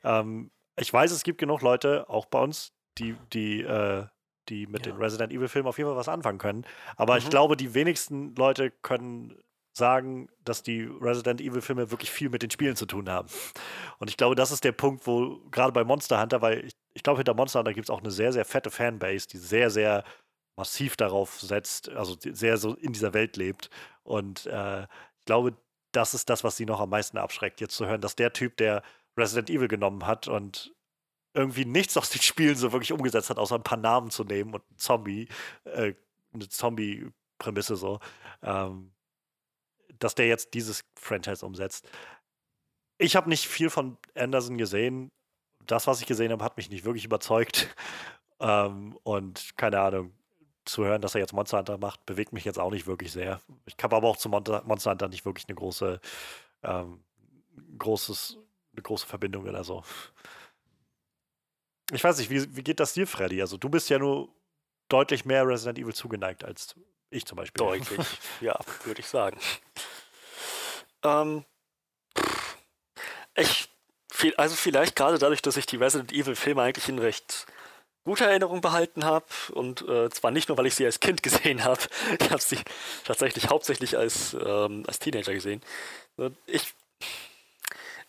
[0.03, 4.05] Ähm, ich weiß, es gibt genug Leute, auch bei uns, die, die, äh,
[4.49, 4.91] die mit ja.
[4.91, 6.65] den Resident Evil-Filmen auf jeden Fall was anfangen können.
[6.95, 7.19] Aber mhm.
[7.19, 9.35] ich glaube, die wenigsten Leute können
[9.73, 13.29] sagen, dass die Resident Evil-Filme wirklich viel mit den Spielen zu tun haben.
[13.99, 17.03] Und ich glaube, das ist der Punkt, wo gerade bei Monster Hunter, weil ich, ich
[17.03, 20.03] glaube, hinter Monster Hunter gibt es auch eine sehr, sehr fette Fanbase, die sehr, sehr
[20.57, 23.69] massiv darauf setzt, also sehr so in dieser Welt lebt.
[24.03, 25.55] Und äh, ich glaube,
[25.91, 28.57] das ist das, was sie noch am meisten abschreckt, jetzt zu hören, dass der Typ,
[28.57, 28.81] der
[29.15, 30.73] Resident Evil genommen hat und
[31.33, 34.53] irgendwie nichts aus den Spielen so wirklich umgesetzt hat, außer ein paar Namen zu nehmen
[34.53, 35.27] und ein Zombie,
[35.65, 35.93] äh,
[36.33, 37.99] eine Zombie-Prämisse so,
[38.41, 38.91] ähm,
[39.99, 41.89] dass der jetzt dieses Franchise umsetzt.
[42.97, 45.11] Ich habe nicht viel von Anderson gesehen.
[45.65, 47.73] Das, was ich gesehen habe, hat mich nicht wirklich überzeugt.
[48.39, 50.13] Ähm, und keine Ahnung,
[50.67, 53.41] zu hören, dass er jetzt Monster Hunter macht, bewegt mich jetzt auch nicht wirklich sehr.
[53.65, 55.99] Ich habe aber auch zu Monster, Hunter nicht wirklich eine große,
[56.63, 57.03] ähm,
[57.77, 58.37] großes,
[58.73, 59.83] eine große Verbindung oder so.
[61.91, 63.41] Ich weiß nicht, wie, wie geht das dir, Freddy?
[63.41, 64.29] Also du bist ja nur
[64.89, 66.75] deutlich mehr Resident Evil zugeneigt als
[67.09, 67.65] ich zum Beispiel.
[67.65, 68.07] Deutlich,
[68.41, 69.39] ja, würde ich sagen.
[71.03, 71.45] Ähm,
[73.35, 73.69] ich,
[74.35, 77.45] also vielleicht gerade dadurch, dass ich die Resident Evil Filme eigentlich in recht
[78.03, 81.63] guter Erinnerung behalten habe und äh, zwar nicht nur, weil ich sie als Kind gesehen
[81.63, 81.81] habe,
[82.19, 82.59] ich habe sie
[83.05, 85.61] tatsächlich hauptsächlich als, ähm, als Teenager gesehen.
[86.45, 86.73] Ich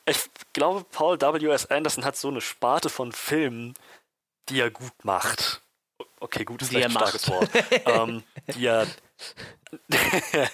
[0.08, 1.66] ich glaube, Paul W.S.
[1.66, 3.74] Anderson hat so eine Sparte von Filmen,
[4.48, 5.62] die er gut macht.
[6.20, 7.50] Okay, gut ist die vielleicht ein starkes Wort.
[7.86, 8.22] ähm,
[8.54, 8.86] die er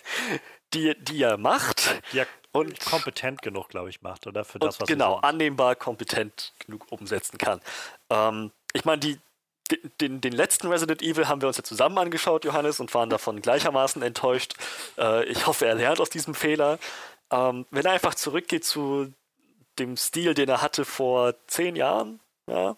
[0.74, 2.02] die, die er macht.
[2.12, 4.44] Die er und kompetent genug, glaube ich, macht, oder?
[4.44, 7.60] Für das, was Genau, annehmbar kompetent genug umsetzen kann.
[8.10, 9.18] Ähm, ich meine, die,
[10.00, 13.42] den, den letzten Resident Evil haben wir uns ja zusammen angeschaut, Johannes, und waren davon
[13.42, 14.54] gleichermaßen enttäuscht.
[14.96, 16.78] Äh, ich hoffe, er lernt aus diesem Fehler.
[17.32, 19.12] Ähm, wenn er einfach zurückgeht zu
[19.78, 22.76] dem Stil, den er hatte vor zehn Jahren, ja,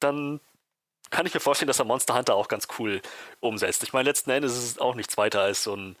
[0.00, 0.40] dann
[1.10, 3.00] kann ich mir vorstellen, dass er Monster Hunter auch ganz cool
[3.40, 3.82] umsetzt.
[3.82, 5.96] Ich meine, letzten Endes ist es auch nichts weiter als so ein,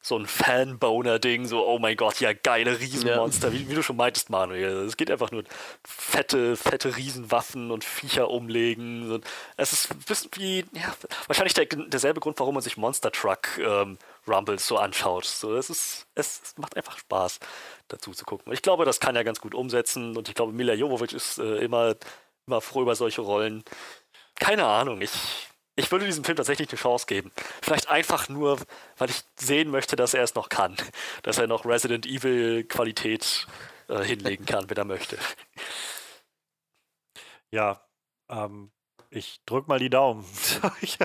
[0.00, 3.54] so ein Fanboner-Ding, so, oh mein Gott, ja, geile Riesenmonster, ja.
[3.54, 4.84] wie, wie, du schon meintest, Manuel.
[4.86, 5.44] Es geht einfach nur
[5.84, 9.20] fette, fette Riesenwaffen und Viecher umlegen.
[9.56, 10.94] Es ist ein bisschen wie, ja,
[11.26, 13.98] wahrscheinlich der, derselbe Grund, warum man sich Monster Truck ähm,
[14.28, 15.24] Rumbles so anschaut.
[15.24, 17.40] So, es, ist, es, macht einfach Spaß
[17.88, 18.52] dazu zu gucken.
[18.52, 21.58] Ich glaube, das kann er ganz gut umsetzen und ich glaube, Mila Jovovich ist äh,
[21.58, 21.96] immer,
[22.46, 23.64] immer froh über solche Rollen.
[24.36, 25.12] Keine Ahnung, ich,
[25.76, 27.30] ich würde diesem Film tatsächlich eine Chance geben.
[27.62, 28.58] Vielleicht einfach nur,
[28.96, 30.76] weil ich sehen möchte, dass er es noch kann.
[31.22, 33.46] Dass er noch Resident Evil Qualität
[33.88, 35.18] äh, hinlegen kann, wenn er möchte.
[37.52, 37.80] Ja,
[38.28, 38.72] ähm,
[39.08, 40.26] ich drück mal die Daumen.
[40.80, 40.98] ich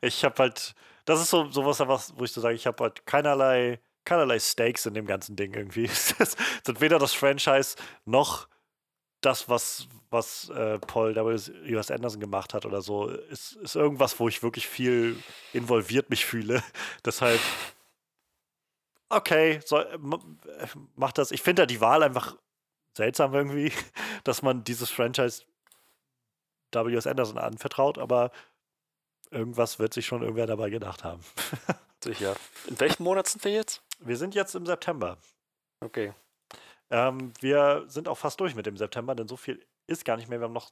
[0.00, 0.74] ich habe halt,
[1.06, 4.94] das ist so sowas, wo ich so sage, ich habe halt keinerlei keinerlei Stakes in
[4.94, 5.84] dem ganzen Ding irgendwie.
[6.18, 7.76] es sind weder das Franchise
[8.06, 8.48] noch
[9.20, 11.74] das, was, was äh, Paul W.
[11.74, 16.24] US Anderson gemacht hat oder so, ist, ist irgendwas, wo ich wirklich viel involviert mich
[16.24, 16.62] fühle.
[17.04, 17.40] Deshalb,
[19.08, 19.98] okay, soll,
[20.94, 21.32] macht das.
[21.32, 22.36] Ich finde da die Wahl einfach
[22.96, 23.72] seltsam irgendwie,
[24.24, 25.42] dass man dieses Franchise
[26.72, 27.06] W.S.
[27.06, 28.30] Anderson anvertraut, aber
[29.30, 31.20] irgendwas wird sich schon irgendwer dabei gedacht haben.
[32.04, 32.36] Sicher.
[32.68, 33.82] In welchem Monat sind wir jetzt?
[34.00, 35.18] Wir sind jetzt im September.
[35.80, 36.12] Okay.
[36.90, 40.28] Ähm, wir sind auch fast durch mit dem September, denn so viel ist gar nicht
[40.28, 40.40] mehr.
[40.40, 40.70] Wir haben noch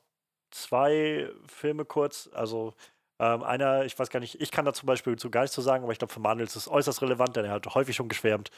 [0.50, 2.30] zwei Filme kurz.
[2.32, 2.74] Also
[3.18, 5.62] ähm, einer, ich weiß gar nicht, ich kann da zum Beispiel zu gar nichts zu
[5.62, 8.08] sagen, aber ich glaube, für Manuel ist es äußerst relevant, denn er hat häufig schon
[8.08, 8.50] geschwärmt.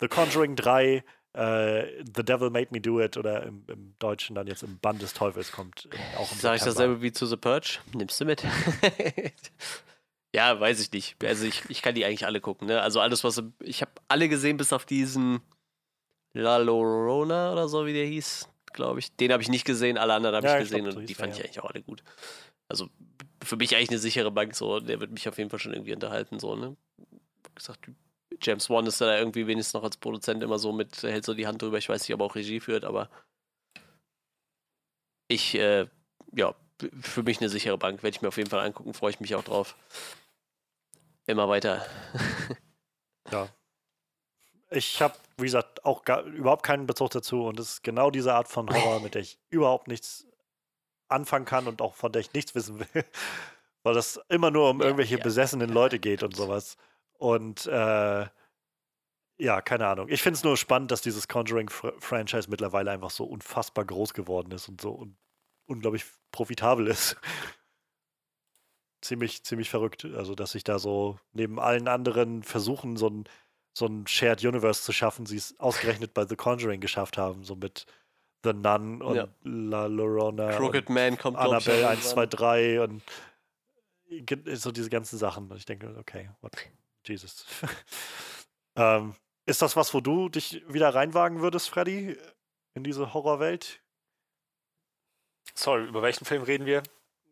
[0.00, 1.04] The Conjuring 3,
[1.34, 5.00] äh, The Devil Made Me Do It oder im, im, Deutschen dann jetzt im Band
[5.00, 5.88] des Teufels kommt
[6.18, 7.78] auch im Sag ich dasselbe wie zu The Purge?
[7.94, 8.44] Nimmst du mit?
[10.34, 11.16] ja, weiß ich nicht.
[11.24, 12.68] Also ich, ich kann die eigentlich alle gucken.
[12.68, 12.82] Ne?
[12.82, 15.40] Also alles, was ich habe alle gesehen, bis auf diesen
[16.34, 19.14] La Llorona oder so, wie der hieß, glaube ich.
[19.16, 21.32] Den habe ich nicht gesehen, alle anderen habe ja, ich gesehen glaub, und die fand
[21.32, 21.38] ja.
[21.38, 22.02] ich eigentlich auch alle gut.
[22.68, 22.88] Also
[23.42, 25.94] für mich eigentlich eine sichere Bank, so, der wird mich auf jeden Fall schon irgendwie
[25.94, 26.76] unterhalten, so, ne?
[26.98, 27.90] Wie gesagt,
[28.42, 31.46] James Wan ist da irgendwie wenigstens noch als Produzent immer so mit, hält so die
[31.46, 33.08] Hand drüber, ich weiß nicht, ob er auch Regie führt, aber
[35.28, 35.86] ich, äh,
[36.34, 36.54] ja,
[37.00, 39.34] für mich eine sichere Bank, werde ich mir auf jeden Fall angucken, freue ich mich
[39.34, 39.76] auch drauf.
[41.26, 41.86] Immer weiter.
[43.30, 43.48] ja,
[44.74, 48.34] ich habe, wie gesagt, auch gar, überhaupt keinen Bezug dazu und es ist genau diese
[48.34, 50.26] Art von Horror, mit der ich überhaupt nichts
[51.08, 52.86] anfangen kann und auch von der ich nichts wissen will.
[53.82, 55.22] Weil das immer nur um ja, irgendwelche ja.
[55.22, 56.76] besessenen Leute geht und sowas.
[57.22, 58.26] Und äh,
[59.38, 60.08] ja, keine Ahnung.
[60.08, 64.68] Ich finde es nur spannend, dass dieses Conjuring-Franchise mittlerweile einfach so unfassbar groß geworden ist
[64.68, 65.16] und so un
[65.66, 67.16] unglaublich profitabel ist.
[69.02, 70.04] ziemlich, ziemlich verrückt.
[70.04, 73.24] Also, dass sich da so neben allen anderen Versuchen, so ein
[73.72, 77.54] so ein Shared Universe zu schaffen, sie es ausgerechnet bei The Conjuring geschafft haben, so
[77.54, 77.86] mit
[78.42, 79.28] The Nun und ja.
[79.44, 80.56] La Llorona.
[80.56, 83.02] Crooked Man kommt Annabelle 1, 2, 3 und
[84.54, 85.48] so diese ganzen Sachen.
[85.48, 86.52] Und ich denke, okay, what?
[87.04, 87.44] Jesus.
[88.76, 89.14] ähm,
[89.46, 92.16] ist das was, wo du dich wieder reinwagen würdest, Freddy,
[92.74, 93.80] in diese Horrorwelt?
[95.54, 96.82] Sorry, über welchen Film reden wir?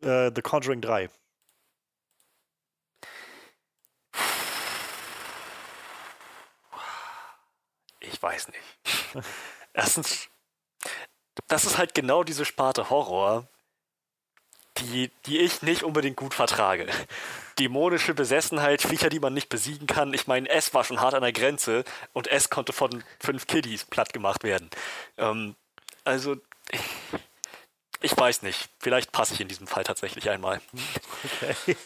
[0.02, 1.08] Äh, The Conjuring 3.
[8.00, 9.24] Ich weiß nicht.
[9.72, 10.28] Erstens,
[11.46, 13.46] das ist halt genau diese Sparte Horror,
[14.78, 16.86] die, die ich nicht unbedingt gut vertrage.
[17.60, 20.14] Dämonische Besessenheit, Viecher, die man nicht besiegen kann.
[20.14, 23.84] Ich meine, S war schon hart an der Grenze und S konnte von fünf Kiddies
[23.84, 24.70] platt gemacht werden.
[25.18, 25.54] Ähm,
[26.02, 26.36] also,
[26.70, 26.80] ich,
[28.00, 28.70] ich weiß nicht.
[28.78, 30.62] Vielleicht passe ich in diesem Fall tatsächlich einmal.
[31.42, 31.76] Okay.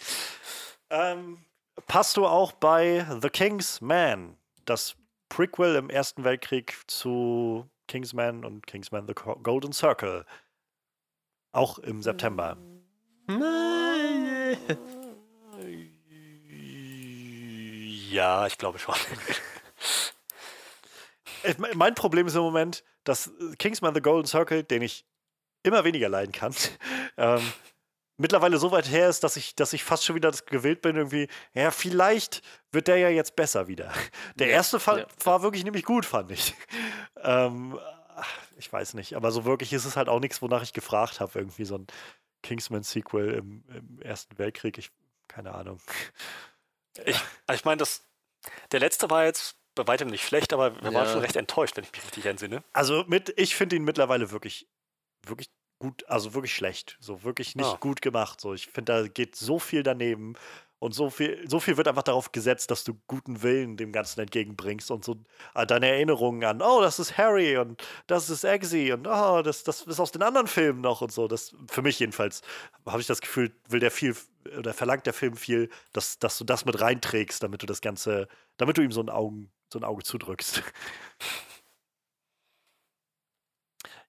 [0.91, 1.45] Ähm,
[1.89, 4.37] passt du auch bei The King's Man,
[4.67, 4.95] das
[5.29, 10.25] Prequel im Ersten Weltkrieg zu Kingsman und Kingsman The Golden Circle.
[11.51, 12.57] Auch im September.
[18.15, 18.95] Ja, ich glaube schon.
[21.75, 25.05] mein Problem ist im Moment, dass Kingsman The Golden Circle, den ich
[25.65, 26.55] immer weniger leiden kann,
[27.17, 27.43] ähm,
[28.17, 31.27] mittlerweile so weit her ist, dass ich, dass ich fast schon wieder gewillt bin, irgendwie,
[31.55, 33.93] ja, vielleicht wird der ja jetzt besser wieder.
[34.37, 35.07] Der ja, erste Fall ja.
[35.25, 36.55] war wirklich nämlich gut, fand ich.
[37.27, 37.79] Ähm,
[38.59, 41.39] ich weiß nicht, aber so wirklich ist es halt auch nichts, wonach ich gefragt habe,
[41.39, 41.87] irgendwie so ein
[42.43, 44.77] Kingsman-Sequel im, im, Ersten Weltkrieg.
[44.77, 44.91] Ich,
[45.27, 45.81] keine Ahnung.
[47.05, 47.17] Ich,
[47.47, 47.83] also ich meine,
[48.73, 50.95] der letzte war jetzt bei weitem nicht schlecht, aber wir ja.
[50.95, 52.63] waren schon recht enttäuscht, wenn ich mich richtig entsinne.
[52.73, 54.69] Also mit, ich finde ihn mittlerweile wirklich,
[55.27, 56.97] wirklich gut, also wirklich schlecht.
[57.01, 57.77] So wirklich nicht ah.
[57.81, 58.41] gut gemacht.
[58.41, 60.35] So, ich finde, da geht so viel daneben.
[60.79, 64.21] Und so viel, so viel wird einfach darauf gesetzt, dass du guten Willen dem Ganzen
[64.21, 65.17] entgegenbringst und so
[65.55, 69.65] äh, deine Erinnerungen an, oh, das ist Harry und das ist Eggsy und oh, das,
[69.65, 71.27] das ist aus den anderen Filmen noch und so.
[71.27, 72.43] Das, für mich jedenfalls
[72.87, 74.15] habe ich das Gefühl, will der viel
[74.59, 78.29] oder verlangt der Film viel, dass, dass du das mit reinträgst, damit du das Ganze,
[78.57, 80.63] damit du ihm so ein, Augen, so ein Auge zudrückst.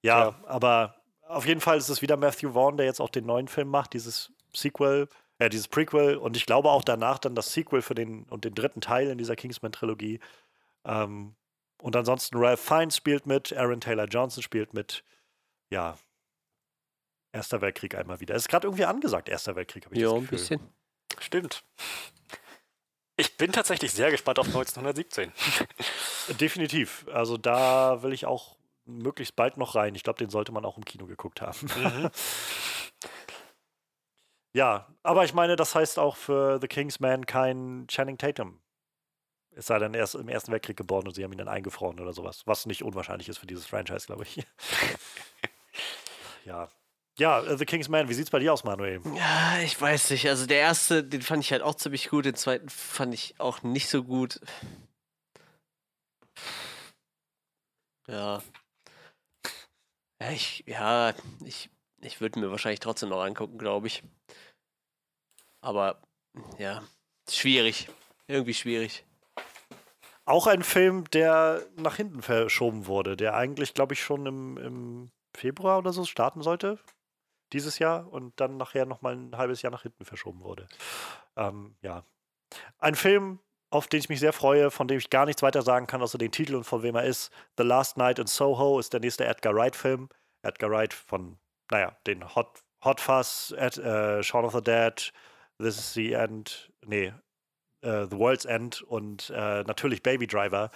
[0.02, 0.95] ja, ja, aber
[1.27, 3.94] auf jeden Fall ist es wieder Matthew Vaughn, der jetzt auch den neuen Film macht,
[3.94, 5.08] dieses Sequel,
[5.39, 8.55] äh, dieses Prequel und ich glaube auch danach dann das Sequel für den und den
[8.55, 10.19] dritten Teil in dieser Kingsman-Trilogie.
[10.85, 11.35] Ähm,
[11.81, 15.03] und ansonsten Ralph Fiennes spielt mit, Aaron Taylor Johnson spielt mit.
[15.69, 15.97] Ja,
[17.33, 18.33] Erster Weltkrieg einmal wieder.
[18.33, 20.27] Es ist gerade irgendwie angesagt, Erster Weltkrieg, habe ich ja, das Gefühl.
[20.27, 20.69] ein bisschen.
[21.19, 21.64] Stimmt.
[23.17, 25.31] Ich bin tatsächlich sehr gespannt auf 1917.
[26.39, 27.05] Definitiv.
[27.11, 29.95] Also da will ich auch möglichst bald noch rein.
[29.95, 31.57] Ich glaube, den sollte man auch im Kino geguckt haben.
[31.61, 32.09] Mhm.
[34.56, 38.61] ja, aber ich meine, das heißt auch für The King's Man kein Channing Tatum
[39.51, 42.00] Es sei denn, er ist im Ersten Weltkrieg geboren und sie haben ihn dann eingefroren
[42.00, 42.43] oder sowas.
[42.45, 44.45] Was nicht unwahrscheinlich ist für dieses Franchise, glaube ich.
[46.45, 46.69] ja.
[47.17, 49.01] Ja, äh, The King's Man, wie sieht's bei dir aus, Manuel?
[49.16, 50.27] Ja, ich weiß nicht.
[50.27, 53.64] Also der erste, den fand ich halt auch ziemlich gut, den zweiten fand ich auch
[53.64, 54.40] nicht so gut.
[58.08, 58.42] Ja.
[60.22, 61.69] Ja, ich, ja, ich,
[62.01, 64.03] ich würde mir wahrscheinlich trotzdem noch angucken, glaube ich.
[65.66, 66.00] Aber
[66.60, 66.84] ja,
[67.27, 67.90] schwierig.
[68.27, 69.03] Irgendwie schwierig.
[70.26, 75.11] Auch ein Film, der nach hinten verschoben wurde, der eigentlich, glaube ich, schon im, im
[75.35, 76.80] Februar oder so starten sollte
[77.52, 80.68] dieses Jahr und dann nachher nochmal ein halbes Jahr nach hinten verschoben wurde.
[81.35, 82.03] Ähm, ja.
[82.77, 83.40] Ein Film,
[83.72, 86.18] auf den ich mich sehr freue, von dem ich gar nichts weiter sagen kann, außer
[86.18, 87.32] den Titel und von wem er ist.
[87.58, 90.10] The Last Night in Soho ist der nächste Edgar Wright-Film.
[90.44, 91.38] Edgar Wright von,
[91.72, 95.11] naja, den Hot, Hot Fuzz, Ed, äh, Shaun of the Dead,
[95.58, 97.14] This is the End, nee,
[97.84, 100.72] uh, The World's End und äh, natürlich Baby Driver.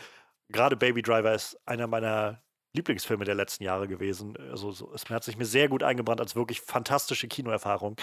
[0.49, 2.41] Gerade Baby Driver ist einer meiner
[2.73, 4.37] Lieblingsfilme der letzten Jahre gewesen.
[4.51, 7.95] Also so, es hat sich mir sehr gut eingebrannt als wirklich fantastische Kinoerfahrung.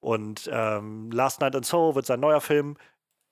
[0.00, 2.76] Und ähm, Last Night in Soho wird sein neuer Film.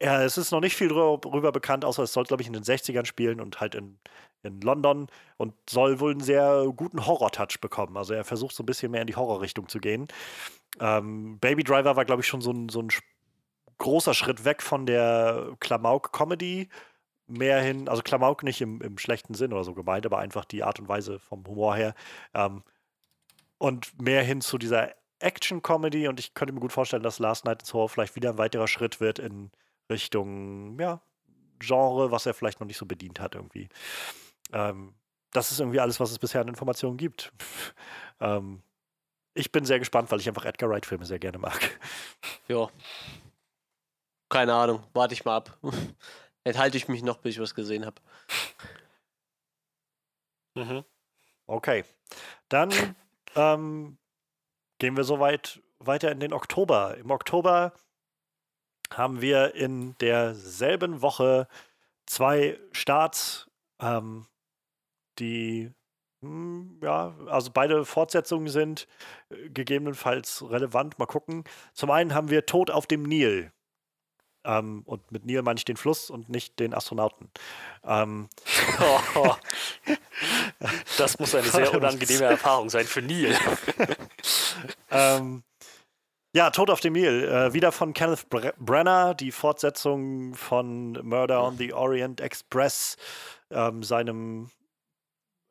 [0.02, 2.64] Ja, es ist noch nicht viel darüber bekannt, außer es soll, glaube ich, in den
[2.64, 3.98] 60ern spielen und halt in,
[4.42, 5.06] in London
[5.36, 7.96] und soll wohl einen sehr guten Horror-Touch bekommen.
[7.96, 10.08] Also er versucht so ein bisschen mehr in die Horrorrichtung zu gehen.
[10.80, 12.88] Ähm, Baby Driver war, glaube ich, schon so ein, so ein
[13.78, 16.68] großer Schritt weg von der Klamauk-Comedy
[17.26, 20.62] mehr hin, also Klamauk nicht im, im schlechten Sinn oder so gemeint, aber einfach die
[20.62, 21.94] Art und Weise vom Humor her.
[22.34, 22.62] Ähm,
[23.58, 24.90] und mehr hin zu dieser
[25.20, 28.38] Action-Comedy und ich könnte mir gut vorstellen, dass Last Night in Soho vielleicht wieder ein
[28.38, 29.50] weiterer Schritt wird in
[29.90, 31.00] Richtung, ja,
[31.58, 33.68] Genre, was er vielleicht noch nicht so bedient hat irgendwie.
[34.52, 34.94] Ähm,
[35.32, 37.32] das ist irgendwie alles, was es bisher an Informationen gibt.
[38.20, 38.62] ähm,
[39.34, 41.58] ich bin sehr gespannt, weil ich einfach Edgar Wright-Filme sehr gerne mag.
[42.46, 42.68] Ja.
[44.28, 45.58] Keine Ahnung, warte ich mal ab.
[46.44, 48.02] Enthalte ich mich noch, bis ich was gesehen habe.
[50.54, 50.84] Mhm.
[51.46, 51.84] Okay.
[52.50, 52.70] Dann
[53.34, 53.96] ähm,
[54.78, 56.96] gehen wir soweit weiter in den Oktober.
[56.98, 57.72] Im Oktober
[58.96, 61.48] haben wir in derselben Woche
[62.06, 63.50] zwei Starts,
[63.80, 64.26] ähm,
[65.18, 65.72] die
[66.22, 68.86] hm, ja, also beide Fortsetzungen sind
[69.30, 70.98] äh, gegebenenfalls relevant.
[70.98, 71.44] Mal gucken.
[71.74, 73.52] Zum einen haben wir Tod auf dem Nil
[74.44, 77.30] ähm, und mit Neil meine ich den Fluss und nicht den Astronauten.
[77.84, 78.28] Ähm,
[79.14, 79.34] oh,
[80.98, 83.36] das muss eine sehr unangenehme Erfahrung sein für Neil.
[84.90, 85.42] ähm,
[86.34, 87.24] ja, Tod auf dem Nil.
[87.24, 92.96] Äh, wieder von Kenneth Bre Brenner, die Fortsetzung von Murder on the Orient Express,
[93.50, 94.50] ähm, seinem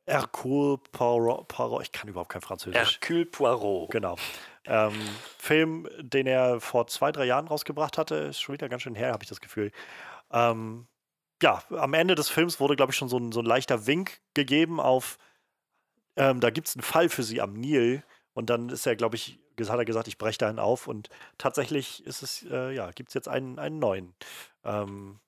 [0.05, 2.99] Hercule Poirot, Poirot, ich kann überhaupt kein Französisch.
[2.99, 3.91] Hercule Poirot.
[3.91, 4.17] Genau.
[4.65, 4.93] Ähm,
[5.37, 9.13] Film, den er vor zwei, drei Jahren rausgebracht hatte, ist schon wieder ganz schön her,
[9.13, 9.71] habe ich das Gefühl.
[10.31, 10.87] Ähm,
[11.41, 14.19] ja, am Ende des Films wurde, glaube ich, schon so ein, so ein leichter Wink
[14.33, 15.17] gegeben auf,
[16.17, 18.03] ähm, da gibt es einen Fall für sie am Nil.
[18.33, 20.87] Und dann ist er, glaube ich, hat er gesagt, ich breche dahin auf.
[20.87, 24.13] Und tatsächlich ist es, äh, ja, gibt es jetzt einen, einen neuen.
[24.63, 25.19] Ähm,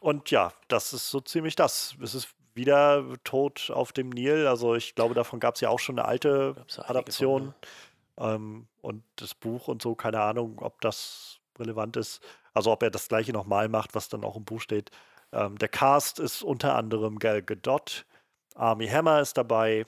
[0.00, 1.96] und ja, das ist so ziemlich das.
[2.02, 4.46] Es ist wieder tot auf dem Nil.
[4.46, 7.54] Also ich glaube, davon gab es ja auch schon eine alte Adaption.
[8.18, 12.20] ähm, und das Buch und so, keine Ahnung, ob das relevant ist.
[12.54, 14.90] Also ob er das gleiche nochmal macht, was dann auch im Buch steht.
[15.32, 18.06] Ähm, der Cast ist unter anderem Gal Gadot,
[18.54, 19.86] Army Hammer ist dabei,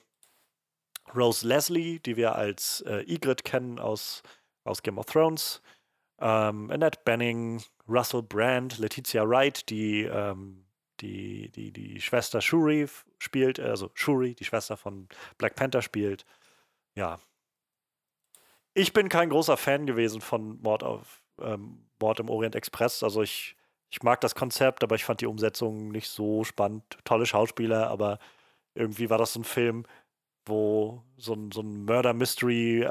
[1.14, 4.22] Rose Leslie, die wir als äh, Ygritte kennen aus,
[4.64, 5.62] aus Game of Thrones,
[6.20, 10.68] ähm, Annette Benning, Russell Brand, Letizia Wright, die ähm,
[11.00, 12.86] die, die, die Schwester Shuri
[13.18, 16.24] spielt, also Shuri, die Schwester von Black Panther spielt.
[16.94, 17.20] Ja.
[18.74, 23.02] Ich bin kein großer Fan gewesen von Mord auf ähm, Mord im Orient Express.
[23.02, 23.56] Also ich,
[23.90, 26.98] ich mag das Konzept, aber ich fand die Umsetzung nicht so spannend.
[27.04, 28.18] Tolle Schauspieler, aber
[28.74, 29.84] irgendwie war das so ein Film,
[30.48, 32.90] wo so ein, so ein Murder-Mystery äh,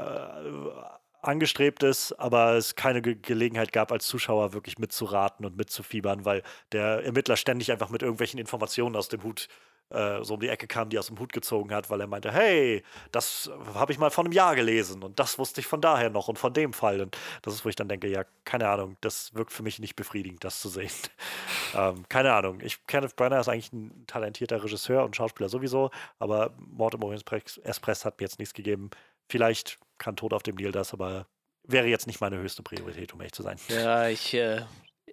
[1.20, 6.42] angestrebt ist, aber es keine Ge Gelegenheit gab, als Zuschauer wirklich mitzuraten und mitzufiebern, weil
[6.72, 9.48] der Ermittler ständig einfach mit irgendwelchen Informationen aus dem Hut
[9.90, 12.32] äh, so um die Ecke kam, die aus dem Hut gezogen hat, weil er meinte,
[12.32, 16.10] hey, das habe ich mal vor einem Jahr gelesen und das wusste ich von daher
[16.10, 17.00] noch und von dem Fall.
[17.00, 19.96] Und das ist, wo ich dann denke, ja, keine Ahnung, das wirkt für mich nicht
[19.96, 20.90] befriedigend, das zu sehen.
[21.74, 22.60] ähm, keine Ahnung.
[22.62, 27.24] Ich, Kenneth Brenner ist eigentlich ein talentierter Regisseur und Schauspieler sowieso, aber Mord im Orient
[27.30, 28.90] Express hat mir jetzt nichts gegeben.
[29.28, 31.26] Vielleicht kann Tod auf dem Nil das, aber
[31.64, 33.58] wäre jetzt nicht meine höchste Priorität, um ehrlich zu sein.
[33.68, 34.62] Ja, ich, äh,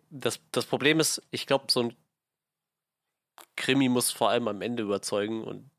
[0.10, 1.95] das, das Problem ist, ich glaube, so ein
[3.56, 5.70] Krimi muss vor allem am Ende überzeugen und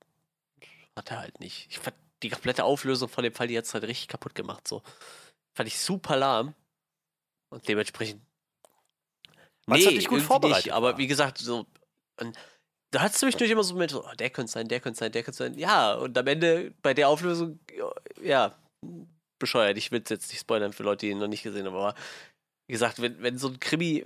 [0.96, 1.66] hat er halt nicht.
[1.70, 4.66] Ich fand die komplette Auflösung von dem Fall, die hat es halt richtig kaputt gemacht.
[4.66, 4.82] So.
[5.54, 6.54] Fand ich super lahm.
[7.50, 8.22] Und dementsprechend
[9.66, 11.66] Weil nee, halt nicht gut vorbereitet nicht, aber wie gesagt, so.
[12.18, 12.36] Und
[12.90, 15.22] da hat es zwischendurch immer so Momente, oh, der könnte sein, der könnte sein, der
[15.22, 15.58] könnte sein.
[15.58, 17.60] Ja, und am Ende bei der Auflösung,
[18.22, 18.56] ja,
[19.38, 19.76] bescheuert.
[19.76, 21.94] Ich will es jetzt nicht spoilern für Leute, die ihn noch nicht gesehen haben, aber
[22.66, 24.04] wie gesagt, wenn, wenn so ein Krimi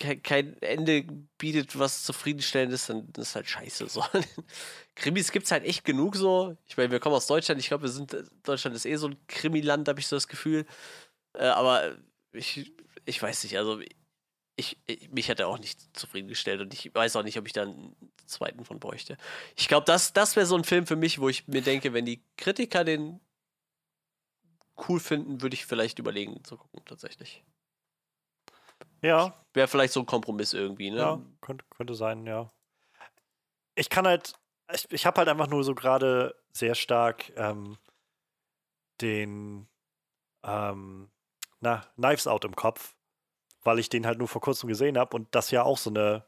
[0.00, 1.04] kein Ende
[1.36, 3.88] bietet, was zufriedenstellend ist, dann ist halt scheiße.
[3.88, 4.04] So.
[4.94, 6.56] Krimis gibt es halt echt genug so.
[6.66, 7.60] Ich meine, wir kommen aus Deutschland.
[7.60, 10.66] Ich glaube, wir sind, Deutschland ist eh so ein Krimiland, habe ich so das Gefühl.
[11.34, 11.96] Äh, aber
[12.32, 12.72] ich,
[13.04, 13.80] ich weiß nicht, also
[14.56, 17.52] ich, ich, mich hat er auch nicht zufriedengestellt und ich weiß auch nicht, ob ich
[17.52, 17.94] da einen
[18.26, 19.18] zweiten von bräuchte.
[19.56, 22.06] Ich glaube, das, das wäre so ein Film für mich, wo ich mir denke, wenn
[22.06, 23.20] die Kritiker den
[24.88, 27.44] cool finden, würde ich vielleicht überlegen zu gucken, tatsächlich.
[29.02, 29.34] Ja.
[29.52, 30.98] Wäre vielleicht so ein Kompromiss irgendwie, ne?
[30.98, 32.52] Ja, könnte, könnte sein, ja.
[33.74, 34.34] Ich kann halt,
[34.72, 37.78] ich, ich habe halt einfach nur so gerade sehr stark ähm,
[39.00, 39.68] den
[40.44, 41.10] ähm,
[41.60, 42.94] na, Knives Out im Kopf,
[43.62, 46.24] weil ich den halt nur vor kurzem gesehen habe und das ja auch so eine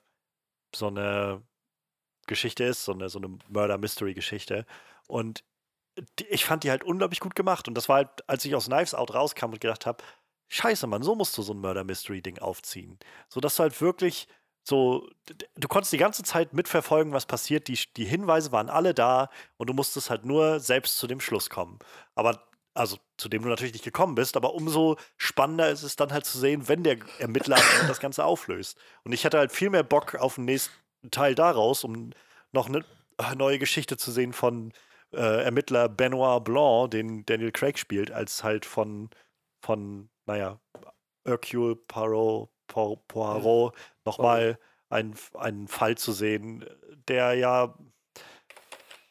[0.74, 1.42] so eine
[2.26, 4.66] Geschichte ist, so eine, so eine Murder-Mystery-Geschichte.
[5.06, 5.44] Und
[6.18, 7.68] die, ich fand die halt unglaublich gut gemacht.
[7.68, 10.02] Und das war halt, als ich aus Knives Out rauskam und gedacht habe,
[10.52, 12.98] scheiße, Mann, so musst du so ein Murder-Mystery-Ding aufziehen.
[13.28, 14.28] So dass du halt wirklich
[14.64, 15.08] so,
[15.56, 17.66] du konntest die ganze Zeit mitverfolgen, was passiert.
[17.66, 21.50] Die, die Hinweise waren alle da und du musstest halt nur selbst zu dem Schluss
[21.50, 21.78] kommen.
[22.14, 26.12] Aber also zu dem du natürlich nicht gekommen bist, aber umso spannender ist es dann
[26.12, 27.58] halt zu sehen, wenn der Ermittler
[27.88, 28.78] das Ganze auflöst.
[29.04, 30.72] Und ich hatte halt viel mehr Bock auf den nächsten
[31.10, 32.10] Teil daraus, um
[32.52, 32.84] noch eine
[33.36, 34.72] neue Geschichte zu sehen von
[35.12, 39.10] äh, Ermittler Benoit Blanc, den Daniel Craig spielt, als halt von,
[39.62, 40.60] von naja,
[41.24, 43.74] Hercule Poirot, Poirot
[44.04, 44.58] nochmal
[44.88, 46.64] einen, einen Fall zu sehen,
[47.08, 47.74] der ja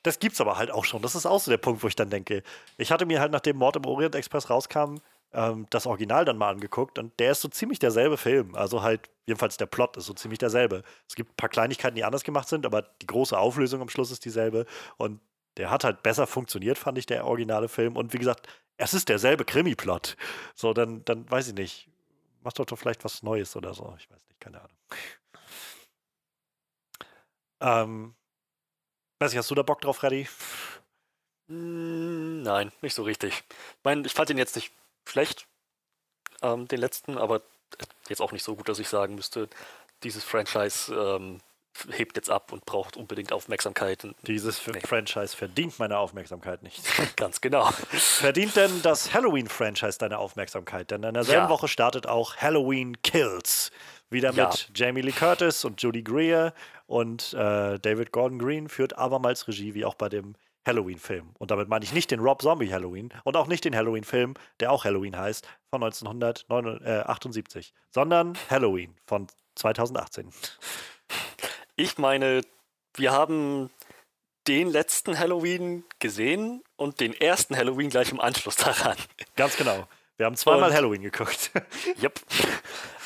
[0.04, 1.02] das gibt's aber halt auch schon.
[1.02, 2.44] Das ist auch so der Punkt, wo ich dann denke,
[2.78, 4.96] ich hatte mir halt, nachdem Mord im Orient Express rauskam,
[5.34, 8.56] ähm, das Original dann mal angeguckt und der ist so ziemlich derselbe Film.
[8.56, 10.84] Also halt, jedenfalls der Plot ist so ziemlich derselbe.
[11.08, 14.12] Es gibt ein paar Kleinigkeiten, die anders gemacht sind, aber die große Auflösung am Schluss
[14.12, 14.66] ist dieselbe.
[14.98, 15.22] Und
[15.58, 17.96] der hat halt besser funktioniert, fand ich, der originale Film.
[17.96, 18.48] Und wie gesagt,
[18.82, 20.18] es ist derselbe Krimi-Plot.
[20.56, 21.88] So, dann, dann weiß ich nicht.
[22.42, 23.96] Mach doch, doch vielleicht was Neues oder so.
[24.00, 24.78] Ich weiß nicht, keine Ahnung.
[27.62, 28.16] ähm,
[29.20, 30.28] weiß ich, hast du da Bock drauf, Freddy?
[31.48, 33.44] Hm, nein, nicht so richtig.
[33.50, 34.74] Ich meine, ich fand den jetzt nicht
[35.08, 35.48] schlecht,
[36.42, 37.44] ähm, den letzten, aber
[38.10, 39.48] jetzt auch nicht so gut, dass ich sagen müsste,
[40.02, 41.40] dieses Franchise ähm,
[41.92, 44.08] hebt jetzt ab und braucht unbedingt Aufmerksamkeit.
[44.28, 44.80] Dieses nee.
[44.82, 46.82] Franchise verdient meine Aufmerksamkeit nicht.
[47.16, 47.70] Ganz genau.
[47.92, 50.92] Verdient denn das Halloween-Franchise deine Aufmerksamkeit?
[50.92, 51.50] Denn in derselben ja.
[51.50, 53.72] Woche startet auch Halloween Kills.
[54.10, 54.48] Wieder ja.
[54.48, 56.54] mit Jamie Lee Curtis und Judy Greer
[56.86, 60.36] und äh, David Gordon Green führt abermals Regie, wie auch bei dem
[60.66, 61.32] Halloween-Film.
[61.40, 64.72] Und damit meine ich nicht den Rob Zombie Halloween und auch nicht den Halloween-Film, der
[64.72, 70.30] auch Halloween heißt, von 1978, sondern Halloween von 2018.
[71.82, 72.44] Ich meine,
[72.96, 73.72] wir haben
[74.48, 78.96] den letzten Halloween gesehen und den ersten Halloween gleich im Anschluss daran.
[79.36, 79.88] Ganz genau.
[80.18, 81.52] Wir haben zweimal und, Halloween geguckt.
[82.02, 82.20] Yep.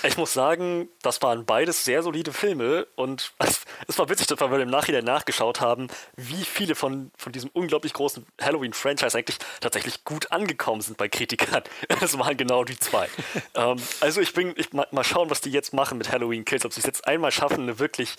[0.04, 3.34] Ich muss sagen, das waren beides sehr solide Filme und
[3.88, 7.94] es, war witzig, dass wir im Nachhinein nachgeschaut haben, wie viele von, von diesem unglaublich
[7.94, 11.64] großen Halloween-Franchise eigentlich tatsächlich gut angekommen sind bei Kritikern.
[12.02, 13.10] Es waren genau die zwei.
[13.56, 16.66] ähm, also ich bin, ich mal, mal schauen, was die jetzt machen mit Halloween Kills,
[16.66, 18.16] ob sie es jetzt einmal schaffen, eine wirklich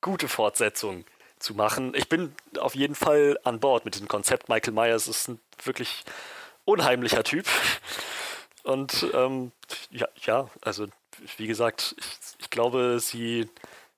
[0.00, 1.04] gute Fortsetzung
[1.38, 1.92] zu machen.
[1.94, 4.48] Ich bin auf jeden Fall an Bord mit diesem Konzept.
[4.48, 6.04] Michael Myers ist ein wirklich
[6.64, 7.46] unheimlicher Typ.
[8.68, 9.50] Und ähm,
[9.90, 10.88] ja, ja, also
[11.38, 12.06] wie gesagt, ich,
[12.38, 13.48] ich glaube, sie,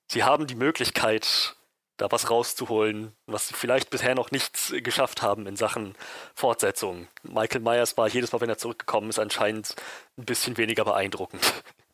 [0.07, 1.57] sie haben die Möglichkeit,
[1.97, 5.97] da was rauszuholen, was sie vielleicht bisher noch nicht geschafft haben in Sachen
[6.37, 7.09] Fortsetzung.
[7.25, 9.75] Michael Myers war jedes Mal, wenn er zurückgekommen ist, anscheinend
[10.17, 11.43] ein bisschen weniger beeindruckend.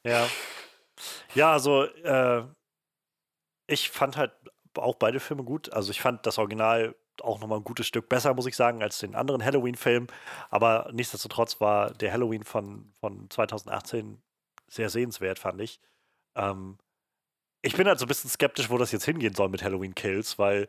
[0.05, 0.29] Ja.
[1.35, 2.45] Ja, also äh,
[3.67, 4.33] ich fand halt
[4.75, 5.73] auch beide Filme gut.
[5.73, 8.99] Also ich fand das Original auch nochmal ein gutes Stück besser, muss ich sagen, als
[8.99, 10.07] den anderen Halloween-Film.
[10.51, 14.19] Aber nichtsdestotrotz war der Halloween von, von 2018
[14.69, 15.81] sehr sehenswert, fand ich.
[16.35, 16.79] Ähm,
[17.63, 20.39] ich bin halt so ein bisschen skeptisch, wo das jetzt hingehen soll mit Halloween Kills,
[20.39, 20.69] weil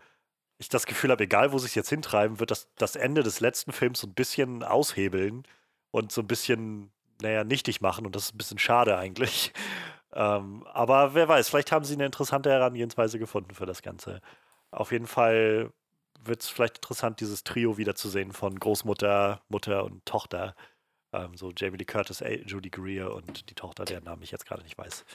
[0.57, 3.39] ich das Gefühl habe, egal wo sie es jetzt hintreiben, wird das, das Ende des
[3.39, 5.43] letzten Films so ein bisschen aushebeln
[5.91, 8.05] und so ein bisschen, naja, nichtig machen.
[8.05, 9.53] Und das ist ein bisschen schade eigentlich.
[10.13, 14.21] Ähm, aber wer weiß, vielleicht haben sie eine interessante Herangehensweise gefunden für das Ganze.
[14.71, 15.71] Auf jeden Fall
[16.23, 20.55] wird es vielleicht interessant, dieses Trio wiederzusehen von Großmutter, Mutter und Tochter.
[21.13, 24.63] Ähm, so Jamie Lee Curtis, Judy Greer und die Tochter, deren Namen ich jetzt gerade
[24.63, 25.05] nicht weiß.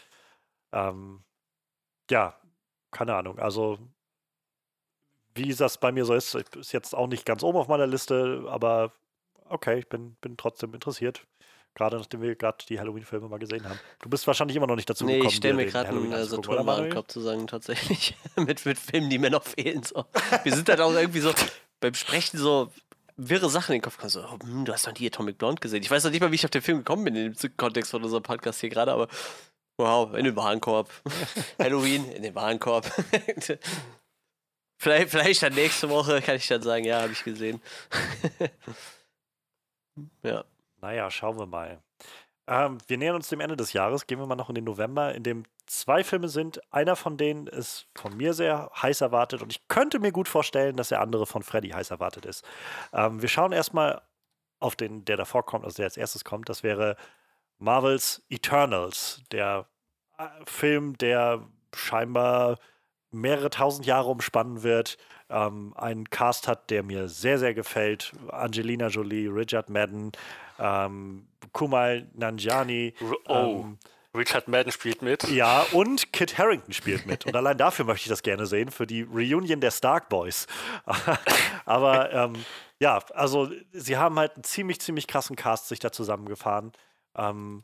[0.73, 1.23] Ähm,
[2.11, 2.39] ja,
[2.91, 3.39] keine Ahnung.
[3.39, 3.79] Also,
[5.35, 8.45] wie das bei mir so ist, ist jetzt auch nicht ganz oben auf meiner Liste,
[8.49, 8.93] aber
[9.49, 11.27] okay, ich bin, bin trotzdem interessiert.
[11.75, 13.79] Gerade nachdem wir gerade die Halloween-Filme mal gesehen haben.
[14.03, 15.31] Du bist wahrscheinlich immer noch nicht dazu nee, gekommen.
[15.31, 16.83] ich stelle mir gerade einen äh, anzugucken, Saturn oder, Manuel?
[16.83, 18.15] Warenkorb zusammen, tatsächlich.
[18.37, 19.83] mit, mit Filmen, die mir noch fehlen.
[19.83, 20.05] So.
[20.43, 21.33] Wir sind dann auch irgendwie so
[21.81, 22.71] beim Sprechen so
[23.17, 24.11] wirre Sachen in den Kopf kommen.
[24.11, 25.83] So, hm, du hast doch nie Atomic Blonde gesehen.
[25.83, 27.91] Ich weiß noch nicht mal, wie ich auf den Film gekommen bin in dem Kontext
[27.91, 29.09] von unserem Podcast hier gerade, aber
[29.79, 30.91] wow, in den Warenkorb.
[31.59, 32.87] Halloween in den Warenkorb.
[34.79, 37.61] vielleicht, vielleicht dann nächste Woche kann ich dann sagen, ja, habe ich gesehen.
[40.23, 40.45] ja.
[40.83, 41.81] Naja, schauen wir mal.
[42.49, 44.07] Ähm, wir nähern uns dem Ende des Jahres.
[44.07, 46.61] Gehen wir mal noch in den November, in dem zwei Filme sind.
[46.73, 50.77] Einer von denen ist von mir sehr heiß erwartet und ich könnte mir gut vorstellen,
[50.77, 52.45] dass der andere von Freddy heiß erwartet ist.
[52.93, 54.03] Ähm, wir schauen erstmal
[54.59, 56.49] auf den, der davor kommt, also der als erstes kommt.
[56.49, 56.97] Das wäre
[57.59, 59.67] Marvels Eternals, der
[60.19, 62.59] äh, Film, der scheinbar
[63.13, 64.99] mehrere tausend Jahre umspannen wird.
[65.31, 68.13] Ähm, einen Cast hat, der mir sehr, sehr gefällt.
[68.29, 70.13] Angelina Jolie, Richard Madden,
[70.59, 72.95] ähm, Kumal Nanjiani.
[73.01, 73.79] R- Oh, Ähm,
[74.15, 75.27] Richard Madden spielt mit.
[75.31, 77.25] ja, und Kit Harrington spielt mit.
[77.25, 80.47] Und allein dafür möchte ich das gerne sehen, für die Reunion der Stark Boys.
[81.65, 82.45] Aber ähm,
[82.79, 86.73] ja, also sie haben halt einen ziemlich, ziemlich krassen Cast sich da zusammengefahren.
[87.17, 87.63] Ähm,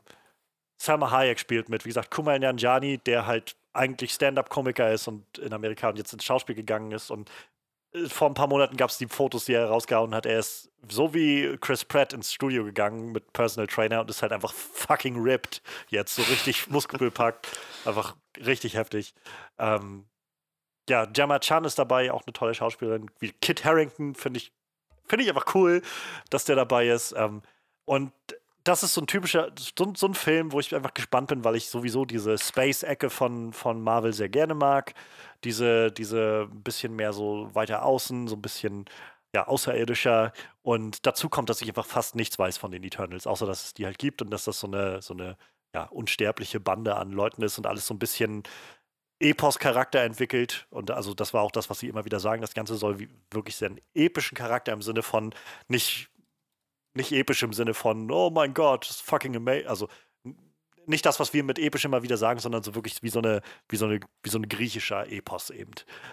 [0.77, 5.53] Salma Hayek spielt mit, wie gesagt, Kumail Nanjiani, der halt eigentlich Stand-Up-Komiker ist und in
[5.53, 7.11] Amerika und jetzt ins Schauspiel gegangen ist.
[7.11, 7.29] Und
[8.07, 10.25] vor ein paar Monaten gab es die Fotos, die er rausgehauen hat.
[10.25, 14.31] Er ist so wie Chris Pratt ins Studio gegangen mit Personal Trainer und ist halt
[14.31, 17.47] einfach fucking ripped jetzt, so richtig muskelbepackt.
[17.85, 19.13] Einfach richtig heftig.
[19.57, 20.05] Ähm,
[20.87, 23.09] ja, Gemma Chan ist dabei, auch eine tolle Schauspielerin.
[23.19, 24.53] Wie Kit Harrington finde ich,
[25.07, 25.81] finde ich einfach cool,
[26.29, 27.13] dass der dabei ist.
[27.17, 27.41] Ähm,
[27.85, 28.11] und
[28.63, 31.55] das ist so ein typischer, so, so ein Film, wo ich einfach gespannt bin, weil
[31.55, 34.93] ich sowieso diese Space-Ecke von, von Marvel sehr gerne mag.
[35.43, 38.85] Diese, diese bisschen mehr so weiter außen, so ein bisschen
[39.33, 40.33] ja, außerirdischer.
[40.61, 43.73] Und dazu kommt, dass ich einfach fast nichts weiß von den Eternals, außer dass es
[43.73, 45.37] die halt gibt und dass das so eine, so eine
[45.73, 48.43] ja, unsterbliche Bande an Leuten ist und alles so ein bisschen
[49.19, 50.67] Epos-Charakter entwickelt.
[50.69, 52.41] Und also das war auch das, was sie immer wieder sagen.
[52.41, 55.33] Das Ganze soll wie, wirklich sehr einen epischen Charakter im Sinne von
[55.67, 56.09] nicht,
[56.93, 59.67] nicht episch im Sinne von, oh mein Gott, das ist fucking amazing.
[59.67, 59.87] Also
[60.85, 63.41] nicht das, was wir mit episch immer wieder sagen, sondern so wirklich wie so eine,
[63.67, 65.71] wie so eine, wie so ein griechischer Epos eben.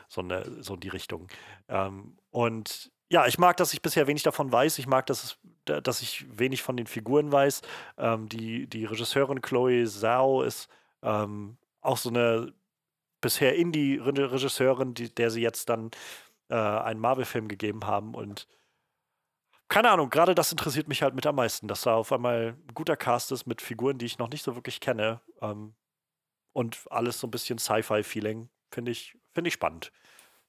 [0.09, 1.29] So, eine, so in die Richtung.
[1.69, 4.79] Ähm, und ja, ich mag, dass ich bisher wenig davon weiß.
[4.79, 7.63] Ich mag, dass, es, da- dass ich wenig von den Figuren weiß.
[7.97, 10.69] Ähm, die, die Regisseurin Chloe Zhao ist
[11.03, 12.53] ähm, auch so eine
[13.23, 15.91] bisher Indie-Regisseurin, die, der sie jetzt dann
[16.51, 18.15] äh, einen Marvel-Film gegeben haben.
[18.15, 18.47] Und
[19.69, 22.75] keine Ahnung, gerade das interessiert mich halt mit am meisten, dass da auf einmal ein
[22.75, 25.20] guter Cast ist mit Figuren, die ich noch nicht so wirklich kenne.
[25.41, 25.75] Ähm,
[26.53, 28.49] und alles so ein bisschen Sci-Fi-Feeling.
[28.70, 29.93] Finde ich, find ich spannend.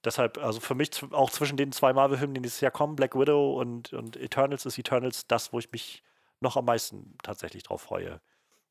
[0.06, 3.60] Deshalb, also für mich auch zwischen den zwei Marvel-Filmen, die dieses Jahr kommen, Black Widow
[3.60, 6.04] und, und Eternals ist Eternals das, wo ich mich
[6.40, 8.22] noch am meisten tatsächlich drauf freue.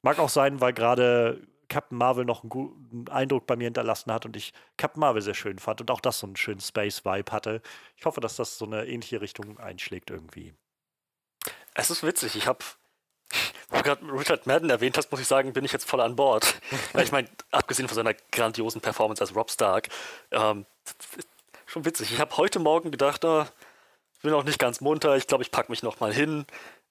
[0.02, 4.25] Mag auch sein, weil gerade Captain Marvel noch einen guten Eindruck bei mir hinterlassen hat
[4.25, 7.62] und ich Captain Marvel sehr schön fand und auch das so einen schönen Space-Vibe hatte.
[7.97, 10.55] Ich hoffe, dass das so eine ähnliche Richtung einschlägt irgendwie.
[11.75, 12.65] Es ist witzig, ich habe,
[13.69, 16.17] wo du gerade Richard Madden erwähnt hast, muss ich sagen, bin ich jetzt voll an
[16.17, 16.61] Bord.
[16.93, 19.89] Weil ich meine, abgesehen von seiner grandiosen Performance als Rob Stark,
[20.31, 20.67] ähm,
[21.67, 22.12] schon witzig.
[22.12, 25.70] Ich habe heute Morgen gedacht, ich bin noch nicht ganz munter, ich glaube, ich packe
[25.70, 26.47] mich noch mal hin.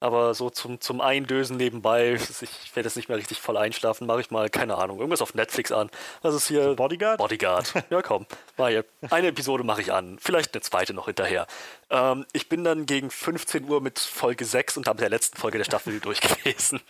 [0.05, 4.21] Aber so zum, zum Eindösen nebenbei, ich werde jetzt nicht mehr richtig voll einschlafen, mache
[4.21, 5.89] ich mal, keine Ahnung, irgendwas auf Netflix an.
[6.21, 6.75] Was ist hier?
[6.75, 7.17] Bodyguard?
[7.17, 7.73] Bodyguard.
[7.89, 8.27] Ja, komm.
[8.57, 8.85] Hier.
[9.09, 10.19] Eine Episode mache ich an.
[10.21, 11.47] Vielleicht eine zweite noch hinterher.
[11.89, 15.57] Ähm, ich bin dann gegen 15 Uhr mit Folge 6 und habe der letzten Folge
[15.57, 16.81] der Staffel durchgelesen.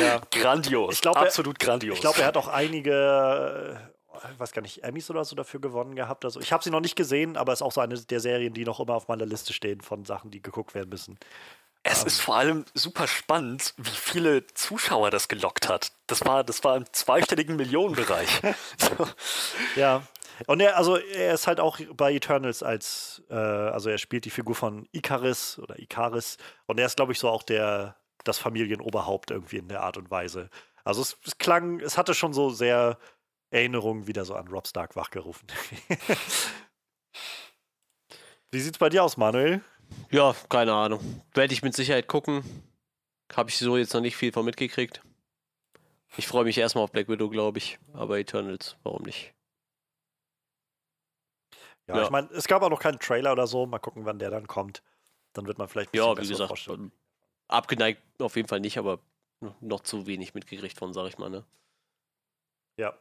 [0.00, 0.22] Ja.
[0.30, 0.94] Grandios.
[0.94, 1.96] Ich glaube, er- Absolut grandios.
[1.96, 3.78] Ich glaube, er hat auch einige,
[4.14, 6.24] äh, ich weiß gar nicht, Emmys oder so dafür gewonnen gehabt.
[6.24, 8.54] Also ich habe sie noch nicht gesehen, aber es ist auch so eine der Serien,
[8.54, 11.18] die noch immer auf meiner Liste stehen von Sachen, die geguckt werden müssen.
[11.84, 15.92] Es ist vor allem super spannend, wie viele Zuschauer das gelockt hat.
[16.06, 18.40] Das war, das war im zweistelligen Millionenbereich.
[18.78, 19.06] so.
[19.76, 20.02] Ja.
[20.46, 24.30] Und er, also er ist halt auch bei Eternals als, äh, also er spielt die
[24.30, 29.30] Figur von Icaris oder Icaris und er ist, glaube ich, so auch der, das Familienoberhaupt
[29.30, 30.50] irgendwie in der Art und Weise.
[30.82, 32.98] Also es, es klang, es hatte schon so sehr
[33.50, 35.46] Erinnerungen wieder so an Rob Stark wachgerufen.
[38.50, 39.62] Wie sieht's bei dir aus, Manuel?
[40.10, 41.22] Ja, keine Ahnung.
[41.34, 42.44] Werde ich mit Sicherheit gucken.
[43.34, 45.02] Habe ich so jetzt noch nicht viel von mitgekriegt.
[46.16, 47.78] Ich freue mich erstmal auf Black Widow, glaube ich.
[47.92, 49.34] Aber Eternals, warum nicht?
[51.88, 52.02] Ja, Ja.
[52.04, 53.66] ich meine, es gab auch noch keinen Trailer oder so.
[53.66, 54.82] Mal gucken, wann der dann kommt.
[55.32, 56.92] Dann wird man vielleicht ein Ja, bisschen wie bessere gesagt, Vorstellung.
[57.48, 59.00] abgeneigt auf jeden Fall nicht, aber
[59.60, 61.44] noch zu wenig mitgekriegt von, sag ich mal, ne?
[62.78, 62.96] Ja.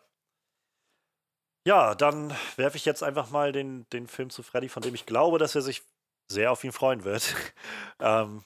[1.66, 5.06] Ja, dann werfe ich jetzt einfach mal den, den Film zu Freddy, von dem ich
[5.06, 5.84] glaube, dass er sich
[6.28, 7.36] sehr auf ihn freuen wird.
[8.00, 8.44] ähm,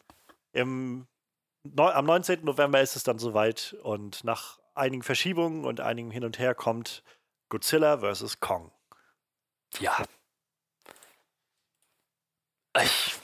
[0.53, 1.07] Im
[1.63, 2.43] neu, am 19.
[2.45, 7.03] November ist es dann soweit und nach einigen Verschiebungen und einigem Hin und Her kommt
[7.49, 8.39] Godzilla vs.
[8.39, 8.71] Kong.
[9.79, 10.03] Ja.
[12.79, 13.19] Ich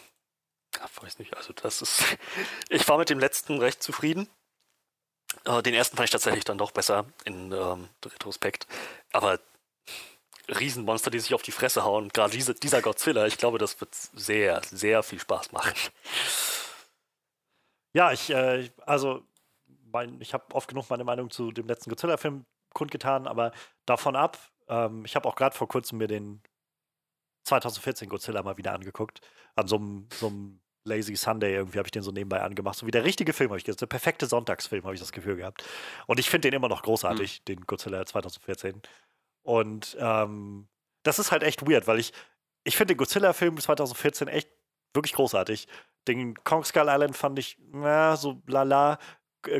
[1.03, 2.03] weiß nicht, also das ist.
[2.69, 4.29] Ich war mit dem letzten recht zufrieden.
[5.45, 8.67] Äh, den ersten fand ich tatsächlich dann doch besser in ähm, Retrospekt.
[9.11, 9.39] Aber
[10.47, 13.95] Riesenmonster, die sich auf die Fresse hauen, gerade diese, dieser Godzilla, ich glaube, das wird
[13.95, 15.73] sehr, sehr viel Spaß machen.
[17.93, 19.23] Ja, ich, äh, also,
[19.91, 23.51] mein, ich habe oft genug meine Meinung zu dem letzten Godzilla-Film kundgetan, aber
[23.85, 26.41] davon ab, ähm, ich habe auch gerade vor kurzem mir den
[27.43, 29.21] 2014 Godzilla mal wieder angeguckt,
[29.55, 32.77] an so einem Lazy Sunday irgendwie habe ich den so nebenbei angemacht.
[32.77, 33.81] So wie der richtige Film habe ich gesagt.
[33.81, 35.63] Der perfekte Sonntagsfilm habe ich das Gefühl gehabt.
[36.07, 37.45] Und ich finde den immer noch großartig, mhm.
[37.45, 38.81] den Godzilla 2014.
[39.43, 40.67] Und ähm,
[41.03, 42.13] das ist halt echt weird, weil ich,
[42.63, 44.49] ich finde den Godzilla-Film 2014 echt
[44.93, 45.67] wirklich großartig.
[46.07, 48.99] Den Kong Skull Island fand ich, na, so lala.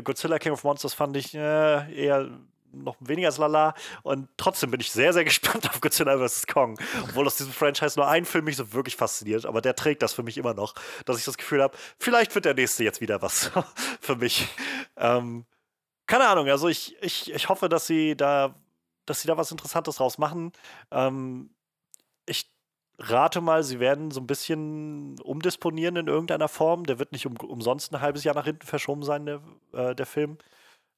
[0.02, 2.30] Godzilla King of Monsters fand ich äh, eher
[2.72, 3.74] noch weniger als lala.
[4.02, 6.46] Und trotzdem bin ich sehr, sehr gespannt auf Godzilla vs.
[6.46, 6.78] Kong.
[7.02, 9.46] Obwohl aus diesem Franchise nur ein Film mich so wirklich fasziniert.
[9.46, 12.44] Aber der trägt das für mich immer noch, dass ich das Gefühl habe, vielleicht wird
[12.46, 13.50] der nächste jetzt wieder was
[14.00, 14.48] für mich.
[14.96, 15.44] Ähm,
[16.06, 18.54] keine Ahnung, also ich, ich, ich hoffe, dass sie da,
[19.06, 20.52] dass sie da was Interessantes draus machen.
[20.90, 21.50] Ähm,
[22.26, 22.50] ich
[22.98, 26.84] rate mal, sie werden so ein bisschen umdisponieren in irgendeiner Form.
[26.84, 29.40] Der wird nicht um, umsonst ein halbes Jahr nach hinten verschoben sein, der,
[29.72, 30.38] äh, der Film.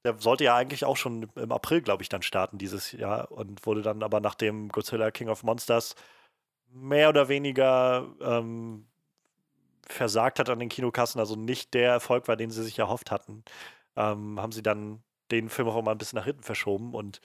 [0.05, 3.67] Der sollte ja eigentlich auch schon im April, glaube ich, dann starten dieses Jahr und
[3.67, 5.97] wurde dann aber nach dem Godzilla King of Monsters
[6.71, 8.87] mehr oder weniger ähm,
[9.89, 13.45] versagt hat an den Kinokassen, also nicht der Erfolg war, den sie sich erhofft hatten,
[13.97, 17.21] ähm, haben sie dann den Film auch mal ein bisschen nach hinten verschoben und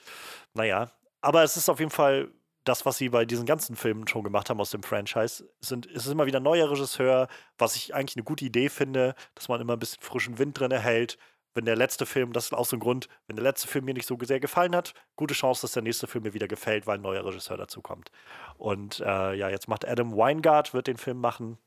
[0.54, 0.90] naja,
[1.20, 2.30] aber es ist auf jeden Fall
[2.64, 6.06] das, was sie bei diesen ganzen Filmen schon gemacht haben aus dem Franchise, sind, es
[6.06, 9.72] ist immer wieder neuer Regisseur, was ich eigentlich eine gute Idee finde, dass man immer
[9.74, 11.18] ein bisschen frischen Wind drin erhält,
[11.54, 13.94] wenn der letzte Film, das ist auch so ein Grund, wenn der letzte Film mir
[13.94, 16.98] nicht so sehr gefallen hat, gute Chance, dass der nächste Film mir wieder gefällt, weil
[16.98, 18.10] ein neuer Regisseur dazu kommt.
[18.56, 21.58] Und äh, ja, jetzt macht Adam Weingart, wird den Film machen.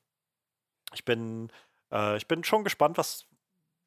[0.93, 1.51] Ich bin,
[1.91, 3.27] äh, ich bin schon gespannt, was,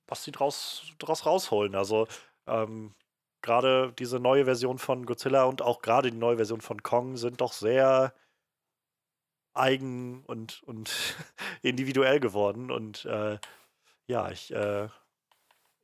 [0.06, 1.74] was sie draus, draus rausholen.
[1.74, 2.06] Also
[2.48, 2.94] ähm,
[3.42, 7.40] gerade diese neue Version von Godzilla und auch gerade die neue Version von Kong sind
[7.40, 8.14] doch sehr
[9.54, 10.90] eigen und, und
[11.62, 12.70] individuell geworden.
[12.70, 13.38] Und äh,
[14.06, 14.88] ja, ich äh,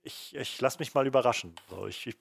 [0.05, 1.55] ich, ich lasse mich mal überraschen.
[1.71, 2.17] So, ich, ich,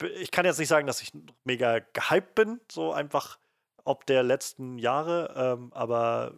[0.00, 1.12] ich, kann jetzt nicht sagen, dass ich
[1.44, 3.38] mega gehypt bin, so einfach
[3.84, 6.34] ob der letzten Jahre, ähm, aber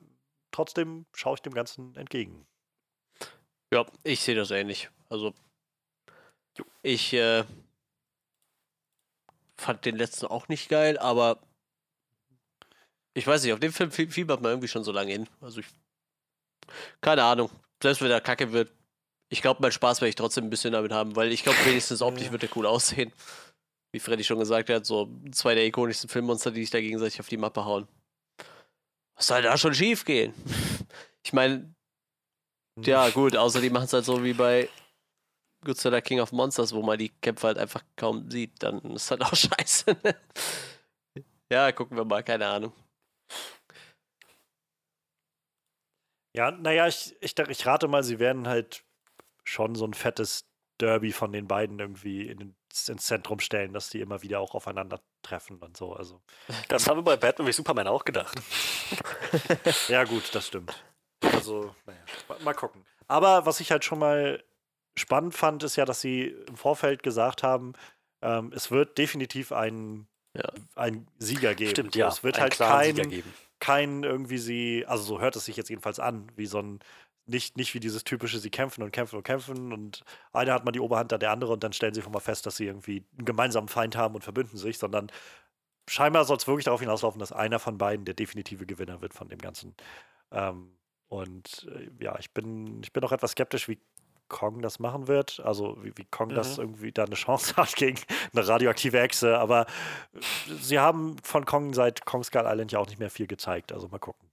[0.51, 2.47] trotzdem schaue ich dem Ganzen entgegen.
[3.73, 4.91] Ja, ich sehe das ähnlich.
[5.09, 5.35] Also,
[6.83, 7.45] ich äh,
[9.57, 11.39] fand den letzten auch nicht geil, aber
[13.15, 15.29] ich weiß nicht, auf dem Film fiebert man irgendwie schon so lange hin.
[15.41, 15.67] Also, ich,
[17.01, 17.51] keine Ahnung.
[17.83, 18.73] Selbst wenn der kacke wird,
[19.29, 22.03] ich glaube, mein Spaß werde ich trotzdem ein bisschen damit haben, weil ich glaube, wenigstens
[22.03, 23.13] optisch wird der cool aussehen.
[23.93, 27.29] Wie Freddy schon gesagt hat, so zwei der ikonischsten Filmmonster, die sich da gegenseitig auf
[27.29, 27.87] die Mappe hauen.
[29.15, 30.35] Was soll da schon schief gehen?
[31.23, 31.75] Ich meine,
[32.81, 34.69] ja, gut, außer die machen es halt so wie bei
[35.65, 39.23] Godzilla King of Monsters, wo man die Kämpfe halt einfach kaum sieht, dann ist halt
[39.23, 39.97] auch scheiße.
[40.03, 40.17] Ne?
[41.51, 42.73] ja, gucken wir mal, keine Ahnung.
[46.37, 48.85] Ja, naja, ich, ich, ich rate mal, sie werden halt
[49.45, 50.47] schon so ein fettes
[50.81, 52.57] Derby von den beiden irgendwie in,
[52.89, 55.93] ins Zentrum stellen, dass die immer wieder auch aufeinandertreffen und so.
[55.93, 56.21] Also.
[56.69, 58.35] Das haben wir bei Batman wie Superman auch gedacht.
[59.89, 60.85] ja, gut, das stimmt.
[61.23, 62.01] Also, naja,
[62.43, 62.85] mal gucken.
[63.07, 64.43] Aber was ich halt schon mal
[64.97, 67.75] spannend fand, ist ja, dass sie im Vorfeld gesagt haben,
[68.23, 70.51] ähm, es wird definitiv einen, ja.
[70.75, 71.71] einen Sieger geben.
[71.71, 72.09] Stimmt, ja.
[72.09, 73.23] Es wird halt kein,
[73.61, 76.81] kein irgendwie sie, also so hört es sich jetzt jedenfalls an, wie so ein
[77.27, 80.73] nicht, nicht wie dieses typische, sie kämpfen und kämpfen und kämpfen und einer hat mal
[80.73, 83.05] die Oberhand, dann der andere und dann stellen sie schon mal fest, dass sie irgendwie
[83.17, 85.11] einen gemeinsamen Feind haben und verbünden sich, sondern
[85.89, 89.29] scheinbar soll es wirklich darauf hinauslaufen, dass einer von beiden der definitive Gewinner wird von
[89.29, 89.75] dem Ganzen.
[90.31, 90.77] Ähm,
[91.09, 93.79] und äh, ja, ich bin, ich bin auch etwas skeptisch, wie
[94.35, 95.41] Kong das machen wird.
[95.45, 96.35] Also wie, wie Kong mhm.
[96.35, 98.01] das irgendwie da eine Chance hat gegen
[98.33, 99.39] eine radioaktive Echse.
[99.39, 99.67] Aber
[100.61, 103.73] sie haben von Kong seit Kong Skull Island ja auch nicht mehr viel gezeigt.
[103.73, 104.29] Also mal gucken.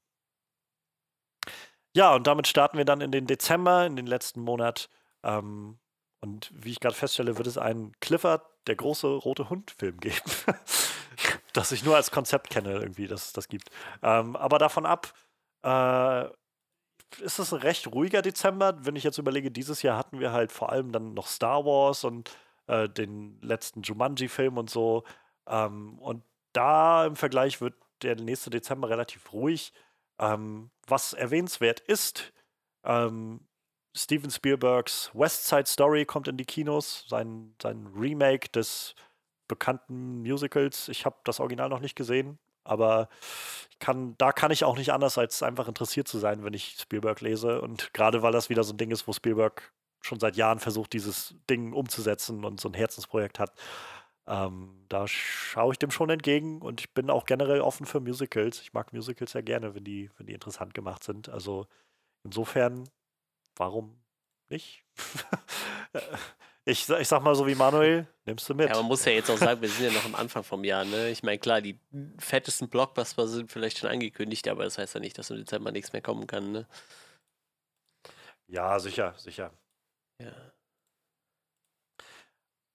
[1.94, 4.90] Ja, und damit starten wir dann in den Dezember, in den letzten Monat.
[5.24, 5.78] Ähm,
[6.20, 10.32] und wie ich gerade feststelle, wird es einen Clifford, der große rote Hund-Film geben.
[11.54, 13.70] das ich nur als Konzept kenne, irgendwie, dass es das gibt.
[14.02, 15.14] Ähm, aber davon ab,
[15.62, 16.26] äh,
[17.20, 18.78] ist es ein recht ruhiger Dezember.
[18.86, 22.04] Wenn ich jetzt überlege, dieses Jahr hatten wir halt vor allem dann noch Star Wars
[22.04, 22.32] und
[22.68, 25.04] äh, den letzten Jumanji-Film und so.
[25.48, 26.24] Ähm, und
[26.54, 29.74] da im Vergleich wird der nächste Dezember relativ ruhig.
[30.20, 32.34] Ähm, was erwähnenswert ist,
[32.84, 33.48] ähm,
[33.96, 38.96] Steven Spielbergs West Side Story kommt in die Kinos, sein, sein Remake des
[39.48, 40.88] bekannten Musicals.
[40.88, 43.10] Ich habe das Original noch nicht gesehen, aber
[43.80, 47.22] kann, da kann ich auch nicht anders, als einfach interessiert zu sein, wenn ich Spielberg
[47.22, 47.62] lese.
[47.62, 50.94] Und gerade weil das wieder so ein Ding ist, wo Spielberg schon seit Jahren versucht,
[50.94, 53.54] dieses Ding umzusetzen und so ein Herzensprojekt hat,
[54.28, 58.62] ähm, da schaue ich dem schon entgegen und ich bin auch generell offen für Musicals.
[58.62, 61.30] Ich mag Musicals sehr gerne, wenn die, wenn die interessant gemacht sind.
[61.30, 61.68] Also
[62.24, 62.90] insofern,
[63.58, 64.02] warum
[64.50, 64.86] nicht?
[66.66, 68.70] ich, ich sag mal so wie Manuel, nimmst du mit.
[68.70, 70.86] Ja, man muss ja jetzt auch sagen, wir sind ja noch am Anfang vom Jahr,
[70.86, 71.10] ne?
[71.10, 71.80] Ich meine, klar, die
[72.20, 75.92] fettesten Blockbuster sind vielleicht schon angekündigt, aber das heißt ja nicht, dass im Dezember nichts
[75.94, 76.68] mehr kommen kann, ne?
[78.48, 79.52] Ja, sicher, sicher.
[80.20, 80.34] Ja.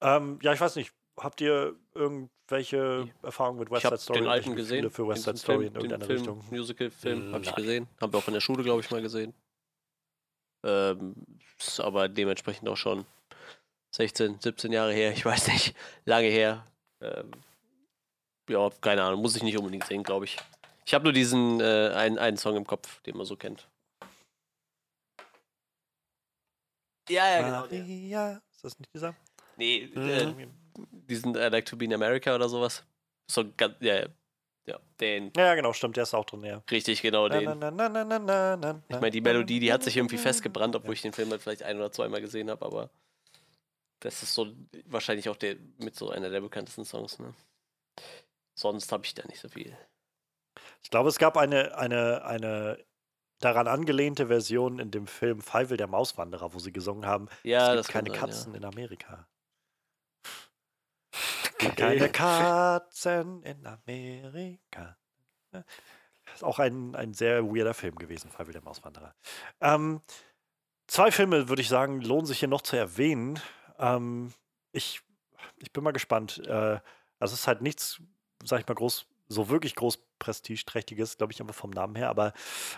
[0.01, 0.93] Ähm, ja, ich weiß nicht.
[1.19, 4.21] Habt ihr irgendwelche Erfahrungen mit West Side Story?
[4.21, 4.91] den alten gesehen.
[4.91, 6.45] Für West Side Film, Story in irgendeiner Film, Richtung?
[6.51, 7.89] Musical-Film habe ich gesehen.
[8.01, 9.33] Haben wir auch in der Schule, glaube ich, mal gesehen.
[10.65, 11.15] Ähm,
[11.59, 13.07] ist aber dementsprechend auch schon
[13.97, 15.13] 16, 17 Jahre her.
[15.13, 15.75] Ich weiß nicht.
[16.05, 16.67] Lange her.
[17.01, 17.31] Ähm,
[18.49, 19.23] ja, keine Ahnung.
[19.23, 20.37] Muss ich nicht unbedingt sehen, glaube ich.
[20.85, 23.67] Ich habe nur diesen äh, einen, einen Song im Kopf, den man so kennt.
[27.09, 29.15] Ja, Maria, ist das nicht dieser?
[29.57, 30.09] Nee, Mhm.
[30.09, 30.47] äh,
[31.09, 32.85] diesen I Like to Be in America oder sowas.
[33.31, 34.07] So ganz, ja, ja.
[34.69, 35.33] Ja, den.
[35.37, 36.61] Ja, genau, stimmt, der ist auch drin, ja.
[36.69, 37.45] Richtig, genau den.
[37.45, 41.13] Na, na, na, Ich meine, die Melodie, die hat sich irgendwie festgebrannt, obwohl ich den
[41.13, 42.91] Film halt vielleicht ein oder zweimal gesehen habe, aber
[44.01, 44.53] das ist so
[44.87, 47.35] wahrscheinlich auch der mit so einer der bekanntesten Songs, ne?
[48.55, 49.77] Sonst habe ich da nicht so viel.
[50.83, 52.79] Ich glaube, es gab eine, eine, eine
[53.41, 57.77] daran angelehnte Version in dem Film Feivel der Mauswanderer, wo sie gesungen haben, Ja, es
[57.77, 59.29] das gibt keine sein, Katzen in Amerika.
[61.55, 61.75] Okay.
[61.75, 64.97] Keine Katzen in Amerika.
[66.35, 69.15] Ist auch ein, ein sehr weirder Film gewesen, Feivel der Mauswanderer.
[69.61, 70.03] Ähm,
[70.87, 73.41] zwei Filme, würde ich sagen, lohnen sich hier noch zu erwähnen.
[73.79, 74.33] Ähm,
[74.73, 75.01] ich,
[75.59, 76.43] ich bin mal gespannt.
[76.47, 76.81] Äh,
[77.19, 78.01] also es ist halt nichts,
[78.45, 82.09] sag ich mal, groß, so wirklich groß prestigeträchtiges, glaube ich, aber vom Namen her.
[82.09, 82.33] Aber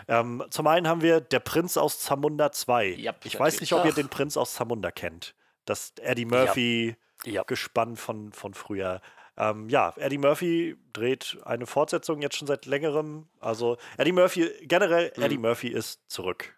[0.09, 2.97] ähm, zum einen haben wir Der Prinz aus Zamunda 2.
[2.99, 5.35] Yep, ich weiß nicht, ob ihr den Prinz aus Zamunda kennt.
[5.65, 7.43] Das Eddie Murphy Ja.
[7.43, 9.01] Gespann von, von früher.
[9.37, 13.29] Ähm, ja, Eddie Murphy dreht eine Fortsetzung jetzt schon seit längerem.
[13.41, 15.23] Also Eddie Murphy, generell Mhm.
[15.23, 16.57] Eddie Murphy ist zurück.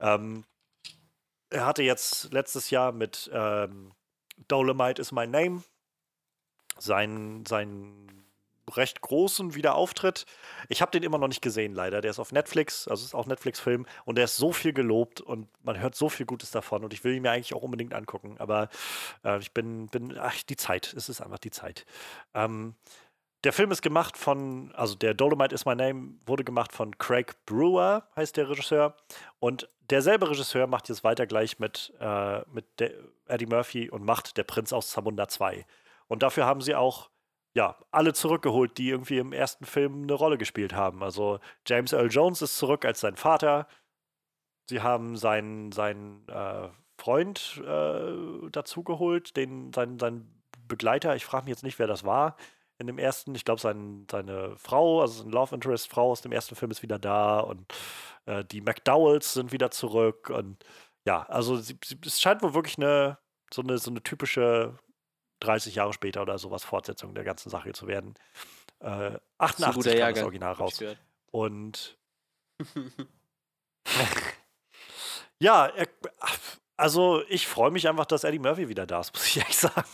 [0.00, 0.44] Ähm,
[1.50, 3.92] er hatte jetzt letztes Jahr mit ähm,
[4.48, 5.62] Dolomite is my name
[6.78, 8.24] seinen, seinen
[8.76, 10.26] recht großen Wiederauftritt.
[10.68, 12.00] Ich habe den immer noch nicht gesehen, leider.
[12.00, 15.48] Der ist auf Netflix, also ist auch Netflix-Film und der ist so viel gelobt und
[15.62, 18.36] man hört so viel Gutes davon und ich will ihn mir eigentlich auch unbedingt angucken,
[18.38, 18.68] aber
[19.24, 21.86] äh, ich bin, bin, ach, die Zeit, es ist einfach die Zeit.
[22.34, 22.74] Ähm,
[23.44, 27.36] der Film ist gemacht von, also der Dolomite is My Name wurde gemacht von Craig
[27.46, 28.96] Brewer, heißt der Regisseur.
[29.38, 32.66] Und derselbe Regisseur macht jetzt weiter gleich mit, äh, mit
[33.26, 35.64] Eddie Murphy und macht Der Prinz aus Zamunda 2.
[36.08, 37.10] Und dafür haben sie auch
[37.54, 41.02] ja, alle zurückgeholt, die irgendwie im ersten Film eine Rolle gespielt haben.
[41.02, 43.68] Also James Earl Jones ist zurück als sein Vater.
[44.68, 46.68] Sie haben seinen, seinen äh,
[46.98, 51.14] Freund äh, dazugeholt, seinen, seinen Begleiter.
[51.14, 52.36] Ich frage mich jetzt nicht, wer das war
[52.78, 53.34] in dem ersten.
[53.34, 56.82] Ich glaube, sein, seine Frau, also seine Love Interest Frau aus dem ersten Film ist
[56.82, 57.72] wieder da und
[58.26, 60.30] äh, die McDowells sind wieder zurück.
[60.30, 60.64] Und
[61.04, 63.18] ja, also sie, sie, es scheint wohl wirklich eine
[63.52, 64.78] so eine, so eine typische
[65.40, 68.14] 30 Jahre später oder sowas Fortsetzung der ganzen Sache zu werden.
[68.80, 70.82] Äh, 88 guter kam das Original raus.
[71.30, 71.98] Und
[75.38, 75.86] ja, er,
[76.76, 79.88] also ich freue mich einfach, dass Eddie Murphy wieder da ist, muss ich ehrlich sagen.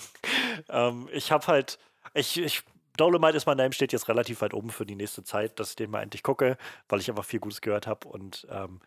[0.68, 1.78] Ähm, ich habe halt,
[2.14, 2.62] ich, ich,
[2.96, 5.76] Dolomite ist mein Name, steht jetzt relativ weit oben für die nächste Zeit, dass ich
[5.76, 6.56] den mal endlich gucke,
[6.88, 8.06] weil ich einfach viel Gutes gehört habe.
[8.08, 8.80] Und ähm,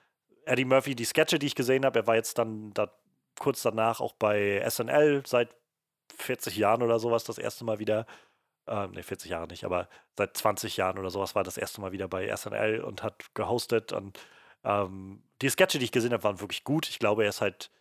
[0.46, 2.90] Eddie Murphy, die Sketche, die ich gesehen habe, er war jetzt dann da,
[3.40, 5.56] kurz danach auch bei SNL seit
[6.16, 8.06] 40 Jahren oder sowas das erste Mal wieder.
[8.66, 9.88] Ähm, ne, 40 Jahre nicht, aber
[10.18, 13.94] seit 20 Jahren oder sowas war das erste Mal wieder bei SNL und hat gehostet.
[13.94, 14.20] Und
[14.64, 16.90] ähm, die Sketche, die ich gesehen habe, waren wirklich gut.
[16.90, 17.72] Ich glaube, er ist halt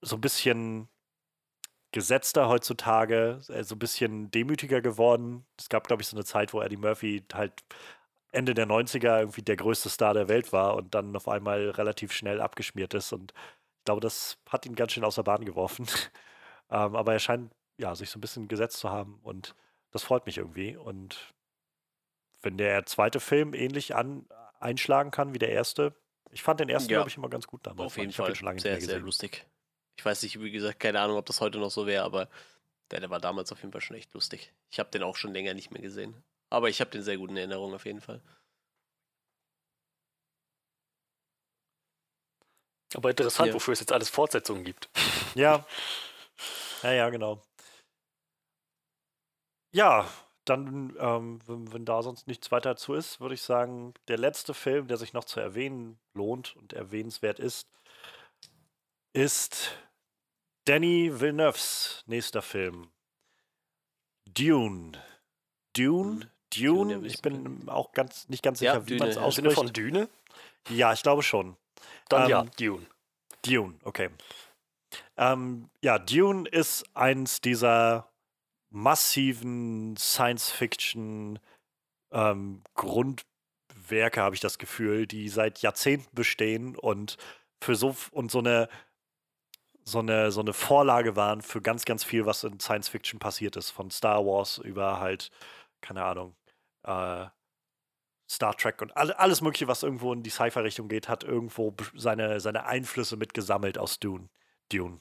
[0.00, 0.88] so ein bisschen
[1.92, 5.44] gesetzter heutzutage, äh, so ein bisschen demütiger geworden.
[5.58, 7.52] Es gab, glaube ich, so eine Zeit, wo Eddie Murphy halt
[8.32, 12.12] Ende der 90er irgendwie der größte Star der Welt war und dann auf einmal relativ
[12.12, 13.12] schnell abgeschmiert ist.
[13.12, 13.32] Und
[13.78, 15.86] ich glaube, das hat ihn ganz schön aus der Bahn geworfen.
[16.70, 19.54] ähm, aber er scheint ja sich so ein bisschen gesetzt zu haben und
[19.90, 20.76] das freut mich irgendwie.
[20.76, 21.34] Und
[22.40, 24.26] wenn der zweite Film ähnlich an,
[24.58, 25.94] einschlagen kann wie der erste,
[26.30, 26.98] ich fand den ersten, Ja.
[26.98, 27.86] glaube ich, immer ganz gut damals.
[27.86, 28.34] Auf jeden ich Fall.
[28.34, 29.46] schon lange Sehr, sehr lustig.
[30.02, 32.28] Ich weiß nicht, wie gesagt, keine Ahnung, ob das heute noch so wäre, aber
[32.90, 34.52] der, der war damals auf jeden Fall schon echt lustig.
[34.68, 36.24] Ich habe den auch schon länger nicht mehr gesehen.
[36.50, 38.20] Aber ich habe den sehr gut in Erinnerung auf jeden Fall.
[42.96, 43.54] Aber interessant, Ja.
[43.54, 44.88] wofür es jetzt alles Fortsetzungen gibt.
[45.36, 45.64] Ja.
[46.82, 47.40] Ja, ja, genau.
[49.72, 50.10] Ja,
[50.44, 54.52] dann, ähm, wenn, wenn da sonst nichts weiter dazu ist, würde ich sagen, der letzte
[54.52, 57.68] Film, der sich noch zu erwähnen lohnt und erwähnenswert ist,
[59.14, 59.70] ist
[60.64, 62.90] Danny Villeneuves nächster Film.
[64.26, 64.92] Dune.
[65.76, 66.30] Dune?
[66.54, 66.98] Dune, Dune?
[67.00, 69.24] der Ich bin auch ganz, nicht ganz Ja, sicher, wie Dune, man es ja.
[69.24, 69.66] Im Sinne ausspricht.
[69.68, 70.08] von Düne?
[70.68, 71.56] Ja, ich glaube schon.
[72.08, 72.86] Dann Ähm, ja, Dune.
[73.44, 74.10] Dune, okay.
[75.16, 78.12] Ähm, ja, Dune ist eins dieser
[78.70, 81.38] massiven Science-Fiction
[82.12, 87.16] ähm, Grundwerke, habe ich das Gefühl, die seit Jahrzehnten bestehen und
[87.62, 88.68] für so und so eine
[89.84, 93.70] so eine so eine Vorlage waren für ganz ganz viel, was in Science-Fiction passiert ist,
[93.70, 95.30] von Star Wars über halt
[95.80, 96.34] keine Ahnung
[96.84, 97.26] äh,
[98.30, 102.40] Star Trek und alle, alles Mögliche, was irgendwo in die Sci-Fi-Richtung geht, hat irgendwo seine,
[102.40, 104.28] seine Einflüsse mitgesammelt aus Dune.
[104.72, 105.00] Dune.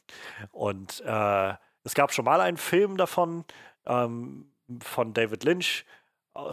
[0.52, 1.54] Und äh,
[1.84, 3.46] es gab schon mal einen Film davon,
[3.86, 4.52] ähm,
[4.82, 5.86] von David Lynch.
[6.34, 6.52] Oh,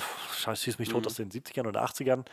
[0.55, 1.07] schieß mich tot Mhm.
[1.07, 2.25] aus den 70ern oder 80ern.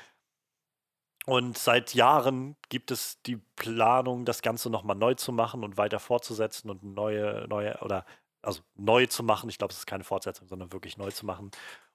[1.26, 6.00] Und seit Jahren gibt es die Planung, das Ganze nochmal neu zu machen und weiter
[6.00, 8.06] fortzusetzen und neue, neue, oder
[8.44, 9.50] also neu zu machen.
[9.50, 11.50] Ich glaube, es ist keine Fortsetzung, sondern wirklich neu zu machen.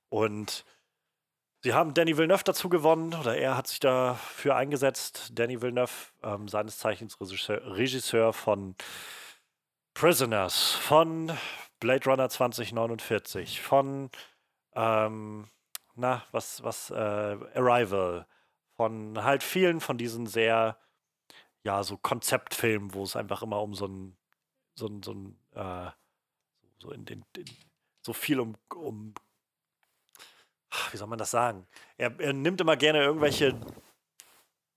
[0.08, 0.64] Und
[1.62, 5.30] Sie haben Danny Villeneuve dazu gewonnen, oder er hat sich dafür eingesetzt.
[5.34, 5.92] Danny Villeneuve,
[6.22, 8.74] ähm, seines Zeichens Regisseur, von
[9.92, 11.30] Prisoners, von
[11.78, 14.08] Blade Runner 2049, von,
[14.74, 15.48] ähm,
[15.96, 16.94] na, was, was, äh,
[17.54, 18.26] Arrival,
[18.80, 20.78] von halt vielen von diesen sehr,
[21.64, 24.16] ja, so Konzeptfilmen, wo es einfach immer um so ein,
[24.74, 25.90] so ein, so ein, äh,
[26.78, 27.44] so in den, in,
[28.00, 29.12] so viel um, um
[30.92, 31.66] wie soll man das sagen?
[31.98, 33.60] Er, er nimmt immer gerne irgendwelche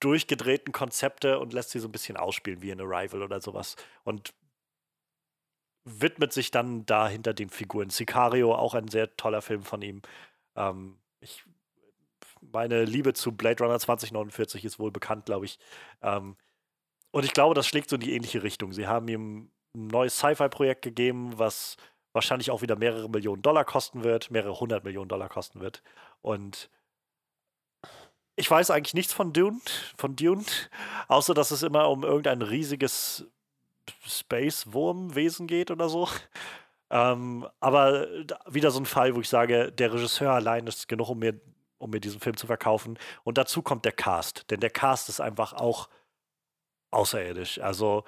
[0.01, 3.77] durchgedrehten Konzepte und lässt sie so ein bisschen ausspielen, wie in Arrival oder sowas.
[4.03, 4.33] Und
[5.85, 7.89] widmet sich dann da hinter den Figuren.
[7.89, 10.01] Sicario, auch ein sehr toller Film von ihm.
[10.57, 11.45] Ähm, ich,
[12.53, 15.59] meine Liebe zu Blade Runner 2049 ist wohl bekannt, glaube ich.
[16.01, 16.37] Ähm,
[17.11, 18.73] und ich glaube, das schlägt so in die ähnliche Richtung.
[18.73, 21.77] Sie haben ihm ein neues Sci-Fi-Projekt gegeben, was
[22.13, 25.81] wahrscheinlich auch wieder mehrere Millionen Dollar kosten wird, mehrere hundert Millionen Dollar kosten wird.
[26.21, 26.69] Und
[28.35, 29.59] ich weiß eigentlich nichts von Dune,
[29.97, 30.45] von Dune,
[31.07, 33.27] außer dass es immer um irgendein riesiges
[34.07, 36.07] Space-Wurmwesen geht oder so.
[36.89, 38.07] Ähm, aber
[38.47, 41.39] wieder so ein Fall, wo ich sage, der Regisseur allein ist genug, um mir,
[41.83, 42.97] um mir diesen Film zu verkaufen.
[43.23, 45.89] Und dazu kommt der Cast, denn der Cast ist einfach auch
[46.91, 47.59] außerirdisch.
[47.59, 48.03] Also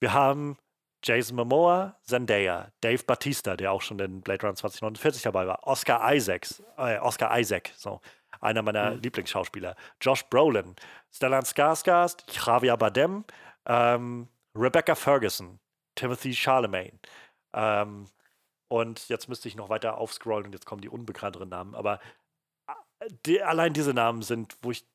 [0.00, 0.56] wir haben
[1.04, 6.12] Jason Momoa, Zendaya, Dave Batista, der auch schon in Blade Runner 2049 dabei war, Oscar
[6.14, 8.00] Isaacs, äh, Oscar Isaac, so
[8.40, 9.02] einer meiner Mhm.
[9.02, 10.74] Lieblingsschauspieler, Josh Brolin,
[11.12, 13.24] Stellan Skarsgård, Javier Bardem,
[13.66, 15.60] ähm, Rebecca Ferguson,
[15.94, 16.98] Timothy Charlemagne.
[17.52, 18.06] Ähm,
[18.68, 22.00] und jetzt müsste ich noch weiter aufscrollen und jetzt kommen die unbekannteren Namen, aber
[23.26, 24.86] die, allein diese Namen sind, wo ich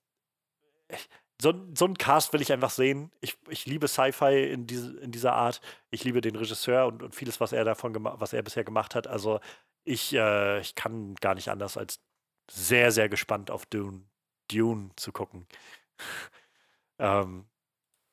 [1.42, 3.12] so, so einen Cast will ich einfach sehen.
[3.20, 5.62] Ich, ich liebe Sci-Fi in, diese, in dieser Art.
[5.92, 9.08] Ich liebe den Regisseur und, und vieles, was er davon was er bisher gemacht hat.
[9.08, 9.40] Also
[9.84, 12.00] ich, äh, ich kann gar nicht anders als
[12.50, 14.06] sehr, sehr gespannt auf Dune,
[14.50, 15.48] Dune zu gucken.
[17.00, 17.46] ähm,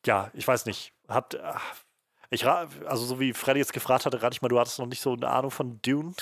[0.07, 0.93] ja, ich weiß nicht.
[1.09, 1.85] Habt, ach,
[2.33, 5.02] ich also so wie Freddy jetzt gefragt hatte, rate ich mal, du hattest noch nicht
[5.02, 6.15] so eine Ahnung von Dune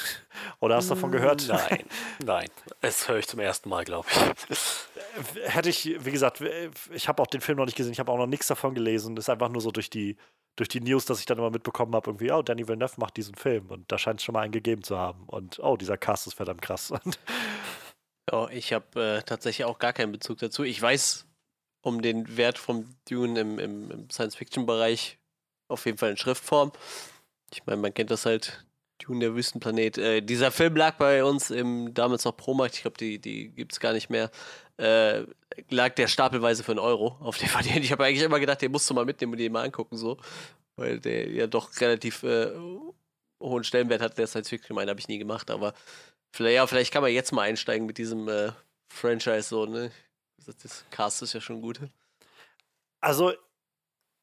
[0.58, 1.46] oder hast davon gehört?
[1.48, 1.84] Nein,
[2.24, 2.48] nein.
[2.80, 4.08] Das höre ich zum ersten Mal, glaube
[4.48, 5.54] ich.
[5.54, 6.42] hätte ich, wie gesagt,
[6.92, 9.16] ich habe auch den Film noch nicht gesehen, ich habe auch noch nichts davon gelesen.
[9.16, 10.16] Das ist einfach nur so durch die,
[10.56, 13.34] durch die News, dass ich dann immer mitbekommen habe, irgendwie, oh, Danny Villeneuve macht diesen
[13.34, 15.24] Film und da scheint es schon mal einen gegeben zu haben.
[15.26, 16.92] Und oh, dieser Cast ist verdammt krass.
[18.30, 20.62] Ja, ich habe äh, tatsächlich auch gar keinen Bezug dazu.
[20.62, 21.26] Ich weiß
[21.80, 25.17] um den Wert vom Dune im, im, im Science-Fiction-Bereich
[25.68, 26.72] auf jeden Fall in Schriftform.
[27.52, 28.64] Ich meine, man kennt das halt,
[28.98, 29.98] Dune, der Wüstenplanet.
[29.98, 33.72] Äh, dieser Film lag bei uns im damals noch Promarkt, ich glaube, die, die gibt
[33.72, 34.30] es gar nicht mehr.
[34.76, 35.24] Äh,
[35.70, 37.78] lag der stapelweise für einen Euro auf DVD.
[37.78, 40.18] Ich habe eigentlich immer gedacht, den musst du mal mitnehmen und den mal angucken, so.
[40.76, 42.52] Weil der ja doch relativ äh,
[43.40, 44.72] hohen Stellenwert hat, der Science-Fiction.
[44.72, 45.74] Ich meine, habe ich nie gemacht, aber
[46.32, 48.52] vielleicht, ja, vielleicht kann man jetzt mal einsteigen mit diesem äh,
[48.88, 49.90] Franchise, so, ne?
[50.46, 51.80] Das Cast ist ja schon gut.
[53.00, 53.32] also,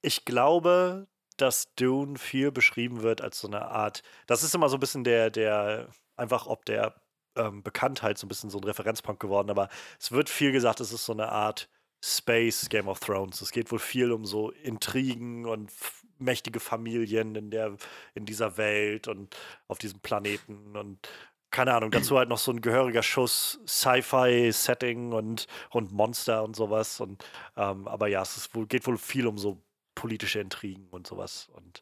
[0.02, 1.08] ich glaube,
[1.38, 5.04] dass Dune viel beschrieben wird als so eine Art, das ist immer so ein bisschen
[5.04, 6.96] der, der, einfach ob der
[7.36, 10.92] ähm, Bekanntheit so ein bisschen so ein Referenzpunkt geworden, aber es wird viel gesagt, es
[10.92, 11.70] ist so eine Art
[12.04, 13.42] Space Game of Thrones.
[13.42, 15.72] Es geht wohl viel um so Intrigen und
[16.20, 17.76] mächtige Familien in der,
[18.14, 19.36] in dieser Welt und
[19.68, 21.10] auf diesem Planeten und
[21.52, 27.00] keine Ahnung, dazu halt noch so ein gehöriger Schuss Sci-Fi-Setting und, und Monster und sowas.
[27.00, 27.24] Und,
[27.56, 29.64] ähm, aber ja, es ist geht wohl viel um so
[29.96, 31.48] politische Intrigen und sowas.
[31.54, 31.82] Und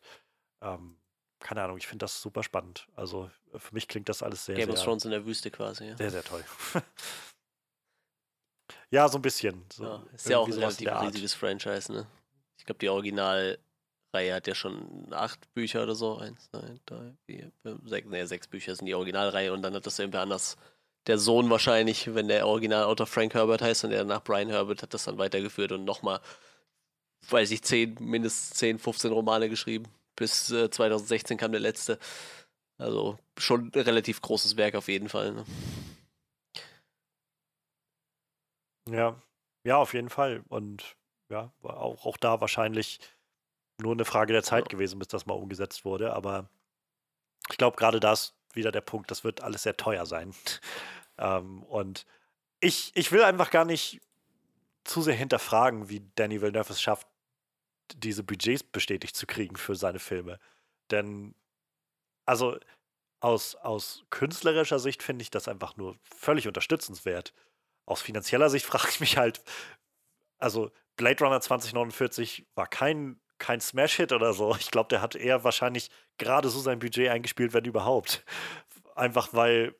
[0.61, 0.97] ähm,
[1.39, 2.87] keine Ahnung, ich finde das super spannend.
[2.95, 5.85] Also für mich klingt das alles sehr, Game of sehr, Thrones in der Wüste quasi.
[5.87, 6.43] Ja, sehr, sehr toll.
[8.89, 9.65] ja, so ein bisschen.
[9.71, 12.07] So ja ist ja auch ein relativ riesiges Franchise, ne?
[12.57, 13.57] Ich glaube, die Originalreihe
[14.33, 16.17] hat ja schon acht Bücher oder so.
[16.17, 19.85] Eins, zwei, drei, vier, fünf, sechs, nee, sechs Bücher sind die Originalreihe und dann hat
[19.85, 20.55] das irgendwer anders.
[21.07, 24.93] Der Sohn wahrscheinlich, wenn der Originalautor Frank Herbert heißt und der nach Brian Herbert hat
[24.93, 26.21] das dann weitergeführt und nochmal,
[27.29, 29.85] weiß ich, zehn, mindestens 10, 15 Romane geschrieben.
[30.15, 31.99] Bis äh, 2016 kam der letzte.
[32.77, 35.33] Also schon ein relativ großes Werk auf jeden Fall.
[35.33, 35.45] Ne?
[38.89, 39.21] Ja,
[39.65, 40.43] ja, auf jeden Fall.
[40.49, 40.95] Und
[41.29, 42.99] ja, war auch, auch da wahrscheinlich
[43.81, 44.69] nur eine Frage der Zeit Ja.
[44.69, 46.13] gewesen, bis das mal umgesetzt wurde.
[46.13, 46.49] Aber
[47.49, 50.33] ich glaube, gerade da ist wieder der Punkt, das wird alles sehr teuer sein.
[51.17, 52.05] ähm, und
[52.59, 54.01] ich, ich will einfach gar nicht
[54.83, 57.07] zu sehr hinterfragen, wie Danny Villeneuve es schafft,
[57.95, 60.39] diese Budgets bestätigt zu kriegen für seine Filme.
[60.91, 61.35] Denn,
[62.25, 62.57] also
[63.19, 67.33] aus, aus künstlerischer Sicht finde ich das einfach nur völlig unterstützenswert.
[67.85, 69.41] Aus finanzieller Sicht frage ich mich halt,
[70.39, 74.55] also Blade Runner 2049 war kein, kein Smash-Hit oder so.
[74.59, 78.25] Ich glaube, der hat eher wahrscheinlich gerade so sein Budget eingespielt, wenn überhaupt.
[78.95, 79.75] Einfach weil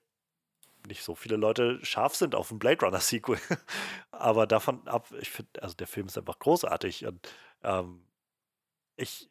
[0.87, 3.39] nicht so viele Leute scharf sind auf ein Blade Runner Sequel.
[4.11, 7.29] Aber davon ab, ich finde, also der Film ist einfach großartig und
[7.63, 8.05] ähm,
[8.95, 9.29] ich,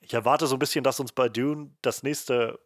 [0.00, 2.58] ich erwarte so ein bisschen, dass uns bei Dune das nächste,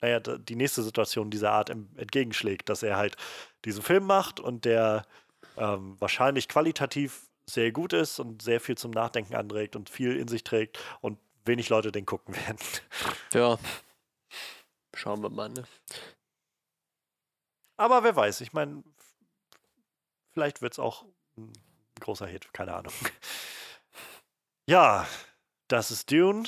[0.00, 3.16] naja, die nächste Situation dieser Art entgegenschlägt, dass er halt
[3.64, 5.04] diesen Film macht und der
[5.56, 10.28] ähm, wahrscheinlich qualitativ sehr gut ist und sehr viel zum Nachdenken anregt und viel in
[10.28, 12.58] sich trägt und wenig Leute den gucken werden.
[13.32, 13.58] Ja.
[14.94, 15.64] Schauen wir mal, ne?
[17.76, 18.82] Aber wer weiß, ich meine,
[20.32, 21.04] vielleicht wird es auch
[21.36, 21.52] ein
[22.00, 22.92] großer Hit, keine Ahnung.
[24.68, 25.06] Ja,
[25.68, 26.46] das ist Dune.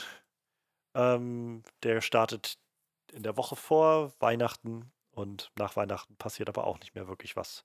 [0.94, 2.58] Ähm, der startet
[3.12, 7.64] in der Woche vor Weihnachten und nach Weihnachten passiert aber auch nicht mehr wirklich was.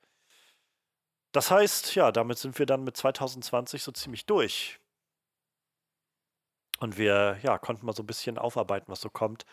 [1.34, 4.80] Das heißt, ja, damit sind wir dann mit 2020 so ziemlich durch.
[6.80, 9.46] Und wir, ja, konnten mal so ein bisschen aufarbeiten, was so kommt.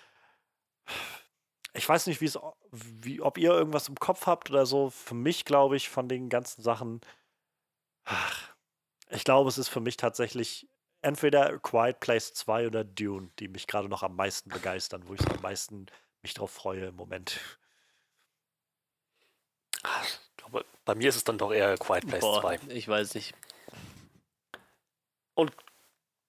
[1.74, 4.90] Ich weiß nicht, wie ob ihr irgendwas im Kopf habt oder so.
[4.90, 7.00] Für mich glaube ich von den ganzen Sachen,
[8.04, 8.54] ach,
[9.10, 10.68] ich glaube, es ist für mich tatsächlich
[11.02, 15.20] entweder Quiet Place 2 oder Dune, die mich gerade noch am meisten begeistern, wo ich
[15.20, 15.86] so am meisten
[16.22, 17.38] mich drauf freue im Moment.
[20.36, 22.60] Glaube, bei mir ist es dann doch eher Quiet Place Boah, 2.
[22.68, 23.34] ich weiß nicht.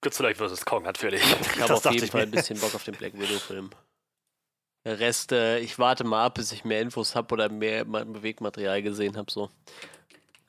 [0.01, 0.65] Godzilla vs.
[0.65, 1.21] Kong natürlich.
[1.23, 2.27] Ich habe auf jeden ich Fall mir.
[2.27, 3.69] ein bisschen Bock auf den Black Widow-Film.
[4.85, 8.03] Der Rest, äh, ich warte mal ab, bis ich mehr Infos habe oder mehr Ma-
[8.03, 9.31] Bewegmaterial gesehen habe.
[9.31, 9.49] So.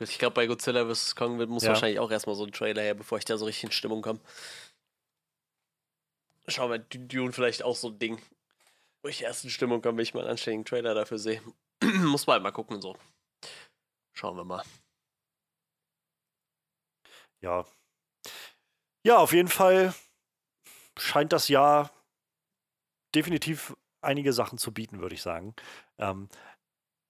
[0.00, 1.14] Ich glaube, bei Godzilla vs.
[1.14, 1.70] Kong wird, muss Ja.
[1.70, 4.20] wahrscheinlich auch erstmal so ein Trailer her, bevor ich da so richtig in Stimmung komme.
[6.48, 8.20] Schau mal, Dune vielleicht auch so ein Ding.
[9.02, 11.40] Wo ich erst in Stimmung komme, wenn ich mal einen anständigen Trailer dafür sehe.
[11.82, 12.96] muss man halt mal gucken, so.
[14.12, 14.62] Schauen wir mal.
[17.40, 17.64] Ja.
[19.06, 19.94] Ja, auf jeden Fall
[20.98, 21.90] scheint das Jahr
[23.14, 25.54] definitiv einige Sachen zu bieten, würde ich sagen.
[25.98, 26.28] Ähm,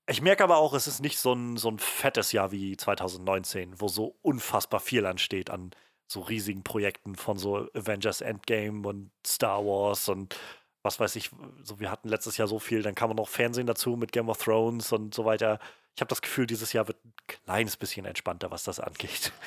[0.06, 3.80] ich merke aber auch, es ist nicht so ein, so ein fettes Jahr wie 2019,
[3.80, 5.70] wo so unfassbar viel ansteht an
[6.06, 10.36] so riesigen Projekten von so Avengers Endgame und Star Wars und
[10.82, 11.30] was weiß ich.
[11.62, 14.36] So, wir hatten letztes Jahr so viel, dann kam noch Fernsehen dazu mit Game of
[14.42, 15.58] Thrones und so weiter.
[15.96, 19.32] Ich habe das Gefühl, dieses Jahr wird ein kleines bisschen entspannter, was das angeht.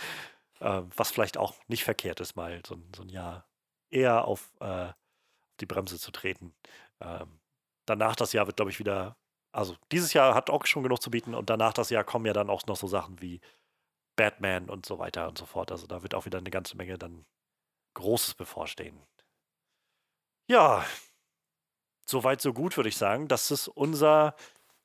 [0.60, 3.46] Ähm, was vielleicht auch nicht verkehrt ist, mal so, ein- so ein Jahr
[3.92, 4.88] eher auf äh,
[5.60, 6.56] die Bremse zu treten.
[7.00, 7.40] Ähm,
[7.86, 9.18] danach das Jahr wird, glaube ich, wieder,
[9.52, 12.34] also dieses Jahr hat auch schon genug zu bieten und danach das Jahr kommen ja
[12.34, 13.42] dann auch noch so Sachen wie
[14.16, 15.72] Batman und so weiter und so fort.
[15.72, 17.26] Also da wird auch wieder eine ganze Menge dann
[17.94, 19.00] Großes bevorstehen.
[20.50, 20.86] Ja,
[22.06, 23.28] soweit so gut, würde ich sagen.
[23.28, 24.36] Das ist unser,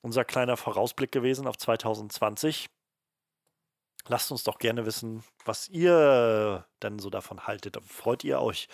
[0.01, 2.69] unser kleiner Vorausblick gewesen auf 2020.
[4.07, 7.77] Lasst uns doch gerne wissen, was ihr denn so davon haltet.
[7.85, 8.67] Freut ihr euch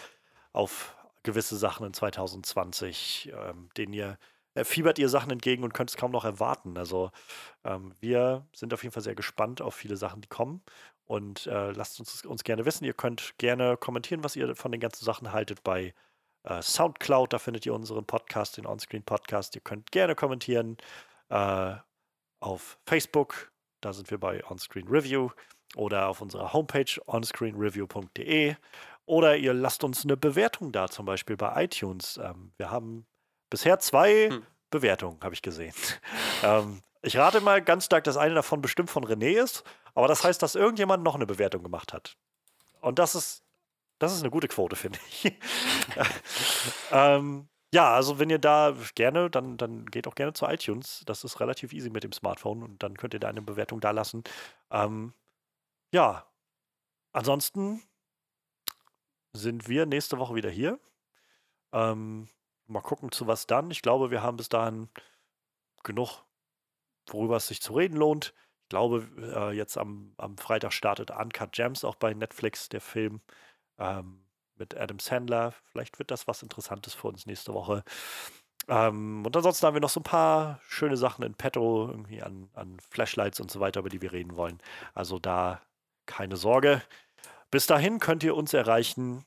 [0.53, 4.18] auf gewisse Sachen in 2020, ähm, denen ihr
[4.64, 6.78] fiebert ihr Sachen entgegen und könnt es kaum noch erwarten.
[6.78, 7.11] Also
[7.64, 10.61] ähm, wir sind auf jeden Fall sehr gespannt auf viele Sachen, die kommen.
[11.06, 12.86] Und äh, lasst uns uns gerne wissen.
[12.86, 15.94] Ihr könnt gerne kommentieren, was ihr von den ganzen Sachen haltet bei
[16.44, 17.34] äh, Soundcloud.
[17.34, 19.56] Da findet ihr unseren Podcast, den Onscreen Podcast.
[19.56, 20.78] Ihr könnt gerne kommentieren
[21.30, 21.76] äh,
[22.40, 23.52] auf Facebook.
[23.82, 25.30] Da sind wir bei Onscreen Review
[25.76, 28.56] oder auf unserer Homepage onscreenreview.de.
[29.06, 32.18] Oder ihr lasst uns eine Bewertung da, zum Beispiel bei iTunes.
[32.18, 33.08] Ähm, wir haben
[33.50, 34.45] bisher zwei Hm.
[34.69, 35.74] Bewertungen, habe ich gesehen.
[36.44, 39.64] ähm, ich rate mal ganz stark, dass eine davon bestimmt von René ist,
[39.95, 42.18] aber das heißt, dass irgendjemand noch eine Bewertung gemacht hat.
[42.82, 43.44] Und das ist
[44.00, 45.34] Das ist eine gute Quote, finde ich.
[46.92, 51.03] ähm, ja, also wenn ihr da gerne, dann, dann geht auch gerne zu iTunes.
[51.06, 53.92] Das ist relativ easy mit dem Smartphone und dann könnt ihr da eine Bewertung da
[53.92, 54.24] lassen.
[54.72, 55.14] Ähm,
[55.94, 56.26] ja,
[57.14, 57.84] ansonsten
[59.34, 60.80] sind wir nächste Woche wieder hier.
[61.74, 62.28] Ähm,
[62.69, 63.72] mal gucken, zu was dann.
[63.72, 64.89] Ich glaube, wir haben bis dahin
[65.83, 66.23] genug,
[67.07, 68.33] worüber es sich zu reden lohnt.
[68.64, 73.22] Ich glaube, äh, jetzt am, am Freitag startet Uncut Gems auch bei Netflix, der Film.
[73.77, 75.53] Ähm, mit Adam Sandler.
[75.72, 77.83] Vielleicht wird das was Interessantes für uns nächste Woche.
[78.67, 82.49] Ähm, und ansonsten haben wir noch so ein paar schöne Sachen in petto, irgendwie an,
[82.53, 84.59] an Flashlights und so weiter, über die wir reden wollen.
[84.93, 85.61] Also da
[86.06, 86.83] keine Sorge.
[87.51, 89.25] Bis dahin könnt ihr uns erreichen,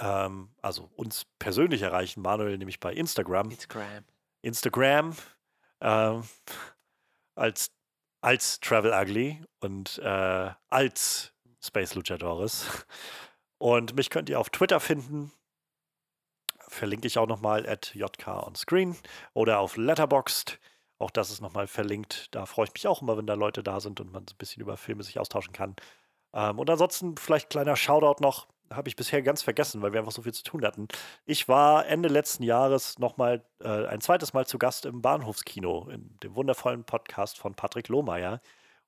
[0.00, 3.50] ähm, also uns persönlich erreichen, Manuel nämlich bei Instagram.
[3.50, 4.04] Instagram.
[4.42, 5.16] Instagram
[5.80, 6.24] ähm,
[7.34, 7.70] als,
[8.20, 12.66] als Travel Ugly und äh, als Space Luchadores.
[13.58, 15.32] Und mich könnt ihr auf Twitter finden.
[16.68, 18.96] Verlinke ich auch nochmal at JK on Screen
[19.34, 20.58] oder auf Letterboxd.
[20.98, 22.34] Auch das ist nochmal verlinkt.
[22.34, 24.62] Da freue ich mich auch immer, wenn da Leute da sind und man ein bisschen
[24.62, 25.76] über Filme sich austauschen kann.
[26.32, 28.48] Ähm, und ansonsten vielleicht kleiner Shoutout noch.
[28.72, 30.86] Habe ich bisher ganz vergessen, weil wir einfach so viel zu tun hatten.
[31.24, 36.16] Ich war Ende letzten Jahres nochmal äh, ein zweites Mal zu Gast im Bahnhofskino, in
[36.22, 38.40] dem wundervollen Podcast von Patrick Lohmeier.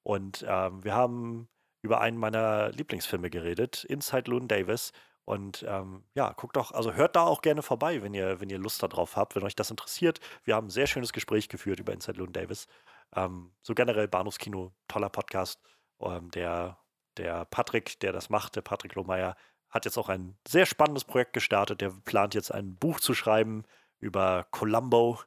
[0.04, 1.48] Und ähm, wir haben
[1.82, 4.92] über einen meiner Lieblingsfilme geredet, Inside Loon Davis.
[5.24, 8.58] Und ähm, ja, guckt doch, also hört da auch gerne vorbei, wenn ihr, wenn ihr
[8.58, 10.20] Lust darauf habt, wenn euch das interessiert.
[10.44, 12.66] Wir haben ein sehr schönes Gespräch geführt über Inside Loon Davis.
[13.14, 15.60] Ähm, so generell Bahnhofskino, toller Podcast.
[16.00, 16.78] Ähm, der,
[17.16, 19.36] der Patrick, der das macht, der Patrick Lohmeier,
[19.72, 21.80] hat jetzt auch ein sehr spannendes Projekt gestartet.
[21.80, 23.64] Der plant jetzt ein Buch zu schreiben
[23.98, 25.18] über Columbo.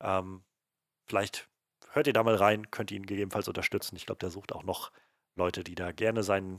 [0.00, 0.44] Ähm,
[1.06, 1.48] vielleicht
[1.92, 3.96] hört ihr da mal rein, könnt ihn gegebenenfalls unterstützen.
[3.96, 4.90] Ich glaube, der sucht auch noch
[5.36, 6.58] Leute, die da gerne sein,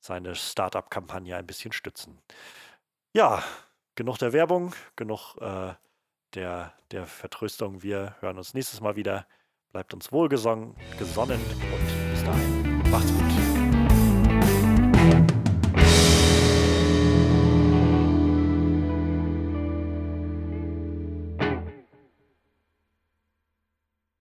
[0.00, 2.22] seine Startup-Kampagne ein bisschen stützen.
[3.12, 3.42] Ja,
[3.96, 5.74] genug der Werbung, genug äh,
[6.34, 7.82] der, der Vertröstung.
[7.82, 9.26] Wir hören uns nächstes Mal wieder.
[9.72, 11.40] Bleibt uns wohlgesonnen gesonnen
[11.72, 12.90] und bis dahin.
[12.90, 13.65] Macht's gut.